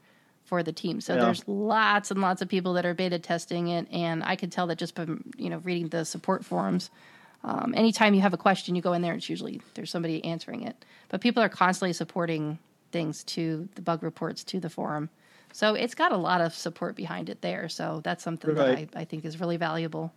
for 0.53 0.61
the 0.61 0.71
team. 0.71 1.01
So 1.01 1.15
Yeah. 1.15 1.21
there's 1.21 1.47
lots 1.47 2.11
and 2.11 2.21
lots 2.21 2.43
of 2.43 2.47
people 2.47 2.73
that 2.73 2.85
are 2.85 2.93
beta 2.93 3.17
testing 3.17 3.69
it, 3.69 3.87
and 3.91 4.23
I 4.23 4.35
can 4.35 4.51
tell 4.51 4.67
that 4.67 4.77
just 4.77 4.95
from 4.95 5.31
you 5.35 5.49
know 5.49 5.57
reading 5.63 5.87
the 5.87 6.05
support 6.05 6.45
forums. 6.45 6.91
Um, 7.43 7.73
anytime 7.75 8.13
you 8.13 8.21
have 8.21 8.35
a 8.35 8.37
question, 8.37 8.75
you 8.75 8.81
go 8.83 8.93
in 8.93 9.01
there. 9.01 9.15
It's 9.15 9.27
usually 9.27 9.61
there's 9.73 9.89
somebody 9.89 10.23
answering 10.23 10.61
it. 10.61 10.75
But 11.09 11.21
people 11.21 11.41
are 11.41 11.49
constantly 11.49 11.91
supporting 11.93 12.59
things 12.91 13.23
to 13.23 13.67
the 13.73 13.81
bug 13.81 14.03
reports 14.03 14.43
to 14.43 14.59
the 14.59 14.69
forum, 14.69 15.09
so 15.53 15.73
it's 15.73 15.95
got 15.95 16.11
a 16.11 16.17
lot 16.17 16.39
of 16.39 16.53
support 16.53 16.95
behind 16.95 17.29
it 17.31 17.41
there. 17.41 17.67
So 17.67 18.01
that's 18.03 18.23
something 18.23 18.53
Right. 18.53 18.87
that 18.91 18.97
I, 18.99 19.01
I 19.01 19.05
think 19.05 19.25
is 19.25 19.39
really 19.39 19.57
valuable. 19.57 20.13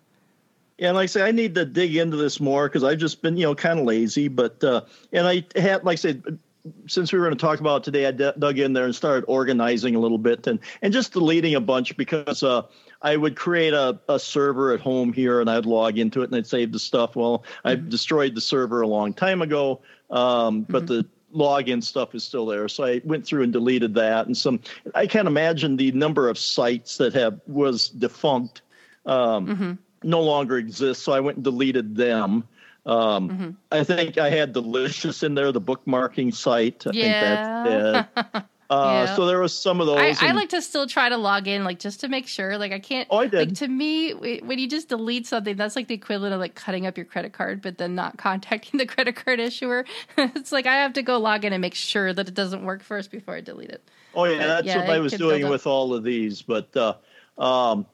Yeah, 0.77 0.89
and 0.89 0.97
like 0.97 1.05
I 1.05 1.07
say, 1.07 1.23
I 1.23 1.31
need 1.33 1.55
to 1.55 1.65
dig 1.65 1.97
into 1.97 2.19
this 2.19 2.41
more 2.41 2.69
because 2.69 2.85
I've 2.85 2.99
just 2.99 3.23
been, 3.23 3.39
you 3.39 3.47
know, 3.47 3.55
kind 3.55 3.79
of 3.81 3.87
lazy. 3.87 4.29
But 4.29 4.63
uh, 4.63 4.83
and 5.15 5.27
I 5.27 5.47
had, 5.59 5.83
like 5.83 5.95
I 5.95 5.97
said, 5.97 6.39
since 6.87 7.13
we 7.13 7.19
were 7.19 7.25
going 7.27 7.37
to 7.37 7.41
talk 7.41 7.61
about 7.61 7.83
it 7.83 7.85
today, 7.85 8.07
I 8.07 8.11
d- 8.11 8.33
dug 8.39 8.59
in 8.59 8.73
there 8.73 8.85
and 8.85 8.95
started 8.95 9.25
organizing 9.27 9.95
a 9.95 9.99
little 9.99 10.19
bit 10.19 10.47
and 10.47 10.59
and 10.83 10.93
just 10.93 11.13
deleting 11.13 11.55
a 11.55 11.61
bunch 11.61 11.97
because 11.97 12.43
uh, 12.43 12.63
I 13.03 13.17
would 13.17 13.37
create 13.37 13.73
a, 13.73 13.99
a 14.09 14.19
server 14.19 14.73
at 14.73 14.81
home 14.81 15.13
here 15.13 15.41
and 15.41 15.51
I'd 15.51 15.67
log 15.67 15.99
into 15.99 16.23
it 16.23 16.31
and 16.31 16.37
I'd 16.37 16.47
save 16.47 16.73
the 16.73 16.79
stuff. 16.79 17.17
Well, 17.17 17.45
I 17.65 17.75
destroyed 17.75 18.35
the 18.35 18.41
server 18.41 18.81
a 18.81 18.89
long 18.89 19.13
time 19.13 19.43
ago, 19.43 19.81
um, 20.11 20.63
but 20.63 20.87
the 20.87 21.07
login 21.35 21.83
stuff 21.83 22.15
is 22.15 22.25
still 22.25 22.47
there. 22.47 22.69
So 22.69 22.85
I 22.85 23.01
went 23.05 23.27
through 23.27 23.43
and 23.43 23.53
deleted 23.53 23.95
that 23.95 24.27
and 24.27 24.37
some. 24.37 24.61
I 24.95 25.07
can't 25.07 25.29
imagine 25.29 25.77
the 25.77 25.93
number 25.93 26.29
of 26.29 26.39
sites 26.39 26.97
that 26.99 27.13
have 27.15 27.41
was 27.47 27.89
defunct. 27.89 28.63
Um, 29.05 29.79
no 30.03 30.23
longer 30.23 30.57
exist. 30.57 31.03
So 31.03 31.13
I 31.13 31.21
went 31.21 31.37
and 31.37 31.45
deleted 31.45 31.97
them. 31.97 32.47
Um, 32.87 33.29
Mm-hmm. 33.29 33.51
I 33.73 33.85
think 33.85 34.17
I 34.19 34.31
had 34.31 34.53
Delicious 34.53 35.23
in 35.23 35.35
there, 35.35 35.51
the 35.53 35.61
bookmarking 35.61 36.35
site. 36.35 36.87
I 36.87 36.91
Yeah. 36.93 37.03
think 37.03 38.07
that's 38.15 38.27
it. 38.37 38.45
Uh, 38.69 39.05
Yeah. 39.07 39.15
So 39.15 39.27
there 39.27 39.39
was 39.41 39.57
some 39.57 39.81
of 39.81 39.87
those. 39.87 39.97
I, 40.21 40.31
I 40.31 40.33
like 40.33 40.49
to 40.49 40.61
still 40.61 40.89
try 40.89 41.09
to 41.09 41.17
log 41.17 41.47
in, 41.47 41.63
like 41.63 41.79
just 41.79 42.01
to 42.01 42.09
make 42.09 42.27
sure. 42.27 42.59
Like 42.59 42.73
I 42.73 42.81
can't. 42.81 43.07
Oh, 43.13 43.19
I 43.19 43.29
did. 43.29 43.39
Like 43.39 43.55
to 43.59 43.69
me, 43.69 44.11
when 44.13 44.59
you 44.59 44.69
just 44.69 44.89
delete 44.89 45.25
something, 45.25 45.55
that's 45.55 45.77
like 45.77 45.87
the 45.87 45.95
equivalent 45.95 46.35
of 46.35 46.41
like 46.41 46.57
cutting 46.57 46.85
up 46.85 46.97
your 46.97 47.07
credit 47.07 47.33
card, 47.33 47.63
but 47.63 47.79
then 47.79 47.95
not 47.95 48.19
contacting 48.19 48.79
the 48.79 48.87
credit 48.87 49.15
card 49.15 49.39
issuer. 49.39 49.85
it's 50.19 50.51
like 50.51 50.67
I 50.67 50.75
have 50.79 50.95
to 50.95 51.03
go 51.03 51.17
log 51.19 51.45
in 51.45 51.53
and 51.53 51.61
make 51.63 51.77
sure 51.77 52.13
that 52.13 52.27
it 52.27 52.35
doesn't 52.35 52.65
work 52.65 52.83
first 52.83 53.13
before 53.13 53.37
I 53.37 53.41
delete 53.41 53.71
it. 53.71 53.89
oh 54.17 54.25
yeah, 54.25 54.39
but 54.39 54.47
that's 54.49 54.67
yeah, 54.67 54.79
what 54.79 54.91
I 54.91 54.99
was 54.99 55.13
doing 55.13 55.49
with 55.49 55.69
all 55.69 55.95
of 55.95 56.03
these. 56.03 56.43
But 56.43 56.77
uh, 56.77 56.95
um, 57.39 57.87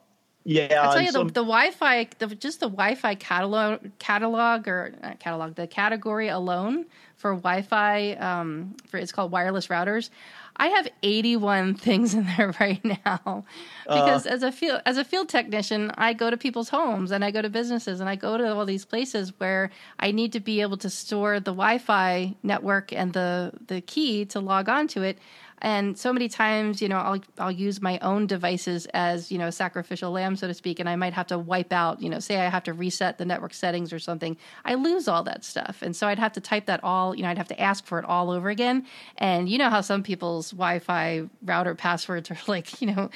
yeah, 0.45 0.83
I'll 0.83 0.93
tell 0.93 1.03
you 1.03 1.11
some- 1.13 1.29
the, 1.29 1.35
the 1.35 1.41
Wi-Fi, 1.43 2.09
the, 2.19 2.27
just 2.29 2.61
the 2.61 2.69
Wi-Fi 2.69 3.15
catalog, 3.17 3.81
catalog 3.99 4.69
or 4.69 4.95
not 5.03 5.21
catalog, 5.21 5.55
the 5.55 5.67
category 5.67 6.29
alone 6.29 6.87
for 7.17 7.35
Wi-Fi, 7.35 8.13
um, 8.15 8.75
for 8.89 8.97
it's 8.99 9.13
called 9.13 9.31
wireless 9.31 9.69
routers. 9.69 10.11
I 10.57 10.67
have 10.69 10.89
81 11.03 11.75
things 11.87 12.15
in 12.15 12.27
there 12.37 12.55
right 12.61 12.85
now 12.85 13.45
because 13.87 14.27
uh, 14.27 14.31
as 14.31 14.43
a 14.43 14.53
field 14.53 14.83
as 14.85 14.99
a 14.99 15.05
field 15.05 15.29
technician, 15.29 15.93
I 15.97 16.13
go 16.13 16.29
to 16.31 16.37
people's 16.37 16.69
homes 16.69 17.11
and 17.11 17.25
I 17.25 17.31
go 17.31 17.41
to 17.41 17.49
businesses 17.49 18.01
and 18.01 18.09
I 18.09 18.17
go 18.17 18.37
to 18.37 18.55
all 18.55 18.67
these 18.67 18.85
places 18.85 19.33
where 19.39 19.71
I 19.99 20.11
need 20.11 20.33
to 20.33 20.41
be 20.41 20.61
able 20.61 20.77
to 20.79 20.91
store 20.91 21.41
the 21.41 21.53
Wi-Fi 21.53 22.35
network 22.43 22.93
and 22.93 23.13
the 23.13 23.53
the 23.67 23.81
key 23.81 24.25
to 24.27 24.41
log 24.41 24.69
on 24.69 24.89
to 24.89 25.03
it. 25.03 25.19
And 25.63 25.97
so 25.97 26.13
many 26.13 26.29
times, 26.29 26.83
you 26.83 26.89
know, 26.89 26.97
I'll 26.97 27.21
I'll 27.39 27.53
use 27.53 27.81
my 27.81 28.01
own 28.01 28.27
devices 28.27 28.87
as 28.87 29.31
you 29.31 29.39
know 29.39 29.49
sacrificial 29.49 30.11
lamb, 30.11 30.35
so 30.35 30.49
to 30.49 30.55
speak, 30.55 30.81
and 30.81 30.89
I 30.89 30.97
might 30.97 31.13
have 31.13 31.29
to 31.29 31.39
wipe 31.39 31.73
out, 31.73 32.03
you 32.03 32.11
know, 32.11 32.19
say 32.19 32.41
I 32.41 32.49
have 32.49 32.65
to 32.65 32.73
reset 32.73 33.17
the 33.17 33.25
network 33.25 33.55
settings 33.55 33.93
or 33.93 34.01
something. 34.01 34.37
I 34.65 34.75
lose 34.75 35.07
all 35.07 35.23
that 35.23 35.45
stuff, 35.45 35.81
and 35.81 35.95
so 35.95 36.09
I'd 36.09 36.19
have 36.19 36.33
to 36.33 36.41
type 36.41 36.67
that 36.67 36.83
all, 36.83 37.15
you 37.15 37.23
know, 37.23 37.29
I'd 37.29 37.39
have 37.39 37.49
to 37.49 37.61
ask 37.61 37.87
for 37.87 38.01
it 38.01 38.05
all 38.05 38.33
over 38.33 38.51
again. 38.51 38.85
And 39.19 39.49
you 39.49 39.57
know 39.57 39.71
how 39.71 39.83
some 39.83 40.03
people's 40.03 40.51
Wi-Fi 40.51 41.29
router 41.45 41.77
passwords 41.77 42.29
are 42.33 42.39
like, 42.49 42.83
you 42.83 42.93
know, 42.93 43.11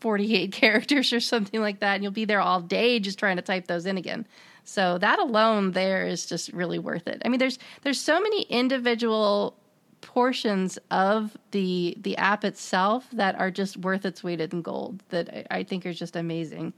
48 0.00 0.50
characters 0.50 1.12
or 1.12 1.20
something 1.20 1.60
like 1.60 1.78
that, 1.78 1.94
and 1.94 2.02
you'll 2.02 2.10
be 2.10 2.24
there 2.24 2.40
all 2.40 2.60
day 2.60 2.98
just 2.98 3.20
trying 3.20 3.36
to 3.36 3.42
type 3.42 3.68
those 3.68 3.86
in 3.86 3.96
again. 3.98 4.26
So 4.64 4.98
that 4.98 5.20
alone 5.20 5.72
there 5.72 6.06
is 6.06 6.26
just 6.26 6.52
really 6.52 6.80
worth 6.80 7.06
it. 7.06 7.22
I 7.24 7.28
mean, 7.28 7.38
there's 7.38 7.58
there's 7.82 8.00
so 8.00 8.20
many 8.20 8.42
individual 8.42 9.54
portions 10.04 10.78
of 10.90 11.36
the 11.50 11.96
the 12.00 12.16
app 12.16 12.44
itself 12.44 13.06
that 13.12 13.34
are 13.38 13.50
just 13.50 13.76
worth 13.78 14.04
its 14.04 14.22
weight 14.22 14.40
in 14.40 14.62
gold 14.62 15.02
that 15.08 15.28
I, 15.50 15.58
I 15.58 15.62
think 15.64 15.86
are 15.86 15.92
just 15.92 16.14
amazing. 16.14 16.72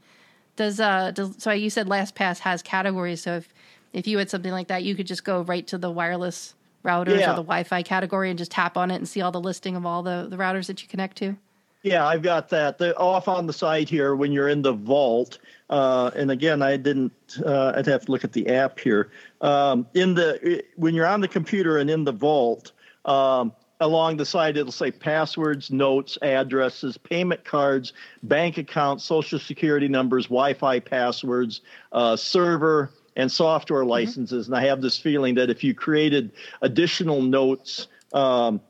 Does 0.55 0.79
uh 0.79 1.11
does 1.11 1.35
so 1.37 1.51
you 1.51 1.69
said 1.69 1.87
LastPass 1.87 2.39
has 2.39 2.61
categories, 2.61 3.21
so 3.21 3.35
if 3.35 3.53
if 3.93 4.07
you 4.07 4.17
had 4.17 4.29
something 4.29 4.51
like 4.51 4.67
that, 4.67 4.83
you 4.83 4.95
could 4.95 5.07
just 5.07 5.23
go 5.23 5.41
right 5.41 5.65
to 5.67 5.77
the 5.77 5.91
wireless 5.91 6.55
routers 6.83 7.19
yeah. 7.19 7.31
or 7.31 7.35
the 7.35 7.43
Wi-Fi 7.43 7.83
category 7.83 8.29
and 8.29 8.37
just 8.37 8.51
tap 8.51 8.77
on 8.77 8.91
it 8.91 8.95
and 8.95 9.07
see 9.07 9.21
all 9.21 9.31
the 9.31 9.41
listing 9.41 9.75
of 9.75 9.85
all 9.85 10.03
the 10.03 10.27
the 10.29 10.37
routers 10.37 10.67
that 10.67 10.81
you 10.81 10.87
connect 10.87 11.17
to. 11.17 11.35
Yeah, 11.83 12.05
I've 12.05 12.23
got 12.23 12.49
that 12.49 12.79
the, 12.79 12.97
off 12.97 13.27
on 13.27 13.45
the 13.45 13.53
side 13.53 13.87
here 13.87 14.15
when 14.15 14.31
you're 14.31 14.49
in 14.49 14.61
the 14.61 14.73
vault. 14.73 15.37
Uh, 15.69 16.11
and 16.15 16.31
again, 16.31 16.61
I 16.61 16.75
didn't. 16.77 17.13
Uh, 17.45 17.73
I'd 17.75 17.85
have 17.85 18.05
to 18.05 18.11
look 18.11 18.23
at 18.23 18.33
the 18.33 18.47
app 18.49 18.79
here. 18.79 19.11
Um, 19.41 19.85
in 19.93 20.15
the 20.15 20.63
when 20.75 20.95
you're 20.95 21.05
on 21.05 21.21
the 21.21 21.27
computer 21.27 21.77
and 21.77 21.89
in 21.89 22.03
the 22.03 22.11
vault, 22.11 22.71
um, 23.07 23.53
along 23.79 24.17
the 24.17 24.25
side, 24.25 24.57
it'll 24.57 24.71
say 24.71 24.91
passwords, 24.91 25.71
notes, 25.71 26.17
addresses, 26.21 26.97
payment 26.97 27.43
cards, 27.45 27.93
bank 28.23 28.57
accounts, 28.57 29.03
social 29.03 29.39
security 29.39 29.87
numbers, 29.87 30.25
Wi 30.25 30.53
Fi 30.53 30.79
passwords, 30.79 31.61
uh, 31.91 32.15
server, 32.15 32.91
and 33.15 33.31
software 33.31 33.81
mm-hmm. 33.81 33.89
licenses. 33.89 34.45
Mm-hmm. 34.45 34.53
And 34.53 34.63
I 34.63 34.67
have 34.67 34.81
this 34.81 34.97
feeling 34.97 35.35
that 35.35 35.49
if 35.49 35.63
you 35.63 35.73
created 35.73 36.31
additional 36.61 37.21
notes 37.21 37.87
um, 38.13 38.61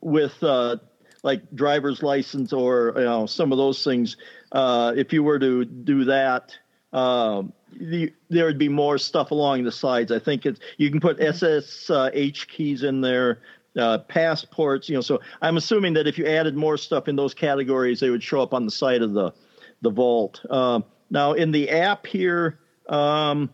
with 0.00 0.42
uh, 0.42 0.76
like 1.22 1.42
driver's 1.54 2.02
license 2.02 2.52
or 2.52 2.94
you 2.96 3.04
know 3.04 3.26
some 3.26 3.52
of 3.52 3.58
those 3.58 3.82
things, 3.84 4.16
uh, 4.52 4.92
if 4.96 5.12
you 5.12 5.22
were 5.22 5.38
to 5.38 5.64
do 5.64 6.04
that, 6.04 6.56
um, 6.92 7.52
the, 7.72 8.12
there 8.30 8.46
would 8.46 8.58
be 8.58 8.68
more 8.68 8.96
stuff 8.96 9.30
along 9.32 9.64
the 9.64 9.72
sides. 9.72 10.10
I 10.12 10.18
think 10.18 10.46
it's 10.46 10.60
you 10.78 10.90
can 10.90 11.00
put 11.00 11.18
SSH 11.18 11.90
mm-hmm. 11.90 12.50
keys 12.50 12.82
in 12.82 13.00
there, 13.00 13.40
uh, 13.76 13.98
passports. 13.98 14.88
You 14.88 14.96
know, 14.96 15.00
so 15.00 15.20
I'm 15.42 15.56
assuming 15.56 15.94
that 15.94 16.06
if 16.06 16.18
you 16.18 16.26
added 16.26 16.56
more 16.56 16.76
stuff 16.76 17.08
in 17.08 17.16
those 17.16 17.34
categories, 17.34 18.00
they 18.00 18.10
would 18.10 18.22
show 18.22 18.40
up 18.40 18.54
on 18.54 18.64
the 18.64 18.70
side 18.70 19.02
of 19.02 19.12
the 19.12 19.32
the 19.82 19.90
vault. 19.90 20.40
Um, 20.50 20.84
now 21.10 21.32
in 21.32 21.52
the 21.52 21.70
app 21.70 22.06
here, 22.06 22.58
um, 22.88 23.50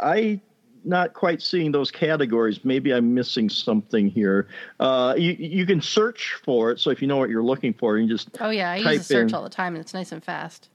I 0.00 0.40
not 0.84 1.14
quite 1.14 1.40
seeing 1.40 1.72
those 1.72 1.90
categories. 1.90 2.64
Maybe 2.64 2.92
I'm 2.92 3.14
missing 3.14 3.48
something 3.48 4.08
here. 4.08 4.48
Uh, 4.80 5.14
you 5.16 5.32
you 5.32 5.66
can 5.66 5.80
search 5.80 6.38
for 6.44 6.70
it, 6.70 6.80
so 6.80 6.90
if 6.90 7.00
you 7.00 7.08
know 7.08 7.16
what 7.16 7.30
you're 7.30 7.42
looking 7.42 7.72
for, 7.72 7.98
you 7.98 8.08
just 8.08 8.30
oh 8.40 8.50
yeah, 8.50 8.72
I 8.72 8.76
use 8.76 9.00
a 9.00 9.04
search 9.04 9.30
in. 9.30 9.34
all 9.34 9.42
the 9.42 9.50
time, 9.50 9.74
and 9.74 9.82
it's 9.82 9.94
nice 9.94 10.12
and 10.12 10.22
fast. 10.22 10.68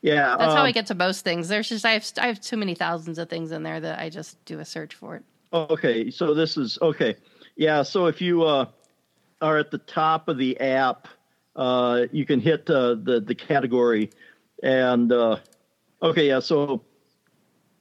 Yeah, 0.00 0.36
that's 0.38 0.50
um, 0.50 0.56
how 0.56 0.64
I 0.64 0.72
get 0.72 0.86
to 0.86 0.94
most 0.94 1.24
things. 1.24 1.48
There's 1.48 1.68
just 1.68 1.84
I 1.84 1.92
have 1.92 2.10
I 2.18 2.26
have 2.28 2.40
too 2.40 2.56
many 2.56 2.74
thousands 2.74 3.18
of 3.18 3.28
things 3.28 3.50
in 3.50 3.62
there 3.62 3.80
that 3.80 3.98
I 3.98 4.10
just 4.10 4.42
do 4.44 4.60
a 4.60 4.64
search 4.64 4.94
for 4.94 5.16
it. 5.16 5.24
Okay, 5.52 6.10
so 6.10 6.34
this 6.34 6.56
is 6.56 6.78
okay. 6.80 7.16
Yeah, 7.58 7.82
so 7.82 8.06
if 8.06 8.20
you 8.20 8.44
uh, 8.44 8.66
are 9.42 9.58
at 9.58 9.72
the 9.72 9.78
top 9.78 10.28
of 10.28 10.38
the 10.38 10.60
app, 10.60 11.08
uh, 11.56 12.06
you 12.12 12.24
can 12.24 12.38
hit 12.38 12.70
uh, 12.70 12.94
the 12.94 13.20
the 13.20 13.34
category, 13.34 14.10
and 14.62 15.10
uh, 15.10 15.38
okay, 16.00 16.28
yeah. 16.28 16.38
So 16.38 16.82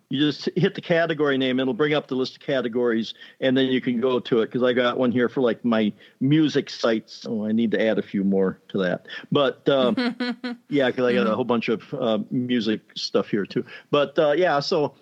you 0.10 0.20
just 0.20 0.50
hit 0.56 0.74
the 0.74 0.82
category 0.82 1.38
name, 1.38 1.60
it'll 1.60 1.76
bring 1.76 1.94
up 1.94 2.08
the 2.08 2.16
list 2.16 2.38
of 2.38 2.42
categories, 2.42 3.14
and 3.40 3.56
then 3.56 3.68
you 3.68 3.80
can 3.80 4.02
go 4.02 4.20
to 4.20 4.42
it. 4.42 4.48
Because 4.48 4.64
I 4.64 4.74
got 4.74 4.98
one 4.98 5.12
here 5.12 5.30
for 5.30 5.42
like 5.42 5.64
my 5.64 5.94
music 6.20 6.72
sites. 6.72 7.28
Oh, 7.30 7.46
I 7.46 7.52
need 7.52 7.70
to 7.70 7.80
add 7.88 8.00
a 8.00 8.02
few 8.04 8.24
more 8.24 8.60
to 8.70 8.80
that. 8.80 9.06
But 9.32 9.70
um, 9.70 9.96
yeah, 10.70 10.88
because 10.88 11.06
I 11.06 11.14
got 11.14 11.28
a 11.28 11.36
whole 11.36 11.46
bunch 11.46 11.70
of 11.70 11.94
uh, 11.94 12.18
music 12.32 12.82
stuff 12.96 13.28
here 13.28 13.46
too. 13.46 13.64
But 13.92 14.18
uh, 14.18 14.32
yeah, 14.32 14.60
so 14.60 14.96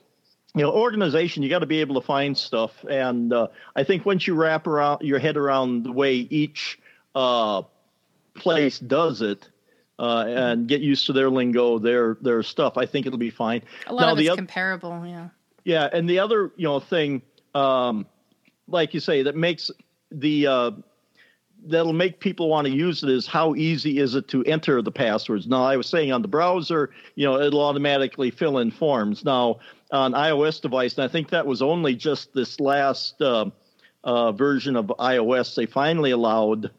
you 0.55 0.61
know 0.61 0.71
organization 0.71 1.43
you 1.43 1.49
got 1.49 1.59
to 1.59 1.65
be 1.65 1.81
able 1.81 1.99
to 1.99 2.05
find 2.05 2.37
stuff. 2.37 2.71
And 2.89 3.31
uh, 3.31 3.47
i 3.75 3.83
think 3.83 4.05
once 4.05 4.25
you 4.25 4.33
wrap 4.33 4.67
around 4.67 5.01
your 5.01 5.19
head 5.19 5.37
around 5.37 5.83
the 5.83 5.91
way 5.91 6.15
each 6.15 6.79
uh, 7.13 7.63
place 8.33 8.79
does 8.79 9.21
it 9.21 9.49
uh, 9.99 10.25
and 10.27 10.67
get 10.67 10.81
used 10.81 11.05
to 11.05 11.13
their 11.13 11.29
lingo 11.29 11.79
their 11.79 12.17
their 12.21 12.41
stuff 12.43 12.77
i 12.77 12.85
think 12.85 13.05
it'll 13.05 13.19
be 13.19 13.29
fine. 13.29 13.61
A 13.87 13.93
lot 13.93 14.01
now, 14.01 14.13
of 14.13 14.19
it's 14.19 14.29
other, 14.29 14.37
comparable 14.37 15.05
yeah. 15.05 15.29
Yeah 15.63 15.89
and 15.91 16.09
the 16.09 16.19
other 16.19 16.51
you 16.55 16.67
know 16.67 16.79
thing 16.79 17.21
um, 17.53 18.05
like 18.67 18.93
you 18.93 18.99
say 18.99 19.23
that 19.23 19.35
makes 19.35 19.71
the 20.11 20.47
uh, 20.47 20.71
that'll 21.67 21.93
make 21.93 22.19
people 22.19 22.49
want 22.49 22.67
to 22.67 22.73
use 22.73 23.03
it 23.03 23.09
is 23.09 23.25
how 23.25 23.55
easy 23.55 23.99
is 23.99 24.15
it 24.15 24.27
to 24.29 24.43
enter 24.43 24.81
the 24.81 24.91
passwords? 24.91 25.47
Now 25.47 25.63
i 25.63 25.75
was 25.77 25.87
saying 25.87 26.11
on 26.11 26.21
the 26.21 26.27
browser 26.27 26.91
you 27.15 27.25
know 27.25 27.39
it'll 27.39 27.61
automatically 27.61 28.31
fill 28.31 28.57
in 28.59 28.71
forms. 28.71 29.25
Now 29.25 29.59
on 29.91 30.13
iOS 30.13 30.61
device, 30.61 30.95
and 30.95 31.03
I 31.03 31.07
think 31.07 31.29
that 31.29 31.45
was 31.45 31.61
only 31.61 31.95
just 31.95 32.33
this 32.33 32.59
last 32.59 33.21
uh, 33.21 33.49
uh, 34.03 34.31
version 34.31 34.75
of 34.75 34.87
iOS. 34.87 35.55
They 35.55 35.65
finally 35.65 36.11
allowed 36.11 36.71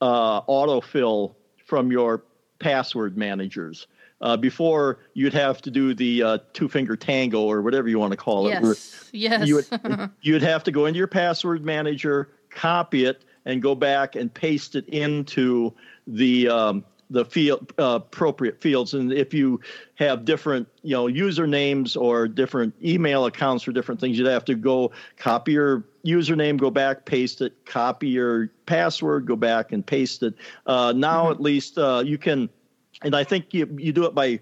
uh, 0.00 0.42
autofill 0.42 1.34
from 1.64 1.92
your 1.92 2.24
password 2.58 3.16
managers. 3.16 3.86
Uh, 4.20 4.36
before 4.36 5.00
you'd 5.14 5.34
have 5.34 5.60
to 5.60 5.68
do 5.68 5.94
the 5.94 6.22
uh, 6.22 6.38
two 6.52 6.68
finger 6.68 6.94
tango 6.94 7.40
or 7.40 7.60
whatever 7.60 7.88
you 7.88 7.98
want 7.98 8.12
to 8.12 8.16
call 8.16 8.46
it. 8.46 8.50
Yes. 8.50 9.10
yes. 9.12 9.48
You 9.48 9.56
would, 9.56 10.10
you'd 10.20 10.42
have 10.42 10.62
to 10.62 10.70
go 10.70 10.86
into 10.86 10.98
your 10.98 11.08
password 11.08 11.64
manager, 11.64 12.28
copy 12.48 13.04
it, 13.04 13.24
and 13.46 13.60
go 13.60 13.74
back 13.74 14.14
and 14.14 14.32
paste 14.32 14.76
it 14.76 14.88
into 14.88 15.74
the 16.06 16.48
um, 16.48 16.84
the 17.12 17.24
field 17.24 17.72
uh, 17.78 18.00
appropriate 18.02 18.60
fields 18.60 18.94
and 18.94 19.12
if 19.12 19.34
you 19.34 19.60
have 19.94 20.24
different 20.24 20.66
you 20.82 20.92
know 20.92 21.04
usernames 21.04 22.00
or 22.00 22.26
different 22.26 22.74
email 22.82 23.26
accounts 23.26 23.62
for 23.62 23.72
different 23.72 24.00
things 24.00 24.18
you'd 24.18 24.26
have 24.26 24.44
to 24.44 24.54
go 24.54 24.90
copy 25.18 25.52
your 25.52 25.84
username 26.04 26.56
go 26.56 26.70
back 26.70 27.04
paste 27.04 27.42
it 27.42 27.52
copy 27.66 28.08
your 28.08 28.48
password 28.66 29.26
go 29.26 29.36
back 29.36 29.72
and 29.72 29.86
paste 29.86 30.22
it 30.22 30.34
uh, 30.66 30.92
now 30.96 31.24
mm-hmm. 31.24 31.32
at 31.32 31.40
least 31.40 31.78
uh, 31.78 32.02
you 32.04 32.16
can 32.16 32.48
and 33.02 33.14
i 33.14 33.22
think 33.22 33.52
you, 33.52 33.68
you 33.78 33.92
do 33.92 34.04
it 34.04 34.14
by 34.14 34.40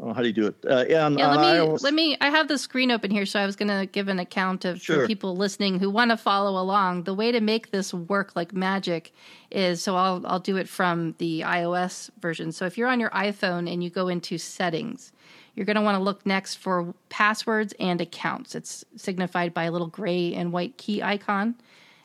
Oh, 0.00 0.14
how 0.14 0.22
do 0.22 0.26
you 0.26 0.32
do 0.32 0.46
it? 0.46 0.56
Uh, 0.68 0.86
yeah, 0.88 1.04
on, 1.04 1.18
yeah 1.18 1.34
let 1.34 1.40
me 1.40 1.46
iOS. 1.46 1.82
let 1.82 1.92
me. 1.92 2.16
I 2.20 2.30
have 2.30 2.48
the 2.48 2.56
screen 2.56 2.90
open 2.90 3.10
here, 3.10 3.26
so 3.26 3.38
I 3.38 3.44
was 3.44 3.56
going 3.56 3.68
to 3.68 3.84
give 3.84 4.08
an 4.08 4.18
account 4.18 4.64
of 4.64 4.80
sure. 4.80 5.00
for 5.00 5.06
people 5.06 5.36
listening 5.36 5.78
who 5.78 5.90
want 5.90 6.10
to 6.10 6.16
follow 6.16 6.60
along. 6.60 7.02
The 7.02 7.12
way 7.12 7.30
to 7.30 7.40
make 7.40 7.72
this 7.72 7.92
work 7.92 8.34
like 8.34 8.54
magic 8.54 9.12
is 9.50 9.82
so 9.82 9.94
I'll 9.96 10.26
I'll 10.26 10.40
do 10.40 10.56
it 10.56 10.66
from 10.68 11.14
the 11.18 11.40
iOS 11.40 12.08
version. 12.20 12.52
So 12.52 12.64
if 12.64 12.78
you're 12.78 12.88
on 12.88 13.00
your 13.00 13.10
iPhone 13.10 13.70
and 13.70 13.84
you 13.84 13.90
go 13.90 14.08
into 14.08 14.38
settings, 14.38 15.12
you're 15.54 15.66
going 15.66 15.76
to 15.76 15.82
want 15.82 15.98
to 15.98 16.02
look 16.02 16.24
next 16.24 16.56
for 16.56 16.94
passwords 17.10 17.74
and 17.78 18.00
accounts. 18.00 18.54
It's 18.54 18.86
signified 18.96 19.52
by 19.52 19.64
a 19.64 19.70
little 19.70 19.88
gray 19.88 20.32
and 20.34 20.52
white 20.52 20.78
key 20.78 21.02
icon. 21.02 21.54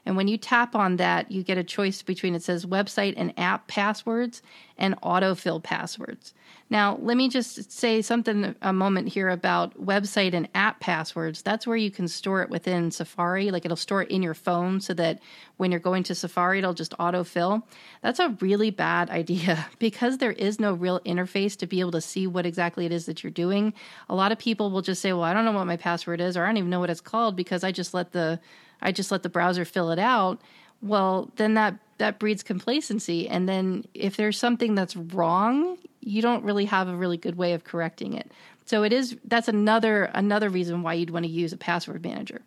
And 0.05 0.15
when 0.15 0.29
you 0.29 0.37
tap 0.37 0.73
on 0.73 0.95
that, 0.97 1.31
you 1.31 1.43
get 1.43 1.57
a 1.57 1.63
choice 1.63 2.01
between 2.01 2.33
it 2.33 2.41
says 2.41 2.65
website 2.65 3.13
and 3.17 3.37
app 3.37 3.67
passwords 3.67 4.41
and 4.77 4.99
autofill 5.01 5.61
passwords. 5.61 6.33
Now, 6.69 6.97
let 7.01 7.15
me 7.15 7.29
just 7.29 7.71
say 7.71 8.01
something 8.01 8.53
a 8.61 8.73
moment 8.73 9.07
here 9.07 9.29
about 9.29 9.81
website 9.81 10.33
and 10.33 10.49
app 10.53 10.81
passwords. 10.81 11.41
That's 11.41 11.65
where 11.65 11.77
you 11.77 11.89
can 11.89 12.09
store 12.09 12.41
it 12.41 12.49
within 12.49 12.91
Safari. 12.91 13.51
Like 13.51 13.63
it'll 13.63 13.77
store 13.77 14.01
it 14.01 14.11
in 14.11 14.21
your 14.21 14.33
phone 14.33 14.81
so 14.81 14.93
that 14.95 15.19
when 15.55 15.71
you're 15.71 15.79
going 15.79 16.03
to 16.03 16.15
Safari, 16.15 16.59
it'll 16.59 16.73
just 16.73 16.91
autofill. 16.97 17.63
That's 18.01 18.19
a 18.19 18.35
really 18.41 18.69
bad 18.69 19.09
idea 19.21 19.65
because 19.79 20.17
there 20.17 20.33
is 20.33 20.59
no 20.59 20.73
real 20.73 20.99
interface 21.01 21.55
to 21.57 21.67
be 21.67 21.79
able 21.79 21.91
to 21.91 22.01
see 22.01 22.27
what 22.27 22.45
exactly 22.45 22.85
it 22.85 22.91
is 22.91 23.05
that 23.05 23.23
you're 23.23 23.31
doing. 23.31 23.73
A 24.09 24.15
lot 24.15 24.33
of 24.33 24.37
people 24.37 24.69
will 24.69 24.81
just 24.81 25.01
say, 25.01 25.13
Well, 25.13 25.23
I 25.23 25.33
don't 25.33 25.45
know 25.45 25.53
what 25.53 25.67
my 25.67 25.77
password 25.77 26.19
is, 26.19 26.35
or 26.35 26.43
I 26.43 26.47
don't 26.47 26.57
even 26.57 26.69
know 26.69 26.81
what 26.81 26.89
it's 26.89 27.01
called 27.01 27.37
because 27.37 27.63
I 27.63 27.71
just 27.71 27.93
let 27.93 28.11
the 28.11 28.39
I 28.81 28.91
just 28.91 29.11
let 29.11 29.23
the 29.23 29.29
browser 29.29 29.65
fill 29.65 29.91
it 29.91 29.99
out. 29.99 30.41
Well, 30.81 31.31
then 31.37 31.55
that 31.55 31.79
that 31.97 32.19
breeds 32.19 32.43
complacency 32.43 33.27
and 33.27 33.47
then 33.47 33.85
if 33.93 34.17
there's 34.17 34.37
something 34.37 34.75
that's 34.75 34.95
wrong 34.95 35.77
you 36.07 36.21
don't 36.21 36.43
really 36.43 36.65
have 36.65 36.87
a 36.87 36.95
really 36.95 37.17
good 37.17 37.35
way 37.35 37.53
of 37.53 37.63
correcting 37.63 38.13
it. 38.13 38.31
So 38.65 38.83
it 38.83 38.93
is 38.93 39.17
that's 39.25 39.47
another 39.47 40.05
another 40.13 40.49
reason 40.49 40.81
why 40.81 40.93
you'd 40.93 41.09
want 41.09 41.25
to 41.25 41.31
use 41.31 41.53
a 41.53 41.57
password 41.57 42.03
manager. 42.03 42.41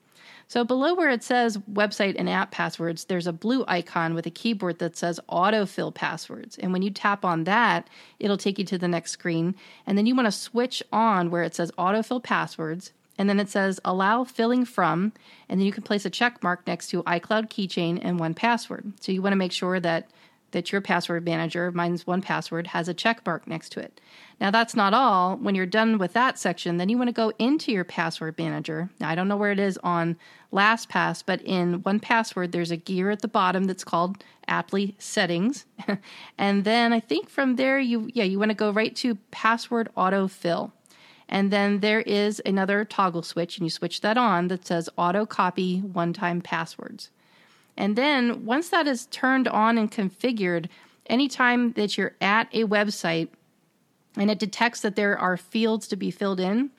So 0.49 0.65
below 0.65 0.95
where 0.95 1.11
it 1.11 1.23
says 1.23 1.59
website 1.59 2.17
and 2.19 2.29
app 2.29 2.51
passwords, 2.51 3.05
there's 3.05 3.29
a 3.29 3.33
blue 3.33 3.65
icon 3.69 4.15
with 4.15 4.27
a 4.27 4.31
keyboard 4.31 4.81
that 4.81 4.97
says 4.97 5.21
autofill 5.29 5.95
passwords. 5.95 6.59
And 6.59 6.73
when 6.73 6.83
you 6.83 6.91
tap 6.91 7.25
on 7.25 7.45
that, 7.45 7.89
it'll 8.19 8.37
take 8.37 8.59
you 8.59 8.65
to 8.65 8.79
the 8.79 8.89
next 8.89 9.13
screen. 9.13 9.55
And 9.87 9.97
then 9.97 10.07
you 10.07 10.17
want 10.17 10.27
to 10.27 10.33
switch 10.33 10.83
on 10.93 11.31
where 11.31 11.45
it 11.45 11.55
says 11.55 11.71
autofill 11.79 12.21
passwords. 12.21 12.93
And 13.21 13.29
then 13.29 13.39
it 13.39 13.51
says 13.51 13.79
allow 13.85 14.25
filling 14.25 14.65
from. 14.65 15.13
And 15.47 15.61
then 15.61 15.67
you 15.67 15.73
can 15.73 15.83
place 15.83 16.07
a 16.07 16.11
check 16.11 16.43
mark 16.43 16.67
next 16.67 16.89
to 16.89 17.03
iCloud 17.03 17.51
keychain 17.51 18.01
and 18.01 18.19
1Password. 18.19 18.95
So 18.99 19.13
you 19.13 19.21
want 19.21 19.33
to 19.33 19.37
make 19.37 19.53
sure 19.53 19.79
that 19.79 20.09
that 20.53 20.73
your 20.73 20.81
password 20.81 21.25
manager, 21.25 21.71
mine's 21.71 22.05
1Password, 22.05 22.69
has 22.69 22.89
a 22.89 22.95
check 22.95 23.25
mark 23.27 23.47
next 23.47 23.73
to 23.73 23.81
it. 23.81 24.01
Now, 24.41 24.51
that's 24.51 24.75
not 24.75 24.95
all. 24.95 25.37
When 25.37 25.55
you're 25.55 25.67
done 25.67 25.99
with 25.99 26.15
that 26.15 26.39
section, 26.39 26.79
then 26.79 26.89
you 26.89 26.97
want 26.97 27.09
to 27.09 27.13
go 27.13 27.31
into 27.39 27.71
your 27.71 27.85
password 27.85 28.39
manager. 28.39 28.89
Now, 28.99 29.11
I 29.11 29.15
don't 29.15 29.29
know 29.29 29.37
where 29.37 29.53
it 29.53 29.61
is 29.61 29.79
on 29.85 30.17
LastPass, 30.51 31.23
but 31.25 31.43
in 31.43 31.83
1Password, 31.83 32.53
there's 32.53 32.71
a 32.71 32.77
gear 32.77 33.11
at 33.11 33.21
the 33.21 33.29
bottom 33.29 33.65
that's 33.65 33.85
called 33.85 34.25
aptly 34.49 34.97
settings. 34.99 35.67
and 36.39 36.65
then 36.65 36.95
I 36.95 37.01
think 37.01 37.29
from 37.29 37.57
there, 37.57 37.79
you, 37.79 38.11
yeah, 38.15 38.25
you 38.25 38.39
want 38.39 38.51
to 38.51 38.57
go 38.57 38.71
right 38.71 38.97
to 38.97 39.17
password 39.31 39.91
autofill. 39.95 40.73
And 41.31 41.53
then 41.53 41.79
there 41.79 42.01
is 42.01 42.43
another 42.45 42.85
toggle 42.85 43.23
switch, 43.23 43.57
and 43.57 43.65
you 43.65 43.71
switch 43.71 44.01
that 44.01 44.19
on 44.19 44.49
that 44.49 44.67
says 44.67 44.91
auto 44.99 45.25
copy 45.25 45.79
one 45.79 46.13
time 46.13 46.41
passwords. 46.41 47.11
And 47.77 47.95
then 47.97 48.45
once 48.45 48.69
that 48.71 48.89
is 48.89 49.07
turned 49.07 49.47
on 49.47 49.79
and 49.79 49.91
configured, 49.91 50.69
anytime 51.07 51.73
that 51.73 51.97
you're 51.97 52.17
at 52.21 52.49
a 52.53 52.65
website 52.65 53.29
and 54.17 54.29
it 54.29 54.41
detects 54.41 54.81
that 54.81 54.97
there 54.97 55.17
are 55.17 55.37
fields 55.37 55.87
to 55.89 55.97
be 55.97 56.11
filled 56.11 56.41
in, 56.41 56.71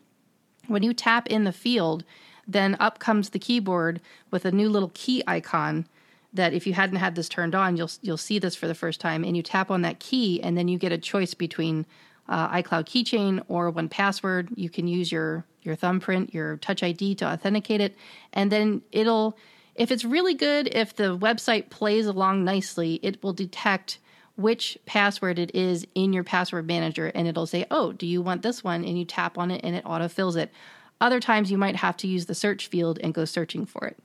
when 0.67 0.83
you 0.83 0.93
tap 0.93 1.27
in 1.27 1.45
the 1.45 1.53
field, 1.53 2.03
then 2.45 2.75
up 2.77 2.99
comes 2.99 3.29
the 3.29 3.39
keyboard 3.39 4.01
with 4.31 4.43
a 4.43 4.51
new 4.51 4.69
little 4.69 4.91
key 4.93 5.23
icon 5.25 5.87
that 6.33 6.53
if 6.53 6.67
you 6.67 6.73
hadn't 6.73 6.97
had 6.97 7.15
this 7.15 7.29
turned 7.29 7.55
on, 7.55 7.77
you'll 7.77 7.91
you'll 8.01 8.17
see 8.17 8.37
this 8.37 8.55
for 8.55 8.67
the 8.67 8.75
first 8.75 8.99
time, 8.99 9.23
and 9.23 9.37
you 9.37 9.43
tap 9.43 9.71
on 9.71 9.81
that 9.81 9.99
key, 9.99 10.41
and 10.43 10.57
then 10.57 10.67
you 10.67 10.77
get 10.77 10.91
a 10.91 10.97
choice 10.97 11.33
between 11.33 11.85
uh, 12.31 12.49
iCloud 12.49 12.85
Keychain 12.85 13.43
or 13.47 13.71
1Password. 13.71 14.49
You 14.55 14.69
can 14.69 14.87
use 14.87 15.11
your 15.11 15.45
your 15.61 15.75
thumbprint, 15.75 16.33
your 16.33 16.57
Touch 16.57 16.81
ID 16.81 17.13
to 17.15 17.25
authenticate 17.25 17.81
it, 17.81 17.95
and 18.33 18.51
then 18.51 18.81
it'll 18.91 19.37
if 19.75 19.91
it's 19.91 20.03
really 20.03 20.33
good, 20.33 20.67
if 20.73 20.95
the 20.95 21.17
website 21.17 21.69
plays 21.69 22.05
along 22.05 22.43
nicely, 22.43 22.99
it 23.03 23.21
will 23.23 23.33
detect 23.33 23.99
which 24.35 24.77
password 24.85 25.39
it 25.39 25.53
is 25.55 25.85
in 25.93 26.13
your 26.13 26.23
password 26.23 26.65
manager 26.67 27.11
and 27.13 27.27
it'll 27.27 27.45
say, 27.45 27.65
Oh, 27.69 27.91
do 27.91 28.07
you 28.07 28.21
want 28.21 28.41
this 28.41 28.63
one? 28.63 28.83
And 28.83 28.97
you 28.97 29.05
tap 29.05 29.37
on 29.37 29.51
it 29.51 29.61
and 29.63 29.75
it 29.75 29.83
autofills 29.85 30.35
it. 30.35 30.51
Other 30.99 31.19
times 31.19 31.51
you 31.51 31.57
might 31.57 31.75
have 31.75 31.97
to 31.97 32.07
use 32.07 32.25
the 32.25 32.35
search 32.35 32.67
field 32.67 32.99
and 33.03 33.13
go 33.13 33.25
searching 33.25 33.65
for 33.65 33.85
it. 33.87 33.97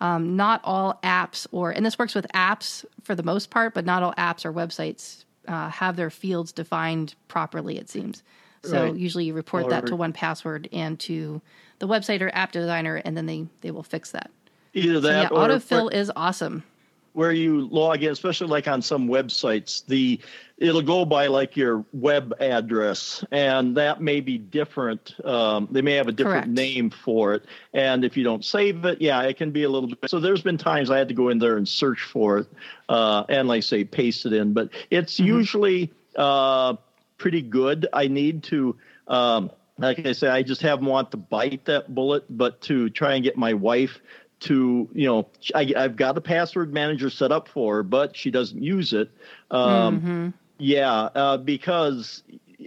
Um, 0.00 0.36
not 0.36 0.60
all 0.64 0.98
apps, 1.04 1.46
or, 1.52 1.70
and 1.70 1.84
this 1.84 1.98
works 1.98 2.14
with 2.14 2.26
apps 2.34 2.84
for 3.02 3.14
the 3.14 3.22
most 3.22 3.50
part, 3.50 3.74
but 3.74 3.84
not 3.84 4.02
all 4.02 4.14
apps 4.14 4.44
or 4.44 4.52
websites 4.52 5.24
uh, 5.48 5.68
have 5.70 5.96
their 5.96 6.10
fields 6.10 6.52
defined 6.52 7.14
properly, 7.28 7.78
it 7.78 7.88
seems. 7.88 8.22
So 8.62 8.84
right. 8.84 8.94
usually 8.94 9.24
you 9.24 9.34
report 9.34 9.66
or, 9.66 9.70
that 9.70 9.86
to 9.86 9.92
1Password 9.96 10.68
and 10.72 10.98
to 11.00 11.40
the 11.78 11.88
website 11.88 12.20
or 12.20 12.30
app 12.34 12.52
designer, 12.52 12.96
and 12.96 13.16
then 13.16 13.26
they, 13.26 13.46
they 13.62 13.70
will 13.70 13.82
fix 13.82 14.10
that. 14.10 14.30
Either 14.74 15.00
that 15.00 15.28
so 15.30 15.34
yeah, 15.34 15.48
autofill 15.48 15.92
is 15.92 16.12
awesome. 16.14 16.62
Where 17.12 17.32
you 17.32 17.66
log 17.68 18.02
in, 18.02 18.12
especially 18.12 18.46
like 18.46 18.68
on 18.68 18.82
some 18.82 19.08
websites, 19.08 19.84
the 19.86 20.20
it'll 20.58 20.82
go 20.82 21.04
by 21.04 21.26
like 21.26 21.56
your 21.56 21.84
web 21.92 22.34
address, 22.40 23.24
and 23.32 23.76
that 23.76 24.00
may 24.00 24.20
be 24.20 24.38
different. 24.38 25.14
Um, 25.24 25.66
they 25.70 25.82
may 25.82 25.94
have 25.94 26.06
a 26.06 26.12
different 26.12 26.44
Correct. 26.44 26.48
name 26.48 26.90
for 26.90 27.34
it, 27.34 27.46
and 27.74 28.04
if 28.04 28.16
you 28.16 28.22
don't 28.22 28.44
save 28.44 28.84
it, 28.84 29.00
yeah, 29.00 29.22
it 29.22 29.36
can 29.36 29.50
be 29.50 29.64
a 29.64 29.68
little 29.68 29.88
bit. 29.88 30.08
So 30.08 30.20
there's 30.20 30.42
been 30.42 30.58
times 30.58 30.90
I 30.90 30.98
had 30.98 31.08
to 31.08 31.14
go 31.14 31.30
in 31.30 31.38
there 31.38 31.56
and 31.56 31.68
search 31.68 32.02
for 32.02 32.38
it, 32.38 32.46
uh, 32.88 33.24
and 33.28 33.48
like 33.48 33.58
I 33.58 33.60
say 33.60 33.84
paste 33.84 34.26
it 34.26 34.32
in, 34.32 34.52
but 34.52 34.68
it's 34.90 35.14
mm-hmm. 35.14 35.26
usually 35.26 35.92
uh, 36.16 36.76
pretty 37.18 37.42
good. 37.42 37.88
I 37.92 38.06
need 38.08 38.42
to. 38.44 38.76
Um, 39.08 39.50
like 39.78 40.06
I 40.06 40.12
say, 40.12 40.28
I 40.28 40.42
just 40.42 40.60
haven't 40.60 40.86
want 40.86 41.10
to 41.12 41.16
bite 41.16 41.64
that 41.64 41.94
bullet, 41.94 42.24
but 42.28 42.60
to 42.62 42.90
try 42.90 43.14
and 43.14 43.24
get 43.24 43.36
my 43.36 43.54
wife 43.54 43.98
to 44.40 44.88
you 44.92 45.06
know 45.06 45.28
I, 45.54 45.72
have 45.76 45.96
got 45.96 46.16
a 46.16 46.20
password 46.20 46.72
manager 46.72 47.10
set 47.10 47.30
up 47.30 47.48
for 47.48 47.76
her, 47.76 47.82
but 47.82 48.16
she 48.16 48.30
doesn't 48.30 48.62
use 48.62 48.92
it. 48.92 49.10
Um, 49.50 50.00
mm-hmm. 50.00 50.28
Yeah, 50.58 50.92
uh, 51.14 51.36
because 51.38 52.22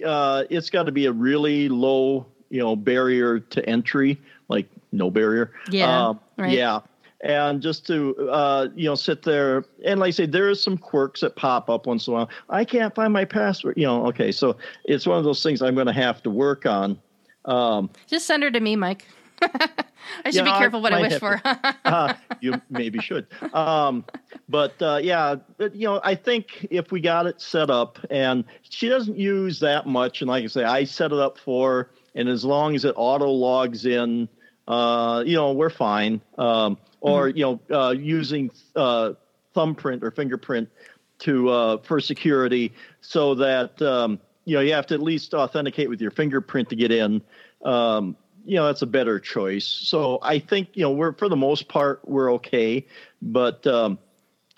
uh, 0.06 0.44
it's 0.50 0.70
got 0.70 0.84
to 0.84 0.92
be 0.92 1.06
a 1.06 1.12
really 1.12 1.70
low 1.70 2.26
you 2.50 2.60
know 2.60 2.76
barrier 2.76 3.40
to 3.40 3.68
entry, 3.68 4.20
like 4.48 4.68
no 4.92 5.10
barrier. 5.10 5.52
Yeah, 5.70 6.10
uh, 6.10 6.14
right. 6.38 6.52
yeah. 6.52 6.82
And 7.22 7.62
just 7.62 7.88
to 7.88 8.30
uh, 8.30 8.68
you 8.76 8.86
know 8.86 8.96
sit 8.96 9.24
there 9.24 9.66
and 9.86 10.00
like 10.00 10.10
I 10.10 10.12
say, 10.12 10.26
there 10.26 10.50
is 10.50 10.62
some 10.62 10.78
quirks 10.78 11.22
that 11.22 11.36
pop 11.36 11.70
up 11.70 11.88
once 11.88 12.08
in 12.08 12.14
a 12.14 12.16
while. 12.18 12.30
I 12.50 12.66
can't 12.66 12.94
find 12.94 13.14
my 13.14 13.26
password. 13.26 13.78
You 13.78 13.86
know, 13.86 14.06
okay, 14.08 14.32
so 14.32 14.58
it's 14.84 15.08
one 15.08 15.18
of 15.18 15.24
those 15.24 15.42
things 15.42 15.62
I'm 15.62 15.76
going 15.76 15.88
to 15.88 15.94
have 15.94 16.22
to 16.24 16.30
work 16.30 16.66
on. 16.66 17.00
Um, 17.46 17.90
just 18.08 18.28
send 18.28 18.44
her 18.44 18.52
to 18.52 18.60
me, 18.60 18.76
Mike. 18.76 19.08
I 20.26 20.32
should 20.32 20.46
be 20.46 20.52
careful 20.52 20.82
what 20.82 20.94
I 20.94 21.02
wish 21.02 21.20
for. 21.20 21.42
uh, 21.86 22.14
you 22.42 22.62
maybe 22.70 23.00
should. 23.00 23.28
Um, 23.54 24.06
but 24.50 24.82
uh, 24.82 25.00
yeah, 25.02 25.36
but, 25.58 25.76
you 25.76 25.88
know, 25.88 26.02
I 26.04 26.16
think 26.16 26.68
if 26.70 26.92
we 26.92 27.02
got 27.02 27.26
it 27.28 27.42
set 27.42 27.70
up, 27.70 28.00
and 28.10 28.44
she 28.62 28.90
doesn't 28.90 29.18
use 29.18 29.60
that 29.60 29.88
much, 29.88 30.22
and 30.22 30.30
like 30.30 30.44
I 30.44 30.48
say, 30.48 30.64
I 30.64 30.84
set 30.84 31.12
it 31.12 31.20
up 31.20 31.38
for, 31.38 31.90
and 32.16 32.30
as 32.30 32.44
long 32.46 32.76
as 32.76 32.86
it 32.86 32.94
auto 32.96 33.30
logs 33.30 33.86
in, 33.86 34.28
uh, 34.68 35.24
you 35.26 35.36
know, 35.36 35.54
we're 35.54 35.70
fine. 35.70 36.22
Um, 36.38 36.78
or 37.02 37.28
mm-hmm. 37.28 37.38
you 37.38 37.60
know, 37.70 37.78
uh, 37.78 37.92
using 37.92 38.50
uh, 38.76 39.14
thumbprint 39.54 40.04
or 40.04 40.12
fingerprint 40.12 40.70
to 41.20 41.50
uh, 41.50 41.78
for 41.78 42.00
security, 42.00 42.74
so 43.02 43.36
that 43.36 43.80
um, 43.82 44.20
you 44.46 44.56
know 44.56 44.62
you 44.62 44.74
have 44.74 44.88
to 44.88 44.94
at 44.94 45.02
least 45.02 45.34
authenticate 45.34 45.90
with 45.90 46.02
your 46.02 46.12
fingerprint 46.12 46.70
to 46.70 46.76
get 46.76 46.92
in. 46.92 47.22
Um, 47.64 48.18
you 48.46 48.56
know 48.56 48.66
that's 48.66 48.82
a 48.82 48.88
better 48.88 49.20
choice. 49.20 49.66
So 49.66 50.20
I 50.22 50.40
think 50.40 50.70
you 50.74 50.84
know 50.84 50.92
we're 50.92 51.14
for 51.14 51.30
the 51.30 51.36
most 51.36 51.68
part 51.68 52.02
we're 52.08 52.34
okay, 52.34 52.86
but 53.22 53.66
um, 53.68 53.98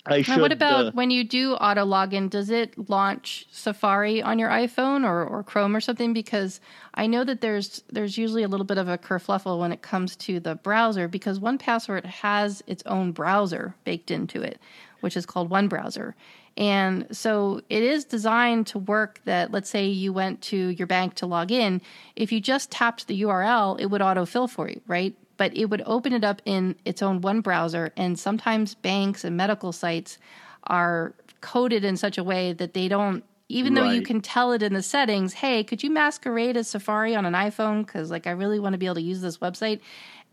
I 0.06 0.22
should. 0.22 0.40
What 0.40 0.52
about 0.52 0.86
uh, 0.86 0.90
when 0.92 1.10
you 1.10 1.24
do 1.24 1.54
auto 1.54 1.84
login? 1.84 2.30
Does 2.30 2.50
it 2.50 2.88
launch 2.88 3.46
Safari 3.50 4.22
on 4.22 4.38
your 4.38 4.48
iPhone 4.48 5.04
or, 5.04 5.24
or 5.24 5.42
Chrome 5.42 5.74
or 5.74 5.80
something? 5.80 6.12
Because 6.12 6.60
I 6.94 7.06
know 7.06 7.24
that 7.24 7.40
there's 7.40 7.82
there's 7.90 8.16
usually 8.16 8.42
a 8.42 8.48
little 8.48 8.66
bit 8.66 8.78
of 8.78 8.88
a 8.88 8.98
kerfluffle 8.98 9.58
when 9.58 9.72
it 9.72 9.82
comes 9.82 10.16
to 10.16 10.40
the 10.40 10.54
browser 10.54 11.08
because 11.08 11.38
1Password 11.38 12.04
has 12.04 12.62
its 12.66 12.82
own 12.86 13.12
browser 13.12 13.74
baked 13.84 14.10
into 14.10 14.42
it, 14.42 14.60
which 15.00 15.16
is 15.16 15.26
called 15.26 15.50
One 15.50 15.68
Browser. 15.68 16.14
And 16.56 17.06
so 17.14 17.60
it 17.68 17.82
is 17.82 18.04
designed 18.04 18.66
to 18.68 18.78
work 18.78 19.20
that, 19.24 19.52
let's 19.52 19.68
say 19.68 19.86
you 19.86 20.12
went 20.12 20.40
to 20.42 20.70
your 20.70 20.86
bank 20.86 21.14
to 21.16 21.26
log 21.26 21.52
in. 21.52 21.82
If 22.14 22.32
you 22.32 22.40
just 22.40 22.70
tapped 22.70 23.06
the 23.06 23.22
URL, 23.22 23.78
it 23.78 23.86
would 23.86 24.00
autofill 24.00 24.48
for 24.48 24.68
you, 24.68 24.80
right? 24.86 25.14
But 25.36 25.54
it 25.54 25.66
would 25.66 25.82
open 25.84 26.14
it 26.14 26.24
up 26.24 26.40
in 26.46 26.76
its 26.86 27.02
own 27.02 27.20
one 27.20 27.42
browser. 27.42 27.92
And 27.96 28.18
sometimes 28.18 28.74
banks 28.74 29.22
and 29.22 29.36
medical 29.36 29.72
sites 29.72 30.18
are 30.64 31.14
coded 31.42 31.84
in 31.84 31.96
such 31.96 32.16
a 32.16 32.24
way 32.24 32.54
that 32.54 32.72
they 32.72 32.88
don't 32.88 33.22
even 33.48 33.74
right. 33.74 33.82
though 33.82 33.90
you 33.90 34.02
can 34.02 34.20
tell 34.20 34.52
it 34.52 34.62
in 34.62 34.72
the 34.72 34.82
settings, 34.82 35.34
hey, 35.34 35.62
could 35.62 35.82
you 35.82 35.90
masquerade 35.90 36.56
as 36.56 36.68
Safari 36.68 37.14
on 37.14 37.24
an 37.26 37.34
iPhone? 37.34 37.86
Because 37.86 38.10
like 38.10 38.26
I 38.26 38.32
really 38.32 38.58
want 38.58 38.72
to 38.72 38.78
be 38.78 38.86
able 38.86 38.96
to 38.96 39.02
use 39.02 39.20
this 39.20 39.38
website. 39.38 39.80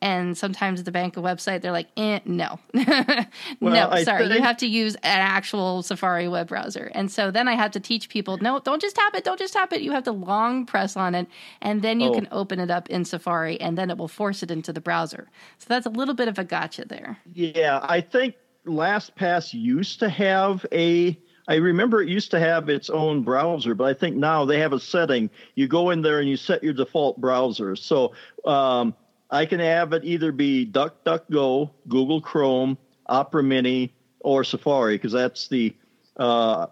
And 0.04 0.38
sometimes 0.38 0.84
the 0.84 0.92
bank 0.92 1.16
website, 1.16 1.62
they're 1.62 1.72
like, 1.72 1.88
eh, 1.96 2.20
no, 2.26 2.60
well, 2.74 3.26
no, 3.62 3.90
I 3.90 4.04
sorry, 4.04 4.28
think... 4.28 4.36
you 4.36 4.44
have 4.44 4.58
to 4.58 4.68
use 4.68 4.96
an 4.96 5.02
actual 5.06 5.82
Safari 5.82 6.28
web 6.28 6.50
browser. 6.50 6.92
And 6.94 7.10
so 7.10 7.32
then 7.32 7.48
I 7.48 7.54
have 7.54 7.72
to 7.72 7.80
teach 7.80 8.10
people, 8.10 8.38
no, 8.40 8.60
don't 8.60 8.82
just 8.82 8.98
tap 8.98 9.16
it, 9.16 9.24
don't 9.24 9.40
just 9.40 9.54
tap 9.54 9.72
it. 9.72 9.82
You 9.82 9.94
have 9.94 10.04
to 10.04 10.12
long 10.12 10.66
press 10.66 10.98
on 10.98 11.16
it, 11.16 11.28
and 11.62 11.82
then 11.82 12.02
you 12.02 12.10
oh. 12.10 12.14
can 12.14 12.28
open 12.34 12.60
it 12.60 12.70
up 12.70 12.90
in 12.90 13.06
Safari, 13.06 13.62
and 13.62 13.78
then 13.78 13.90
it 13.90 13.98
will 13.98 14.10
force 14.10 14.44
it 14.44 14.52
into 14.52 14.74
the 14.74 14.82
browser. 14.82 15.30
So 15.58 15.68
that's 15.70 15.86
a 15.86 15.90
little 15.90 16.16
bit 16.16 16.28
of 16.28 16.38
a 16.38 16.44
gotcha 16.44 16.84
there. 16.84 17.20
Yeah, 17.34 17.80
I 17.82 18.02
think 18.02 18.36
LastPass 18.68 19.54
used 19.54 20.00
to 20.02 20.10
have 20.10 20.66
a 20.74 21.18
I 21.48 21.56
remember 21.56 22.02
it 22.02 22.10
used 22.10 22.32
to 22.32 22.40
have 22.40 22.68
its 22.68 22.90
own 22.90 23.24
browser, 23.24 23.74
but 23.74 23.86
I 23.86 23.94
think 23.94 24.16
now 24.16 24.46
they 24.46 24.60
have 24.60 24.74
a 24.74 24.80
setting. 24.80 25.30
You 25.56 25.68
go 25.68 25.90
in 25.92 26.02
there 26.02 26.20
and 26.20 26.30
you 26.30 26.38
set 26.38 26.64
your 26.64 26.74
default 26.74 27.20
browser. 27.20 27.76
So 27.76 28.14
um, 28.46 28.96
I 29.34 29.48
can 29.48 29.60
have 29.60 29.94
it 29.94 30.06
either 30.06 30.32
be 30.32 30.66
DuckDuckGo, 30.66 31.72
Google 31.88 32.22
Chrome, 32.22 32.78
Opera 33.08 33.42
Mini, 33.42 33.92
or 34.20 34.44
Safari 34.44 34.96
because 34.96 35.12
that's 35.12 35.48
the 35.48 35.76
uh, 36.18 36.68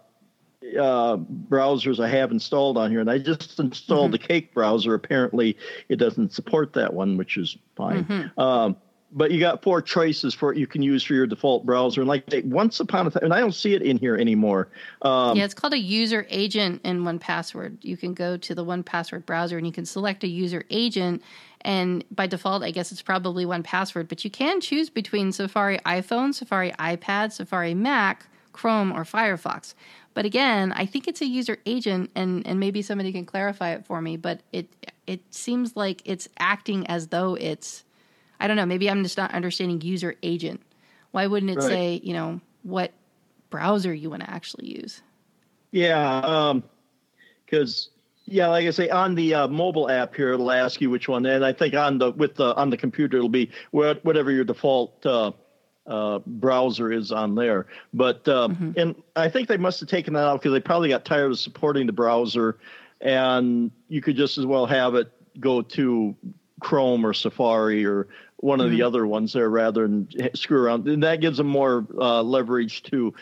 uh, 0.78 1.16
browsers 1.16 2.02
I 2.02 2.08
have 2.08 2.30
installed 2.30 2.78
on 2.78 2.90
here. 2.90 3.00
And 3.00 3.10
I 3.10 3.18
just 3.18 3.58
installed 3.58 4.06
mm-hmm. 4.06 4.12
the 4.12 4.18
Cake 4.18 4.54
browser. 4.54 4.94
Apparently, 4.94 5.56
it 5.88 5.96
doesn't 5.96 6.32
support 6.32 6.72
that 6.74 6.94
one, 6.94 7.16
which 7.16 7.36
is 7.36 7.58
fine. 7.76 8.04
Mm-hmm. 8.04 8.40
Um, 8.40 8.76
but 9.14 9.30
you 9.30 9.40
got 9.40 9.62
four 9.62 9.82
choices 9.82 10.32
for 10.32 10.48
what 10.48 10.56
you 10.56 10.66
can 10.66 10.82
use 10.82 11.02
for 11.02 11.12
your 11.14 11.26
default 11.26 11.66
browser. 11.66 12.00
And 12.00 12.08
like 12.08 12.24
once 12.44 12.80
upon 12.80 13.06
a 13.06 13.10
time, 13.10 13.24
and 13.24 13.34
I 13.34 13.40
don't 13.40 13.54
see 13.54 13.74
it 13.74 13.82
in 13.82 13.98
here 13.98 14.16
anymore. 14.16 14.68
Um, 15.02 15.36
yeah, 15.36 15.44
it's 15.44 15.54
called 15.54 15.74
a 15.74 15.78
user 15.78 16.26
agent 16.30 16.80
in 16.84 17.02
1Password. 17.02 17.76
You 17.82 17.96
can 17.96 18.14
go 18.14 18.36
to 18.38 18.54
the 18.54 18.64
1Password 18.64 19.26
browser 19.26 19.58
and 19.58 19.66
you 19.66 19.72
can 19.72 19.84
select 19.84 20.24
a 20.24 20.28
user 20.28 20.64
agent. 20.70 21.22
And 21.62 22.04
by 22.10 22.26
default, 22.26 22.62
I 22.62 22.70
guess 22.72 22.92
it's 22.92 23.02
probably 23.02 23.46
1Password, 23.46 24.08
but 24.08 24.24
you 24.24 24.30
can 24.30 24.60
choose 24.60 24.90
between 24.90 25.32
Safari 25.32 25.78
iPhone, 25.86 26.34
Safari 26.34 26.72
iPad, 26.72 27.32
Safari 27.32 27.74
Mac, 27.74 28.26
Chrome, 28.52 28.92
or 28.92 29.04
Firefox. 29.04 29.74
But 30.14 30.24
again, 30.24 30.72
I 30.72 30.86
think 30.86 31.08
it's 31.08 31.20
a 31.20 31.26
user 31.26 31.58
agent, 31.64 32.10
and, 32.14 32.46
and 32.46 32.60
maybe 32.60 32.82
somebody 32.82 33.12
can 33.12 33.24
clarify 33.24 33.70
it 33.70 33.86
for 33.86 34.02
me. 34.02 34.16
But 34.16 34.40
it 34.52 34.66
it 35.06 35.20
seems 35.30 35.76
like 35.76 36.02
it's 36.04 36.28
acting 36.38 36.86
as 36.86 37.08
though 37.08 37.34
it's 37.34 37.84
I 38.38 38.46
don't 38.46 38.56
know. 38.56 38.66
Maybe 38.66 38.90
I'm 38.90 39.02
just 39.02 39.16
not 39.16 39.32
understanding 39.32 39.80
user 39.80 40.16
agent. 40.22 40.60
Why 41.12 41.26
wouldn't 41.26 41.50
it 41.52 41.58
right. 41.58 41.68
say 41.68 42.00
you 42.02 42.12
know 42.12 42.40
what 42.62 42.92
browser 43.50 43.94
you 43.94 44.10
want 44.10 44.22
to 44.22 44.30
actually 44.30 44.66
use? 44.66 45.00
Yeah, 45.70 46.60
because 47.46 47.86
um, 47.86 47.92
yeah, 48.24 48.48
like 48.48 48.66
I 48.66 48.70
say, 48.70 48.88
on 48.88 49.14
the 49.14 49.34
uh, 49.34 49.48
mobile 49.48 49.90
app 49.90 50.14
here, 50.14 50.32
it'll 50.32 50.50
ask 50.50 50.80
you 50.80 50.90
which 50.90 51.08
one, 51.08 51.26
and 51.26 51.44
I 51.44 51.52
think 51.52 51.74
on 51.74 51.98
the 51.98 52.12
with 52.12 52.36
the 52.36 52.54
on 52.54 52.70
the 52.70 52.76
computer, 52.76 53.16
it'll 53.16 53.28
be 53.28 53.50
whatever 53.72 54.30
your 54.30 54.44
default 54.44 55.04
uh, 55.04 55.32
uh, 55.86 56.20
browser 56.26 56.92
is 56.92 57.10
on 57.10 57.34
there. 57.34 57.66
But 57.92 58.26
um, 58.28 58.54
mm-hmm. 58.54 58.78
and 58.78 59.02
I 59.16 59.28
think 59.28 59.48
they 59.48 59.56
must 59.56 59.80
have 59.80 59.88
taken 59.88 60.14
that 60.14 60.24
out 60.24 60.40
because 60.40 60.52
they 60.52 60.60
probably 60.60 60.88
got 60.88 61.04
tired 61.04 61.32
of 61.32 61.38
supporting 61.38 61.86
the 61.86 61.92
browser, 61.92 62.58
and 63.00 63.70
you 63.88 64.00
could 64.00 64.16
just 64.16 64.38
as 64.38 64.46
well 64.46 64.66
have 64.66 64.94
it 64.94 65.10
go 65.40 65.62
to 65.62 66.14
Chrome 66.60 67.04
or 67.04 67.12
Safari 67.12 67.84
or 67.84 68.08
one 68.36 68.60
of 68.60 68.66
mm-hmm. 68.66 68.76
the 68.76 68.82
other 68.82 69.06
ones 69.06 69.32
there 69.32 69.48
rather 69.48 69.82
than 69.82 70.08
screw 70.34 70.62
around. 70.62 70.86
And 70.88 71.02
that 71.02 71.20
gives 71.20 71.38
them 71.38 71.46
more 71.46 71.86
uh, 71.96 72.22
leverage 72.22 72.82
to 72.84 73.14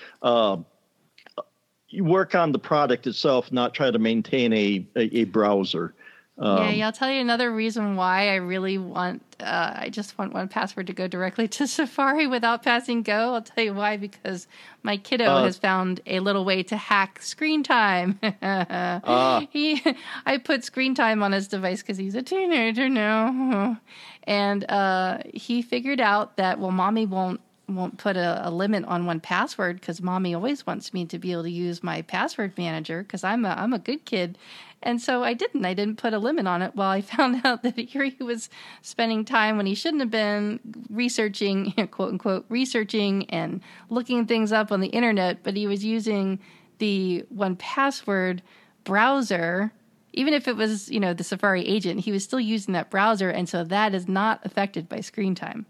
uh, 1.99 2.05
work 2.05 2.35
on 2.35 2.53
the 2.53 2.59
product 2.59 3.07
itself, 3.07 3.51
not 3.53 3.75
try 3.75 3.91
to 3.91 3.99
maintain 3.99 4.53
a, 4.53 4.87
a, 4.97 5.19
a 5.19 5.25
browser. 5.25 5.95
Um, 6.41 6.57
yeah, 6.57 6.71
yeah, 6.71 6.87
I'll 6.87 6.93
tell 6.93 7.11
you 7.11 7.21
another 7.21 7.53
reason 7.53 7.97
why 7.97 8.31
I 8.31 8.37
really 8.37 8.79
want. 8.79 9.23
Uh, 9.41 9.75
I 9.75 9.91
just 9.91 10.17
want 10.19 10.33
1Password 10.33 10.87
to 10.87 10.95
go 10.95 11.07
directly 11.07 11.47
to 11.49 11.67
Safari 11.69 12.27
without 12.27 12.63
passing 12.63 13.03
Go. 13.03 13.35
I'll 13.35 13.43
tell 13.43 13.63
you 13.63 13.75
why 13.75 13.99
because 13.99 14.49
my 14.83 14.97
kiddo 14.97 15.27
uh, 15.27 15.45
has 15.45 15.59
found 15.59 16.01
a 16.07 16.21
little 16.21 16.47
way 16.47 16.63
to 16.63 16.79
hack 16.79 17.21
screen 17.21 17.63
time. 17.63 18.19
uh, 18.41 19.41
he, 19.51 19.83
I 20.25 20.39
put 20.39 20.65
screen 20.65 20.95
time 20.95 21.23
on 21.23 21.33
his 21.33 21.47
device 21.47 21.83
because 21.83 21.99
he's 21.99 22.15
a 22.15 22.23
teenager 22.23 22.89
now, 22.89 23.79
and 24.25 24.65
uh, 24.71 25.19
he 25.35 25.61
figured 25.61 26.01
out 26.01 26.39
that 26.39 26.59
well, 26.59 26.71
mommy 26.71 27.05
won't 27.05 27.43
won't 27.71 27.99
put 27.99 28.17
a, 28.17 28.47
a 28.47 28.51
limit 28.51 28.85
on 28.85 29.05
1Password 29.05 29.75
because 29.75 30.03
mommy 30.03 30.35
always 30.35 30.67
wants 30.67 30.93
me 30.93 31.05
to 31.07 31.19
be 31.19 31.33
able 31.33 31.45
to 31.45 31.51
use 31.51 31.83
my 31.83 32.03
password 32.03 32.57
manager 32.59 33.03
because 33.03 33.25
I'm 33.25 33.45
a 33.45 33.51
I'm 33.51 33.73
a 33.73 33.79
good 33.79 34.05
kid 34.05 34.37
and 34.83 35.01
so 35.01 35.23
I 35.23 35.35
didn't. 35.35 35.65
I 35.65 35.75
didn't 35.75 35.97
put 35.97 36.15
a 36.15 36.19
limit 36.19 36.47
on 36.47 36.63
it. 36.63 36.75
Well, 36.75 36.89
I 36.89 37.01
found 37.03 37.43
out 37.45 37.63
that 37.63 37.79
here 37.79 38.05
he 38.05 38.23
was 38.23 38.49
spending 38.83 39.25
time 39.25 39.57
when 39.57 39.67
he 39.67 39.75
shouldn't 39.75 40.01
have 40.01 40.11
been 40.11 40.61
researching, 40.89 41.73
quote 41.91 42.13
unquote, 42.13 42.47
researching 42.49 43.29
and 43.31 43.61
looking 43.89 44.27
things 44.27 44.53
up 44.53 44.73
on 44.73 44.81
the 44.81 44.89
internet, 44.89 45.43
but 45.43 45.57
he 45.57 45.67
was 45.67 45.85
using 45.85 46.39
the 46.79 47.25
1Password 47.35 48.41
browser 48.85 49.71
even 50.13 50.35
if 50.35 50.49
it 50.49 50.57
was 50.57 50.91
you 50.91 50.99
know 50.99 51.13
the 51.13 51.23
safari 51.23 51.65
agent 51.67 52.01
he 52.01 52.11
was 52.11 52.25
still 52.25 52.41
using 52.41 52.73
that 52.73 52.89
browser 52.89 53.29
and 53.29 53.47
so 53.47 53.63
that 53.63 53.95
is 53.95 54.09
not 54.09 54.41
affected 54.45 54.89
by 54.89 55.01
screen 55.01 55.35
time 55.35 55.67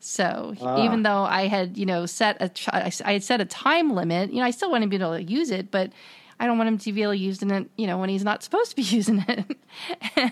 so 0.00 0.54
ah. 0.60 0.84
even 0.84 1.02
though 1.02 1.22
i 1.22 1.46
had 1.46 1.76
you 1.76 1.86
know 1.86 2.06
set 2.06 2.36
a 2.40 2.50
i 3.04 3.12
had 3.12 3.22
set 3.22 3.40
a 3.40 3.44
time 3.44 3.90
limit 3.94 4.30
you 4.30 4.38
know 4.38 4.44
i 4.44 4.50
still 4.50 4.70
want 4.70 4.82
him 4.82 4.90
to 4.90 4.98
be 4.98 5.02
able 5.02 5.16
to 5.16 5.22
use 5.22 5.50
it 5.50 5.70
but 5.70 5.90
I 6.40 6.46
don't 6.46 6.56
want 6.56 6.68
him 6.68 6.78
to 6.78 6.92
be 6.92 7.02
able 7.02 7.12
to 7.12 7.18
use 7.18 7.42
it, 7.42 7.70
you 7.76 7.86
know, 7.86 7.98
when 7.98 8.08
he's 8.08 8.22
not 8.22 8.42
supposed 8.42 8.70
to 8.70 8.76
be 8.76 8.82
using 8.96 9.24
it. 9.26 9.56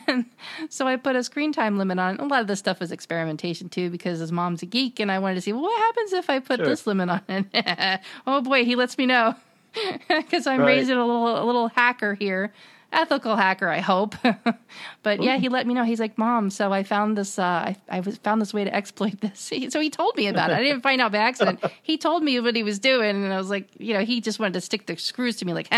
and 0.06 0.26
so 0.68 0.86
I 0.86 0.96
put 0.96 1.16
a 1.16 1.24
screen 1.24 1.52
time 1.52 1.78
limit 1.78 1.98
on. 1.98 2.18
A 2.18 2.24
lot 2.26 2.40
of 2.40 2.46
this 2.46 2.58
stuff 2.58 2.80
was 2.80 2.92
experimentation 2.92 3.68
too, 3.68 3.90
because 3.90 4.20
his 4.20 4.30
mom's 4.30 4.62
a 4.62 4.66
geek, 4.66 5.00
and 5.00 5.10
I 5.10 5.18
wanted 5.18 5.36
to 5.36 5.40
see 5.40 5.52
well, 5.52 5.62
what 5.62 5.78
happens 5.78 6.12
if 6.12 6.30
I 6.30 6.38
put 6.38 6.58
sure. 6.58 6.66
this 6.66 6.86
limit 6.86 7.08
on 7.08 7.22
it. 7.28 8.00
oh 8.26 8.40
boy, 8.40 8.64
he 8.64 8.76
lets 8.76 8.96
me 8.96 9.06
know 9.06 9.34
because 10.08 10.46
I'm 10.46 10.60
right. 10.60 10.66
raising 10.66 10.96
a 10.96 11.04
little 11.04 11.42
a 11.42 11.44
little 11.44 11.68
hacker 11.68 12.14
here 12.14 12.52
ethical 12.96 13.36
hacker, 13.36 13.68
I 13.68 13.80
hope. 13.80 14.14
but 15.02 15.22
yeah, 15.22 15.36
he 15.36 15.48
let 15.48 15.66
me 15.66 15.74
know. 15.74 15.84
He's 15.84 16.00
like, 16.00 16.18
"Mom, 16.18 16.50
so 16.50 16.72
I 16.72 16.82
found 16.82 17.16
this. 17.16 17.38
Uh, 17.38 17.42
I 17.42 17.76
I 17.88 18.00
was 18.00 18.16
found 18.16 18.40
this 18.40 18.52
way 18.52 18.64
to 18.64 18.74
exploit 18.74 19.20
this." 19.20 19.50
He, 19.56 19.70
so 19.70 19.80
he 19.80 19.90
told 19.90 20.16
me 20.16 20.26
about 20.26 20.50
it. 20.50 20.54
I 20.54 20.62
didn't 20.62 20.80
find 20.82 21.00
out 21.00 21.12
by 21.12 21.18
accident. 21.18 21.62
he 21.82 21.96
told 21.96 22.22
me 22.22 22.40
what 22.40 22.56
he 22.56 22.62
was 22.62 22.78
doing, 22.78 23.24
and 23.24 23.32
I 23.32 23.36
was 23.36 23.50
like, 23.50 23.68
you 23.78 23.94
know, 23.94 24.00
he 24.00 24.20
just 24.20 24.38
wanted 24.38 24.54
to 24.54 24.60
stick 24.60 24.86
the 24.86 24.96
screws 24.96 25.36
to 25.36 25.44
me, 25.44 25.52
like, 25.52 25.68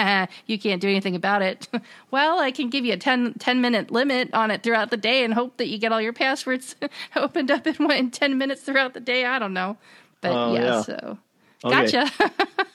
"You 0.47 0.59
can't 0.59 0.81
do 0.81 0.89
anything 0.89 1.15
about 1.15 1.43
it." 1.43 1.69
well, 2.11 2.39
I 2.39 2.51
can 2.51 2.71
give 2.71 2.85
you 2.85 2.95
a 2.95 2.97
10, 2.97 3.35
10 3.35 3.61
minute 3.61 3.91
limit 3.91 4.33
on 4.33 4.51
it 4.51 4.63
throughout 4.63 4.91
the 4.91 4.97
day, 4.97 5.25
and 5.25 5.35
hope 5.35 5.59
that 5.59 5.69
you 5.69 5.79
get 5.79 5.93
all 5.93 6.01
your 6.01 6.13
passwords 6.13 6.77
opened 7.17 7.51
up 7.51 7.67
in, 7.67 7.91
in 7.91 8.11
ten 8.11 8.39
minutes 8.39 8.63
throughout 8.63 8.95
the 8.95 9.01
day. 9.01 9.25
I 9.25 9.39
don't 9.39 9.55
know, 9.55 9.77
but 10.21 10.33
uh, 10.33 10.53
yeah, 10.53 10.65
yeah, 10.65 10.83
so. 10.83 11.19
Okay. 11.65 11.91
Gotcha. 11.91 12.33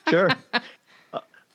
sure. 0.10 0.30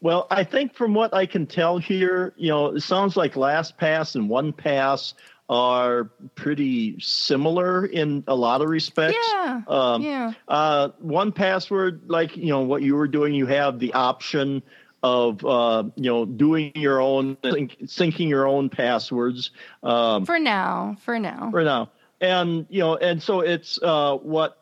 Well, 0.01 0.27
I 0.31 0.45
think 0.45 0.75
from 0.75 0.95
what 0.95 1.12
I 1.12 1.27
can 1.27 1.47
tell 1.47 1.79
here, 1.79 2.33
you 2.37 2.49
know, 2.49 2.77
it 2.77 2.83
sounds 2.83 3.16
like 3.16 3.35
LastPass 3.35 4.15
and 4.15 4.31
OnePass 4.31 5.15
are 5.49 6.05
pretty 6.35 7.01
similar 7.01 7.87
in 7.87 8.23
a 8.29 8.35
lot 8.35 8.61
of 8.61 8.69
respects. 8.69 9.16
Yeah. 9.33 9.62
Um, 9.66 10.03
yeah. 10.03 10.33
Uh, 10.47 10.91
1Password, 11.05 12.03
like 12.07 12.37
you 12.37 12.49
know 12.49 12.61
what 12.61 12.83
you 12.83 12.95
were 12.95 13.09
doing, 13.09 13.35
you 13.35 13.47
have 13.47 13.79
the 13.79 13.95
option 13.95 14.62
of 15.03 15.45
uh, 15.45 15.85
you 15.97 16.11
know 16.11 16.25
doing 16.27 16.73
your 16.75 17.01
own 17.01 17.37
syncing 17.37 18.29
your 18.29 18.47
own 18.47 18.69
passwords. 18.69 19.51
Um, 19.83 20.27
for 20.27 20.39
now, 20.39 20.97
for 21.01 21.19
now, 21.19 21.51
for 21.51 21.65
now, 21.65 21.91
and 22.20 22.66
you 22.69 22.81
know, 22.81 22.97
and 22.97 23.23
so 23.23 23.41
it's 23.41 23.79
uh, 23.83 24.16
what 24.16 24.59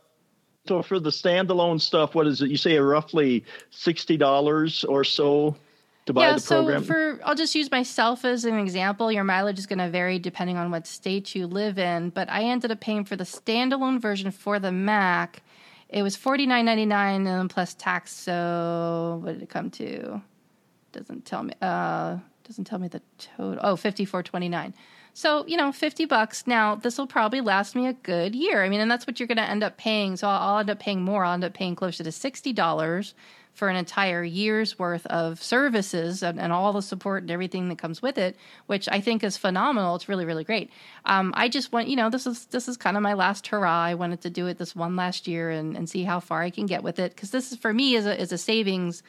so 0.66 0.82
for 0.82 0.98
the 1.00 1.10
standalone 1.10 1.80
stuff, 1.80 2.14
what 2.14 2.26
is 2.26 2.42
it? 2.42 2.50
You 2.50 2.56
say 2.56 2.76
roughly 2.78 3.44
sixty 3.70 4.16
dollars 4.16 4.84
or 4.84 5.04
so 5.04 5.56
to 6.06 6.12
buy 6.12 6.28
yeah, 6.28 6.36
the 6.36 6.40
program. 6.40 6.82
so 6.82 6.86
for 6.86 7.20
I'll 7.24 7.34
just 7.34 7.54
use 7.54 7.70
myself 7.70 8.24
as 8.24 8.44
an 8.44 8.58
example. 8.58 9.10
Your 9.10 9.24
mileage 9.24 9.58
is 9.58 9.66
going 9.66 9.80
to 9.80 9.90
vary 9.90 10.18
depending 10.18 10.56
on 10.56 10.70
what 10.70 10.86
state 10.86 11.34
you 11.34 11.46
live 11.46 11.78
in, 11.78 12.10
but 12.10 12.30
I 12.30 12.44
ended 12.44 12.70
up 12.70 12.80
paying 12.80 13.04
for 13.04 13.16
the 13.16 13.24
standalone 13.24 14.00
version 14.00 14.30
for 14.30 14.58
the 14.58 14.72
Mac. 14.72 15.42
It 15.88 16.02
was 16.02 16.16
forty 16.16 16.46
nine 16.46 16.64
ninety 16.64 16.86
nine 16.86 17.26
and 17.26 17.50
plus 17.50 17.74
tax. 17.74 18.12
So 18.12 19.20
what 19.22 19.34
did 19.34 19.42
it 19.42 19.50
come 19.50 19.70
to? 19.72 20.20
Doesn't 20.92 21.24
tell 21.24 21.42
me. 21.42 21.52
Uh, 21.60 22.18
doesn't 22.44 22.64
tell 22.64 22.78
me 22.78 22.88
the 22.88 23.02
total. 23.18 23.60
Oh, 23.62 23.76
fifty 23.76 24.04
four 24.04 24.22
twenty 24.22 24.48
nine. 24.48 24.74
So, 25.16 25.46
you 25.46 25.56
know, 25.56 25.72
50 25.72 26.04
bucks. 26.04 26.46
Now, 26.46 26.74
this 26.74 26.98
will 26.98 27.06
probably 27.06 27.40
last 27.40 27.74
me 27.74 27.86
a 27.86 27.94
good 27.94 28.34
year. 28.34 28.62
I 28.62 28.68
mean, 28.68 28.80
and 28.80 28.90
that's 28.90 29.06
what 29.06 29.18
you're 29.18 29.26
going 29.26 29.38
to 29.38 29.48
end 29.48 29.64
up 29.64 29.78
paying. 29.78 30.14
So 30.16 30.28
I'll, 30.28 30.50
I'll 30.50 30.58
end 30.58 30.68
up 30.68 30.78
paying 30.78 31.00
more. 31.00 31.24
I'll 31.24 31.32
end 31.32 31.42
up 31.42 31.54
paying 31.54 31.74
closer 31.74 32.04
to 32.04 32.10
$60 32.10 33.14
for 33.54 33.70
an 33.70 33.76
entire 33.76 34.22
year's 34.22 34.78
worth 34.78 35.06
of 35.06 35.42
services 35.42 36.22
and, 36.22 36.38
and, 36.38 36.52
all 36.52 36.74
the 36.74 36.82
support 36.82 37.22
and 37.22 37.30
everything 37.30 37.70
that 37.70 37.78
comes 37.78 38.02
with 38.02 38.18
it, 38.18 38.36
which 38.66 38.90
I 38.92 39.00
think 39.00 39.24
is 39.24 39.38
phenomenal. 39.38 39.96
It's 39.96 40.06
really, 40.06 40.26
really 40.26 40.44
great. 40.44 40.70
Um, 41.06 41.32
I 41.34 41.48
just 41.48 41.72
want, 41.72 41.88
you 41.88 41.96
know, 41.96 42.10
this 42.10 42.26
is 42.26 42.44
this 42.46 42.68
is 42.68 42.76
kind 42.76 42.98
of 42.98 43.02
my 43.02 43.14
last 43.14 43.46
hurrah. 43.46 43.84
I 43.84 43.94
wanted 43.94 44.20
to 44.20 44.28
do 44.28 44.48
it 44.48 44.58
this 44.58 44.76
one 44.76 44.96
last 44.96 45.26
year 45.26 45.48
and, 45.48 45.74
and 45.78 45.88
see 45.88 46.04
how 46.04 46.20
far 46.20 46.42
I 46.42 46.50
can 46.50 46.66
get 46.66 46.82
with 46.82 46.98
it 46.98 47.14
because 47.14 47.30
this 47.30 47.52
is 47.52 47.56
for 47.58 47.72
me 47.72 47.94
is 47.94 48.04
a 48.04 48.20
is 48.20 48.32
a 48.32 48.38
savings 48.38 49.02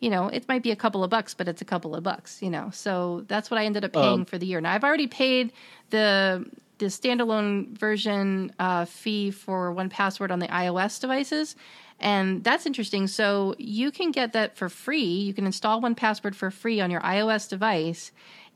you 0.00 0.10
know, 0.10 0.28
it 0.28 0.46
might 0.48 0.62
be 0.62 0.70
a 0.70 0.76
couple 0.76 1.02
of 1.02 1.10
bucks, 1.10 1.34
but 1.34 1.48
it's 1.48 1.62
a 1.62 1.64
couple 1.64 1.94
of 1.94 2.02
bucks, 2.02 2.42
you 2.42 2.50
know. 2.50 2.70
So 2.72 3.24
that's 3.28 3.50
what 3.50 3.58
I 3.58 3.64
ended 3.64 3.84
up 3.84 3.92
paying 3.92 4.20
um, 4.20 4.24
for 4.24 4.38
the 4.38 4.46
year. 4.46 4.60
Now 4.60 4.72
I've 4.72 4.84
already 4.84 5.06
paid 5.06 5.52
the 5.90 6.46
the 6.78 6.86
standalone 6.86 7.76
version 7.78 8.52
uh, 8.58 8.84
fee 8.84 9.30
for 9.30 9.74
1Password 9.74 10.30
on 10.30 10.40
the 10.40 10.48
iOS 10.48 11.00
devices. 11.00 11.56
And 12.00 12.44
that's 12.44 12.66
interesting. 12.66 13.06
So 13.06 13.54
you 13.56 13.90
can 13.90 14.10
get 14.10 14.34
that 14.34 14.58
for 14.58 14.68
free. 14.68 15.02
You 15.02 15.32
can 15.32 15.46
install 15.46 15.80
1Password 15.80 16.34
for 16.34 16.50
free 16.50 16.82
on 16.82 16.90
your 16.90 17.00
iOS 17.00 17.48
device 17.48 18.12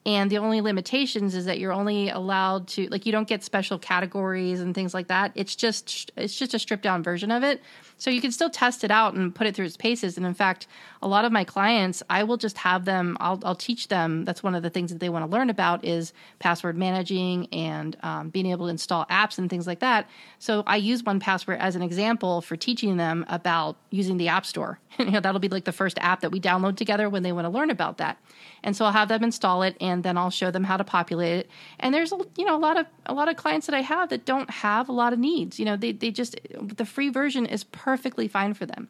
and 0.06 0.30
the 0.30 0.38
only 0.38 0.60
limitations 0.60 1.34
is 1.34 1.44
that 1.44 1.58
you're 1.58 1.72
only 1.72 2.08
allowed 2.08 2.66
to 2.66 2.88
like 2.88 3.04
you 3.04 3.12
don't 3.12 3.28
get 3.28 3.42
special 3.42 3.78
categories 3.78 4.60
and 4.60 4.74
things 4.74 4.94
like 4.94 5.08
that 5.08 5.32
it's 5.34 5.54
just 5.54 6.10
it's 6.16 6.36
just 6.36 6.54
a 6.54 6.58
stripped 6.58 6.82
down 6.82 7.02
version 7.02 7.30
of 7.30 7.42
it 7.42 7.62
so 8.00 8.10
you 8.10 8.20
can 8.20 8.32
still 8.32 8.48
test 8.48 8.82
it 8.82 8.90
out 8.90 9.14
and 9.14 9.34
put 9.34 9.46
it 9.46 9.54
through 9.54 9.66
its 9.66 9.76
paces. 9.76 10.16
And 10.16 10.26
in 10.26 10.34
fact 10.34 10.66
a 11.02 11.08
lot 11.08 11.24
of 11.24 11.32
my 11.32 11.44
clients 11.44 12.02
i 12.10 12.22
will 12.22 12.36
just 12.36 12.58
have 12.58 12.84
them 12.84 13.16
i'll, 13.20 13.38
I'll 13.44 13.54
teach 13.54 13.88
them. 13.88 14.24
That's 14.24 14.42
one 14.42 14.54
of 14.54 14.62
the 14.62 14.70
things 14.70 14.90
that 14.90 14.98
they 14.98 15.08
want 15.08 15.24
to 15.24 15.30
learn 15.30 15.50
about 15.50 15.84
is 15.84 16.12
password 16.38 16.76
managing 16.76 17.46
and 17.52 17.96
um, 18.02 18.30
being 18.30 18.46
able 18.46 18.66
to 18.66 18.70
install 18.70 19.04
apps 19.06 19.38
and 19.38 19.48
things 19.48 19.66
like 19.66 19.80
that. 19.80 20.08
So 20.38 20.64
i 20.66 20.76
use 20.76 21.02
1Password 21.02 21.58
as 21.58 21.76
an 21.76 21.82
example 21.82 22.40
for 22.40 22.56
teaching 22.56 22.96
them 22.96 23.24
about 23.28 23.76
using 23.90 24.16
the 24.16 24.28
app 24.28 24.46
store. 24.46 24.80
You 25.00 25.12
know 25.12 25.20
that'll 25.20 25.40
be 25.40 25.48
like 25.48 25.64
the 25.64 25.72
first 25.72 25.98
app 25.98 26.20
that 26.20 26.30
we 26.30 26.40
download 26.40 26.76
together 26.76 27.08
when 27.08 27.22
they 27.22 27.32
want 27.32 27.46
to 27.46 27.48
learn 27.48 27.70
about 27.70 27.96
that. 27.98 28.18
And 28.62 28.76
so 28.76 28.84
i'll 28.84 28.92
have 28.92 29.08
them 29.08 29.24
install 29.24 29.62
it 29.62 29.76
and 29.80 30.02
then 30.02 30.18
I'll 30.18 30.30
show 30.30 30.50
them 30.50 30.64
how 30.64 30.76
to 30.76 30.84
populate 30.84 31.38
it. 31.38 31.50
And 31.78 31.94
there's 31.94 32.12
a 32.12 32.18
you 32.36 32.44
know 32.44 32.56
a 32.56 32.58
lot 32.58 32.78
of 32.78 32.86
a 33.06 33.14
lot 33.14 33.28
of 33.28 33.36
clients 33.36 33.66
that 33.66 33.74
I 33.74 33.80
have 33.80 34.10
that 34.10 34.24
don't 34.24 34.50
have 34.50 34.88
a 34.88 34.92
lot 34.92 35.12
of 35.12 35.18
needs. 35.18 35.58
You 35.58 35.64
know, 35.64 35.76
they 35.76 35.92
they 35.92 36.10
just 36.10 36.38
the 36.60 36.84
free 36.84 37.08
version 37.08 37.46
is 37.46 37.64
perfectly 37.90 38.28
fine 38.28 38.54
for 38.54 38.66
them. 38.66 38.88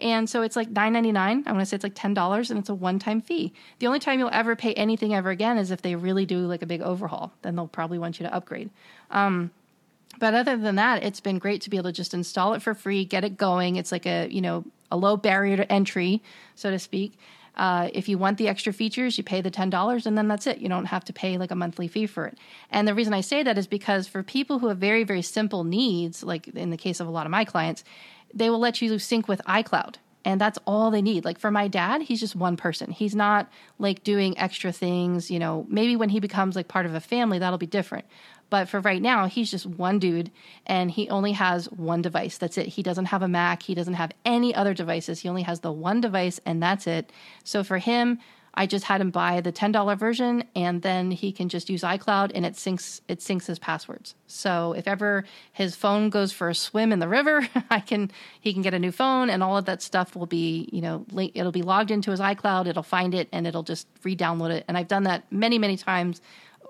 And 0.00 0.28
so 0.28 0.42
it's 0.42 0.56
like 0.56 0.68
nine 0.68 0.92
ninety 0.94 1.12
nine. 1.12 1.44
I 1.46 1.52
want 1.52 1.60
to 1.62 1.66
say 1.66 1.76
it's 1.76 1.84
like 1.84 1.94
ten 1.94 2.12
dollars, 2.12 2.50
and 2.50 2.58
it's 2.58 2.68
a 2.68 2.74
one 2.74 2.98
time 2.98 3.20
fee. 3.20 3.52
The 3.78 3.86
only 3.86 4.00
time 4.00 4.18
you'll 4.18 4.30
ever 4.32 4.56
pay 4.56 4.74
anything 4.74 5.14
ever 5.14 5.30
again 5.30 5.58
is 5.58 5.70
if 5.70 5.82
they 5.82 5.94
really 5.94 6.26
do 6.26 6.38
like 6.40 6.62
a 6.62 6.66
big 6.66 6.82
overhaul. 6.82 7.32
Then 7.42 7.54
they'll 7.54 7.68
probably 7.68 7.98
want 7.98 8.18
you 8.18 8.26
to 8.26 8.34
upgrade. 8.34 8.70
Um, 9.12 9.52
but 10.18 10.34
other 10.34 10.56
than 10.56 10.74
that, 10.74 11.04
it's 11.04 11.20
been 11.20 11.38
great 11.38 11.60
to 11.62 11.70
be 11.70 11.76
able 11.76 11.90
to 11.90 11.92
just 11.92 12.14
install 12.14 12.54
it 12.54 12.62
for 12.62 12.74
free, 12.74 13.04
get 13.04 13.22
it 13.22 13.36
going. 13.36 13.76
It's 13.76 13.92
like 13.92 14.06
a 14.06 14.28
you 14.28 14.40
know 14.40 14.64
a 14.90 14.96
low 14.96 15.16
barrier 15.16 15.56
to 15.56 15.72
entry, 15.72 16.20
so 16.56 16.70
to 16.70 16.80
speak. 16.80 17.16
Uh, 17.56 17.90
if 17.92 18.08
you 18.08 18.16
want 18.16 18.38
the 18.38 18.48
extra 18.48 18.72
features, 18.72 19.18
you 19.18 19.24
pay 19.24 19.40
the 19.40 19.50
ten 19.50 19.70
dollars, 19.70 20.06
and 20.06 20.16
then 20.16 20.28
that's 20.28 20.46
it. 20.46 20.58
You 20.58 20.68
don't 20.68 20.86
have 20.86 21.04
to 21.04 21.12
pay 21.12 21.36
like 21.38 21.50
a 21.50 21.54
monthly 21.54 21.88
fee 21.88 22.06
for 22.06 22.26
it. 22.26 22.38
And 22.70 22.88
the 22.88 22.94
reason 22.94 23.12
I 23.12 23.20
say 23.20 23.42
that 23.42 23.58
is 23.58 23.66
because 23.66 24.08
for 24.08 24.22
people 24.22 24.58
who 24.58 24.68
have 24.68 24.78
very 24.78 25.04
very 25.04 25.22
simple 25.22 25.64
needs, 25.64 26.22
like 26.22 26.48
in 26.48 26.70
the 26.70 26.76
case 26.76 27.00
of 27.00 27.06
a 27.06 27.10
lot 27.10 27.26
of 27.26 27.30
my 27.30 27.44
clients, 27.44 27.84
they 28.32 28.48
will 28.48 28.58
let 28.58 28.80
you 28.80 28.98
sync 28.98 29.28
with 29.28 29.40
iCloud 29.46 29.96
and 30.24 30.40
that's 30.40 30.58
all 30.66 30.90
they 30.90 31.02
need. 31.02 31.24
Like 31.24 31.38
for 31.38 31.50
my 31.50 31.68
dad, 31.68 32.02
he's 32.02 32.20
just 32.20 32.36
one 32.36 32.56
person. 32.56 32.90
He's 32.90 33.14
not 33.14 33.50
like 33.78 34.04
doing 34.04 34.38
extra 34.38 34.72
things, 34.72 35.30
you 35.30 35.38
know, 35.38 35.66
maybe 35.68 35.96
when 35.96 36.08
he 36.08 36.20
becomes 36.20 36.56
like 36.56 36.68
part 36.68 36.86
of 36.86 36.94
a 36.94 37.00
family, 37.00 37.38
that'll 37.38 37.58
be 37.58 37.66
different. 37.66 38.06
But 38.52 38.68
for 38.68 38.80
right 38.80 39.00
now, 39.00 39.28
he's 39.28 39.50
just 39.50 39.64
one 39.64 39.98
dude 39.98 40.30
and 40.66 40.90
he 40.90 41.08
only 41.08 41.32
has 41.32 41.70
one 41.70 42.02
device. 42.02 42.36
That's 42.36 42.58
it. 42.58 42.66
He 42.66 42.82
doesn't 42.82 43.06
have 43.06 43.22
a 43.22 43.26
Mac, 43.26 43.62
he 43.62 43.74
doesn't 43.74 43.94
have 43.94 44.12
any 44.26 44.54
other 44.54 44.74
devices. 44.74 45.20
He 45.20 45.28
only 45.30 45.40
has 45.44 45.60
the 45.60 45.72
one 45.72 46.02
device 46.02 46.38
and 46.44 46.62
that's 46.62 46.86
it. 46.86 47.10
So 47.44 47.64
for 47.64 47.78
him, 47.78 48.18
I 48.52 48.66
just 48.66 48.84
had 48.84 49.00
him 49.00 49.10
buy 49.10 49.40
the 49.40 49.52
$10 49.52 49.98
version 49.98 50.44
and 50.54 50.82
then 50.82 51.12
he 51.12 51.32
can 51.32 51.48
just 51.48 51.70
use 51.70 51.80
iCloud 51.80 52.32
and 52.34 52.44
it 52.44 52.52
syncs 52.52 53.00
it 53.08 53.20
syncs 53.20 53.46
his 53.46 53.58
passwords. 53.58 54.14
So 54.26 54.74
if 54.74 54.86
ever 54.86 55.24
his 55.50 55.74
phone 55.74 56.10
goes 56.10 56.30
for 56.30 56.50
a 56.50 56.54
swim 56.54 56.92
in 56.92 56.98
the 56.98 57.08
river, 57.08 57.48
I 57.70 57.80
can 57.80 58.10
he 58.38 58.52
can 58.52 58.60
get 58.60 58.74
a 58.74 58.78
new 58.78 58.92
phone 58.92 59.30
and 59.30 59.42
all 59.42 59.56
of 59.56 59.64
that 59.64 59.80
stuff 59.80 60.14
will 60.14 60.26
be, 60.26 60.68
you 60.70 60.82
know, 60.82 61.06
it'll 61.32 61.52
be 61.52 61.62
logged 61.62 61.90
into 61.90 62.10
his 62.10 62.20
iCloud, 62.20 62.66
it'll 62.66 62.82
find 62.82 63.14
it 63.14 63.30
and 63.32 63.46
it'll 63.46 63.62
just 63.62 63.88
re-download 64.04 64.50
it. 64.50 64.66
And 64.68 64.76
I've 64.76 64.88
done 64.88 65.04
that 65.04 65.24
many 65.32 65.58
many 65.58 65.78
times 65.78 66.20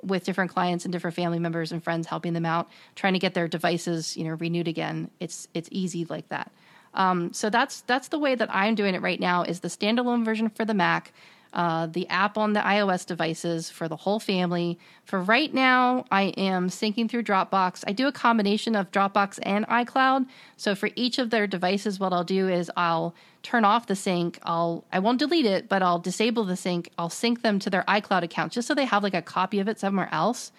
with 0.02 0.24
different 0.24 0.50
clients 0.50 0.84
and 0.84 0.92
different 0.92 1.16
family 1.16 1.38
members 1.38 1.72
and 1.72 1.82
friends 1.82 2.06
helping 2.06 2.32
them 2.32 2.44
out 2.44 2.68
trying 2.96 3.12
to 3.12 3.18
get 3.18 3.34
their 3.34 3.48
devices, 3.48 4.16
you 4.16 4.24
know, 4.24 4.34
renewed 4.34 4.68
again. 4.68 5.10
It's 5.20 5.48
it's 5.54 5.68
easy 5.72 6.04
like 6.04 6.28
that. 6.28 6.50
Um, 6.94 7.32
so 7.32 7.50
that's 7.50 7.82
that's 7.82 8.08
the 8.08 8.18
way 8.18 8.34
that 8.34 8.54
I'm 8.54 8.74
doing 8.74 8.94
it 8.94 9.02
right 9.02 9.20
now 9.20 9.42
is 9.42 9.60
the 9.60 9.68
standalone 9.68 10.24
version 10.24 10.50
for 10.50 10.64
the 10.64 10.74
Mac 10.74 11.12
uh, 11.52 11.86
the 11.86 12.08
app 12.08 12.38
on 12.38 12.52
the 12.52 12.60
iOS 12.60 13.06
devices 13.06 13.70
for 13.70 13.88
the 13.88 13.96
whole 13.96 14.18
family. 14.18 14.78
For 15.04 15.20
right 15.20 15.52
now, 15.52 16.04
I 16.10 16.24
am 16.36 16.68
syncing 16.68 17.10
through 17.10 17.24
Dropbox. 17.24 17.84
I 17.86 17.92
do 17.92 18.06
a 18.06 18.12
combination 18.12 18.74
of 18.74 18.90
Dropbox 18.90 19.38
and 19.42 19.66
iCloud. 19.68 20.26
So 20.56 20.74
for 20.74 20.90
each 20.96 21.18
of 21.18 21.30
their 21.30 21.46
devices, 21.46 22.00
what 22.00 22.12
I'll 22.12 22.24
do 22.24 22.48
is 22.48 22.70
I'll 22.76 23.14
turn 23.42 23.64
off 23.64 23.86
the 23.86 23.96
sync. 23.96 24.38
I'll 24.44 24.84
I 24.92 24.98
won't 24.98 25.18
delete 25.18 25.46
it, 25.46 25.68
but 25.68 25.82
I'll 25.82 25.98
disable 25.98 26.44
the 26.44 26.56
sync. 26.56 26.90
I'll 26.96 27.10
sync 27.10 27.42
them 27.42 27.58
to 27.60 27.70
their 27.70 27.84
iCloud 27.88 28.22
account 28.22 28.52
just 28.52 28.68
so 28.68 28.74
they 28.74 28.84
have 28.84 29.02
like 29.02 29.14
a 29.14 29.22
copy 29.22 29.58
of 29.58 29.68
it 29.68 29.78
somewhere 29.78 30.08
else 30.12 30.52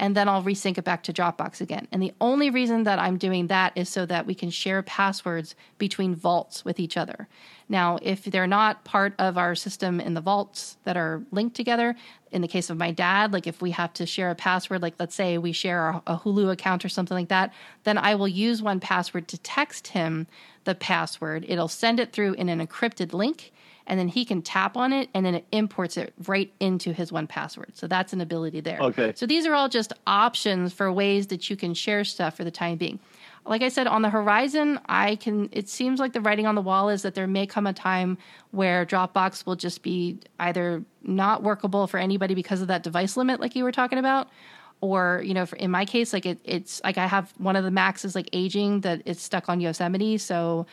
and 0.00 0.16
then 0.16 0.28
I'll 0.28 0.42
resync 0.42 0.78
it 0.78 0.84
back 0.84 1.02
to 1.04 1.12
Dropbox 1.12 1.60
again. 1.60 1.86
And 1.92 2.02
the 2.02 2.14
only 2.22 2.48
reason 2.48 2.84
that 2.84 2.98
I'm 2.98 3.18
doing 3.18 3.48
that 3.48 3.72
is 3.76 3.90
so 3.90 4.06
that 4.06 4.26
we 4.26 4.34
can 4.34 4.48
share 4.48 4.82
passwords 4.82 5.54
between 5.76 6.14
vaults 6.14 6.64
with 6.64 6.80
each 6.80 6.96
other. 6.96 7.28
Now, 7.68 7.98
if 8.00 8.24
they're 8.24 8.46
not 8.46 8.82
part 8.84 9.12
of 9.18 9.36
our 9.36 9.54
system 9.54 10.00
in 10.00 10.14
the 10.14 10.22
vaults 10.22 10.78
that 10.84 10.96
are 10.96 11.22
linked 11.30 11.54
together, 11.54 11.96
in 12.32 12.40
the 12.40 12.48
case 12.48 12.70
of 12.70 12.78
my 12.78 12.92
dad, 12.92 13.34
like 13.34 13.46
if 13.46 13.60
we 13.60 13.72
have 13.72 13.92
to 13.92 14.06
share 14.06 14.30
a 14.30 14.34
password, 14.34 14.80
like 14.80 14.94
let's 14.98 15.14
say 15.14 15.36
we 15.36 15.52
share 15.52 15.90
a, 16.06 16.16
Hulu 16.16 16.50
account 16.50 16.82
or 16.82 16.88
something 16.88 17.16
like 17.16 17.28
that, 17.28 17.52
then 17.84 17.98
I 17.98 18.14
will 18.14 18.26
use 18.26 18.62
1Password 18.62 19.26
to 19.26 19.38
text 19.38 19.88
him 19.88 20.26
the 20.64 20.74
password. 20.74 21.44
It'll 21.46 21.68
send 21.68 22.00
it 22.00 22.12
through 22.12 22.34
in 22.34 22.48
an 22.48 22.66
encrypted 22.66 23.12
link 23.12 23.52
and 23.86 23.98
then 23.98 24.08
he 24.08 24.24
can 24.24 24.42
tap 24.42 24.76
on 24.76 24.92
it 24.92 25.08
and 25.14 25.24
then 25.26 25.34
it 25.34 25.46
imports 25.52 25.96
it 25.96 26.12
right 26.26 26.52
into 26.60 26.92
his 26.92 27.10
1Password. 27.10 27.70
So 27.74 27.86
that's 27.86 28.12
an 28.12 28.20
ability 28.20 28.60
there. 28.60 28.80
Okay. 28.80 29.12
So 29.16 29.26
these 29.26 29.46
are 29.46 29.54
all 29.54 29.68
just 29.68 29.92
options 30.06 30.72
for 30.72 30.92
ways 30.92 31.28
that 31.28 31.50
you 31.50 31.56
can 31.56 31.74
share 31.74 32.04
stuff 32.04 32.36
for 32.36 32.44
the 32.44 32.50
time 32.50 32.76
being. 32.76 33.00
Like 33.46 33.62
I 33.62 33.68
said, 33.68 33.86
on 33.86 34.02
the 34.02 34.10
horizon, 34.10 34.78
I 34.86 35.16
can. 35.16 35.48
It 35.50 35.68
seems 35.68 35.98
like 35.98 36.12
the 36.12 36.20
writing 36.20 36.46
on 36.46 36.54
the 36.54 36.60
wall 36.60 36.90
is 36.90 37.02
that 37.02 37.14
there 37.14 37.26
may 37.26 37.46
come 37.46 37.66
a 37.66 37.72
time 37.72 38.18
where 38.50 38.84
Dropbox 38.84 39.46
will 39.46 39.56
just 39.56 39.82
be 39.82 40.18
either 40.38 40.84
not 41.02 41.42
workable 41.42 41.86
for 41.86 41.98
anybody 41.98 42.34
because 42.34 42.60
of 42.60 42.68
that 42.68 42.82
device 42.82 43.16
limit, 43.16 43.40
like 43.40 43.56
you 43.56 43.64
were 43.64 43.72
talking 43.72 43.98
about, 43.98 44.28
or 44.82 45.22
you 45.24 45.32
know, 45.32 45.46
for, 45.46 45.56
in 45.56 45.70
my 45.70 45.86
case, 45.86 46.12
like 46.12 46.26
it, 46.26 46.38
it's 46.44 46.82
like 46.84 46.98
I 46.98 47.06
have 47.06 47.32
one 47.38 47.56
of 47.56 47.64
the 47.64 47.70
Macs 47.70 48.04
is 48.04 48.14
like 48.14 48.28
aging 48.34 48.82
that 48.82 49.00
it's 49.06 49.22
stuck 49.22 49.48
on 49.48 49.58
Yosemite, 49.58 50.18
so 50.18 50.66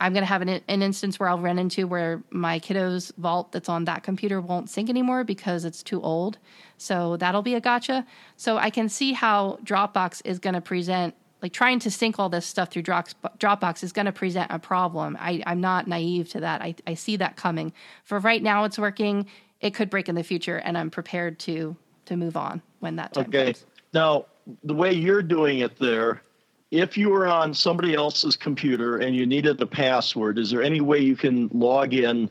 I'm 0.00 0.12
going 0.12 0.22
to 0.22 0.26
have 0.26 0.42
an, 0.42 0.48
an 0.48 0.82
instance 0.82 1.18
where 1.18 1.28
I'll 1.28 1.40
run 1.40 1.58
into 1.58 1.86
where 1.86 2.22
my 2.30 2.58
kiddo's 2.58 3.12
vault 3.18 3.52
that's 3.52 3.68
on 3.68 3.84
that 3.86 4.02
computer 4.02 4.40
won't 4.40 4.70
sync 4.70 4.88
anymore 4.88 5.24
because 5.24 5.64
it's 5.64 5.82
too 5.82 6.00
old. 6.00 6.38
So 6.76 7.16
that'll 7.16 7.42
be 7.42 7.54
a 7.54 7.60
gotcha. 7.60 8.06
So 8.36 8.58
I 8.58 8.70
can 8.70 8.88
see 8.88 9.12
how 9.12 9.58
Dropbox 9.64 10.22
is 10.24 10.38
going 10.38 10.54
to 10.54 10.60
present, 10.60 11.14
like 11.42 11.52
trying 11.52 11.80
to 11.80 11.90
sync 11.90 12.18
all 12.18 12.28
this 12.28 12.46
stuff 12.46 12.70
through 12.70 12.82
Dropbox 12.82 13.82
is 13.82 13.92
going 13.92 14.06
to 14.06 14.12
present 14.12 14.52
a 14.52 14.58
problem. 14.58 15.16
I, 15.18 15.42
am 15.46 15.60
not 15.60 15.88
naive 15.88 16.28
to 16.30 16.40
that. 16.40 16.62
I, 16.62 16.76
I 16.86 16.94
see 16.94 17.16
that 17.16 17.36
coming. 17.36 17.72
For 18.04 18.20
right 18.20 18.42
now, 18.42 18.64
it's 18.64 18.78
working. 18.78 19.26
It 19.60 19.74
could 19.74 19.90
break 19.90 20.08
in 20.08 20.14
the 20.14 20.22
future, 20.22 20.58
and 20.58 20.78
I'm 20.78 20.90
prepared 20.90 21.40
to 21.40 21.76
to 22.06 22.16
move 22.16 22.36
on 22.36 22.62
when 22.80 22.96
that 22.96 23.12
time 23.12 23.26
okay. 23.28 23.46
comes. 23.46 23.66
Now, 23.92 24.26
the 24.64 24.74
way 24.74 24.92
you're 24.92 25.22
doing 25.22 25.58
it 25.58 25.78
there, 25.78 26.22
if 26.70 26.98
you 26.98 27.08
were 27.08 27.26
on 27.26 27.54
somebody 27.54 27.94
else's 27.94 28.36
computer 28.36 28.98
and 28.98 29.16
you 29.16 29.26
needed 29.26 29.60
a 29.60 29.66
password, 29.66 30.38
is 30.38 30.50
there 30.50 30.62
any 30.62 30.80
way 30.80 30.98
you 30.98 31.16
can 31.16 31.48
log 31.52 31.94
in 31.94 32.28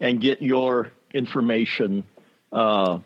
and 0.00 0.20
get 0.20 0.40
your 0.40 0.92
information? 1.12 2.04
Uh, 2.52 2.98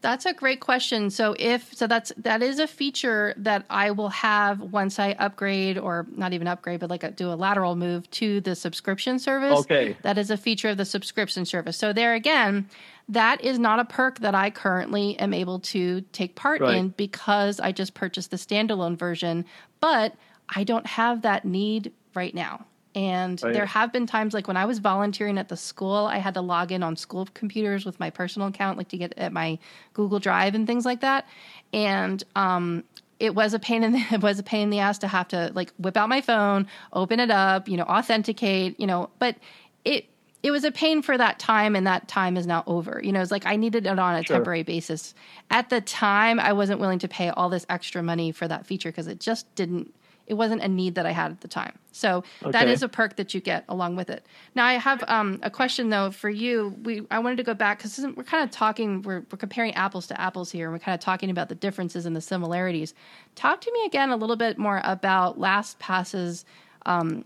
that's 0.00 0.26
a 0.26 0.32
great 0.32 0.60
question. 0.60 1.10
So 1.10 1.34
if 1.38 1.74
so 1.74 1.86
that's 1.86 2.12
that 2.18 2.42
is 2.42 2.58
a 2.60 2.66
feature 2.66 3.34
that 3.36 3.64
I 3.68 3.90
will 3.90 4.10
have 4.10 4.60
once 4.60 4.98
I 4.98 5.12
upgrade 5.12 5.76
or 5.76 6.06
not 6.14 6.32
even 6.32 6.46
upgrade 6.46 6.80
but 6.80 6.90
like 6.90 7.02
a, 7.02 7.10
do 7.10 7.32
a 7.32 7.34
lateral 7.34 7.74
move 7.74 8.08
to 8.12 8.40
the 8.40 8.54
subscription 8.54 9.18
service. 9.18 9.58
Okay. 9.60 9.96
That 10.02 10.16
is 10.16 10.30
a 10.30 10.36
feature 10.36 10.68
of 10.68 10.76
the 10.76 10.84
subscription 10.84 11.44
service. 11.44 11.76
So 11.76 11.92
there 11.92 12.14
again, 12.14 12.68
that 13.08 13.42
is 13.42 13.58
not 13.58 13.80
a 13.80 13.84
perk 13.84 14.20
that 14.20 14.34
I 14.34 14.50
currently 14.50 15.18
am 15.18 15.32
able 15.32 15.60
to 15.60 16.02
take 16.12 16.34
part 16.34 16.60
right. 16.60 16.76
in 16.76 16.88
because 16.90 17.58
I 17.58 17.72
just 17.72 17.94
purchased 17.94 18.30
the 18.30 18.36
standalone 18.36 18.96
version, 18.96 19.46
but 19.80 20.14
I 20.54 20.64
don't 20.64 20.86
have 20.86 21.22
that 21.22 21.44
need 21.44 21.92
right 22.14 22.34
now. 22.34 22.66
And 22.94 23.40
right. 23.42 23.52
there 23.52 23.66
have 23.66 23.92
been 23.92 24.06
times 24.06 24.34
like 24.34 24.48
when 24.48 24.56
I 24.56 24.64
was 24.64 24.78
volunteering 24.78 25.38
at 25.38 25.48
the 25.48 25.56
school, 25.56 26.06
I 26.06 26.18
had 26.18 26.34
to 26.34 26.40
log 26.40 26.72
in 26.72 26.82
on 26.82 26.96
school 26.96 27.28
computers 27.32 27.84
with 27.84 28.00
my 28.00 28.10
personal 28.10 28.48
account, 28.48 28.76
like 28.76 28.88
to 28.88 28.98
get 28.98 29.14
at 29.16 29.32
my 29.32 29.58
Google 29.92 30.18
Drive 30.18 30.54
and 30.54 30.66
things 30.66 30.84
like 30.84 31.00
that. 31.00 31.26
And 31.72 32.22
um, 32.34 32.84
it 33.20 33.34
was 33.34 33.54
a 33.54 33.58
pain 33.58 33.84
in 33.84 33.92
the 33.92 34.04
it 34.12 34.20
was 34.20 34.38
a 34.38 34.42
pain 34.42 34.62
in 34.64 34.70
the 34.70 34.80
ass 34.80 34.98
to 34.98 35.08
have 35.08 35.28
to 35.28 35.52
like 35.54 35.72
whip 35.78 35.96
out 35.96 36.08
my 36.08 36.20
phone, 36.20 36.66
open 36.92 37.20
it 37.20 37.30
up, 37.30 37.68
you 37.68 37.76
know, 37.76 37.84
authenticate, 37.84 38.78
you 38.80 38.86
know, 38.86 39.10
but 39.18 39.36
it 39.84 40.06
it 40.42 40.50
was 40.50 40.64
a 40.64 40.70
pain 40.70 41.02
for 41.02 41.18
that 41.18 41.38
time 41.38 41.74
and 41.74 41.86
that 41.86 42.08
time 42.08 42.36
is 42.36 42.46
now 42.46 42.62
over. 42.66 43.00
You 43.02 43.12
know 43.12 43.20
it's 43.20 43.30
like 43.30 43.46
i 43.46 43.56
needed 43.56 43.86
it 43.86 43.98
on 43.98 44.14
a 44.14 44.22
sure. 44.22 44.36
temporary 44.36 44.62
basis. 44.62 45.14
At 45.50 45.70
the 45.70 45.80
time 45.80 46.38
i 46.40 46.52
wasn't 46.52 46.80
willing 46.80 46.98
to 47.00 47.08
pay 47.08 47.30
all 47.30 47.48
this 47.48 47.66
extra 47.68 48.02
money 48.02 48.32
for 48.32 48.46
that 48.48 48.66
feature 48.66 48.90
because 48.90 49.06
it 49.06 49.20
just 49.20 49.52
didn't 49.54 49.94
it 50.26 50.34
wasn't 50.34 50.60
a 50.60 50.68
need 50.68 50.94
that 50.94 51.06
i 51.06 51.10
had 51.10 51.30
at 51.30 51.40
the 51.40 51.48
time. 51.48 51.78
So 51.92 52.22
okay. 52.42 52.52
that 52.52 52.68
is 52.68 52.82
a 52.82 52.88
perk 52.88 53.16
that 53.16 53.34
you 53.34 53.40
get 53.40 53.64
along 53.68 53.96
with 53.96 54.10
it. 54.10 54.26
Now 54.54 54.66
i 54.66 54.74
have 54.74 55.02
um, 55.08 55.40
a 55.42 55.50
question 55.50 55.88
though 55.88 56.10
for 56.10 56.30
you. 56.30 56.76
We 56.82 57.02
i 57.10 57.18
wanted 57.18 57.36
to 57.36 57.44
go 57.44 57.54
back 57.54 57.78
because 57.78 57.98
we're 57.98 58.24
kind 58.24 58.44
of 58.44 58.50
talking 58.50 59.02
we're, 59.02 59.24
we're 59.30 59.38
comparing 59.38 59.74
apples 59.74 60.06
to 60.08 60.20
apples 60.20 60.50
here 60.50 60.66
and 60.66 60.74
we're 60.74 60.84
kind 60.84 60.94
of 60.94 61.00
talking 61.00 61.30
about 61.30 61.48
the 61.48 61.54
differences 61.56 62.06
and 62.06 62.14
the 62.14 62.20
similarities. 62.20 62.94
Talk 63.34 63.60
to 63.62 63.72
me 63.72 63.84
again 63.86 64.10
a 64.10 64.16
little 64.16 64.36
bit 64.36 64.58
more 64.58 64.80
about 64.84 65.38
lastpass's 65.38 66.44
um, 66.86 67.24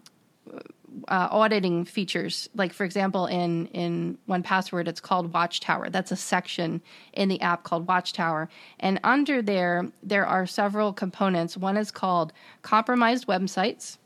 uh, 1.09 1.29
auditing 1.31 1.85
features. 1.85 2.49
Like 2.55 2.73
for 2.73 2.85
example, 2.85 3.27
in 3.27 3.67
in 3.69 4.19
1Password, 4.29 4.89
it's 4.89 5.01
called 5.01 5.33
Watchtower. 5.33 5.91
That's 5.91 6.13
a 6.13 6.17
section 6.17 6.83
in 7.13 7.29
the 7.29 7.41
app 7.41 7.65
called 7.65 7.87
Watchtower, 7.87 8.49
and 8.81 9.01
under 9.05 9.43
there 9.43 9.91
there 10.03 10.27
are 10.27 10.47
several 10.47 10.93
components. 10.93 11.57
One 11.57 11.77
is 11.77 11.91
called 11.91 12.33
compromised 12.63 13.27
websites. 13.27 13.99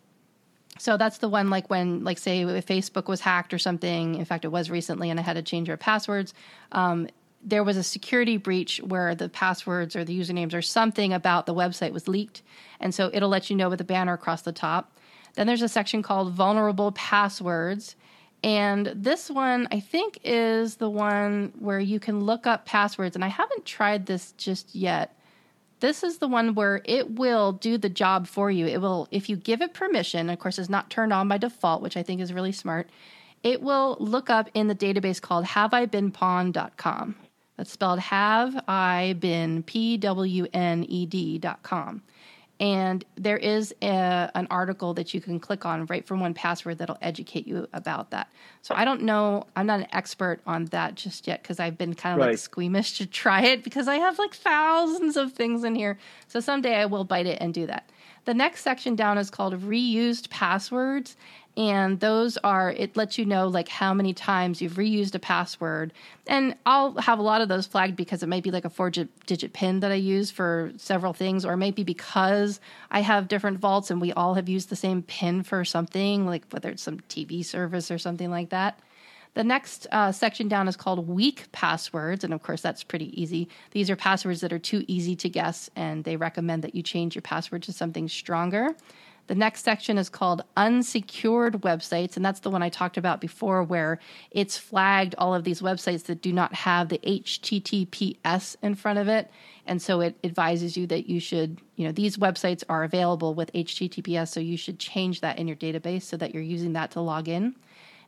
So 0.79 0.97
that's 0.97 1.19
the 1.19 1.29
one 1.29 1.49
like 1.49 1.71
when 1.71 2.05
like 2.05 2.19
say 2.19 2.45
Facebook 2.45 3.09
was 3.09 3.21
hacked 3.21 3.55
or 3.55 3.59
something. 3.59 4.17
In 4.17 4.25
fact, 4.25 4.45
it 4.45 4.49
was 4.49 4.71
recently, 4.71 5.11
and 5.11 5.19
I 5.19 5.23
had 5.23 5.35
to 5.35 5.43
change 5.43 5.71
our 5.71 5.77
passwords. 5.77 6.35
Um, 6.73 7.09
there 7.43 7.63
was 7.63 7.77
a 7.77 7.83
security 7.83 8.37
breach 8.37 8.81
where 8.83 9.15
the 9.15 9.29
passwords 9.29 9.95
or 9.95 10.05
the 10.05 10.19
usernames 10.19 10.53
or 10.53 10.63
something 10.63 11.13
about 11.13 11.47
the 11.47 11.55
website 11.55 11.93
was 11.93 12.09
leaked, 12.09 12.43
and 12.81 12.95
so 12.95 13.11
it'll 13.13 13.29
let 13.29 13.51
you 13.51 13.57
know 13.57 13.69
with 13.69 13.81
a 13.81 13.85
banner 13.85 14.13
across 14.13 14.43
the 14.43 14.53
top. 14.53 14.93
Then 15.37 15.47
there's 15.47 15.63
a 15.63 15.69
section 15.69 16.03
called 16.03 16.33
vulnerable 16.33 16.93
passwords. 16.93 17.95
And 18.43 18.87
this 18.95 19.31
one, 19.31 19.69
I 19.71 19.81
think, 19.81 20.19
is 20.25 20.77
the 20.77 20.91
one 20.91 21.53
where 21.59 21.81
you 21.81 22.01
can 22.01 22.21
look 22.21 22.47
up 22.47 22.67
passwords. 22.67 23.15
And 23.15 23.25
I 23.25 23.29
haven't 23.29 23.65
tried 23.65 24.07
this 24.07 24.33
just 24.33 24.75
yet. 24.75 25.17
This 25.81 26.03
is 26.03 26.19
the 26.19 26.29
one 26.29 26.55
where 26.55 26.81
it 26.85 27.13
will 27.13 27.53
do 27.53 27.77
the 27.77 27.91
job 27.91 28.27
for 28.27 28.51
you. 28.51 28.67
It 28.67 28.81
will, 28.81 29.09
if 29.11 29.29
you 29.29 29.37
give 29.37 29.61
it 29.61 29.75
permission, 29.75 30.31
of 30.31 30.39
course, 30.39 30.59
it's 30.59 30.71
not 30.71 30.89
turned 30.89 31.13
on 31.13 31.29
by 31.29 31.39
default, 31.39 31.83
which 31.83 31.97
I 31.97 32.03
think 32.03 32.21
is 32.21 32.33
really 32.33 32.53
smart. 32.53 32.89
It 33.43 33.61
will 33.61 33.97
look 34.01 34.31
up 34.31 34.49
in 34.55 34.69
the 34.69 34.75
database 34.75 35.21
called 35.21 35.45
haveibeenpwned.com. 35.45 37.15
That's 37.57 37.73
spelled 37.73 38.01
have 38.01 38.65
I 38.69 39.17
been 39.19 39.63
P 39.63 39.97
W 39.97 40.47
N 40.53 40.85
E 40.85 41.07
D.com. 41.07 42.03
And 42.59 43.05
there 43.17 43.37
is 43.37 43.75
a, 43.83 44.31
an 44.35 44.47
article 44.51 44.95
that 44.95 45.13
you 45.13 45.21
can 45.21 45.39
click 45.39 45.67
on 45.67 45.85
right 45.87 46.07
from 46.07 46.21
1Password 46.21 46.79
that'll 46.79 46.97
educate 47.03 47.47
you 47.47 47.69
about 47.75 48.11
that. 48.11 48.29
So 48.63 48.75
I 48.75 48.87
don't 48.87 49.03
know, 49.03 49.47
I'm 49.55 49.67
not 49.67 49.81
an 49.81 49.89
expert 49.93 50.41
on 50.47 50.65
that 50.67 50.95
just 50.95 51.27
yet 51.27 51.43
because 51.43 51.61
I've 51.61 51.77
been 51.77 51.95
kind 51.95 52.15
of 52.15 52.21
right. 52.21 52.33
like 52.33 52.39
squeamish 52.39 52.97
to 52.99 53.07
try 53.07 53.43
it 53.43 53.63
because 53.63 53.89
I 53.89 53.97
have 53.97 54.19
like 54.19 54.35
thousands 54.35 55.19
of 55.19 55.33
things 55.35 55.65
in 55.65 55.75
here. 55.75 55.99
So 56.29 56.41
someday 56.41 56.77
I 56.77 56.87
will 56.87 57.05
bite 57.05 57.27
it 57.27 57.39
and 57.43 57.53
do 57.53 57.67
that. 57.67 57.91
The 58.25 58.35
next 58.35 58.63
section 58.63 58.97
down 58.97 59.19
is 59.19 59.31
called 59.31 59.55
reused 59.63 60.31
passwords 60.31 61.17
and 61.57 62.01
those 62.01 62.37
are 62.39 62.71
it 62.73 62.97
lets 62.97 63.17
you 63.17 63.25
know 63.25 63.49
like 63.49 63.69
how 63.69 63.95
many 63.95 64.13
times 64.13 64.61
you've 64.61 64.75
reused 64.75 65.15
a 65.15 65.19
password 65.19 65.93
and 66.27 66.55
i'll 66.67 66.95
have 66.99 67.19
a 67.19 67.23
lot 67.23 67.41
of 67.41 67.49
those 67.49 67.67
flagged 67.67 67.97
because 67.97 68.23
it 68.23 68.29
might 68.29 68.43
be 68.43 68.51
like 68.51 68.65
a 68.65 68.71
four 68.71 68.91
digit 68.91 69.53
pin 69.53 69.81
that 69.81 69.91
i 69.91 69.95
use 69.95 70.31
for 70.31 70.73
several 70.77 71.13
things 71.13 71.45
or 71.45 71.57
maybe 71.57 71.83
because 71.83 72.61
i 72.91 73.01
have 73.01 73.29
different 73.29 73.59
vaults 73.59 73.91
and 73.91 74.01
we 74.01 74.13
all 74.13 74.35
have 74.35 74.49
used 74.49 74.69
the 74.69 74.77
same 74.77 75.03
pin 75.03 75.43
for 75.43 75.65
something 75.65 76.27
like 76.27 76.45
whether 76.51 76.71
it's 76.71 76.83
some 76.83 77.01
tv 77.09 77.45
service 77.45 77.91
or 77.91 77.99
something 77.99 78.31
like 78.31 78.51
that 78.51 78.79
the 79.37 79.45
next 79.45 79.87
uh, 79.93 80.13
section 80.13 80.49
down 80.49 80.67
is 80.67 80.77
called 80.79 81.07
weak 81.07 81.45
passwords. 81.53 82.25
And 82.25 82.33
of 82.33 82.43
course, 82.43 82.63
that's 82.63 82.83
pretty 82.83 83.21
easy. 83.21 83.51
These 83.73 83.91
are 83.91 83.97
passwords 83.97 84.41
that 84.41 84.51
are 84.51 84.59
too 84.59 84.83
easy 84.89 85.15
to 85.17 85.29
guess, 85.29 85.69
and 85.77 86.05
they 86.05 86.17
recommend 86.17 86.65
that 86.65 86.75
you 86.75 86.83
change 86.83 87.15
your 87.15 87.21
password 87.21 87.63
to 87.65 87.73
something 87.75 88.09
stronger. 88.09 88.75
The 89.27 89.35
next 89.35 89.65
section 89.65 89.99
is 89.99 90.09
called 90.09 90.45
unsecured 90.57 91.55
websites, 91.63 92.17
and 92.17 92.25
that's 92.25 92.41
the 92.41 92.51
one 92.51 92.63
I 92.63 92.69
talked 92.69 92.97
about 92.97 93.21
before, 93.21 93.63
where 93.63 93.99
it's 94.31 94.57
flagged 94.57 95.15
all 95.19 95.35
of 95.35 95.45
these 95.45 95.61
websites 95.61 96.05
that 96.05 96.23
do 96.23 96.33
not 96.33 96.55
have 96.55 96.89
the 96.89 96.99
HTTPS 96.99 98.57
in 98.63 98.75
front 98.77 98.99
of 98.99 99.09
it. 99.09 99.31
And 99.67 99.83
so 99.83 100.01
it 100.01 100.17
advises 100.23 100.77
you 100.77 100.87
that 100.87 101.09
you 101.09 101.19
should, 101.19 101.61
you 101.75 101.87
know, 101.87 101.93
these 101.93 102.19
websites 102.19 102.63
are 102.69 102.85
available 102.85 103.35
with 103.35 103.53
HTTPS, 103.53 104.29
so 104.29 104.39
you 104.39 104.57
should 104.57 104.79
change 104.79 105.21
that 105.23 105.39
in 105.39 105.49
your 105.49 105.57
database 105.57 106.03
so 106.03 106.17
that 106.17 106.33
you're 106.33 106.43
using 106.43 106.75
that 106.75 106.93
to 106.93 107.01
log 107.01 107.29
in. 107.29 107.57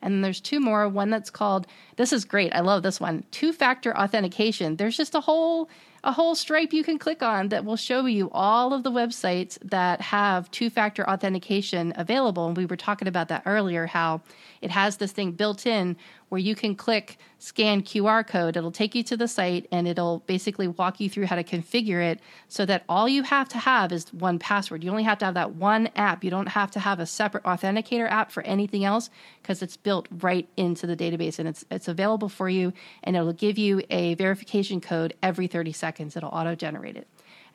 And 0.00 0.14
then 0.14 0.20
there's 0.20 0.40
two 0.40 0.60
more. 0.60 0.88
One 0.88 1.10
that's 1.10 1.30
called, 1.30 1.66
this 1.96 2.12
is 2.12 2.24
great. 2.24 2.54
I 2.54 2.60
love 2.60 2.84
this 2.84 3.00
one 3.00 3.24
two 3.32 3.52
factor 3.52 3.96
authentication. 3.96 4.76
There's 4.76 4.96
just 4.96 5.16
a 5.16 5.20
whole 5.20 5.68
a 6.04 6.12
whole 6.12 6.34
stripe 6.34 6.72
you 6.72 6.84
can 6.84 6.98
click 6.98 7.22
on 7.22 7.48
that 7.48 7.64
will 7.64 7.76
show 7.76 8.06
you 8.06 8.30
all 8.32 8.72
of 8.72 8.82
the 8.82 8.90
websites 8.90 9.58
that 9.62 10.00
have 10.00 10.50
two 10.50 10.70
factor 10.70 11.08
authentication 11.08 11.92
available. 11.96 12.46
And 12.46 12.56
we 12.56 12.66
were 12.66 12.76
talking 12.76 13.08
about 13.08 13.28
that 13.28 13.42
earlier, 13.46 13.86
how 13.86 14.20
it 14.60 14.70
has 14.70 14.96
this 14.96 15.12
thing 15.12 15.32
built 15.32 15.66
in 15.66 15.96
where 16.28 16.38
you 16.38 16.54
can 16.54 16.74
click 16.74 17.18
scan 17.38 17.82
QR 17.82 18.26
code. 18.26 18.56
It'll 18.56 18.72
take 18.72 18.94
you 18.94 19.02
to 19.04 19.16
the 19.16 19.28
site 19.28 19.66
and 19.70 19.86
it'll 19.86 20.20
basically 20.26 20.68
walk 20.68 21.00
you 21.00 21.08
through 21.08 21.26
how 21.26 21.36
to 21.36 21.44
configure 21.44 22.02
it 22.02 22.20
so 22.48 22.66
that 22.66 22.84
all 22.88 23.08
you 23.08 23.22
have 23.22 23.48
to 23.50 23.58
have 23.58 23.92
is 23.92 24.06
1Password. 24.06 24.82
You 24.82 24.90
only 24.90 25.04
have 25.04 25.18
to 25.18 25.24
have 25.24 25.34
that 25.34 25.54
one 25.54 25.88
app. 25.96 26.24
You 26.24 26.30
don't 26.30 26.48
have 26.48 26.70
to 26.72 26.80
have 26.80 27.00
a 27.00 27.06
separate 27.06 27.44
authenticator 27.44 28.10
app 28.10 28.30
for 28.30 28.42
anything 28.42 28.84
else 28.84 29.10
because 29.42 29.62
it's 29.62 29.76
built 29.76 30.08
right 30.20 30.48
into 30.56 30.86
the 30.86 30.96
database 30.96 31.38
and 31.38 31.48
it's 31.48 31.64
it's 31.70 31.88
available 31.88 32.28
for 32.28 32.48
you 32.48 32.72
and 33.04 33.16
it'll 33.16 33.32
give 33.32 33.58
you 33.58 33.82
a 33.90 34.14
verification 34.14 34.80
code 34.80 35.14
every 35.22 35.46
30 35.46 35.72
seconds. 35.72 36.16
It'll 36.16 36.30
auto 36.30 36.54
generate 36.54 36.96
it. 36.96 37.06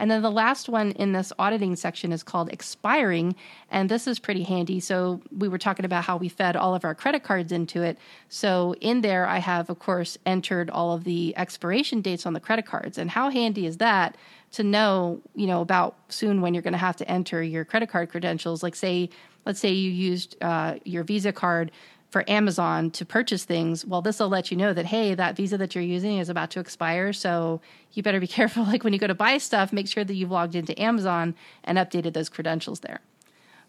And 0.03 0.11
then 0.11 0.21
the 0.21 0.29
last 0.29 0.67
one 0.67 0.91
in 0.91 1.13
this 1.13 1.31
auditing 1.39 1.77
section 1.77 2.11
is 2.11 2.23
called 2.23 2.51
expiring. 2.51 3.37
And 3.71 3.87
this 3.87 4.05
is 4.05 4.19
pretty 4.19 4.43
handy. 4.43 4.81
So 4.81 5.21
we 5.31 5.47
were 5.47 5.57
talking 5.57 5.85
about 5.85 6.03
how 6.03 6.17
we 6.17 6.27
fed 6.27 6.57
all 6.57 6.75
of 6.75 6.83
our 6.83 6.93
credit 6.93 7.23
cards 7.23 7.53
into 7.53 7.83
it. 7.83 7.97
So 8.27 8.75
in 8.81 8.99
there, 8.99 9.25
I 9.25 9.37
have, 9.37 9.69
of 9.69 9.79
course, 9.79 10.17
entered 10.25 10.69
all 10.69 10.91
of 10.91 11.05
the 11.05 11.33
expiration 11.37 12.01
dates 12.01 12.25
on 12.25 12.33
the 12.33 12.41
credit 12.41 12.65
cards. 12.65 12.97
And 12.97 13.11
how 13.11 13.29
handy 13.29 13.65
is 13.65 13.77
that 13.77 14.17
to 14.51 14.63
know, 14.63 15.21
you 15.35 15.47
know, 15.47 15.61
about 15.61 15.95
soon 16.09 16.41
when 16.41 16.53
you're 16.53 16.63
going 16.63 16.73
to 16.73 16.77
have 16.77 16.97
to 16.97 17.09
enter 17.09 17.41
your 17.41 17.63
credit 17.63 17.87
card 17.87 18.09
credentials? 18.09 18.61
Like, 18.61 18.75
say, 18.75 19.09
let's 19.45 19.61
say 19.61 19.71
you 19.71 19.89
used 19.89 20.35
uh, 20.41 20.79
your 20.83 21.05
Visa 21.05 21.31
card 21.31 21.71
for 22.13 22.23
Amazon 22.29 22.91
to 22.91 23.05
purchase 23.05 23.43
things, 23.43 23.83
well, 23.83 24.03
this 24.03 24.19
will 24.19 24.29
let 24.29 24.51
you 24.51 24.55
know 24.55 24.71
that, 24.71 24.85
hey, 24.85 25.15
that 25.15 25.35
visa 25.35 25.57
that 25.57 25.73
you're 25.73 25.83
using 25.83 26.19
is 26.19 26.29
about 26.29 26.51
to 26.51 26.59
expire. 26.59 27.11
So 27.11 27.59
you 27.91 28.03
better 28.03 28.19
be 28.19 28.27
careful. 28.39 28.63
Like 28.63 28.83
when 28.83 28.93
you 28.93 28.99
go 28.99 29.07
to 29.07 29.15
buy 29.15 29.39
stuff, 29.39 29.73
make 29.73 29.87
sure 29.87 30.03
that 30.03 30.13
you've 30.13 30.29
logged 30.29 30.53
into 30.53 30.79
Amazon 30.79 31.33
and 31.63 31.79
updated 31.79 32.13
those 32.13 32.29
credentials 32.29 32.81
there. 32.81 33.01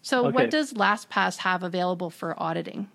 So, 0.03 0.27
okay. 0.27 0.35
what 0.35 0.51
does 0.51 0.73
LastPass 0.73 1.37
have 1.37 1.63
available 1.63 2.11
for 2.11 2.39
auditing? 2.41 2.87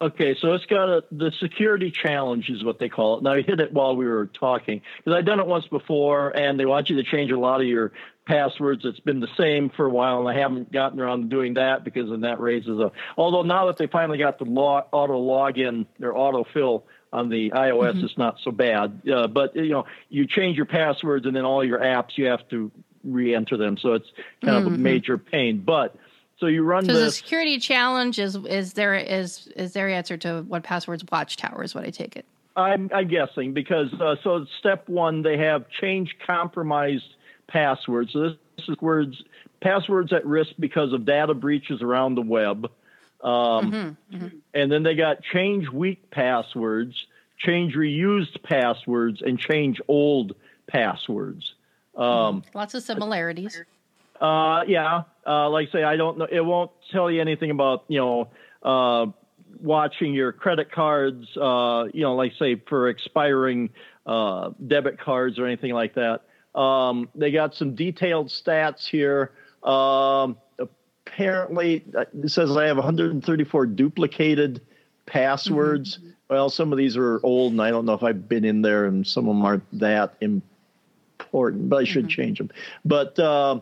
Okay, 0.00 0.34
so 0.40 0.54
it's 0.54 0.64
got 0.64 0.88
a 0.88 1.04
the 1.12 1.30
security 1.38 1.90
challenge 1.90 2.48
is 2.48 2.64
what 2.64 2.78
they 2.78 2.88
call 2.88 3.18
it. 3.18 3.22
Now 3.22 3.32
I 3.32 3.42
hit 3.42 3.60
it 3.60 3.72
while 3.74 3.94
we 3.94 4.06
were 4.06 4.26
talking 4.26 4.80
because 4.96 5.18
I've 5.18 5.26
done 5.26 5.38
it 5.38 5.46
once 5.46 5.66
before, 5.66 6.30
and 6.30 6.58
they 6.58 6.64
want 6.64 6.88
you 6.88 6.96
to 6.96 7.02
change 7.02 7.30
a 7.30 7.38
lot 7.38 7.60
of 7.60 7.66
your 7.66 7.92
passwords. 8.26 8.84
It's 8.84 9.00
been 9.00 9.20
the 9.20 9.28
same 9.36 9.70
for 9.70 9.86
a 9.86 9.90
while, 9.90 10.20
and 10.20 10.28
I 10.28 10.40
haven't 10.40 10.72
gotten 10.72 11.00
around 11.00 11.22
to 11.22 11.28
doing 11.28 11.54
that 11.54 11.84
because 11.84 12.10
then 12.10 12.22
that 12.22 12.40
raises 12.40 12.78
a. 12.78 12.92
Although 13.16 13.42
now 13.42 13.66
that 13.66 13.76
they 13.76 13.86
finally 13.86 14.18
got 14.18 14.38
the 14.38 14.44
log, 14.44 14.84
auto 14.92 15.20
login 15.20 15.86
or 16.00 16.16
auto 16.16 16.44
fill 16.52 16.84
on 17.12 17.28
the 17.28 17.50
iOS, 17.50 17.94
mm-hmm. 17.94 18.04
it's 18.04 18.18
not 18.18 18.38
so 18.42 18.50
bad. 18.50 19.02
Uh, 19.10 19.26
but 19.26 19.54
you 19.54 19.70
know, 19.70 19.86
you 20.08 20.26
change 20.26 20.56
your 20.56 20.66
passwords, 20.66 21.26
and 21.26 21.36
then 21.36 21.44
all 21.44 21.64
your 21.64 21.80
apps 21.80 22.16
you 22.16 22.26
have 22.26 22.48
to 22.48 22.70
re-enter 23.04 23.56
them, 23.56 23.76
so 23.76 23.92
it's 23.92 24.10
kind 24.42 24.56
mm-hmm. 24.56 24.66
of 24.66 24.72
a 24.72 24.74
mm-hmm. 24.74 24.82
major 24.82 25.18
pain. 25.18 25.60
But 25.60 25.96
so 26.38 26.46
you 26.46 26.62
run 26.62 26.84
so 26.84 26.92
the 26.92 27.10
security 27.10 27.58
challenge 27.58 28.18
is 28.18 28.36
is 28.36 28.72
there 28.72 28.94
is 28.94 29.46
is 29.56 29.72
their 29.72 29.88
answer 29.88 30.16
to 30.18 30.42
what 30.42 30.62
passwords 30.62 31.04
watchtower 31.10 31.62
is 31.62 31.74
what 31.74 31.84
I 31.84 31.90
take 31.90 32.16
it. 32.16 32.24
I'm, 32.56 32.88
I'm 32.94 33.08
guessing 33.08 33.52
because 33.52 33.92
uh, 34.00 34.14
so 34.22 34.46
step 34.58 34.88
one 34.88 35.22
they 35.22 35.36
have 35.38 35.68
change 35.68 36.16
compromised 36.24 37.13
passwords. 37.46 38.12
So 38.12 38.20
this 38.20 38.68
is 38.68 38.76
words 38.80 39.22
passwords 39.60 40.12
at 40.12 40.26
risk 40.26 40.50
because 40.58 40.92
of 40.92 41.04
data 41.04 41.34
breaches 41.34 41.82
around 41.82 42.14
the 42.14 42.22
web. 42.22 42.70
Um, 43.22 43.72
mm-hmm, 43.72 44.16
mm-hmm. 44.16 44.36
And 44.52 44.70
then 44.70 44.82
they 44.82 44.94
got 44.94 45.22
change 45.22 45.68
weak 45.70 46.10
passwords, 46.10 47.06
change 47.38 47.74
reused 47.74 48.42
passwords, 48.42 49.22
and 49.22 49.38
change 49.38 49.80
old 49.88 50.34
passwords. 50.66 51.54
Um, 51.96 52.42
Lots 52.52 52.74
of 52.74 52.82
similarities. 52.82 53.64
Uh, 54.20 54.64
yeah, 54.66 55.04
uh, 55.26 55.48
like 55.48 55.68
I 55.68 55.72
say, 55.72 55.82
I 55.82 55.96
don't 55.96 56.18
know. 56.18 56.26
It 56.30 56.44
won't 56.44 56.70
tell 56.92 57.10
you 57.10 57.20
anything 57.20 57.50
about 57.50 57.84
you 57.88 57.98
know 57.98 58.28
uh, 58.62 59.06
watching 59.60 60.12
your 60.12 60.32
credit 60.32 60.70
cards. 60.70 61.26
Uh, 61.36 61.86
you 61.92 62.02
know, 62.02 62.14
like 62.14 62.32
say 62.38 62.56
for 62.68 62.88
expiring 62.88 63.70
uh, 64.06 64.50
debit 64.66 65.00
cards 65.00 65.38
or 65.38 65.46
anything 65.46 65.72
like 65.72 65.94
that. 65.94 66.22
Um, 66.54 67.08
they 67.14 67.30
got 67.30 67.54
some 67.54 67.74
detailed 67.74 68.28
stats 68.28 68.86
here. 68.86 69.32
Um, 69.62 70.36
apparently, 70.58 71.84
it 71.94 72.30
says 72.30 72.56
I 72.56 72.66
have 72.66 72.76
134 72.76 73.66
duplicated 73.66 74.60
passwords. 75.06 75.98
Mm-hmm. 75.98 76.10
Well, 76.30 76.50
some 76.50 76.72
of 76.72 76.78
these 76.78 76.96
are 76.96 77.20
old, 77.22 77.52
and 77.52 77.62
I 77.62 77.70
don't 77.70 77.84
know 77.84 77.94
if 77.94 78.02
I've 78.02 78.28
been 78.28 78.44
in 78.44 78.62
there, 78.62 78.86
and 78.86 79.06
some 79.06 79.28
of 79.28 79.34
them 79.34 79.44
aren't 79.44 79.78
that 79.80 80.14
important, 80.20 81.68
but 81.68 81.76
I 81.76 81.84
should 81.84 82.04
mm-hmm. 82.04 82.08
change 82.08 82.38
them. 82.38 82.50
But 82.84 83.18
uh, 83.18 83.60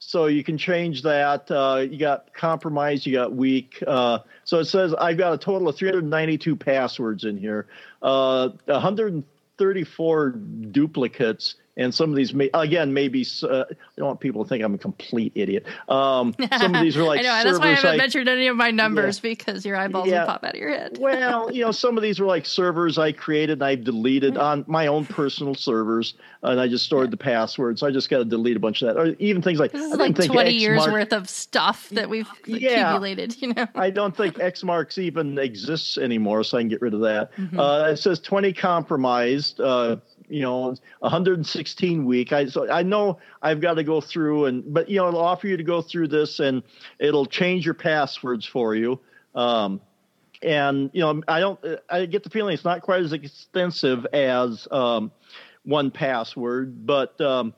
so 0.00 0.26
you 0.26 0.42
can 0.42 0.58
change 0.58 1.02
that. 1.02 1.48
Uh, 1.50 1.86
you 1.88 1.98
got 1.98 2.32
compromised, 2.34 3.06
you 3.06 3.12
got 3.12 3.34
weak. 3.34 3.82
Uh, 3.86 4.20
so 4.44 4.58
it 4.58 4.64
says 4.64 4.94
I've 4.94 5.18
got 5.18 5.34
a 5.34 5.38
total 5.38 5.68
of 5.68 5.76
392 5.76 6.56
passwords 6.56 7.24
in 7.24 7.36
here, 7.36 7.66
uh, 8.02 8.48
134 8.64 10.30
duplicates, 10.30 11.56
and 11.76 11.94
some 11.94 12.10
of 12.10 12.16
these 12.16 12.34
may 12.34 12.50
again 12.54 12.92
maybe 12.92 13.24
uh, 13.42 13.64
I 13.70 13.74
don't 13.96 14.06
want 14.06 14.20
people 14.20 14.44
to 14.44 14.48
think 14.48 14.64
I'm 14.64 14.74
a 14.74 14.78
complete 14.78 15.32
idiot. 15.34 15.66
Um, 15.88 16.34
some 16.58 16.74
of 16.74 16.82
these 16.82 16.96
are 16.96 17.04
like 17.04 17.20
I 17.20 17.22
know 17.22 17.44
that's 17.44 17.58
why 17.58 17.68
I 17.68 17.74
haven't 17.74 17.98
mentioned 17.98 18.28
any 18.28 18.48
of 18.48 18.56
my 18.56 18.70
numbers 18.70 19.18
yeah. 19.18 19.30
because 19.30 19.64
your 19.64 19.76
eyeballs 19.76 20.08
yeah. 20.08 20.20
will 20.20 20.26
pop 20.26 20.44
out 20.44 20.54
of 20.54 20.60
your 20.60 20.70
head. 20.70 20.98
well, 21.00 21.50
you 21.52 21.64
know, 21.64 21.72
some 21.72 21.96
of 21.96 22.02
these 22.02 22.18
were 22.18 22.26
like 22.26 22.46
servers 22.46 22.98
I 22.98 23.12
created 23.12 23.60
and 23.60 23.64
I've 23.64 23.84
deleted 23.84 24.36
on 24.36 24.64
my 24.66 24.86
own 24.86 25.04
personal 25.04 25.54
servers, 25.54 26.14
and 26.42 26.60
I 26.60 26.68
just 26.68 26.84
stored 26.84 27.06
yeah. 27.06 27.10
the 27.10 27.16
password. 27.18 27.78
So 27.78 27.86
I 27.86 27.90
just 27.90 28.08
got 28.08 28.18
to 28.18 28.24
delete 28.24 28.56
a 28.56 28.60
bunch 28.60 28.82
of 28.82 28.88
that, 28.88 29.00
or 29.00 29.14
even 29.18 29.42
things 29.42 29.58
like 29.58 29.72
this 29.72 29.92
is 29.92 29.98
like 29.98 30.14
20 30.14 30.50
years 30.50 30.86
worth 30.86 31.12
of 31.12 31.28
stuff 31.28 31.88
that 31.90 32.08
we've 32.08 32.28
accumulated. 32.30 33.36
You 33.40 33.54
know, 33.54 33.66
I 33.74 33.90
don't 33.90 34.16
think 34.16 34.36
Xmarks 34.36 34.98
even 34.98 35.38
exists 35.38 35.96
anymore, 35.96 36.44
so 36.44 36.58
I 36.58 36.62
can 36.62 36.68
get 36.68 36.82
rid 36.82 36.94
of 36.94 37.00
that. 37.00 37.32
Mm-hmm. 37.36 37.58
Uh, 37.58 37.88
it 37.88 37.96
says 37.96 38.20
20 38.20 38.52
compromised. 38.52 39.60
Uh, 39.60 39.96
you 40.30 40.42
know 40.42 40.74
116 41.00 42.04
week 42.04 42.32
i 42.32 42.46
so 42.46 42.70
i 42.70 42.82
know 42.82 43.18
i've 43.42 43.60
got 43.60 43.74
to 43.74 43.82
go 43.82 44.00
through 44.00 44.46
and 44.46 44.72
but 44.72 44.88
you 44.88 44.96
know 44.96 45.08
it'll 45.08 45.20
offer 45.20 45.48
you 45.48 45.56
to 45.56 45.62
go 45.62 45.82
through 45.82 46.08
this 46.08 46.40
and 46.40 46.62
it'll 46.98 47.26
change 47.26 47.64
your 47.64 47.74
passwords 47.74 48.46
for 48.46 48.74
you 48.74 48.98
um, 49.34 49.80
and 50.42 50.90
you 50.92 51.00
know, 51.00 51.22
I 51.28 51.40
don't. 51.40 51.58
I 51.88 52.06
get 52.06 52.22
the 52.22 52.30
feeling 52.30 52.54
it's 52.54 52.64
not 52.64 52.82
quite 52.82 53.02
as 53.02 53.12
extensive 53.12 54.06
as 54.12 54.66
um, 54.70 55.12
1Password, 55.66 56.86
but 56.86 57.20
um, 57.20 57.54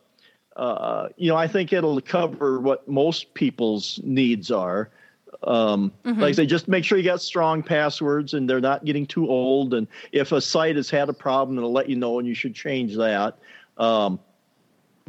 uh, 0.56 1.08
you 1.16 1.28
know, 1.28 1.36
I 1.36 1.46
think 1.46 1.72
it'll 1.72 2.00
cover 2.00 2.60
what 2.60 2.88
most 2.88 3.34
people's 3.34 4.00
needs 4.02 4.50
are. 4.50 4.90
Um, 5.44 5.92
mm-hmm. 6.04 6.20
Like 6.20 6.30
I 6.30 6.32
say, 6.32 6.46
just 6.46 6.68
make 6.68 6.84
sure 6.84 6.98
you 6.98 7.04
got 7.04 7.22
strong 7.22 7.62
passwords 7.62 8.34
and 8.34 8.48
they're 8.48 8.60
not 8.60 8.84
getting 8.84 9.06
too 9.06 9.28
old. 9.28 9.74
And 9.74 9.86
if 10.12 10.32
a 10.32 10.40
site 10.40 10.76
has 10.76 10.90
had 10.90 11.09
a 11.09 11.12
problem, 11.12 11.59
it'll 11.59 11.72
let 11.72 11.88
you 11.88 11.96
know, 11.96 12.18
and 12.18 12.28
you 12.28 12.34
should 12.34 12.54
change 12.54 12.96
that. 12.96 13.38
Um, 13.78 14.20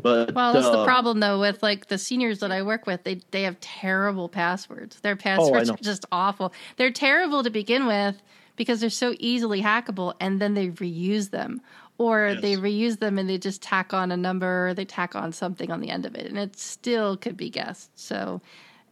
but 0.01 0.33
well, 0.33 0.53
that's 0.53 0.65
uh, 0.65 0.77
the 0.77 0.85
problem 0.85 1.19
though 1.19 1.39
with 1.39 1.61
like 1.61 1.87
the 1.87 1.97
seniors 1.97 2.39
that 2.39 2.51
I 2.51 2.63
work 2.63 2.87
with. 2.87 3.03
They 3.03 3.21
they 3.31 3.43
have 3.43 3.59
terrible 3.59 4.27
passwords. 4.27 4.99
Their 5.01 5.13
oh, 5.13 5.17
passwords 5.17 5.69
oh, 5.69 5.73
are 5.73 5.77
just 5.77 6.05
awful. 6.11 6.53
They're 6.77 6.91
terrible 6.91 7.43
to 7.43 7.49
begin 7.49 7.85
with 7.85 8.21
because 8.55 8.81
they're 8.81 8.89
so 8.89 9.15
easily 9.19 9.61
hackable, 9.61 10.13
and 10.19 10.41
then 10.41 10.53
they 10.55 10.69
reuse 10.69 11.29
them, 11.29 11.61
or 11.97 12.29
yes. 12.29 12.41
they 12.41 12.55
reuse 12.55 12.99
them 12.99 13.17
and 13.17 13.29
they 13.29 13.37
just 13.37 13.61
tack 13.61 13.93
on 13.93 14.11
a 14.11 14.17
number, 14.17 14.73
they 14.73 14.85
tack 14.85 15.15
on 15.15 15.31
something 15.31 15.71
on 15.71 15.79
the 15.79 15.89
end 15.89 16.05
of 16.05 16.15
it, 16.15 16.27
and 16.27 16.37
it 16.37 16.57
still 16.57 17.17
could 17.17 17.37
be 17.37 17.49
guessed. 17.49 17.91
So 17.95 18.41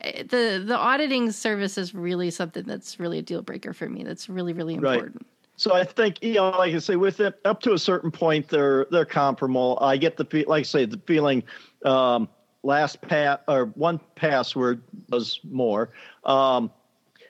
the 0.02 0.64
the 0.66 0.78
auditing 0.78 1.32
service 1.32 1.78
is 1.78 1.94
really 1.94 2.32
something 2.32 2.64
that's 2.64 3.00
really 3.00 3.20
a 3.20 3.22
deal 3.22 3.42
breaker 3.42 3.74
for 3.74 3.90
me. 3.90 4.04
That's 4.04 4.30
really 4.30 4.54
really 4.54 4.76
important. 4.76 5.16
Right. 5.16 5.26
So 5.58 5.76
I 5.76 5.84
think 5.84 6.24
you 6.24 6.36
know, 6.36 6.50
like 6.50 6.74
I 6.74 6.80
say, 6.80 6.96
with 6.96 7.20
it 7.20 7.40
up 7.46 7.62
to 7.62 7.74
a 7.74 7.80
certain 7.80 8.12
point, 8.12 8.48
they're 8.48 8.88
they're 8.92 9.06
comparable. 9.06 9.78
I 9.82 9.98
get 9.98 10.18
the 10.18 10.46
like 10.48 10.62
I 10.62 10.64
say 10.64 10.86
the 10.86 11.00
feeling. 11.06 11.44
Um, 11.86 12.30
last 12.64 13.02
pat 13.02 13.44
or 13.48 13.66
one 13.76 14.00
password 14.16 14.84
was 15.10 15.40
more. 15.44 15.90
Um, 16.26 16.72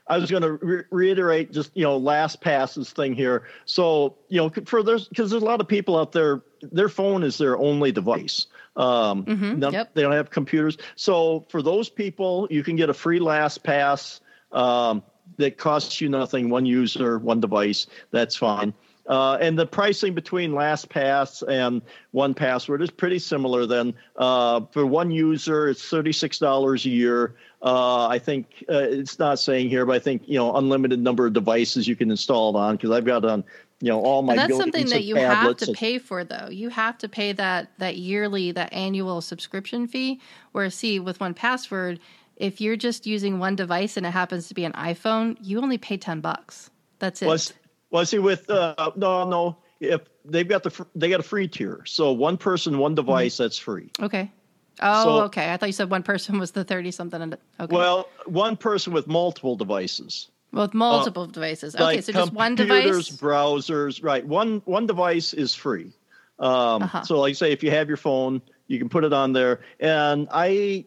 I 0.07 0.17
was 0.17 0.29
going 0.29 0.43
to 0.43 0.53
re- 0.53 0.83
reiterate 0.89 1.51
just 1.51 1.71
you 1.73 1.83
know 1.83 1.99
LastPass's 1.99 2.91
thing 2.91 3.13
here. 3.13 3.43
So 3.65 4.15
you 4.29 4.37
know 4.37 4.49
for 4.65 4.83
there's 4.83 5.07
because 5.07 5.31
there's 5.31 5.43
a 5.43 5.45
lot 5.45 5.61
of 5.61 5.67
people 5.67 5.97
out 5.97 6.11
there, 6.11 6.41
their 6.61 6.89
phone 6.89 7.23
is 7.23 7.37
their 7.37 7.57
only 7.57 7.91
device. 7.91 8.47
Um, 8.75 9.25
mm-hmm, 9.25 9.59
none, 9.59 9.73
yep. 9.73 9.93
They 9.93 10.01
don't 10.01 10.13
have 10.13 10.29
computers. 10.29 10.77
So 10.95 11.45
for 11.49 11.61
those 11.61 11.89
people, 11.89 12.47
you 12.49 12.63
can 12.63 12.75
get 12.75 12.89
a 12.89 12.93
free 12.93 13.19
LastPass. 13.19 14.19
Um, 14.51 15.03
that 15.37 15.57
costs 15.57 16.01
you 16.01 16.09
nothing, 16.09 16.49
one 16.49 16.65
user, 16.65 17.17
one 17.17 17.39
device, 17.39 17.87
that's 18.11 18.35
fine. 18.35 18.73
Uh, 19.07 19.37
and 19.41 19.57
the 19.57 19.65
pricing 19.65 20.13
between 20.13 20.51
LastPass 20.51 21.45
and 21.47 21.81
1Password 22.13 22.81
is 22.81 22.91
pretty 22.91 23.19
similar. 23.19 23.65
Then 23.65 23.95
uh, 24.15 24.61
for 24.71 24.85
one 24.85 25.09
user, 25.11 25.69
it's 25.69 25.83
thirty 25.83 26.11
six 26.11 26.37
dollars 26.37 26.85
a 26.85 26.89
year. 26.89 27.35
Uh, 27.61 28.07
I 28.07 28.19
think 28.19 28.63
uh, 28.69 28.77
it's 28.77 29.17
not 29.17 29.39
saying 29.39 29.69
here, 29.69 29.85
but 29.85 29.95
I 29.95 29.99
think 29.99 30.23
you 30.27 30.37
know 30.37 30.55
unlimited 30.55 30.99
number 30.99 31.25
of 31.25 31.33
devices 31.33 31.87
you 31.87 31.95
can 31.95 32.11
install 32.11 32.55
it 32.55 32.59
on 32.59 32.75
because 32.75 32.91
I've 32.91 33.05
got 33.05 33.25
on 33.25 33.43
you 33.81 33.89
know 33.89 34.01
all 34.01 34.21
my. 34.21 34.35
But 34.35 34.47
that's 34.47 34.57
something 34.57 34.87
that 34.89 35.03
you 35.03 35.15
have 35.15 35.57
to 35.57 35.73
pay 35.73 35.97
for, 35.97 36.23
though. 36.23 36.47
You 36.49 36.69
have 36.69 36.97
to 36.99 37.09
pay 37.09 37.33
that 37.33 37.71
that 37.79 37.97
yearly, 37.97 38.51
that 38.51 38.71
annual 38.73 39.21
subscription 39.21 39.87
fee. 39.87 40.21
Where 40.51 40.69
see 40.69 40.99
with 40.99 41.19
1Password 41.19 41.99
if 42.41 42.59
you're 42.59 42.75
just 42.75 43.05
using 43.05 43.37
one 43.37 43.55
device 43.55 43.97
and 43.97 44.05
it 44.05 44.09
happens 44.09 44.47
to 44.47 44.55
be 44.55 44.65
an 44.65 44.73
iPhone, 44.73 45.37
you 45.41 45.61
only 45.61 45.77
pay 45.77 45.95
10 45.95 46.21
bucks. 46.21 46.71
That's 46.97 47.21
it. 47.21 47.27
Was 47.27 47.53
well 47.91 48.05
see 48.05 48.19
with 48.19 48.49
uh, 48.49 48.91
no 48.95 49.27
no 49.29 49.57
if 49.79 50.01
they've 50.25 50.47
got 50.47 50.63
the 50.63 50.85
they 50.95 51.09
got 51.09 51.19
a 51.19 51.23
free 51.23 51.47
tier. 51.47 51.83
So 51.85 52.11
one 52.11 52.37
person 52.37 52.79
one 52.79 52.95
device 52.95 53.35
mm-hmm. 53.35 53.43
that's 53.43 53.57
free. 53.57 53.91
Okay. 54.01 54.31
Oh, 54.79 55.03
so, 55.03 55.23
okay. 55.25 55.53
I 55.53 55.57
thought 55.57 55.67
you 55.67 55.73
said 55.73 55.91
one 55.91 56.01
person 56.01 56.39
was 56.39 56.51
the 56.51 56.63
30 56.63 56.89
something. 56.91 57.21
Okay. 57.59 57.75
Well, 57.75 58.09
one 58.25 58.57
person 58.57 58.93
with 58.93 59.05
multiple 59.05 59.55
devices. 59.55 60.30
With 60.51 60.73
multiple 60.73 61.23
uh, 61.23 61.27
devices. 61.27 61.75
Okay, 61.75 61.83
like 61.83 62.03
so 62.03 62.11
just 62.11 62.33
one 62.33 62.55
device. 62.55 62.83
Computers, 62.83 63.09
browsers, 63.17 64.03
right. 64.03 64.25
One 64.25 64.61
one 64.65 64.85
device 64.85 65.33
is 65.33 65.55
free. 65.55 65.93
Um, 66.39 66.83
uh-huh. 66.83 67.03
So, 67.03 67.19
like 67.19 67.31
I 67.31 67.33
say, 67.33 67.51
if 67.51 67.63
you 67.63 67.71
have 67.71 67.87
your 67.87 67.97
phone, 67.97 68.41
you 68.67 68.79
can 68.79 68.89
put 68.89 69.03
it 69.03 69.13
on 69.13 69.31
there. 69.31 69.61
And 69.79 70.27
I 70.31 70.85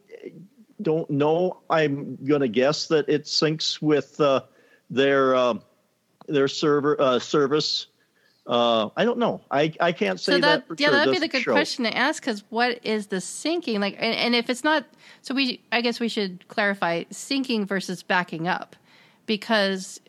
don't 0.82 1.08
know. 1.08 1.60
I'm 1.70 2.16
going 2.24 2.40
to 2.40 2.48
guess 2.48 2.88
that 2.88 3.08
it 3.08 3.24
syncs 3.24 3.80
with 3.80 4.20
uh, 4.20 4.42
their 4.90 5.34
uh, 5.34 5.54
their 6.26 6.48
server 6.48 7.00
uh, 7.00 7.18
service. 7.18 7.86
Uh, 8.46 8.90
I 8.94 9.06
don't 9.06 9.18
know. 9.18 9.40
I, 9.50 9.72
I 9.80 9.92
can't 9.92 10.20
say 10.20 10.32
so 10.32 10.38
that. 10.40 10.68
that 10.68 10.80
yeah, 10.80 10.88
sure. 10.88 10.96
that'd 10.98 11.14
be 11.14 11.18
the 11.18 11.28
good 11.28 11.42
show. 11.42 11.52
question 11.52 11.84
to 11.84 11.96
ask. 11.96 12.22
Because 12.22 12.44
what 12.50 12.84
is 12.84 13.06
the 13.06 13.16
syncing 13.16 13.78
like? 13.80 13.94
And, 13.94 14.14
and 14.14 14.34
if 14.34 14.50
it's 14.50 14.64
not, 14.64 14.84
so 15.22 15.34
we 15.34 15.62
I 15.72 15.80
guess 15.80 16.00
we 16.00 16.08
should 16.08 16.46
clarify 16.48 17.04
syncing 17.04 17.66
versus 17.66 18.02
backing 18.02 18.46
up, 18.46 18.76
because 19.26 20.00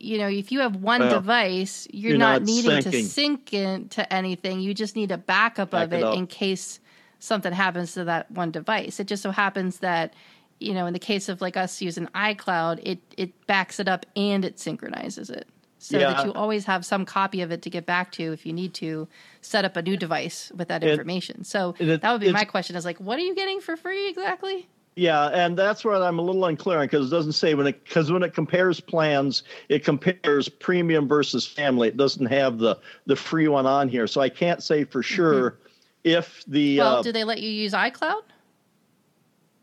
you 0.00 0.18
know, 0.18 0.28
if 0.28 0.52
you 0.52 0.60
have 0.60 0.76
one 0.76 1.00
well, 1.00 1.10
device, 1.10 1.88
you're, 1.90 2.10
you're 2.10 2.18
not, 2.18 2.42
not, 2.42 2.46
needing 2.46 2.82
to 2.82 3.02
sync 3.02 3.52
into 3.52 4.10
anything. 4.12 4.60
You 4.60 4.74
just 4.74 4.96
need 4.96 5.10
a 5.10 5.18
backup 5.18 5.70
Back 5.70 5.86
of 5.86 5.92
it, 5.92 6.04
it 6.04 6.14
in 6.14 6.26
case 6.26 6.80
something 7.18 7.52
happens 7.52 7.94
to 7.94 8.04
that 8.04 8.30
one 8.30 8.50
device. 8.50 9.00
It 9.00 9.06
just 9.06 9.22
so 9.22 9.30
happens 9.30 9.78
that, 9.78 10.14
you 10.60 10.72
know, 10.72 10.86
in 10.86 10.92
the 10.92 10.98
case 10.98 11.28
of 11.28 11.40
like 11.40 11.56
us 11.56 11.82
using 11.82 12.06
iCloud, 12.08 12.80
it 12.82 13.00
it 13.16 13.46
backs 13.46 13.80
it 13.80 13.88
up 13.88 14.06
and 14.16 14.44
it 14.44 14.58
synchronizes 14.58 15.30
it. 15.30 15.48
So 15.80 15.98
yeah. 15.98 16.12
that 16.12 16.26
you 16.26 16.32
always 16.32 16.64
have 16.64 16.84
some 16.84 17.04
copy 17.04 17.40
of 17.40 17.52
it 17.52 17.62
to 17.62 17.70
get 17.70 17.86
back 17.86 18.10
to 18.12 18.32
if 18.32 18.44
you 18.44 18.52
need 18.52 18.74
to 18.74 19.06
set 19.40 19.64
up 19.64 19.76
a 19.76 19.82
new 19.82 19.96
device 19.96 20.50
with 20.56 20.68
that 20.68 20.82
information. 20.82 21.44
So 21.44 21.74
it, 21.78 22.02
that 22.02 22.12
would 22.12 22.20
be 22.20 22.32
my 22.32 22.44
question 22.44 22.74
is 22.74 22.84
like, 22.84 22.98
what 22.98 23.16
are 23.18 23.22
you 23.22 23.34
getting 23.34 23.60
for 23.60 23.76
free 23.76 24.08
exactly? 24.08 24.68
Yeah, 24.98 25.26
and 25.26 25.56
that's 25.56 25.84
what 25.84 26.02
I'm 26.02 26.18
a 26.18 26.22
little 26.22 26.44
unclear 26.44 26.78
on 26.78 26.86
because 26.86 27.06
it 27.06 27.10
doesn't 27.10 27.32
say 27.32 27.54
when 27.54 27.68
it 27.68 27.84
because 27.84 28.10
when 28.10 28.22
it 28.22 28.34
compares 28.34 28.80
plans, 28.80 29.44
it 29.68 29.84
compares 29.84 30.48
premium 30.48 31.06
versus 31.06 31.46
family. 31.46 31.88
It 31.88 31.96
doesn't 31.96 32.26
have 32.26 32.58
the 32.58 32.78
the 33.06 33.16
free 33.16 33.48
one 33.48 33.66
on 33.66 33.88
here, 33.88 34.06
so 34.06 34.20
I 34.20 34.28
can't 34.28 34.62
say 34.62 34.84
for 34.84 35.00
mm-hmm. 35.00 35.14
sure 35.14 35.50
mm-hmm 35.52 35.64
if 36.04 36.44
the 36.46 36.78
well, 36.78 36.96
uh, 36.96 37.02
do 37.02 37.12
they 37.12 37.24
let 37.24 37.40
you 37.40 37.50
use 37.50 37.72
iCloud? 37.72 38.22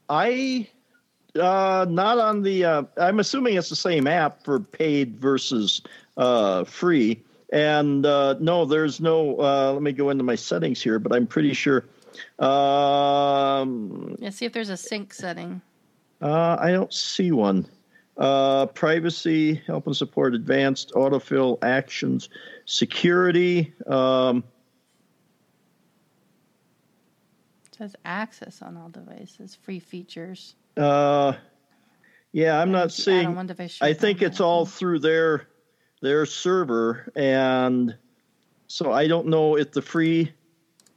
I 0.09 0.67
uh, 1.39 1.85
not 1.89 2.19
on 2.19 2.41
the. 2.41 2.65
Uh, 2.65 2.83
I'm 2.97 3.19
assuming 3.19 3.55
it's 3.55 3.69
the 3.69 3.75
same 3.75 4.07
app 4.07 4.43
for 4.43 4.59
paid 4.59 5.17
versus 5.17 5.81
uh, 6.17 6.63
free. 6.63 7.21
And 7.51 8.05
uh, 8.05 8.35
no, 8.39 8.65
there's 8.65 8.99
no. 8.99 9.39
Uh, 9.39 9.71
let 9.73 9.81
me 9.81 9.91
go 9.91 10.09
into 10.09 10.23
my 10.23 10.35
settings 10.35 10.81
here, 10.81 10.99
but 10.99 11.13
I'm 11.13 11.27
pretty 11.27 11.53
sure. 11.53 11.85
Um, 12.39 14.15
yeah, 14.19 14.29
see 14.29 14.45
if 14.45 14.53
there's 14.53 14.69
a 14.69 14.77
sync 14.77 15.13
setting. 15.13 15.61
Uh, 16.21 16.57
I 16.59 16.71
don't 16.71 16.93
see 16.93 17.31
one. 17.31 17.67
Uh, 18.17 18.67
privacy, 18.67 19.55
help 19.67 19.87
and 19.87 19.95
support, 19.95 20.33
advanced 20.33 20.91
autofill 20.95 21.57
actions, 21.61 22.29
security. 22.65 23.73
Um, 23.87 24.43
says 27.77 27.95
access 28.05 28.61
on 28.61 28.77
all 28.77 28.89
devices, 28.89 29.55
free 29.55 29.79
features. 29.79 30.55
Uh, 30.77 31.33
yeah, 32.31 32.59
I'm 32.59 32.71
not 32.71 32.91
seeing. 32.91 33.37
On 33.37 33.55
I 33.81 33.93
think 33.93 34.21
it's 34.21 34.39
all 34.39 34.65
through 34.65 34.99
their 34.99 35.47
their 36.01 36.25
server, 36.25 37.11
and 37.15 37.95
so 38.67 38.91
I 38.91 39.07
don't 39.07 39.27
know 39.27 39.57
if 39.57 39.71
the 39.71 39.81
free 39.81 40.31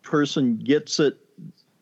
person 0.09 0.57
gets 0.57 0.99
it 1.01 1.19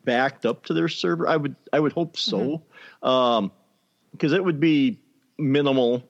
backed 0.05 0.45
up 0.45 0.65
to 0.67 0.75
their 0.75 0.89
server. 0.89 1.29
I 1.29 1.37
would 1.37 1.57
I 1.73 1.81
would 1.81 1.93
hope 1.93 2.17
so, 2.17 2.63
because 3.01 3.11
mm-hmm. 3.13 4.27
um, 4.27 4.35
it 4.35 4.45
would 4.45 4.61
be 4.61 5.01
minimal. 5.39 6.03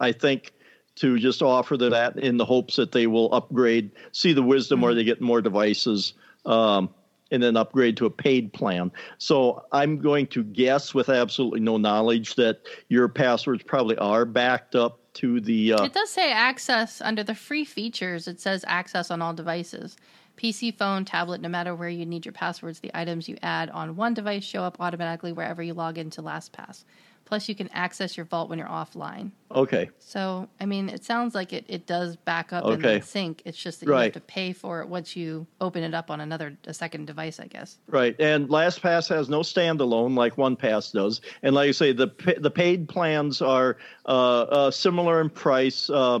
I 0.00 0.12
think 0.12 0.52
to 0.96 1.18
just 1.18 1.42
offer 1.42 1.76
that 1.76 2.18
in 2.18 2.36
the 2.36 2.44
hopes 2.44 2.76
that 2.76 2.92
they 2.92 3.06
will 3.06 3.32
upgrade, 3.34 3.90
see 4.12 4.32
the 4.32 4.42
wisdom, 4.42 4.80
mm-hmm. 4.80 4.90
or 4.90 4.94
they 4.94 5.04
get 5.04 5.20
more 5.20 5.42
devices. 5.42 6.14
Um, 6.46 6.90
and 7.30 7.42
then 7.42 7.58
upgrade 7.58 7.98
to 7.98 8.06
a 8.06 8.10
paid 8.10 8.54
plan. 8.54 8.90
So 9.18 9.64
I'm 9.70 9.98
going 9.98 10.28
to 10.28 10.42
guess 10.42 10.94
with 10.94 11.10
absolutely 11.10 11.60
no 11.60 11.76
knowledge 11.76 12.36
that 12.36 12.62
your 12.88 13.06
passwords 13.08 13.62
probably 13.62 13.98
are 13.98 14.24
backed 14.24 14.74
up 14.74 15.00
to 15.14 15.40
the. 15.40 15.74
Uh, 15.74 15.84
it 15.84 15.92
does 15.92 16.10
say 16.10 16.32
access 16.32 17.00
under 17.02 17.22
the 17.22 17.34
free 17.34 17.66
features. 17.66 18.28
It 18.28 18.40
says 18.40 18.64
access 18.66 19.10
on 19.10 19.20
all 19.20 19.34
devices. 19.34 19.96
PC, 20.38 20.74
phone, 20.74 21.04
tablet, 21.04 21.40
no 21.40 21.48
matter 21.48 21.74
where 21.74 21.88
you 21.88 22.06
need 22.06 22.24
your 22.24 22.32
passwords, 22.32 22.80
the 22.80 22.92
items 22.94 23.28
you 23.28 23.36
add 23.42 23.70
on 23.70 23.96
one 23.96 24.14
device 24.14 24.44
show 24.44 24.62
up 24.62 24.76
automatically 24.80 25.32
wherever 25.32 25.62
you 25.62 25.74
log 25.74 25.98
into 25.98 26.22
LastPass. 26.22 26.84
Plus, 27.28 27.46
you 27.46 27.54
can 27.54 27.68
access 27.74 28.16
your 28.16 28.24
vault 28.24 28.48
when 28.48 28.58
you're 28.58 28.68
offline. 28.68 29.32
Okay. 29.54 29.90
So, 29.98 30.48
I 30.60 30.64
mean, 30.64 30.88
it 30.88 31.04
sounds 31.04 31.34
like 31.34 31.52
it, 31.52 31.66
it 31.68 31.86
does 31.86 32.16
back 32.16 32.54
up 32.54 32.64
okay. 32.64 32.94
and 32.94 33.04
sync. 33.04 33.42
It's 33.44 33.58
just 33.58 33.80
that 33.80 33.86
you 33.86 33.92
have 33.92 34.12
to 34.12 34.20
pay 34.20 34.54
for 34.54 34.80
it 34.80 34.88
once 34.88 35.14
you 35.14 35.46
open 35.60 35.82
it 35.82 35.92
up 35.92 36.10
on 36.10 36.22
another 36.22 36.56
a 36.64 36.72
second 36.72 37.06
device, 37.06 37.38
I 37.38 37.46
guess. 37.46 37.76
Right. 37.86 38.16
And 38.18 38.48
LastPass 38.48 39.10
has 39.10 39.28
no 39.28 39.40
standalone 39.40 40.16
like 40.16 40.36
OnePass 40.36 40.94
does. 40.94 41.20
And 41.42 41.54
like 41.54 41.68
I 41.68 41.72
say, 41.72 41.92
the 41.92 42.08
the 42.38 42.50
paid 42.50 42.88
plans 42.88 43.42
are 43.42 43.76
uh, 44.06 44.40
uh, 44.40 44.70
similar 44.70 45.20
in 45.20 45.28
price. 45.28 45.90
Uh, 45.90 46.20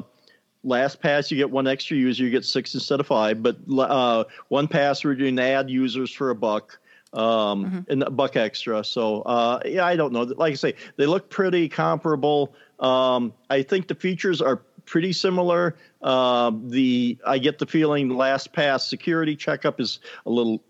LastPass, 0.68 1.30
you 1.30 1.36
get 1.36 1.50
one 1.50 1.66
extra 1.66 1.96
user, 1.96 2.24
you 2.24 2.30
get 2.30 2.44
six 2.44 2.74
instead 2.74 3.00
of 3.00 3.06
five. 3.06 3.42
But 3.42 3.56
uh, 3.70 4.24
OnePass, 4.50 5.04
we're 5.04 5.14
doing 5.14 5.38
add 5.38 5.70
users 5.70 6.12
for 6.12 6.30
a 6.30 6.34
buck 6.34 6.78
um, 7.12 7.64
mm-hmm. 7.64 7.78
and 7.90 8.02
a 8.02 8.10
buck 8.10 8.36
extra. 8.36 8.84
So 8.84 9.22
uh, 9.22 9.60
yeah, 9.64 9.84
I 9.84 9.96
don't 9.96 10.12
know. 10.12 10.22
Like 10.22 10.52
I 10.52 10.56
say, 10.56 10.74
they 10.96 11.06
look 11.06 11.30
pretty 11.30 11.68
comparable. 11.68 12.54
Um, 12.78 13.32
I 13.50 13.62
think 13.62 13.88
the 13.88 13.94
features 13.94 14.40
are 14.40 14.62
pretty 14.84 15.12
similar. 15.12 15.76
Uh, 16.02 16.52
the 16.64 17.18
I 17.26 17.38
get 17.38 17.58
the 17.58 17.66
feeling 17.66 18.10
LastPass 18.10 18.88
security 18.88 19.36
checkup 19.36 19.80
is 19.80 20.00
a 20.26 20.30
little, 20.30 20.62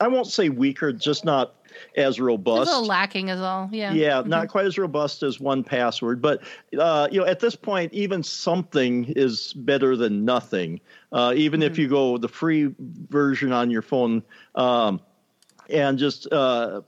I 0.00 0.08
won't 0.08 0.26
say 0.26 0.48
weaker, 0.48 0.92
just 0.92 1.24
not 1.24 1.54
as 1.96 2.20
robust. 2.20 2.62
It's 2.62 2.70
a 2.70 2.74
little 2.74 2.88
lacking 2.88 3.30
as 3.30 3.40
all. 3.40 3.68
Yeah. 3.72 3.92
Yeah, 3.92 4.20
mm-hmm. 4.20 4.30
not 4.30 4.48
quite 4.48 4.66
as 4.66 4.78
robust 4.78 5.22
as 5.22 5.38
1Password, 5.38 6.20
but 6.20 6.42
uh, 6.78 7.08
you 7.10 7.20
know, 7.20 7.26
at 7.26 7.40
this 7.40 7.56
point, 7.56 7.92
even 7.92 8.22
something 8.22 9.04
is 9.16 9.52
better 9.52 9.96
than 9.96 10.24
nothing. 10.24 10.80
Uh, 11.12 11.32
even 11.36 11.60
mm-hmm. 11.60 11.72
if 11.72 11.78
you 11.78 11.88
go 11.88 12.18
the 12.18 12.28
free 12.28 12.74
version 12.78 13.52
on 13.52 13.70
your 13.70 13.82
phone, 13.82 14.22
um, 14.54 15.00
and 15.70 15.98
just 15.98 16.30
uh, 16.32 16.82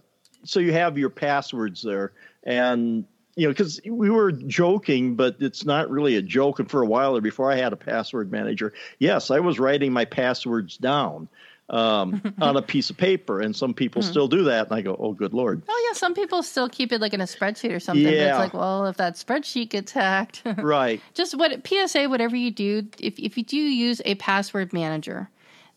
so 0.45 0.61
you 0.61 0.73
have 0.73 0.99
your 0.99 1.11
passwords 1.11 1.83
there, 1.83 2.13
and 2.45 3.05
you 3.37 3.47
know, 3.47 3.53
because 3.53 3.81
we 3.87 4.11
were 4.11 4.33
joking, 4.33 5.15
but 5.15 5.37
it's 5.39 5.65
not 5.65 5.89
really 5.91 6.17
a 6.17 6.23
joke. 6.23 6.59
And 6.59 6.69
for 6.69 6.83
a 6.83 6.87
while 6.87 7.13
there, 7.13 7.23
before 7.23 7.53
I 7.53 7.57
had 7.57 7.73
a 7.73 7.77
password 7.77 8.33
manager, 8.33 8.73
yes, 8.99 9.31
I 9.31 9.39
was 9.39 9.61
writing 9.61 9.93
my 9.93 10.05
passwords 10.05 10.77
down 10.77 11.29
um, 11.71 12.35
on 12.41 12.57
a 12.57 12.63
piece 12.63 12.91
of 12.91 12.97
paper, 12.97 13.41
and 13.41 13.55
some 13.55 13.75
people 13.75 14.03
mm-hmm. 14.03 14.11
still 14.11 14.29
do 14.29 14.45
that. 14.45 14.69
And 14.69 14.77
I 14.77 14.83
go, 14.83 14.97
"Oh, 14.99 15.13
good 15.13 15.35
lord!" 15.35 15.63
Oh 15.69 15.89
yeah, 15.89 15.97
some 15.97 16.15
people 16.15 16.43
still 16.43 16.69
keep 16.69 16.93
it 16.93 17.01
like 17.01 17.15
in 17.15 17.21
a 17.21 17.25
spreadsheet 17.25 17.73
or 17.73 17.81
something. 17.81 18.05
Yeah. 18.05 18.31
it's 18.31 18.39
like, 18.39 18.55
well, 18.55 18.87
if 18.87 18.97
that 18.97 19.15
spreadsheet 19.15 19.71
gets 19.71 19.93
hacked, 19.93 20.43
right? 20.59 21.01
Just 21.15 21.37
what 21.37 21.67
PSA, 21.67 22.09
whatever 22.09 22.37
you 22.37 22.51
do, 22.51 22.87
if 22.99 23.19
if 23.19 23.37
you 23.37 23.45
do 23.45 23.57
use 23.57 24.01
a 24.05 24.15
password 24.17 24.73
manager, 24.73 25.29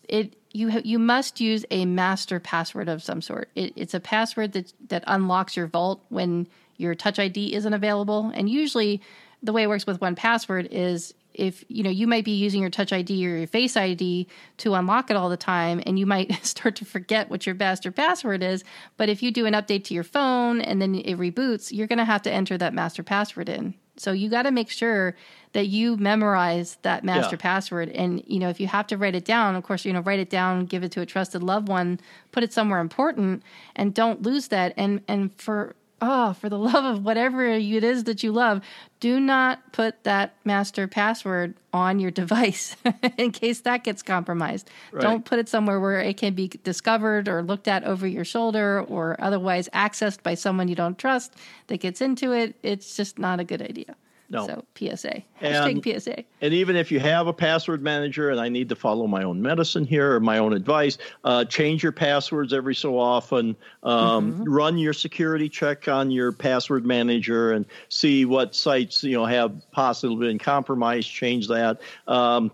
it 0.08 0.36
you 0.52 0.72
ha- 0.72 0.82
you 0.84 1.00
must 1.00 1.40
use 1.40 1.66
a 1.72 1.86
master 1.86 2.40
password 2.40 2.90
of 2.90 3.04
some 3.04 3.22
sort. 3.22 3.50
It, 3.56 3.74
it's 3.76 3.94
a 3.94 4.00
password 4.00 4.54
that 4.54 4.74
that 4.90 5.04
unlocks 5.08 5.56
your 5.56 5.68
vault 5.68 6.04
when 6.10 6.48
your 6.78 6.96
Touch 6.96 7.20
ID 7.20 7.54
isn't 7.54 7.74
available, 7.74 8.32
and 8.34 8.50
usually 8.50 9.02
the 9.44 9.54
way 9.54 9.64
it 9.64 9.68
works 9.68 9.88
with 9.88 10.00
1Password 10.00 10.68
is 10.72 11.14
if 11.34 11.64
you 11.68 11.84
know 11.84 11.90
you 11.90 12.08
might 12.08 12.26
be 12.26 12.32
using 12.32 12.62
your 12.62 12.70
touch 12.70 12.92
id 12.92 13.12
or 13.26 13.38
your 13.38 13.48
face 13.48 13.76
id 13.78 14.28
to 14.58 14.74
unlock 14.74 15.10
it 15.10 15.16
all 15.16 15.30
the 15.30 15.38
time 15.38 15.82
and 15.86 15.98
you 15.98 16.06
might 16.06 16.34
start 16.46 16.76
to 16.78 16.86
forget 16.86 17.30
what 17.30 17.46
your 17.46 17.56
master 17.56 17.92
password 17.92 18.44
is. 18.44 18.64
But 18.98 19.10
if 19.10 19.24
you 19.24 19.32
do 19.32 19.46
an 19.46 19.54
update 19.54 19.84
to 19.86 19.94
your 19.94 20.04
phone 20.04 20.62
and 20.62 20.82
then 20.82 20.96
it 20.96 21.18
reboots 21.18 21.72
you're 21.72 21.88
going 21.88 22.00
to 22.00 22.06
have 22.06 22.22
to 22.24 22.32
enter 22.32 22.58
that 22.58 22.74
master 22.74 23.04
password 23.04 23.50
in. 23.50 23.76
So 23.98 24.14
you 24.14 24.30
got 24.30 24.44
to 24.44 24.52
make 24.52 24.70
sure 24.70 25.16
that 25.54 25.68
you 25.68 25.98
memorize 25.98 26.78
that 26.82 27.04
master 27.04 27.36
yeah. 27.36 27.42
password. 27.42 27.90
And 27.90 28.24
you 28.26 28.40
know 28.40 28.50
if 28.50 28.60
you 28.60 28.68
have 28.68 28.88
to 28.88 28.98
write 28.98 29.16
it 29.16 29.26
down 29.26 29.56
of 29.56 29.64
course 29.64 29.86
you 29.86 29.94
know 29.94 30.02
write 30.02 30.20
it 30.20 30.30
down 30.30 30.66
give 30.66 30.84
it 30.84 30.92
to 30.94 31.02
a 31.02 31.06
trusted 31.06 31.44
loved 31.44 31.68
one 31.68 32.00
put 32.32 32.44
it 32.44 32.54
somewhere 32.54 32.80
important 32.80 33.44
and 33.76 33.94
don't 33.94 34.22
lose 34.22 34.48
that. 34.50 34.74
And 34.78 35.02
and 35.08 35.34
for 35.40 35.76
oh, 36.02 36.34
for 36.34 36.50
the 36.50 36.58
love 36.60 36.84
of 36.84 37.06
whatever 37.06 37.46
it 37.46 37.84
is 37.84 38.06
that 38.06 38.24
you 38.24 38.32
love, 38.32 38.62
do 39.00 39.20
not 39.20 39.72
put 39.72 40.04
that 40.04 40.36
master 40.44 40.88
password 40.88 41.54
on 41.74 42.00
your 42.00 42.12
device 42.12 42.76
in 43.18 43.32
case 43.32 43.62
that 43.62 43.84
gets 43.84 44.04
compromised. 44.04 44.70
Right. 44.92 45.02
Don't 45.02 45.26
put 45.26 45.40
it 45.40 45.48
somewhere 45.48 45.80
where 45.80 46.00
it 46.00 46.18
can 46.18 46.34
be 46.34 46.48
discovered 46.48 47.28
or 47.28 47.42
looked 47.42 47.68
at 47.68 47.84
over 47.84 48.08
your 48.08 48.26
shoulder 48.26 48.82
or 48.82 49.16
otherwise 49.20 49.70
accessed 49.74 50.24
by 50.24 50.34
someone 50.34 50.68
you 50.68 50.76
don't 50.76 50.98
trust 50.98 51.36
that 51.68 51.80
gets 51.80 52.02
into 52.02 52.32
it. 52.34 52.56
It's 52.64 52.96
just 52.96 53.18
not 53.18 53.40
a 53.40 53.44
good 53.44 53.62
idea. 53.62 53.96
No. 54.32 54.48
So 54.48 54.66
PSA. 54.76 55.24
Hashtag 55.42 55.86
and, 55.86 56.02
PSA. 56.02 56.24
And 56.40 56.54
even 56.54 56.78
if 56.78 56.90
you 56.90 57.02
have 57.02 57.28
a 57.28 57.34
password 57.34 57.82
manager 57.82 58.30
and 58.30 58.40
I 58.40 58.48
need 58.48 58.70
to 58.70 58.76
follow 58.78 59.06
my 59.06 59.24
own 59.24 59.42
medicine 59.42 59.86
here 59.86 60.16
or 60.16 60.22
my 60.22 60.38
own 60.38 60.54
advice, 60.54 60.98
uh, 61.26 61.44
change 61.44 61.84
your 61.84 61.92
passwords 61.92 62.54
every 62.54 62.74
so 62.74 62.98
often. 62.98 63.58
Um, 63.84 64.32
mm-hmm. 64.32 64.44
Run 64.46 64.78
your 64.78 64.94
security 64.94 65.50
check 65.50 65.90
on 65.90 66.12
your 66.12 66.32
password 66.32 66.86
manager 66.86 67.52
and 67.52 67.66
see 67.90 68.24
what 68.24 68.56
sites 68.56 69.04
you 69.04 69.18
know 69.18 69.26
have 69.26 69.54
possibly 69.72 70.28
been 70.28 70.40
compromised. 70.40 71.10
Change 71.10 71.50
that. 71.50 71.82
Um, 72.08 72.52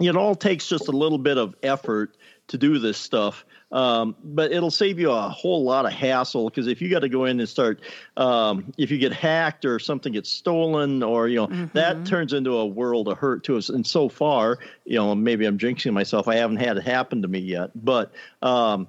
it 0.00 0.16
all 0.16 0.34
takes 0.34 0.68
just 0.68 0.88
a 0.88 0.92
little 0.92 1.18
bit 1.18 1.36
of 1.36 1.54
effort 1.62 2.16
to 2.50 2.58
do 2.58 2.78
this 2.78 2.98
stuff. 2.98 3.44
Um, 3.72 4.16
but 4.24 4.50
it'll 4.50 4.72
save 4.72 4.98
you 4.98 5.12
a 5.12 5.28
whole 5.28 5.62
lot 5.62 5.86
of 5.86 5.92
hassle 5.92 6.50
because 6.50 6.66
if 6.66 6.82
you 6.82 6.90
got 6.90 7.00
to 7.00 7.08
go 7.08 7.24
in 7.24 7.38
and 7.38 7.48
start, 7.48 7.80
um, 8.16 8.72
if 8.76 8.90
you 8.90 8.98
get 8.98 9.12
hacked 9.12 9.64
or 9.64 9.78
something 9.78 10.12
gets 10.12 10.28
stolen, 10.28 11.04
or 11.04 11.28
you 11.28 11.36
know 11.36 11.46
mm-hmm. 11.46 11.66
that 11.72 12.04
turns 12.04 12.32
into 12.32 12.56
a 12.56 12.66
world 12.66 13.06
of 13.06 13.16
hurt 13.16 13.44
to 13.44 13.56
us. 13.56 13.68
And 13.68 13.86
so 13.86 14.08
far, 14.08 14.58
you 14.84 14.96
know, 14.96 15.14
maybe 15.14 15.46
I'm 15.46 15.56
jinxing 15.56 15.92
myself. 15.92 16.26
I 16.26 16.34
haven't 16.34 16.56
had 16.56 16.76
it 16.76 16.82
happen 16.82 17.22
to 17.22 17.28
me 17.28 17.38
yet, 17.38 17.70
but 17.76 18.12
um, 18.42 18.88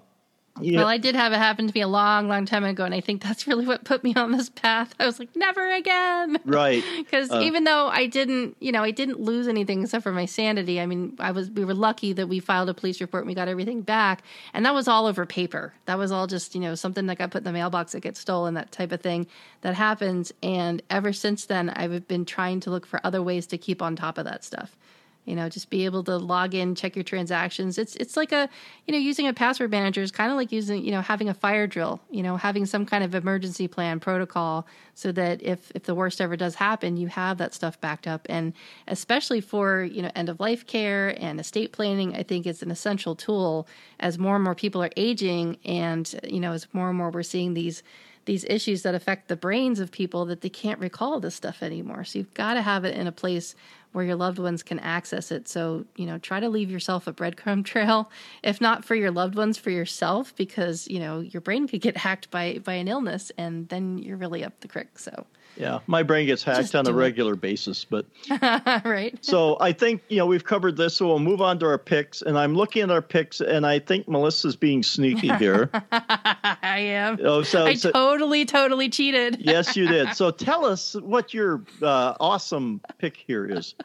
yeah. 0.61 0.77
Well, 0.77 0.87
I 0.87 0.97
did 0.97 1.15
have 1.15 1.33
it 1.33 1.37
happen 1.37 1.67
to 1.67 1.73
me 1.73 1.81
a 1.81 1.87
long, 1.87 2.27
long 2.27 2.45
time 2.45 2.63
ago, 2.63 2.85
and 2.85 2.93
I 2.93 3.01
think 3.01 3.21
that's 3.23 3.47
really 3.47 3.65
what 3.65 3.83
put 3.83 4.03
me 4.03 4.13
on 4.15 4.31
this 4.31 4.49
path. 4.49 4.93
I 4.99 5.05
was 5.05 5.19
like, 5.19 5.35
never 5.35 5.71
again, 5.73 6.39
right? 6.45 6.83
Because 6.97 7.31
uh, 7.31 7.41
even 7.41 7.63
though 7.63 7.87
I 7.87 8.05
didn't, 8.05 8.55
you 8.59 8.71
know, 8.71 8.83
I 8.83 8.91
didn't 8.91 9.19
lose 9.19 9.47
anything 9.47 9.83
except 9.83 10.03
for 10.03 10.11
my 10.11 10.25
sanity. 10.25 10.79
I 10.79 10.85
mean, 10.85 11.15
I 11.19 11.31
was 11.31 11.49
we 11.49 11.65
were 11.65 11.73
lucky 11.73 12.13
that 12.13 12.27
we 12.27 12.39
filed 12.39 12.69
a 12.69 12.73
police 12.73 13.01
report 13.01 13.23
and 13.23 13.27
we 13.27 13.35
got 13.35 13.47
everything 13.47 13.81
back, 13.81 14.23
and 14.53 14.65
that 14.65 14.73
was 14.73 14.87
all 14.87 15.07
over 15.07 15.25
paper. 15.25 15.73
That 15.85 15.97
was 15.97 16.11
all 16.11 16.27
just 16.27 16.55
you 16.55 16.61
know 16.61 16.75
something 16.75 17.05
that 17.07 17.17
got 17.17 17.31
put 17.31 17.39
in 17.39 17.43
the 17.45 17.51
mailbox 17.51 17.91
that 17.93 18.01
gets 18.01 18.19
stolen, 18.19 18.53
that 18.53 18.71
type 18.71 18.91
of 18.91 19.01
thing 19.01 19.27
that 19.61 19.75
happens. 19.75 20.31
And 20.41 20.81
ever 20.89 21.13
since 21.13 21.45
then, 21.45 21.69
I've 21.69 22.07
been 22.07 22.25
trying 22.25 22.59
to 22.61 22.69
look 22.69 22.85
for 22.85 22.99
other 23.03 23.21
ways 23.21 23.47
to 23.47 23.57
keep 23.57 23.81
on 23.81 23.95
top 23.95 24.17
of 24.17 24.25
that 24.25 24.43
stuff 24.43 24.77
you 25.25 25.35
know 25.35 25.49
just 25.49 25.69
be 25.69 25.85
able 25.85 26.03
to 26.03 26.17
log 26.17 26.53
in 26.53 26.75
check 26.75 26.95
your 26.95 27.03
transactions 27.03 27.77
it's 27.77 27.95
it's 27.97 28.17
like 28.17 28.31
a 28.31 28.49
you 28.85 28.91
know 28.91 28.97
using 28.97 29.27
a 29.27 29.33
password 29.33 29.69
manager 29.69 30.01
is 30.01 30.11
kind 30.11 30.31
of 30.31 30.37
like 30.37 30.51
using 30.51 30.83
you 30.83 30.91
know 30.91 31.01
having 31.01 31.29
a 31.29 31.33
fire 31.33 31.67
drill 31.67 31.99
you 32.09 32.23
know 32.23 32.37
having 32.37 32.65
some 32.65 32.85
kind 32.85 33.03
of 33.03 33.13
emergency 33.13 33.67
plan 33.67 33.99
protocol 33.99 34.65
so 34.95 35.11
that 35.11 35.41
if 35.41 35.71
if 35.75 35.83
the 35.83 35.95
worst 35.95 36.19
ever 36.21 36.35
does 36.35 36.55
happen 36.55 36.97
you 36.97 37.07
have 37.07 37.37
that 37.37 37.53
stuff 37.53 37.79
backed 37.81 38.07
up 38.07 38.25
and 38.29 38.53
especially 38.87 39.41
for 39.41 39.83
you 39.83 40.01
know 40.01 40.11
end 40.15 40.29
of 40.29 40.39
life 40.39 40.65
care 40.65 41.15
and 41.21 41.39
estate 41.39 41.71
planning 41.71 42.15
i 42.15 42.23
think 42.23 42.45
it's 42.45 42.61
an 42.61 42.71
essential 42.71 43.15
tool 43.15 43.67
as 43.99 44.17
more 44.17 44.35
and 44.35 44.43
more 44.43 44.55
people 44.55 44.81
are 44.83 44.91
aging 44.97 45.57
and 45.65 46.19
you 46.23 46.39
know 46.39 46.53
as 46.53 46.67
more 46.73 46.89
and 46.89 46.97
more 46.97 47.11
we're 47.11 47.23
seeing 47.23 47.53
these 47.53 47.83
these 48.25 48.43
issues 48.45 48.83
that 48.83 48.95
affect 48.95 49.27
the 49.27 49.35
brains 49.35 49.79
of 49.79 49.91
people 49.91 50.25
that 50.25 50.41
they 50.41 50.49
can't 50.49 50.79
recall 50.79 51.19
this 51.19 51.35
stuff 51.35 51.63
anymore. 51.63 52.03
So 52.03 52.19
you've 52.19 52.33
got 52.33 52.53
to 52.53 52.61
have 52.61 52.85
it 52.85 52.95
in 52.95 53.07
a 53.07 53.11
place 53.11 53.55
where 53.91 54.05
your 54.05 54.15
loved 54.15 54.39
ones 54.39 54.63
can 54.63 54.79
access 54.79 55.31
it. 55.31 55.47
So, 55.47 55.85
you 55.95 56.05
know, 56.05 56.17
try 56.17 56.39
to 56.39 56.49
leave 56.49 56.71
yourself 56.71 57.07
a 57.07 57.13
breadcrumb 57.13 57.65
trail, 57.65 58.09
if 58.43 58.61
not 58.61 58.85
for 58.85 58.95
your 58.95 59.11
loved 59.11 59.35
ones, 59.35 59.57
for 59.57 59.69
yourself, 59.69 60.35
because, 60.35 60.87
you 60.87 60.99
know, 60.99 61.19
your 61.19 61.41
brain 61.41 61.67
could 61.67 61.81
get 61.81 61.97
hacked 61.97 62.31
by 62.31 62.59
by 62.63 62.73
an 62.73 62.87
illness 62.87 63.31
and 63.37 63.67
then 63.69 63.97
you're 63.97 64.17
really 64.17 64.43
up 64.43 64.59
the 64.61 64.67
creek. 64.67 64.97
So 64.97 65.25
yeah, 65.55 65.79
my 65.87 66.03
brain 66.03 66.25
gets 66.25 66.43
hacked 66.43 66.61
Just 66.61 66.75
on 66.75 66.87
a 66.87 66.93
regular 66.93 67.33
it. 67.33 67.41
basis, 67.41 67.85
but 67.85 68.05
right. 68.83 69.17
so 69.21 69.57
I 69.59 69.73
think 69.73 70.01
you 70.07 70.17
know 70.17 70.25
we've 70.25 70.43
covered 70.43 70.77
this, 70.77 70.95
so 70.95 71.07
we'll 71.07 71.19
move 71.19 71.41
on 71.41 71.59
to 71.59 71.65
our 71.65 71.77
picks. 71.77 72.21
And 72.21 72.37
I'm 72.37 72.55
looking 72.55 72.83
at 72.83 72.91
our 72.91 73.01
picks, 73.01 73.41
and 73.41 73.65
I 73.65 73.79
think 73.79 74.07
Melissa's 74.07 74.55
being 74.55 74.83
sneaky 74.83 75.29
here. 75.37 75.69
I 75.91 76.79
am. 76.79 77.19
Oh, 77.23 77.43
so 77.43 77.65
I 77.65 77.75
so, 77.75 77.91
totally, 77.91 78.45
totally 78.45 78.89
cheated. 78.89 79.37
yes, 79.39 79.75
you 79.75 79.87
did. 79.87 80.13
So 80.15 80.31
tell 80.31 80.65
us 80.65 80.95
what 80.95 81.33
your 81.33 81.61
uh, 81.81 82.15
awesome 82.19 82.81
pick 82.97 83.17
here 83.17 83.45
is 83.45 83.75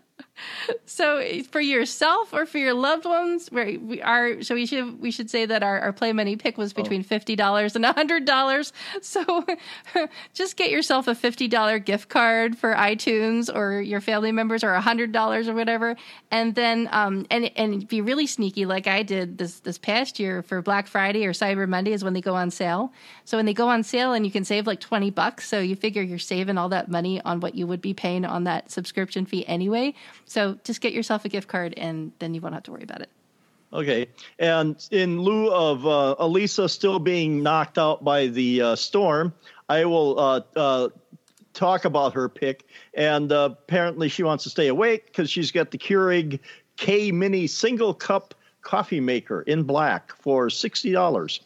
so 0.85 1.23
for 1.51 1.61
yourself 1.61 2.33
or 2.33 2.47
for 2.47 2.59
your 2.59 2.75
loved 2.75 3.05
ones 3.05 3.49
where 3.51 3.79
we 3.79 4.03
are 4.03 4.43
so 4.43 4.55
we 4.55 4.67
should 4.67 5.01
we 5.01 5.11
should 5.11 5.31
say 5.31 5.47
that 5.47 5.63
our, 5.63 5.81
our 5.81 5.93
play 5.93 6.13
money 6.13 6.37
pick 6.37 6.59
was 6.59 6.73
between 6.73 7.01
oh. 7.01 7.15
$50 7.15 7.77
and 7.77 7.85
$100 7.85 8.73
so 9.03 9.47
just 10.35 10.57
get 10.57 10.71
yourself 10.71 11.09
a 11.09 11.15
$50 11.15 11.85
gift 11.85 12.09
card 12.09 12.57
for 12.57 12.75
itunes 12.75 13.55
or 13.55 13.81
your 13.81 14.01
family 14.01 14.33
members 14.33 14.63
or 14.65 14.73
$100 14.75 15.49
or 15.49 15.55
whatever. 15.55 15.97
And 16.31 16.55
then 16.55 16.89
um 16.93 17.27
and 17.31 17.51
and 17.57 17.87
be 17.89 18.01
really 18.01 18.27
sneaky 18.27 18.67
like 18.67 18.87
i 18.87 19.03
did 19.03 19.39
this 19.39 19.61
this 19.61 19.79
past 19.79 20.19
year 20.19 20.43
for 20.43 20.63
black 20.63 20.87
friday 20.87 21.27
or 21.27 21.33
cyber 21.33 21.69
monday 21.69 21.93
is 21.93 22.05
when 22.05 22.13
they 22.13 22.21
go 22.21 22.35
on 22.35 22.51
sale. 22.51 22.93
So 23.25 23.37
when 23.37 23.47
they 23.47 23.55
go 23.55 23.69
on 23.69 23.83
sale 23.83 24.13
and 24.13 24.25
you 24.25 24.33
can 24.33 24.45
save 24.45 24.67
like 24.67 24.81
20 24.81 25.11
bucks 25.11 25.49
so 25.49 25.61
you 25.61 25.77
figure 25.77 26.03
you're 26.03 26.19
saving 26.19 26.59
all 26.59 26.69
that 26.71 26.89
money 26.89 27.21
on 27.23 27.41
what 27.41 27.55
you 27.55 27.67
would 27.67 27.81
be 27.81 27.95
paying 27.95 28.25
on 28.25 28.45
that 28.45 28.71
subscription 28.71 29.27
fee 29.27 29.47
anyway 29.47 29.95
so 30.27 30.59
just 30.65 30.81
get 30.81 30.93
yourself 30.93 31.25
a 31.25 31.29
gift 31.29 31.49
card, 31.49 31.75
and 31.77 32.13
then 32.19 32.35
you 32.35 32.41
won't 32.41 32.55
have 32.55 32.65
to 32.65 32.73
worry 32.73 32.83
about 32.83 33.01
it. 33.01 33.09
Okay. 33.73 34.09
And 34.39 34.85
in 34.91 35.21
lieu 35.21 35.51
of 35.53 35.87
uh, 35.87 36.17
Elisa 36.19 36.69
still 36.69 36.99
being 36.99 37.43
knocked 37.43 37.79
out 37.79 38.05
by 38.05 38.29
the 38.29 38.63
uh, 38.63 38.77
storm, 38.77 39.35
I 39.69 39.85
will 39.85 40.19
uh, 40.19 40.41
uh 40.55 40.89
talk 41.53 41.85
about 41.85 42.13
her 42.13 42.29
pick. 42.29 42.67
And 42.95 43.33
uh, 43.33 43.51
apparently, 43.53 44.09
she 44.09 44.23
wants 44.23 44.45
to 44.45 44.51
stay 44.51 44.69
awake 44.69 45.07
because 45.07 45.31
she's 45.31 45.51
got 45.51 45.71
the 45.71 45.79
Keurig 45.79 46.41
K 46.77 47.11
Mini 47.11 47.47
single 47.47 47.95
cup 47.95 48.35
coffee 48.63 49.01
maker 49.01 49.43
in 49.43 49.63
black 49.65 50.15
for 50.17 50.51
sixty 50.51 50.93
dollars. 50.93 51.41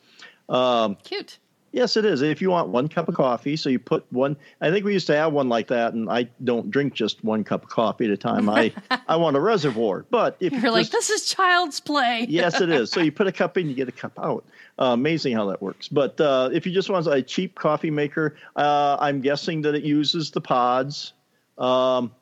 Um, 0.48 0.96
Cute. 1.04 1.38
Yes, 1.72 1.96
it 1.96 2.04
is. 2.04 2.20
If 2.20 2.42
you 2.42 2.50
want 2.50 2.70
one 2.70 2.88
cup 2.88 3.08
of 3.08 3.14
coffee, 3.14 3.56
so 3.56 3.68
you 3.68 3.78
put 3.78 4.04
one. 4.10 4.36
I 4.60 4.70
think 4.70 4.84
we 4.84 4.92
used 4.92 5.06
to 5.06 5.16
have 5.16 5.32
one 5.32 5.48
like 5.48 5.68
that, 5.68 5.92
and 5.92 6.10
I 6.10 6.28
don't 6.42 6.68
drink 6.68 6.94
just 6.94 7.22
one 7.22 7.44
cup 7.44 7.62
of 7.62 7.68
coffee 7.68 8.06
at 8.06 8.10
a 8.10 8.16
time. 8.16 8.48
I 8.48 8.72
I 9.08 9.14
want 9.16 9.36
a 9.36 9.40
reservoir. 9.40 10.04
But 10.10 10.36
if 10.40 10.52
you're 10.52 10.72
like, 10.72 10.90
this 10.90 11.10
is 11.10 11.26
child's 11.26 11.78
play. 11.78 12.26
yes, 12.28 12.60
it 12.60 12.70
is. 12.70 12.90
So 12.90 13.00
you 13.00 13.12
put 13.12 13.28
a 13.28 13.32
cup 13.32 13.56
in, 13.56 13.68
you 13.68 13.74
get 13.74 13.88
a 13.88 13.92
cup 13.92 14.18
out. 14.18 14.44
Uh, 14.80 14.86
amazing 14.86 15.36
how 15.36 15.46
that 15.46 15.62
works. 15.62 15.86
But 15.86 16.20
uh, 16.20 16.50
if 16.52 16.66
you 16.66 16.72
just 16.72 16.90
want 16.90 17.06
a 17.06 17.22
cheap 17.22 17.54
coffee 17.54 17.90
maker, 17.90 18.36
uh, 18.56 18.96
I'm 18.98 19.20
guessing 19.20 19.62
that 19.62 19.76
it 19.76 19.84
uses 19.84 20.30
the 20.32 20.40
pods. 20.40 21.12
Um, 21.56 22.12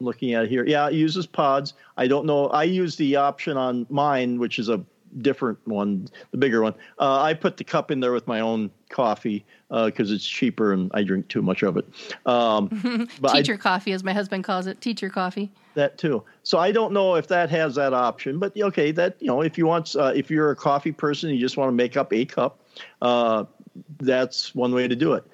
looking 0.00 0.34
at 0.34 0.44
it 0.44 0.50
here. 0.50 0.66
Yeah, 0.66 0.88
it 0.88 0.94
uses 0.94 1.26
pods. 1.26 1.74
I 1.96 2.08
don't 2.08 2.26
know. 2.26 2.48
I 2.48 2.64
use 2.64 2.96
the 2.96 3.16
option 3.16 3.56
on 3.56 3.86
mine, 3.90 4.38
which 4.38 4.58
is 4.58 4.68
a 4.68 4.82
different 5.18 5.58
one, 5.66 6.08
the 6.30 6.38
bigger 6.38 6.62
one. 6.62 6.74
Uh, 6.98 7.20
I 7.20 7.34
put 7.34 7.56
the 7.56 7.64
cup 7.64 7.90
in 7.90 8.00
there 8.00 8.12
with 8.12 8.26
my 8.26 8.40
own 8.40 8.70
coffee 8.88 9.44
because 9.68 10.10
uh, 10.10 10.14
it's 10.14 10.26
cheaper 10.26 10.72
and 10.72 10.90
I 10.94 11.02
drink 11.02 11.28
too 11.28 11.42
much 11.42 11.62
of 11.62 11.76
it. 11.76 11.86
Um, 12.26 13.08
teacher 13.32 13.54
I, 13.54 13.56
coffee, 13.56 13.92
as 13.92 14.04
my 14.04 14.12
husband 14.12 14.44
calls 14.44 14.66
it, 14.66 14.80
teacher 14.80 15.10
coffee. 15.10 15.50
That 15.74 15.98
too. 15.98 16.24
So 16.42 16.58
I 16.58 16.72
don't 16.72 16.92
know 16.92 17.14
if 17.14 17.28
that 17.28 17.50
has 17.50 17.74
that 17.76 17.92
option, 17.92 18.38
but 18.38 18.56
okay, 18.56 18.90
that 18.92 19.16
you 19.20 19.28
know, 19.28 19.42
if 19.42 19.56
you 19.56 19.66
want, 19.66 19.94
uh, 19.96 20.12
if 20.14 20.30
you're 20.30 20.50
a 20.50 20.56
coffee 20.56 20.92
person, 20.92 21.30
you 21.30 21.38
just 21.38 21.56
want 21.56 21.68
to 21.68 21.74
make 21.74 21.96
up 21.96 22.12
a 22.12 22.24
cup, 22.24 22.60
uh, 23.02 23.44
that's 24.00 24.54
one 24.54 24.74
way 24.74 24.88
to 24.88 24.96
do 24.96 25.14
it. 25.14 25.24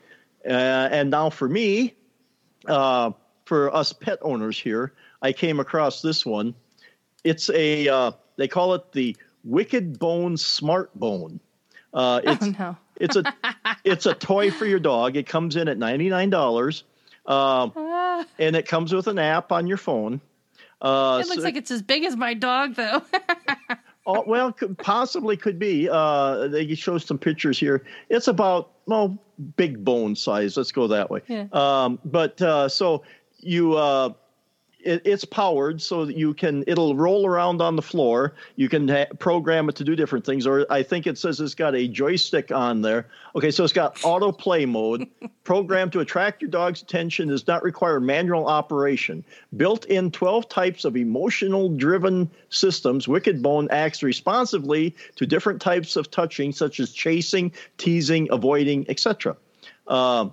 Uh, 0.47 0.89
and 0.93 1.11
now 1.11 1.31
for 1.31 1.49
me, 1.49 1.95
uh, 2.67 3.11
for 3.45 3.75
us 3.75 3.93
pet 3.93 4.19
owners 4.23 4.59
here, 4.59 4.93
I 5.23 5.33
came 5.33 5.61
across 5.61 6.03
this 6.03 6.27
one. 6.27 6.55
It's 7.25 7.51
a 7.51 8.13
they 8.37 8.49
call 8.49 8.75
it 8.75 8.93
the 8.93 9.17
Wicked 9.47 9.99
Bone 9.99 10.37
Smart 10.37 10.95
Bone. 10.95 11.41
Uh, 11.95 12.21
oh, 12.25 12.33
it's, 12.33 12.47
oh, 12.47 12.55
no. 12.59 12.77
it's 12.97 13.17
a 13.17 13.35
it's 13.85 14.07
a 14.07 14.15
toy 14.15 14.51
for 14.51 14.67
your 14.67 14.81
dog. 14.81 15.17
It 15.17 15.27
comes 15.27 15.57
in 15.57 15.69
at 15.69 15.79
ninety 15.79 16.09
nine 16.09 16.31
dollars, 16.31 16.85
um, 17.27 17.73
and 18.39 18.57
it 18.57 18.67
comes 18.67 18.93
with 18.93 19.07
an 19.07 19.19
app 19.19 19.53
on 19.53 19.67
your 19.67 19.79
phone. 19.79 20.21
Uh, 20.83 21.21
it 21.23 21.29
looks 21.29 21.37
so, 21.37 21.43
like 21.43 21.57
it's 21.57 21.71
as 21.71 21.81
big 21.81 22.05
as 22.05 22.17
my 22.17 22.35
dog, 22.35 22.75
though. 22.75 23.03
oh, 24.07 24.25
well, 24.27 24.53
could, 24.53 24.77
possibly 24.77 25.37
could 25.37 25.59
be. 25.59 25.89
Uh, 25.91 26.49
they 26.49 26.75
show 26.75 26.99
some 26.99 27.17
pictures 27.19 27.59
here. 27.59 27.85
It's 28.11 28.29
about 28.29 28.73
well, 28.87 29.17
big 29.57 29.85
bone 29.85 30.17
size. 30.17 30.57
Let's 30.57 30.73
go 30.73 30.89
that 30.89 31.11
way. 31.11 31.23
Yeah. 31.29 31.47
Um, 31.53 31.99
but 32.05 32.43
uh, 32.43 32.69
so 32.69 33.05
you 33.39 33.75
uh, 33.75 34.11
it, 34.87 35.03
it's 35.05 35.25
powered 35.25 35.83
so 35.83 36.07
that 36.07 36.17
you 36.17 36.33
can 36.33 36.65
it'll 36.67 36.95
roll 36.95 37.27
around 37.27 37.61
on 37.61 37.77
the 37.77 37.83
floor. 37.83 38.35
You 38.55 38.69
can 38.69 38.89
ha- 38.89 39.07
program 39.19 39.69
it 39.69 39.77
to 39.77 39.85
do 39.85 39.97
different 39.97 40.25
things. 40.25 40.47
Or 40.47 40.65
I 40.71 40.83
think 40.83 41.07
it 41.07 41.19
says 41.19 41.41
it's 41.41 41.55
got 41.55 41.75
a 41.75 41.89
joystick 41.89 42.53
on 42.53 42.83
there. 42.83 43.07
Okay, 43.35 43.51
so 43.51 43.65
it's 43.65 43.73
got 43.73 44.03
auto 44.05 44.33
play 44.33 44.65
mode. 44.65 45.07
Programmed 45.45 45.93
to 45.93 46.01
attract 46.01 46.41
your 46.41 46.51
dog's 46.51 46.83
attention 46.83 47.29
does 47.29 47.47
not 47.47 47.63
require 47.63 48.01
manual 48.01 48.47
operation. 48.47 49.25
Built-in 49.57 50.11
12 50.11 50.49
types 50.49 50.85
of 50.85 50.97
emotional 50.97 51.69
driven 51.69 52.31
systems. 52.49 53.07
Wicked 53.07 53.43
Bone 53.43 53.69
acts 53.71 54.03
responsively 54.03 54.95
to 55.17 55.27
different 55.27 55.61
types 55.61 55.97
of 55.97 56.11
touching, 56.11 56.53
such 56.53 56.81
as 56.81 56.93
chasing, 56.93 57.53
teasing, 57.79 58.29
avoiding, 58.31 58.87
etc. 58.89 59.37
Uh, 59.87 60.31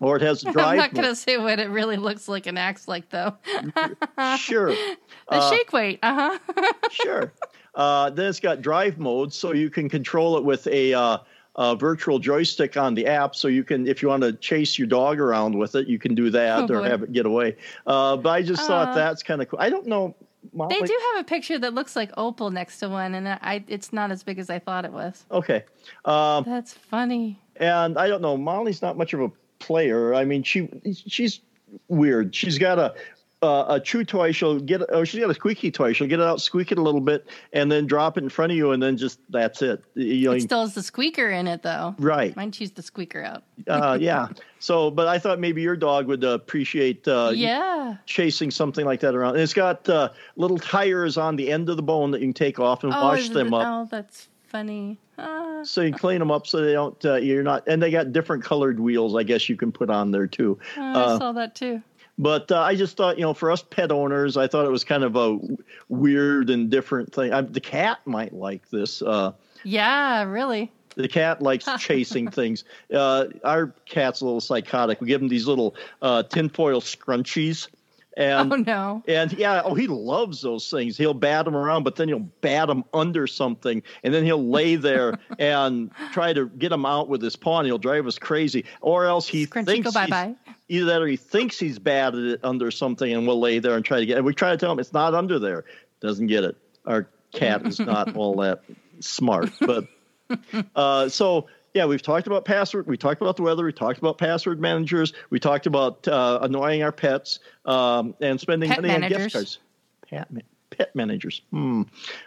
or 0.00 0.16
it 0.16 0.22
has 0.22 0.44
a 0.44 0.52
drive. 0.52 0.66
I'm 0.66 0.76
not 0.76 0.94
going 0.94 1.08
to 1.08 1.16
say 1.16 1.38
what 1.38 1.58
it 1.58 1.70
really 1.70 1.96
looks 1.96 2.28
like 2.28 2.46
and 2.46 2.58
acts 2.58 2.88
like, 2.88 3.08
though. 3.10 3.34
sure. 4.38 4.74
The 5.28 5.38
uh, 5.38 5.50
shake 5.50 5.72
weight. 5.72 5.98
Uh 6.04 6.38
huh. 6.54 6.72
sure. 6.92 7.32
Uh, 7.74 8.10
then 8.10 8.28
it's 8.28 8.38
got 8.38 8.62
drive 8.62 8.96
mode, 8.96 9.32
so 9.32 9.52
you 9.52 9.70
can 9.70 9.88
control 9.88 10.36
it 10.36 10.44
with 10.44 10.68
a, 10.68 10.94
uh, 10.94 11.18
a, 11.56 11.74
virtual 11.74 12.20
joystick 12.20 12.76
on 12.76 12.94
the 12.94 13.08
app. 13.08 13.34
So 13.34 13.48
you 13.48 13.64
can, 13.64 13.88
if 13.88 14.02
you 14.02 14.08
want 14.08 14.22
to 14.22 14.34
chase 14.34 14.78
your 14.78 14.86
dog 14.86 15.18
around 15.18 15.58
with 15.58 15.74
it, 15.74 15.88
you 15.88 15.98
can 15.98 16.14
do 16.14 16.30
that 16.30 16.70
oh, 16.70 16.74
or 16.74 16.80
boy. 16.80 16.88
have 16.88 17.02
it 17.02 17.12
get 17.12 17.26
away. 17.26 17.56
Uh, 17.88 18.16
but 18.16 18.30
I 18.30 18.42
just 18.42 18.64
thought 18.68 18.90
uh, 18.90 18.94
that's 18.94 19.24
kind 19.24 19.42
of 19.42 19.48
cool. 19.48 19.58
I 19.60 19.68
don't 19.68 19.86
know. 19.86 20.14
Molly? 20.52 20.76
They 20.78 20.86
do 20.86 21.00
have 21.12 21.22
a 21.22 21.24
picture 21.24 21.58
that 21.58 21.74
looks 21.74 21.96
like 21.96 22.12
opal 22.16 22.50
next 22.50 22.78
to 22.78 22.88
one, 22.88 23.16
and 23.16 23.26
I, 23.28 23.64
it's 23.66 23.92
not 23.92 24.12
as 24.12 24.22
big 24.22 24.38
as 24.38 24.48
I 24.48 24.60
thought 24.60 24.84
it 24.84 24.92
was. 24.92 25.26
Okay. 25.32 25.64
Um, 26.04 26.44
that's 26.44 26.72
funny. 26.72 27.40
And 27.56 27.98
I 27.98 28.06
don't 28.06 28.22
know. 28.22 28.36
Molly's 28.36 28.80
not 28.80 28.96
much 28.96 29.12
of 29.12 29.22
a 29.22 29.30
player. 29.66 30.14
I 30.14 30.24
mean, 30.24 30.42
she 30.42 30.68
she's 31.06 31.40
weird. 31.88 32.34
She's 32.34 32.58
got 32.58 32.78
a 32.78 32.94
uh, 33.42 33.64
a 33.68 33.80
chew 33.80 34.04
toy. 34.04 34.32
She'll 34.32 34.58
get 34.58 34.82
oh, 34.88 35.04
she's 35.04 35.20
got 35.20 35.30
a 35.30 35.34
squeaky 35.34 35.70
toy. 35.70 35.92
She'll 35.92 36.06
get 36.06 36.20
it 36.20 36.26
out, 36.26 36.40
squeak 36.40 36.72
it 36.72 36.78
a 36.78 36.82
little 36.82 37.00
bit, 37.00 37.26
and 37.52 37.70
then 37.70 37.86
drop 37.86 38.16
it 38.16 38.24
in 38.24 38.30
front 38.30 38.52
of 38.52 38.56
you, 38.56 38.72
and 38.72 38.82
then 38.82 38.96
just 38.96 39.18
that's 39.28 39.62
it. 39.62 39.84
You 39.94 40.28
know, 40.28 40.32
it 40.32 40.42
still 40.42 40.62
has 40.62 40.74
the 40.74 40.82
squeaker 40.82 41.30
in 41.30 41.46
it 41.46 41.62
though. 41.62 41.94
Right. 41.98 42.34
Mine 42.34 42.52
chews 42.52 42.70
the 42.70 42.82
squeaker 42.82 43.22
out. 43.22 43.44
uh, 43.68 43.98
yeah. 44.00 44.28
So, 44.58 44.90
but 44.90 45.06
I 45.06 45.18
thought 45.18 45.38
maybe 45.38 45.62
your 45.62 45.76
dog 45.76 46.06
would 46.06 46.24
appreciate 46.24 47.06
uh, 47.06 47.32
yeah 47.34 47.96
chasing 48.06 48.50
something 48.50 48.86
like 48.86 49.00
that 49.00 49.14
around. 49.14 49.34
And 49.34 49.42
it's 49.42 49.54
got 49.54 49.88
uh, 49.88 50.10
little 50.36 50.58
tires 50.58 51.18
on 51.18 51.36
the 51.36 51.50
end 51.50 51.68
of 51.68 51.76
the 51.76 51.82
bone 51.82 52.10
that 52.12 52.20
you 52.20 52.26
can 52.28 52.34
take 52.34 52.58
off 52.58 52.84
and 52.84 52.92
oh, 52.92 53.02
wash 53.02 53.28
them 53.28 53.48
it, 53.48 53.54
up. 53.54 53.66
Oh, 53.66 53.88
that's 53.90 54.28
funny. 54.56 54.98
Ah. 55.18 55.60
So 55.64 55.82
you 55.82 55.92
clean 55.92 56.18
them 56.18 56.30
up 56.30 56.46
so 56.46 56.62
they 56.62 56.72
don't. 56.72 57.04
Uh, 57.04 57.16
you're 57.16 57.42
not, 57.42 57.68
and 57.68 57.82
they 57.82 57.90
got 57.90 58.12
different 58.12 58.42
colored 58.42 58.80
wheels. 58.80 59.14
I 59.14 59.22
guess 59.22 59.48
you 59.48 59.56
can 59.56 59.70
put 59.70 59.90
on 59.90 60.10
there 60.10 60.26
too. 60.26 60.58
Oh, 60.76 60.82
I 60.82 60.92
uh, 60.92 61.18
saw 61.18 61.32
that 61.32 61.54
too. 61.54 61.82
But 62.18 62.50
uh, 62.50 62.62
I 62.62 62.74
just 62.74 62.96
thought, 62.96 63.18
you 63.18 63.22
know, 63.22 63.34
for 63.34 63.50
us 63.50 63.62
pet 63.62 63.92
owners, 63.92 64.38
I 64.38 64.46
thought 64.46 64.64
it 64.64 64.70
was 64.70 64.84
kind 64.84 65.04
of 65.04 65.16
a 65.16 65.38
weird 65.90 66.48
and 66.48 66.70
different 66.70 67.12
thing. 67.12 67.34
I, 67.34 67.42
the 67.42 67.60
cat 67.60 67.98
might 68.06 68.32
like 68.32 68.70
this. 68.70 69.02
Uh, 69.02 69.32
yeah, 69.64 70.22
really. 70.22 70.72
The 70.94 71.08
cat 71.08 71.42
likes 71.42 71.68
chasing 71.78 72.30
things. 72.30 72.64
Uh, 72.90 73.26
our 73.44 73.74
cat's 73.84 74.22
a 74.22 74.24
little 74.24 74.40
psychotic. 74.40 75.02
We 75.02 75.08
give 75.08 75.20
him 75.20 75.28
these 75.28 75.46
little 75.46 75.74
uh, 76.00 76.22
tinfoil 76.22 76.80
scrunchies 76.80 77.68
and 78.16 78.52
oh 78.52 78.56
no. 78.56 79.02
And 79.06 79.32
yeah, 79.34 79.62
oh 79.64 79.74
he 79.74 79.86
loves 79.86 80.40
those 80.40 80.70
things. 80.70 80.96
He'll 80.96 81.14
bat 81.14 81.44
them 81.44 81.54
around, 81.54 81.82
but 81.82 81.96
then 81.96 82.08
he'll 82.08 82.20
bat 82.20 82.68
them 82.68 82.84
under 82.94 83.26
something, 83.26 83.82
and 84.02 84.14
then 84.14 84.24
he'll 84.24 84.48
lay 84.48 84.76
there 84.76 85.18
and 85.38 85.90
try 86.12 86.32
to 86.32 86.48
get 86.48 86.70
them 86.70 86.86
out 86.86 87.08
with 87.08 87.22
his 87.22 87.36
paw. 87.36 87.58
And 87.58 87.66
he'll 87.66 87.78
drive 87.78 88.06
us 88.06 88.18
crazy, 88.18 88.64
or 88.80 89.04
else 89.04 89.28
he 89.28 89.46
Scrunchy, 89.46 89.66
thinks 89.66 89.92
bye. 89.92 90.34
Either 90.68 90.86
that, 90.86 91.02
or 91.02 91.06
he 91.06 91.16
thinks 91.16 91.58
he's 91.58 91.78
batted 91.78 92.24
it 92.24 92.40
under 92.42 92.70
something, 92.70 93.12
and 93.12 93.26
we'll 93.26 93.38
lay 93.38 93.58
there 93.58 93.76
and 93.76 93.84
try 93.84 94.00
to 94.00 94.06
get. 94.06 94.16
And 94.16 94.26
we 94.26 94.34
try 94.34 94.50
to 94.50 94.56
tell 94.56 94.72
him 94.72 94.78
it's 94.78 94.92
not 94.92 95.14
under 95.14 95.38
there. 95.38 95.64
Doesn't 96.00 96.26
get 96.26 96.42
it. 96.42 96.56
Our 96.86 97.08
cat 97.32 97.66
is 97.66 97.78
not 97.78 98.16
all 98.16 98.36
that 98.36 98.62
smart, 99.00 99.50
but 99.60 99.86
uh, 100.74 101.08
so 101.08 101.46
yeah, 101.76 101.84
we've 101.84 102.00
talked 102.00 102.26
about 102.26 102.46
password. 102.46 102.86
We 102.86 102.96
talked 102.96 103.20
about 103.20 103.36
the 103.36 103.42
weather. 103.42 103.62
We 103.62 103.72
talked 103.72 103.98
about 103.98 104.16
password 104.16 104.58
managers. 104.58 105.12
We 105.28 105.38
talked 105.38 105.66
about 105.66 106.08
uh, 106.08 106.38
annoying 106.40 106.82
our 106.82 106.90
pets 106.90 107.38
um, 107.66 108.14
and 108.22 108.40
spending 108.40 108.70
pet 108.70 108.80
money 108.80 108.88
managers. 108.88 109.16
on 109.16 109.22
gift 109.22 109.32
cards. 109.34 109.58
Pet, 110.08 110.28
pet 110.70 110.96
managers. 110.96 111.42
Hmm. 111.50 111.82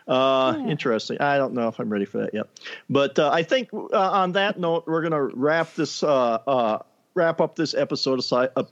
Uh, 0.08 0.54
yeah. 0.56 0.68
Interesting. 0.68 1.20
I 1.20 1.38
don't 1.38 1.56
know 1.56 1.68
if 1.68 1.80
I'm 1.80 1.90
ready 1.90 2.06
for 2.06 2.20
that 2.20 2.32
yet. 2.32 2.46
But 2.92 3.18
uh, 3.18 3.32
I 3.34 3.42
think 3.42 3.74
uh, 3.74 3.88
on 3.92 4.34
that 4.34 4.60
note, 4.60 4.86
we're 4.86 5.02
going 5.02 5.14
to 5.14 5.36
wrap 5.36 5.74
this 5.74 6.04
uh, 6.04 6.38
uh, 6.46 6.80
wrap 7.16 7.42
up 7.42 7.56
this 7.56 7.74
episode 7.74 8.20
aside. 8.20 8.50
A 8.56 8.68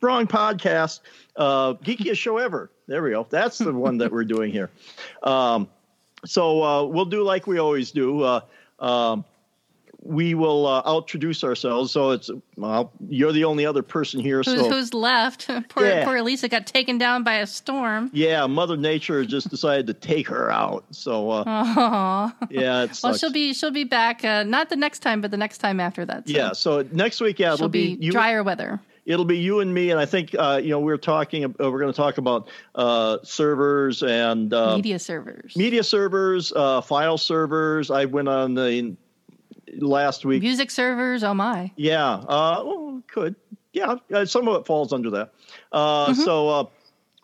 wrong 0.00 0.26
podcast. 0.26 1.00
geekiest 1.36 2.16
show 2.16 2.38
ever. 2.38 2.70
There 2.86 3.02
we 3.02 3.10
go. 3.10 3.26
That's 3.28 3.58
the 3.58 3.74
one 3.74 3.98
that 3.98 4.10
we're 4.10 4.24
doing 4.24 4.50
here. 4.50 4.70
Um, 5.22 5.68
so 6.24 6.86
we'll 6.86 7.04
do 7.04 7.22
like 7.22 7.46
we 7.46 7.58
always 7.58 7.92
do. 7.92 8.40
Um, 8.80 9.24
we 10.02 10.34
will 10.34 10.66
uh, 10.66 10.96
introduce 10.96 11.42
ourselves. 11.42 11.92
So 11.92 12.10
it's 12.10 12.30
well, 12.56 12.92
you're 13.08 13.32
the 13.32 13.44
only 13.44 13.66
other 13.66 13.82
person 13.82 14.20
here. 14.20 14.38
Who's, 14.38 14.46
so 14.46 14.70
who's 14.70 14.94
left? 14.94 15.48
poor, 15.68 15.86
yeah. 15.86 16.04
poor 16.04 16.16
Elisa 16.16 16.48
got 16.48 16.66
taken 16.66 16.98
down 16.98 17.24
by 17.24 17.34
a 17.34 17.46
storm. 17.46 18.10
Yeah, 18.12 18.46
Mother 18.46 18.76
Nature 18.76 19.24
just 19.24 19.48
decided 19.50 19.86
to 19.88 19.94
take 19.94 20.28
her 20.28 20.50
out. 20.50 20.84
So 20.92 21.30
uh, 21.30 22.30
yeah, 22.50 22.86
well, 23.02 23.14
she'll 23.14 23.32
be 23.32 23.52
she'll 23.54 23.70
be 23.70 23.84
back. 23.84 24.24
Uh, 24.24 24.44
not 24.44 24.68
the 24.68 24.76
next 24.76 25.00
time, 25.00 25.20
but 25.20 25.30
the 25.30 25.36
next 25.36 25.58
time 25.58 25.80
after 25.80 26.04
that. 26.06 26.28
So. 26.28 26.34
Yeah. 26.34 26.52
So 26.52 26.84
next 26.92 27.20
week, 27.20 27.38
yeah, 27.38 27.54
it'll 27.54 27.68
be, 27.68 27.96
be 27.96 28.06
you, 28.06 28.12
drier 28.12 28.42
weather. 28.42 28.80
It'll 29.04 29.24
be 29.24 29.38
you 29.38 29.60
and 29.60 29.72
me, 29.72 29.90
and 29.90 29.98
I 29.98 30.04
think 30.04 30.34
uh, 30.38 30.60
you 30.62 30.70
know 30.70 30.80
we're 30.80 30.98
talking. 30.98 31.44
Uh, 31.44 31.70
we're 31.70 31.80
going 31.80 31.92
to 31.92 31.96
talk 31.96 32.18
about 32.18 32.48
uh, 32.74 33.18
servers 33.24 34.02
and 34.02 34.50
media 34.50 34.98
servers, 34.98 35.56
media 35.56 35.82
servers, 35.82 36.50
file 36.50 37.18
servers. 37.18 37.90
I 37.90 38.04
went 38.04 38.28
on 38.28 38.54
the 38.54 38.96
last 39.76 40.24
week. 40.24 40.42
Music 40.42 40.70
servers, 40.70 41.22
oh 41.24 41.34
my. 41.34 41.70
Yeah, 41.76 42.14
uh, 42.14 42.62
well, 42.64 43.02
could. 43.06 43.34
Yeah, 43.72 43.96
uh, 44.12 44.24
some 44.24 44.48
of 44.48 44.60
it 44.60 44.66
falls 44.66 44.92
under 44.92 45.10
that. 45.10 45.32
Uh, 45.72 46.06
mm-hmm. 46.06 46.20
So 46.22 46.48
uh, 46.48 46.64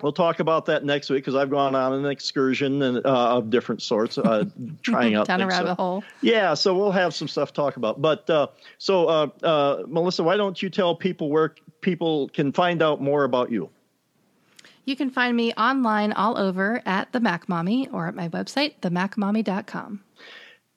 we'll 0.02 0.12
talk 0.12 0.40
about 0.40 0.66
that 0.66 0.84
next 0.84 1.10
week 1.10 1.22
because 1.24 1.34
I've 1.34 1.50
gone 1.50 1.74
on 1.74 1.92
an 1.92 2.06
excursion 2.06 2.82
and, 2.82 2.98
uh, 2.98 3.36
of 3.36 3.50
different 3.50 3.82
sorts, 3.82 4.18
uh, 4.18 4.44
trying 4.82 5.14
out 5.14 5.26
down 5.26 5.40
things, 5.40 5.52
a 5.52 5.56
rabbit 5.56 5.70
so. 5.70 5.74
hole. 5.74 6.04
Yeah, 6.20 6.54
so 6.54 6.76
we'll 6.76 6.92
have 6.92 7.14
some 7.14 7.28
stuff 7.28 7.48
to 7.48 7.54
talk 7.54 7.76
about. 7.76 8.02
But 8.02 8.28
uh, 8.28 8.48
so, 8.78 9.06
uh, 9.06 9.28
uh, 9.42 9.82
Melissa, 9.86 10.22
why 10.22 10.36
don't 10.36 10.60
you 10.62 10.70
tell 10.70 10.94
people 10.94 11.30
where 11.30 11.54
people 11.80 12.28
can 12.28 12.52
find 12.52 12.82
out 12.82 13.00
more 13.00 13.24
about 13.24 13.50
you? 13.50 13.70
You 14.84 14.96
can 14.96 15.10
find 15.10 15.34
me 15.34 15.52
online 15.54 16.12
all 16.12 16.36
over 16.36 16.82
at 16.84 17.10
the 17.12 17.20
Mac 17.20 17.48
Mommy 17.48 17.88
or 17.88 18.06
at 18.06 18.14
my 18.14 18.28
website, 18.28 18.74
themacmommy.com. 18.82 20.04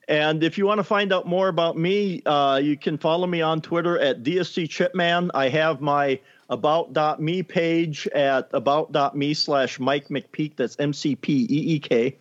And 0.08 0.42
if 0.42 0.56
you 0.56 0.66
want 0.66 0.78
to 0.78 0.84
find 0.84 1.12
out 1.12 1.26
more 1.26 1.48
about 1.48 1.76
me, 1.76 2.22
uh, 2.24 2.56
you 2.56 2.78
can 2.78 2.96
follow 2.96 3.26
me 3.26 3.42
on 3.42 3.60
Twitter 3.60 3.98
at 3.98 4.22
DSC 4.22 4.68
Chipman. 4.68 5.30
I 5.34 5.50
have 5.50 5.82
my 5.82 6.18
about.me 6.48 7.42
page 7.42 8.08
at 8.08 8.48
about.me 8.54 9.34
slash 9.34 9.78
Mike 9.78 10.08
McPeek. 10.08 10.56
That's 10.56 10.76
M 10.78 10.94
C 10.94 11.14
P 11.14 11.46
E 11.50 11.74
E 11.74 11.78
K. 11.78 12.16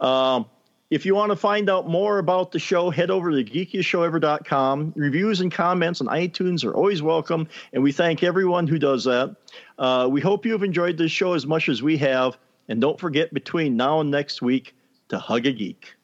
Um, 0.00 0.46
If 0.90 1.04
you 1.04 1.14
want 1.14 1.30
to 1.30 1.36
find 1.36 1.68
out 1.68 1.86
more 1.86 2.18
about 2.18 2.50
the 2.50 2.58
show, 2.58 2.90
head 2.90 3.10
over 3.10 3.30
to 3.30 3.44
geekiestshowever.com. 3.44 4.94
Reviews 4.96 5.40
and 5.40 5.52
comments 5.52 6.00
on 6.00 6.06
iTunes 6.06 6.64
are 6.64 6.74
always 6.74 7.02
welcome, 7.02 7.46
and 7.72 7.82
we 7.82 7.92
thank 7.92 8.22
everyone 8.22 8.66
who 8.66 8.78
does 8.78 9.04
that. 9.04 9.36
Uh, 9.78 10.08
we 10.10 10.22
hope 10.22 10.46
you've 10.46 10.62
enjoyed 10.62 10.96
this 10.96 11.12
show 11.12 11.34
as 11.34 11.46
much 11.46 11.68
as 11.68 11.82
we 11.82 11.98
have, 11.98 12.38
and 12.68 12.80
don't 12.80 12.98
forget 12.98 13.32
between 13.34 13.76
now 13.76 14.00
and 14.00 14.10
next 14.10 14.40
week 14.40 14.74
to 15.10 15.18
hug 15.18 15.46
a 15.46 15.52
geek. 15.52 15.97